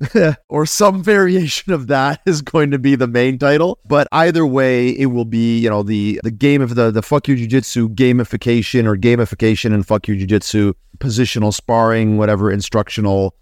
or 0.48 0.66
some 0.66 1.02
variation 1.02 1.72
of 1.72 1.86
that 1.86 2.20
is 2.26 2.42
going 2.42 2.72
to 2.72 2.78
be 2.78 2.96
the 2.96 3.06
main 3.06 3.38
title. 3.38 3.78
But 3.86 4.08
either 4.10 4.44
way, 4.44 4.88
it 4.88 5.06
will 5.06 5.24
be, 5.24 5.58
you 5.58 5.70
know, 5.70 5.82
the 5.82 6.20
the 6.24 6.30
game 6.30 6.60
of 6.60 6.74
the 6.74 6.90
the 6.90 7.02
fuck 7.02 7.28
you 7.28 7.36
jiu-jitsu 7.36 7.90
gamification 7.90 8.86
or 8.86 8.96
gamification 8.96 9.72
and 9.72 9.86
fuck 9.86 10.08
you 10.08 10.16
jiu-jitsu 10.16 10.74
positional 10.98 11.52
sparring, 11.52 12.16
whatever 12.16 12.50
instructional 12.50 13.34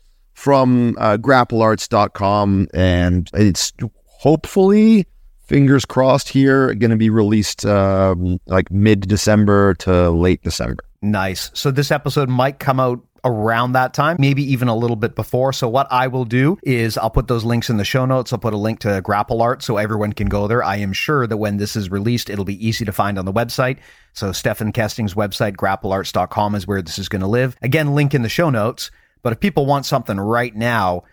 from 0.43 0.97
uh, 0.99 1.17
grapplearts.com 1.19 2.67
and 2.75 3.31
it's 3.33 3.73
hopefully 4.07 5.07
fingers 5.47 5.85
crossed 5.85 6.29
here 6.29 6.75
going 6.75 6.91
to 6.91 6.97
be 6.97 7.11
released 7.11 7.65
um, 7.65 8.41
like 8.47 8.69
mid 8.69 9.07
December 9.07 9.75
to 9.75 10.11
late 10.11 10.43
December. 10.43 10.83
Nice. 11.01 11.53
So 11.55 11.71
this 11.71 11.93
episode 11.93 12.29
might 12.29 12.59
come 12.59 12.81
out 12.81 13.05
around 13.25 13.71
that 13.73 13.95
time, 13.95 14.17
maybe 14.19 14.43
even 14.43 14.67
a 14.67 14.75
little 14.75 14.97
bit 14.97 15.15
before. 15.15 15.53
So 15.53 15.69
what 15.69 15.87
I 15.93 16.09
will 16.09 16.25
do 16.25 16.59
is 16.65 16.99
I'll 16.99 17.09
put 17.09 17.29
those 17.29 17.45
links 17.45 17.71
in 17.71 17.77
the 17.77 17.85
show 17.85 18.05
notes. 18.05 18.33
I'll 18.33 18.41
put 18.41 18.53
a 18.53 18.57
link 18.57 18.81
to 18.81 19.01
Grapple 19.01 19.43
Art 19.43 19.63
so 19.63 19.77
everyone 19.77 20.13
can 20.13 20.27
go 20.27 20.49
there. 20.49 20.65
I 20.65 20.79
am 20.79 20.93
sure 20.93 21.25
that 21.29 21.37
when 21.37 21.59
this 21.59 21.77
is 21.77 21.89
released, 21.89 22.29
it'll 22.29 22.45
be 22.45 22.67
easy 22.67 22.85
to 22.85 22.91
find 22.91 23.17
on 23.17 23.27
the 23.27 23.33
website. 23.33 23.79
So 24.13 24.33
Stephan 24.33 24.73
Kesting's 24.73 25.15
website, 25.15 25.55
grapplearts.com 25.55 26.57
is 26.57 26.67
where 26.67 26.83
this 26.83 26.99
is 26.99 27.09
going 27.09 27.23
to 27.23 27.29
live. 27.29 27.57
Again, 27.63 27.95
link 27.95 28.13
in 28.13 28.23
the 28.23 28.29
show 28.29 28.51
notes. 28.51 28.91
But 29.23 29.33
if 29.33 29.41
people 29.41 29.67
want 29.67 29.87
something 29.87 30.19
right 30.19 30.55
now, 30.55 31.05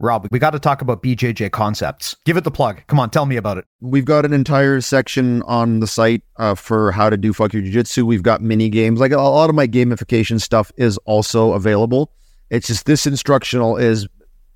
Rob, 0.00 0.28
we 0.30 0.38
got 0.38 0.50
to 0.50 0.60
talk 0.60 0.80
about 0.80 1.02
BJJ 1.02 1.50
concepts. 1.50 2.14
Give 2.24 2.36
it 2.36 2.44
the 2.44 2.52
plug. 2.52 2.82
Come 2.86 3.00
on, 3.00 3.10
tell 3.10 3.26
me 3.26 3.36
about 3.36 3.58
it. 3.58 3.64
We've 3.80 4.04
got 4.04 4.24
an 4.24 4.32
entire 4.32 4.80
section 4.80 5.42
on 5.42 5.80
the 5.80 5.88
site 5.88 6.22
uh, 6.36 6.54
for 6.54 6.92
how 6.92 7.10
to 7.10 7.16
do 7.16 7.32
fuck 7.32 7.52
your 7.52 7.62
jiu-jitsu. 7.62 8.06
We've 8.06 8.22
got 8.22 8.40
mini 8.40 8.68
games. 8.68 9.00
Like 9.00 9.10
a 9.10 9.16
lot 9.16 9.50
of 9.50 9.56
my 9.56 9.66
gamification 9.66 10.40
stuff 10.40 10.70
is 10.76 10.98
also 10.98 11.52
available. 11.52 12.12
It's 12.50 12.68
just 12.68 12.86
this 12.86 13.06
instructional 13.06 13.76
is 13.76 14.06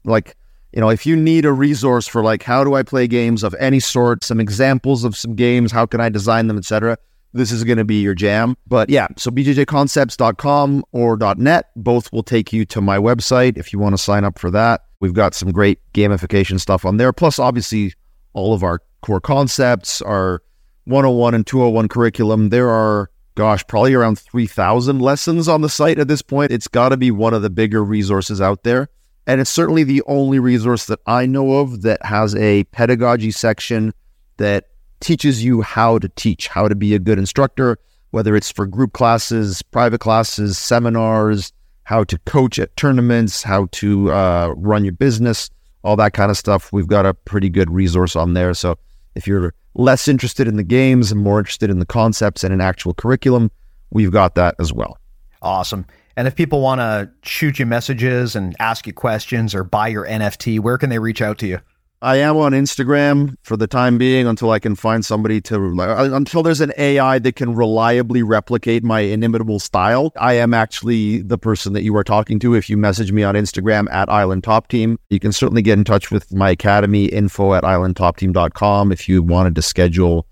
like, 0.04 0.36
you 0.72 0.80
know, 0.80 0.90
if 0.90 1.04
you 1.06 1.16
need 1.16 1.44
a 1.44 1.52
resource 1.52 2.06
for 2.06 2.22
like 2.22 2.44
how 2.44 2.62
do 2.62 2.74
I 2.74 2.84
play 2.84 3.08
games 3.08 3.42
of 3.42 3.54
any 3.58 3.80
sort, 3.80 4.22
some 4.22 4.38
examples 4.38 5.02
of 5.02 5.16
some 5.16 5.34
games, 5.34 5.72
how 5.72 5.86
can 5.86 6.00
I 6.00 6.08
design 6.08 6.46
them, 6.46 6.56
etc 6.56 6.96
this 7.32 7.52
is 7.52 7.64
going 7.64 7.78
to 7.78 7.84
be 7.84 8.00
your 8.00 8.14
jam. 8.14 8.56
But 8.66 8.90
yeah, 8.90 9.08
so 9.16 9.30
bjjconcepts.com 9.30 10.84
or 10.92 11.16
.net, 11.36 11.70
both 11.76 12.12
will 12.12 12.22
take 12.22 12.52
you 12.52 12.64
to 12.66 12.80
my 12.80 12.98
website 12.98 13.56
if 13.56 13.72
you 13.72 13.78
want 13.78 13.94
to 13.94 14.02
sign 14.02 14.24
up 14.24 14.38
for 14.38 14.50
that. 14.50 14.82
We've 15.00 15.14
got 15.14 15.34
some 15.34 15.50
great 15.50 15.80
gamification 15.94 16.60
stuff 16.60 16.84
on 16.84 16.96
there. 16.96 17.12
Plus, 17.12 17.38
obviously, 17.38 17.94
all 18.34 18.54
of 18.54 18.62
our 18.62 18.80
core 19.02 19.20
concepts, 19.20 20.00
our 20.02 20.42
101 20.84 21.34
and 21.34 21.46
201 21.46 21.88
curriculum. 21.88 22.50
There 22.50 22.70
are, 22.70 23.10
gosh, 23.34 23.66
probably 23.66 23.94
around 23.94 24.18
3,000 24.18 25.00
lessons 25.00 25.48
on 25.48 25.60
the 25.60 25.68
site 25.68 25.98
at 25.98 26.08
this 26.08 26.22
point. 26.22 26.52
It's 26.52 26.68
got 26.68 26.90
to 26.90 26.96
be 26.96 27.10
one 27.10 27.34
of 27.34 27.42
the 27.42 27.50
bigger 27.50 27.84
resources 27.84 28.40
out 28.40 28.62
there. 28.62 28.88
And 29.26 29.40
it's 29.40 29.50
certainly 29.50 29.84
the 29.84 30.02
only 30.06 30.40
resource 30.40 30.86
that 30.86 30.98
I 31.06 31.26
know 31.26 31.60
of 31.60 31.82
that 31.82 32.04
has 32.04 32.34
a 32.34 32.64
pedagogy 32.64 33.30
section 33.30 33.92
that 34.38 34.66
teaches 35.02 35.44
you 35.44 35.60
how 35.60 35.98
to 35.98 36.08
teach, 36.08 36.48
how 36.48 36.68
to 36.68 36.74
be 36.74 36.94
a 36.94 36.98
good 36.98 37.18
instructor, 37.18 37.78
whether 38.10 38.34
it's 38.34 38.50
for 38.50 38.66
group 38.66 38.92
classes, 38.92 39.60
private 39.62 40.00
classes, 40.00 40.56
seminars, 40.56 41.52
how 41.84 42.04
to 42.04 42.18
coach 42.20 42.58
at 42.58 42.74
tournaments, 42.76 43.42
how 43.42 43.66
to 43.72 44.12
uh, 44.12 44.54
run 44.56 44.84
your 44.84 44.92
business, 44.92 45.50
all 45.82 45.96
that 45.96 46.12
kind 46.12 46.30
of 46.30 46.36
stuff. 46.36 46.72
We've 46.72 46.86
got 46.86 47.04
a 47.04 47.12
pretty 47.12 47.50
good 47.50 47.70
resource 47.70 48.16
on 48.16 48.34
there. 48.34 48.54
So 48.54 48.78
if 49.14 49.26
you're 49.26 49.54
less 49.74 50.08
interested 50.08 50.46
in 50.46 50.56
the 50.56 50.62
games 50.62 51.10
and 51.10 51.20
more 51.20 51.38
interested 51.38 51.70
in 51.70 51.78
the 51.78 51.86
concepts 51.86 52.44
and 52.44 52.54
an 52.54 52.60
actual 52.60 52.94
curriculum, 52.94 53.50
we've 53.90 54.12
got 54.12 54.36
that 54.36 54.54
as 54.58 54.72
well. 54.72 54.96
Awesome. 55.42 55.86
And 56.16 56.28
if 56.28 56.36
people 56.36 56.60
want 56.60 56.80
to 56.80 57.10
shoot 57.22 57.58
you 57.58 57.66
messages 57.66 58.36
and 58.36 58.54
ask 58.58 58.86
you 58.86 58.92
questions 58.92 59.54
or 59.54 59.64
buy 59.64 59.88
your 59.88 60.06
NFT, 60.06 60.60
where 60.60 60.78
can 60.78 60.90
they 60.90 60.98
reach 60.98 61.22
out 61.22 61.38
to 61.38 61.46
you? 61.46 61.58
I 62.02 62.16
am 62.16 62.36
on 62.36 62.50
Instagram 62.50 63.36
for 63.44 63.56
the 63.56 63.68
time 63.68 63.96
being 63.96 64.26
until 64.26 64.50
I 64.50 64.58
can 64.58 64.74
find 64.74 65.04
somebody 65.04 65.40
to 65.42 65.80
uh, 65.80 66.08
until 66.12 66.42
there's 66.42 66.60
an 66.60 66.72
AI 66.76 67.20
that 67.20 67.36
can 67.36 67.54
reliably 67.54 68.24
replicate 68.24 68.82
my 68.82 69.00
inimitable 69.00 69.60
style. 69.60 70.12
I 70.16 70.32
am 70.32 70.52
actually 70.52 71.22
the 71.22 71.38
person 71.38 71.74
that 71.74 71.84
you 71.84 71.96
are 71.96 72.02
talking 72.02 72.40
to. 72.40 72.54
If 72.56 72.68
you 72.68 72.76
message 72.76 73.12
me 73.12 73.22
on 73.22 73.36
Instagram 73.36 73.88
at 73.92 74.08
Island 74.08 74.42
Top 74.42 74.66
Team, 74.66 74.98
you 75.10 75.20
can 75.20 75.30
certainly 75.30 75.62
get 75.62 75.78
in 75.78 75.84
touch 75.84 76.10
with 76.10 76.34
my 76.34 76.50
academy 76.50 77.04
info 77.04 77.54
at 77.54 77.62
islandtopteam.com 77.62 78.90
if 78.90 79.08
you 79.08 79.22
wanted 79.22 79.54
to 79.54 79.62
schedule 79.62 80.26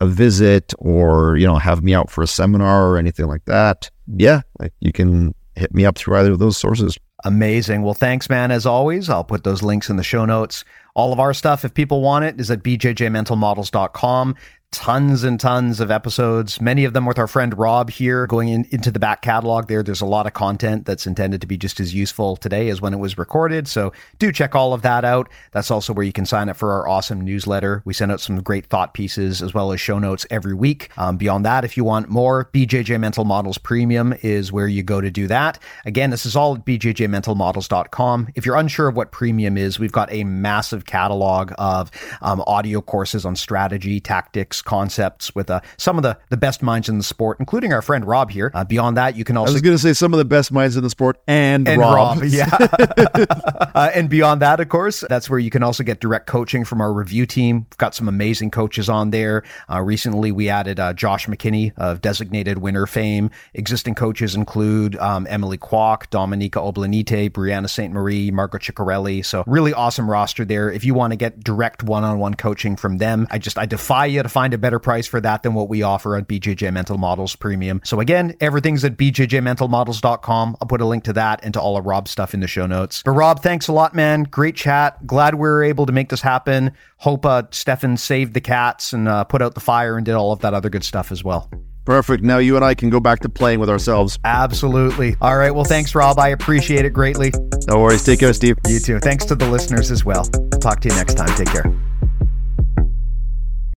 a 0.00 0.06
visit 0.06 0.74
or 0.78 1.36
you 1.36 1.46
know 1.46 1.56
have 1.56 1.82
me 1.82 1.92
out 1.92 2.08
for 2.08 2.22
a 2.22 2.28
seminar 2.28 2.88
or 2.88 2.98
anything 2.98 3.26
like 3.26 3.44
that. 3.46 3.90
Yeah, 4.06 4.42
you 4.78 4.92
can 4.92 5.34
hit 5.56 5.74
me 5.74 5.86
up 5.86 5.98
through 5.98 6.18
either 6.18 6.30
of 6.30 6.38
those 6.38 6.56
sources. 6.56 6.96
Amazing. 7.26 7.82
Well, 7.82 7.92
thanks, 7.92 8.30
man. 8.30 8.52
As 8.52 8.66
always, 8.66 9.10
I'll 9.10 9.24
put 9.24 9.42
those 9.42 9.60
links 9.60 9.90
in 9.90 9.96
the 9.96 10.04
show 10.04 10.24
notes. 10.24 10.64
All 10.94 11.12
of 11.12 11.18
our 11.18 11.34
stuff, 11.34 11.64
if 11.64 11.74
people 11.74 12.00
want 12.00 12.24
it, 12.24 12.40
is 12.40 12.52
at 12.52 12.62
bjjmentalmodels.com 12.62 14.36
tons 14.72 15.24
and 15.24 15.40
tons 15.40 15.80
of 15.80 15.90
episodes, 15.90 16.60
many 16.60 16.84
of 16.84 16.92
them 16.92 17.06
with 17.06 17.18
our 17.18 17.26
friend 17.26 17.56
Rob 17.56 17.90
here 17.90 18.26
going 18.26 18.48
in, 18.48 18.66
into 18.70 18.90
the 18.90 18.98
back 18.98 19.22
catalog 19.22 19.68
there. 19.68 19.82
There's 19.82 20.00
a 20.00 20.06
lot 20.06 20.26
of 20.26 20.32
content 20.32 20.84
that's 20.84 21.06
intended 21.06 21.40
to 21.40 21.46
be 21.46 21.56
just 21.56 21.80
as 21.80 21.94
useful 21.94 22.36
today 22.36 22.68
as 22.68 22.80
when 22.80 22.92
it 22.92 22.98
was 22.98 23.16
recorded. 23.16 23.68
So 23.68 23.92
do 24.18 24.30
check 24.30 24.54
all 24.54 24.74
of 24.74 24.82
that 24.82 25.04
out. 25.04 25.30
That's 25.52 25.70
also 25.70 25.92
where 25.92 26.04
you 26.04 26.12
can 26.12 26.26
sign 26.26 26.48
up 26.48 26.56
for 26.56 26.72
our 26.72 26.88
awesome 26.88 27.20
newsletter. 27.22 27.82
We 27.84 27.94
send 27.94 28.12
out 28.12 28.20
some 28.20 28.42
great 28.42 28.66
thought 28.66 28.92
pieces 28.92 29.40
as 29.40 29.54
well 29.54 29.72
as 29.72 29.80
show 29.80 29.98
notes 29.98 30.26
every 30.30 30.54
week. 30.54 30.90
Um, 30.96 31.16
beyond 31.16 31.44
that, 31.46 31.64
if 31.64 31.76
you 31.76 31.84
want 31.84 32.08
more, 32.08 32.50
BJJ 32.52 33.00
Mental 33.00 33.24
Models 33.24 33.58
Premium 33.58 34.14
is 34.22 34.52
where 34.52 34.68
you 34.68 34.82
go 34.82 35.00
to 35.00 35.10
do 35.10 35.26
that. 35.28 35.58
Again, 35.84 36.10
this 36.10 36.26
is 36.26 36.36
all 36.36 36.56
at 36.56 36.64
bjjmentalmodels.com. 36.64 38.28
If 38.34 38.44
you're 38.44 38.56
unsure 38.56 38.88
of 38.88 38.96
what 38.96 39.10
premium 39.10 39.56
is, 39.56 39.78
we've 39.78 39.92
got 39.92 40.12
a 40.12 40.24
massive 40.24 40.86
catalog 40.86 41.52
of 41.58 41.90
um, 42.20 42.42
audio 42.46 42.80
courses 42.80 43.24
on 43.24 43.36
strategy, 43.36 44.00
tactics, 44.00 44.55
concepts 44.62 45.34
with 45.34 45.50
uh, 45.50 45.60
some 45.76 45.96
of 45.96 46.02
the, 46.02 46.18
the 46.30 46.36
best 46.36 46.62
minds 46.62 46.88
in 46.88 46.98
the 46.98 47.04
sport, 47.04 47.38
including 47.40 47.72
our 47.72 47.82
friend 47.82 48.04
Rob 48.04 48.30
here. 48.30 48.50
Uh, 48.54 48.64
beyond 48.64 48.96
that, 48.96 49.16
you 49.16 49.24
can 49.24 49.36
also. 49.36 49.52
I 49.52 49.54
was 49.54 49.62
going 49.62 49.76
to 49.76 49.82
say 49.82 49.92
some 49.92 50.12
of 50.12 50.18
the 50.18 50.24
best 50.24 50.52
minds 50.52 50.76
in 50.76 50.82
the 50.82 50.90
sport 50.90 51.20
and, 51.26 51.68
and 51.68 51.80
Rob. 51.80 52.20
Rob 52.20 52.24
yeah. 52.24 52.48
uh, 53.74 53.90
and 53.94 54.08
beyond 54.08 54.42
that, 54.42 54.60
of 54.60 54.68
course, 54.68 55.04
that's 55.08 55.30
where 55.30 55.38
you 55.38 55.50
can 55.50 55.62
also 55.62 55.82
get 55.82 56.00
direct 56.00 56.26
coaching 56.26 56.64
from 56.64 56.80
our 56.80 56.92
review 56.92 57.26
team. 57.26 57.66
We've 57.70 57.78
got 57.78 57.94
some 57.94 58.08
amazing 58.08 58.50
coaches 58.50 58.88
on 58.88 59.10
there. 59.10 59.42
Uh, 59.70 59.80
recently, 59.80 60.32
we 60.32 60.48
added 60.48 60.80
uh, 60.80 60.92
Josh 60.92 61.26
McKinney 61.26 61.72
of 61.76 62.00
designated 62.00 62.58
winner 62.58 62.86
fame. 62.86 63.30
Existing 63.54 63.94
coaches 63.94 64.34
include 64.34 64.96
um, 64.96 65.26
Emily 65.28 65.58
Kwok, 65.58 66.08
Dominyka 66.10 66.50
Obelenyte, 66.50 67.30
Brianna 67.30 67.68
Ste-Marie, 67.68 68.30
Marco 68.30 68.58
Ciccarelli. 68.58 69.24
So, 69.24 69.44
really 69.46 69.72
awesome 69.72 70.10
roster 70.10 70.44
there. 70.44 70.70
If 70.70 70.84
you 70.84 70.94
want 70.94 71.12
to 71.12 71.16
get 71.16 71.42
direct 71.42 71.82
one 71.82 72.04
on 72.04 72.18
one 72.18 72.34
coaching 72.34 72.76
from 72.76 72.98
them, 72.98 73.26
I 73.30 73.38
just, 73.38 73.58
I 73.58 73.66
defy 73.66 74.06
you 74.06 74.22
to 74.22 74.28
find 74.28 74.45
a 74.54 74.58
better 74.58 74.78
price 74.78 75.06
for 75.06 75.20
that 75.20 75.42
than 75.42 75.54
what 75.54 75.68
we 75.68 75.82
offer 75.82 76.16
at 76.16 76.28
BJJ 76.28 76.72
Mental 76.72 76.98
Models 76.98 77.36
Premium. 77.36 77.80
So 77.84 78.00
again, 78.00 78.34
everything's 78.40 78.84
at 78.84 78.96
bjjmentalmodels.com. 78.96 80.56
I'll 80.60 80.68
put 80.68 80.80
a 80.80 80.86
link 80.86 81.04
to 81.04 81.12
that 81.14 81.40
and 81.44 81.54
to 81.54 81.60
all 81.60 81.76
of 81.76 81.86
Rob's 81.86 82.10
stuff 82.10 82.34
in 82.34 82.40
the 82.40 82.48
show 82.48 82.66
notes. 82.66 83.02
But 83.04 83.12
Rob, 83.12 83.42
thanks 83.42 83.68
a 83.68 83.72
lot, 83.72 83.94
man. 83.94 84.24
Great 84.24 84.56
chat. 84.56 85.06
Glad 85.06 85.34
we 85.34 85.40
were 85.40 85.62
able 85.62 85.86
to 85.86 85.92
make 85.92 86.08
this 86.08 86.20
happen. 86.20 86.72
Hope 86.98 87.24
uh, 87.26 87.44
Stephan 87.50 87.96
saved 87.96 88.34
the 88.34 88.40
cats 88.40 88.92
and 88.92 89.08
uh, 89.08 89.24
put 89.24 89.42
out 89.42 89.54
the 89.54 89.60
fire 89.60 89.96
and 89.96 90.04
did 90.04 90.14
all 90.14 90.32
of 90.32 90.40
that 90.40 90.54
other 90.54 90.70
good 90.70 90.84
stuff 90.84 91.12
as 91.12 91.22
well. 91.22 91.50
Perfect. 91.86 92.24
Now 92.24 92.38
you 92.38 92.56
and 92.56 92.64
I 92.64 92.74
can 92.74 92.90
go 92.90 92.98
back 92.98 93.20
to 93.20 93.28
playing 93.28 93.60
with 93.60 93.70
ourselves. 93.70 94.18
Absolutely. 94.24 95.16
All 95.20 95.38
right. 95.38 95.52
Well, 95.52 95.64
thanks, 95.64 95.94
Rob. 95.94 96.18
I 96.18 96.28
appreciate 96.28 96.84
it 96.84 96.90
greatly. 96.90 97.32
No 97.68 97.80
worries. 97.80 98.04
Take 98.04 98.18
care, 98.18 98.32
Steve. 98.32 98.56
You 98.66 98.80
too. 98.80 98.98
Thanks 98.98 99.24
to 99.26 99.36
the 99.36 99.48
listeners 99.48 99.92
as 99.92 100.04
well. 100.04 100.24
Talk 100.60 100.80
to 100.80 100.88
you 100.88 100.94
next 100.96 101.14
time. 101.14 101.34
Take 101.36 101.48
care. 101.48 101.85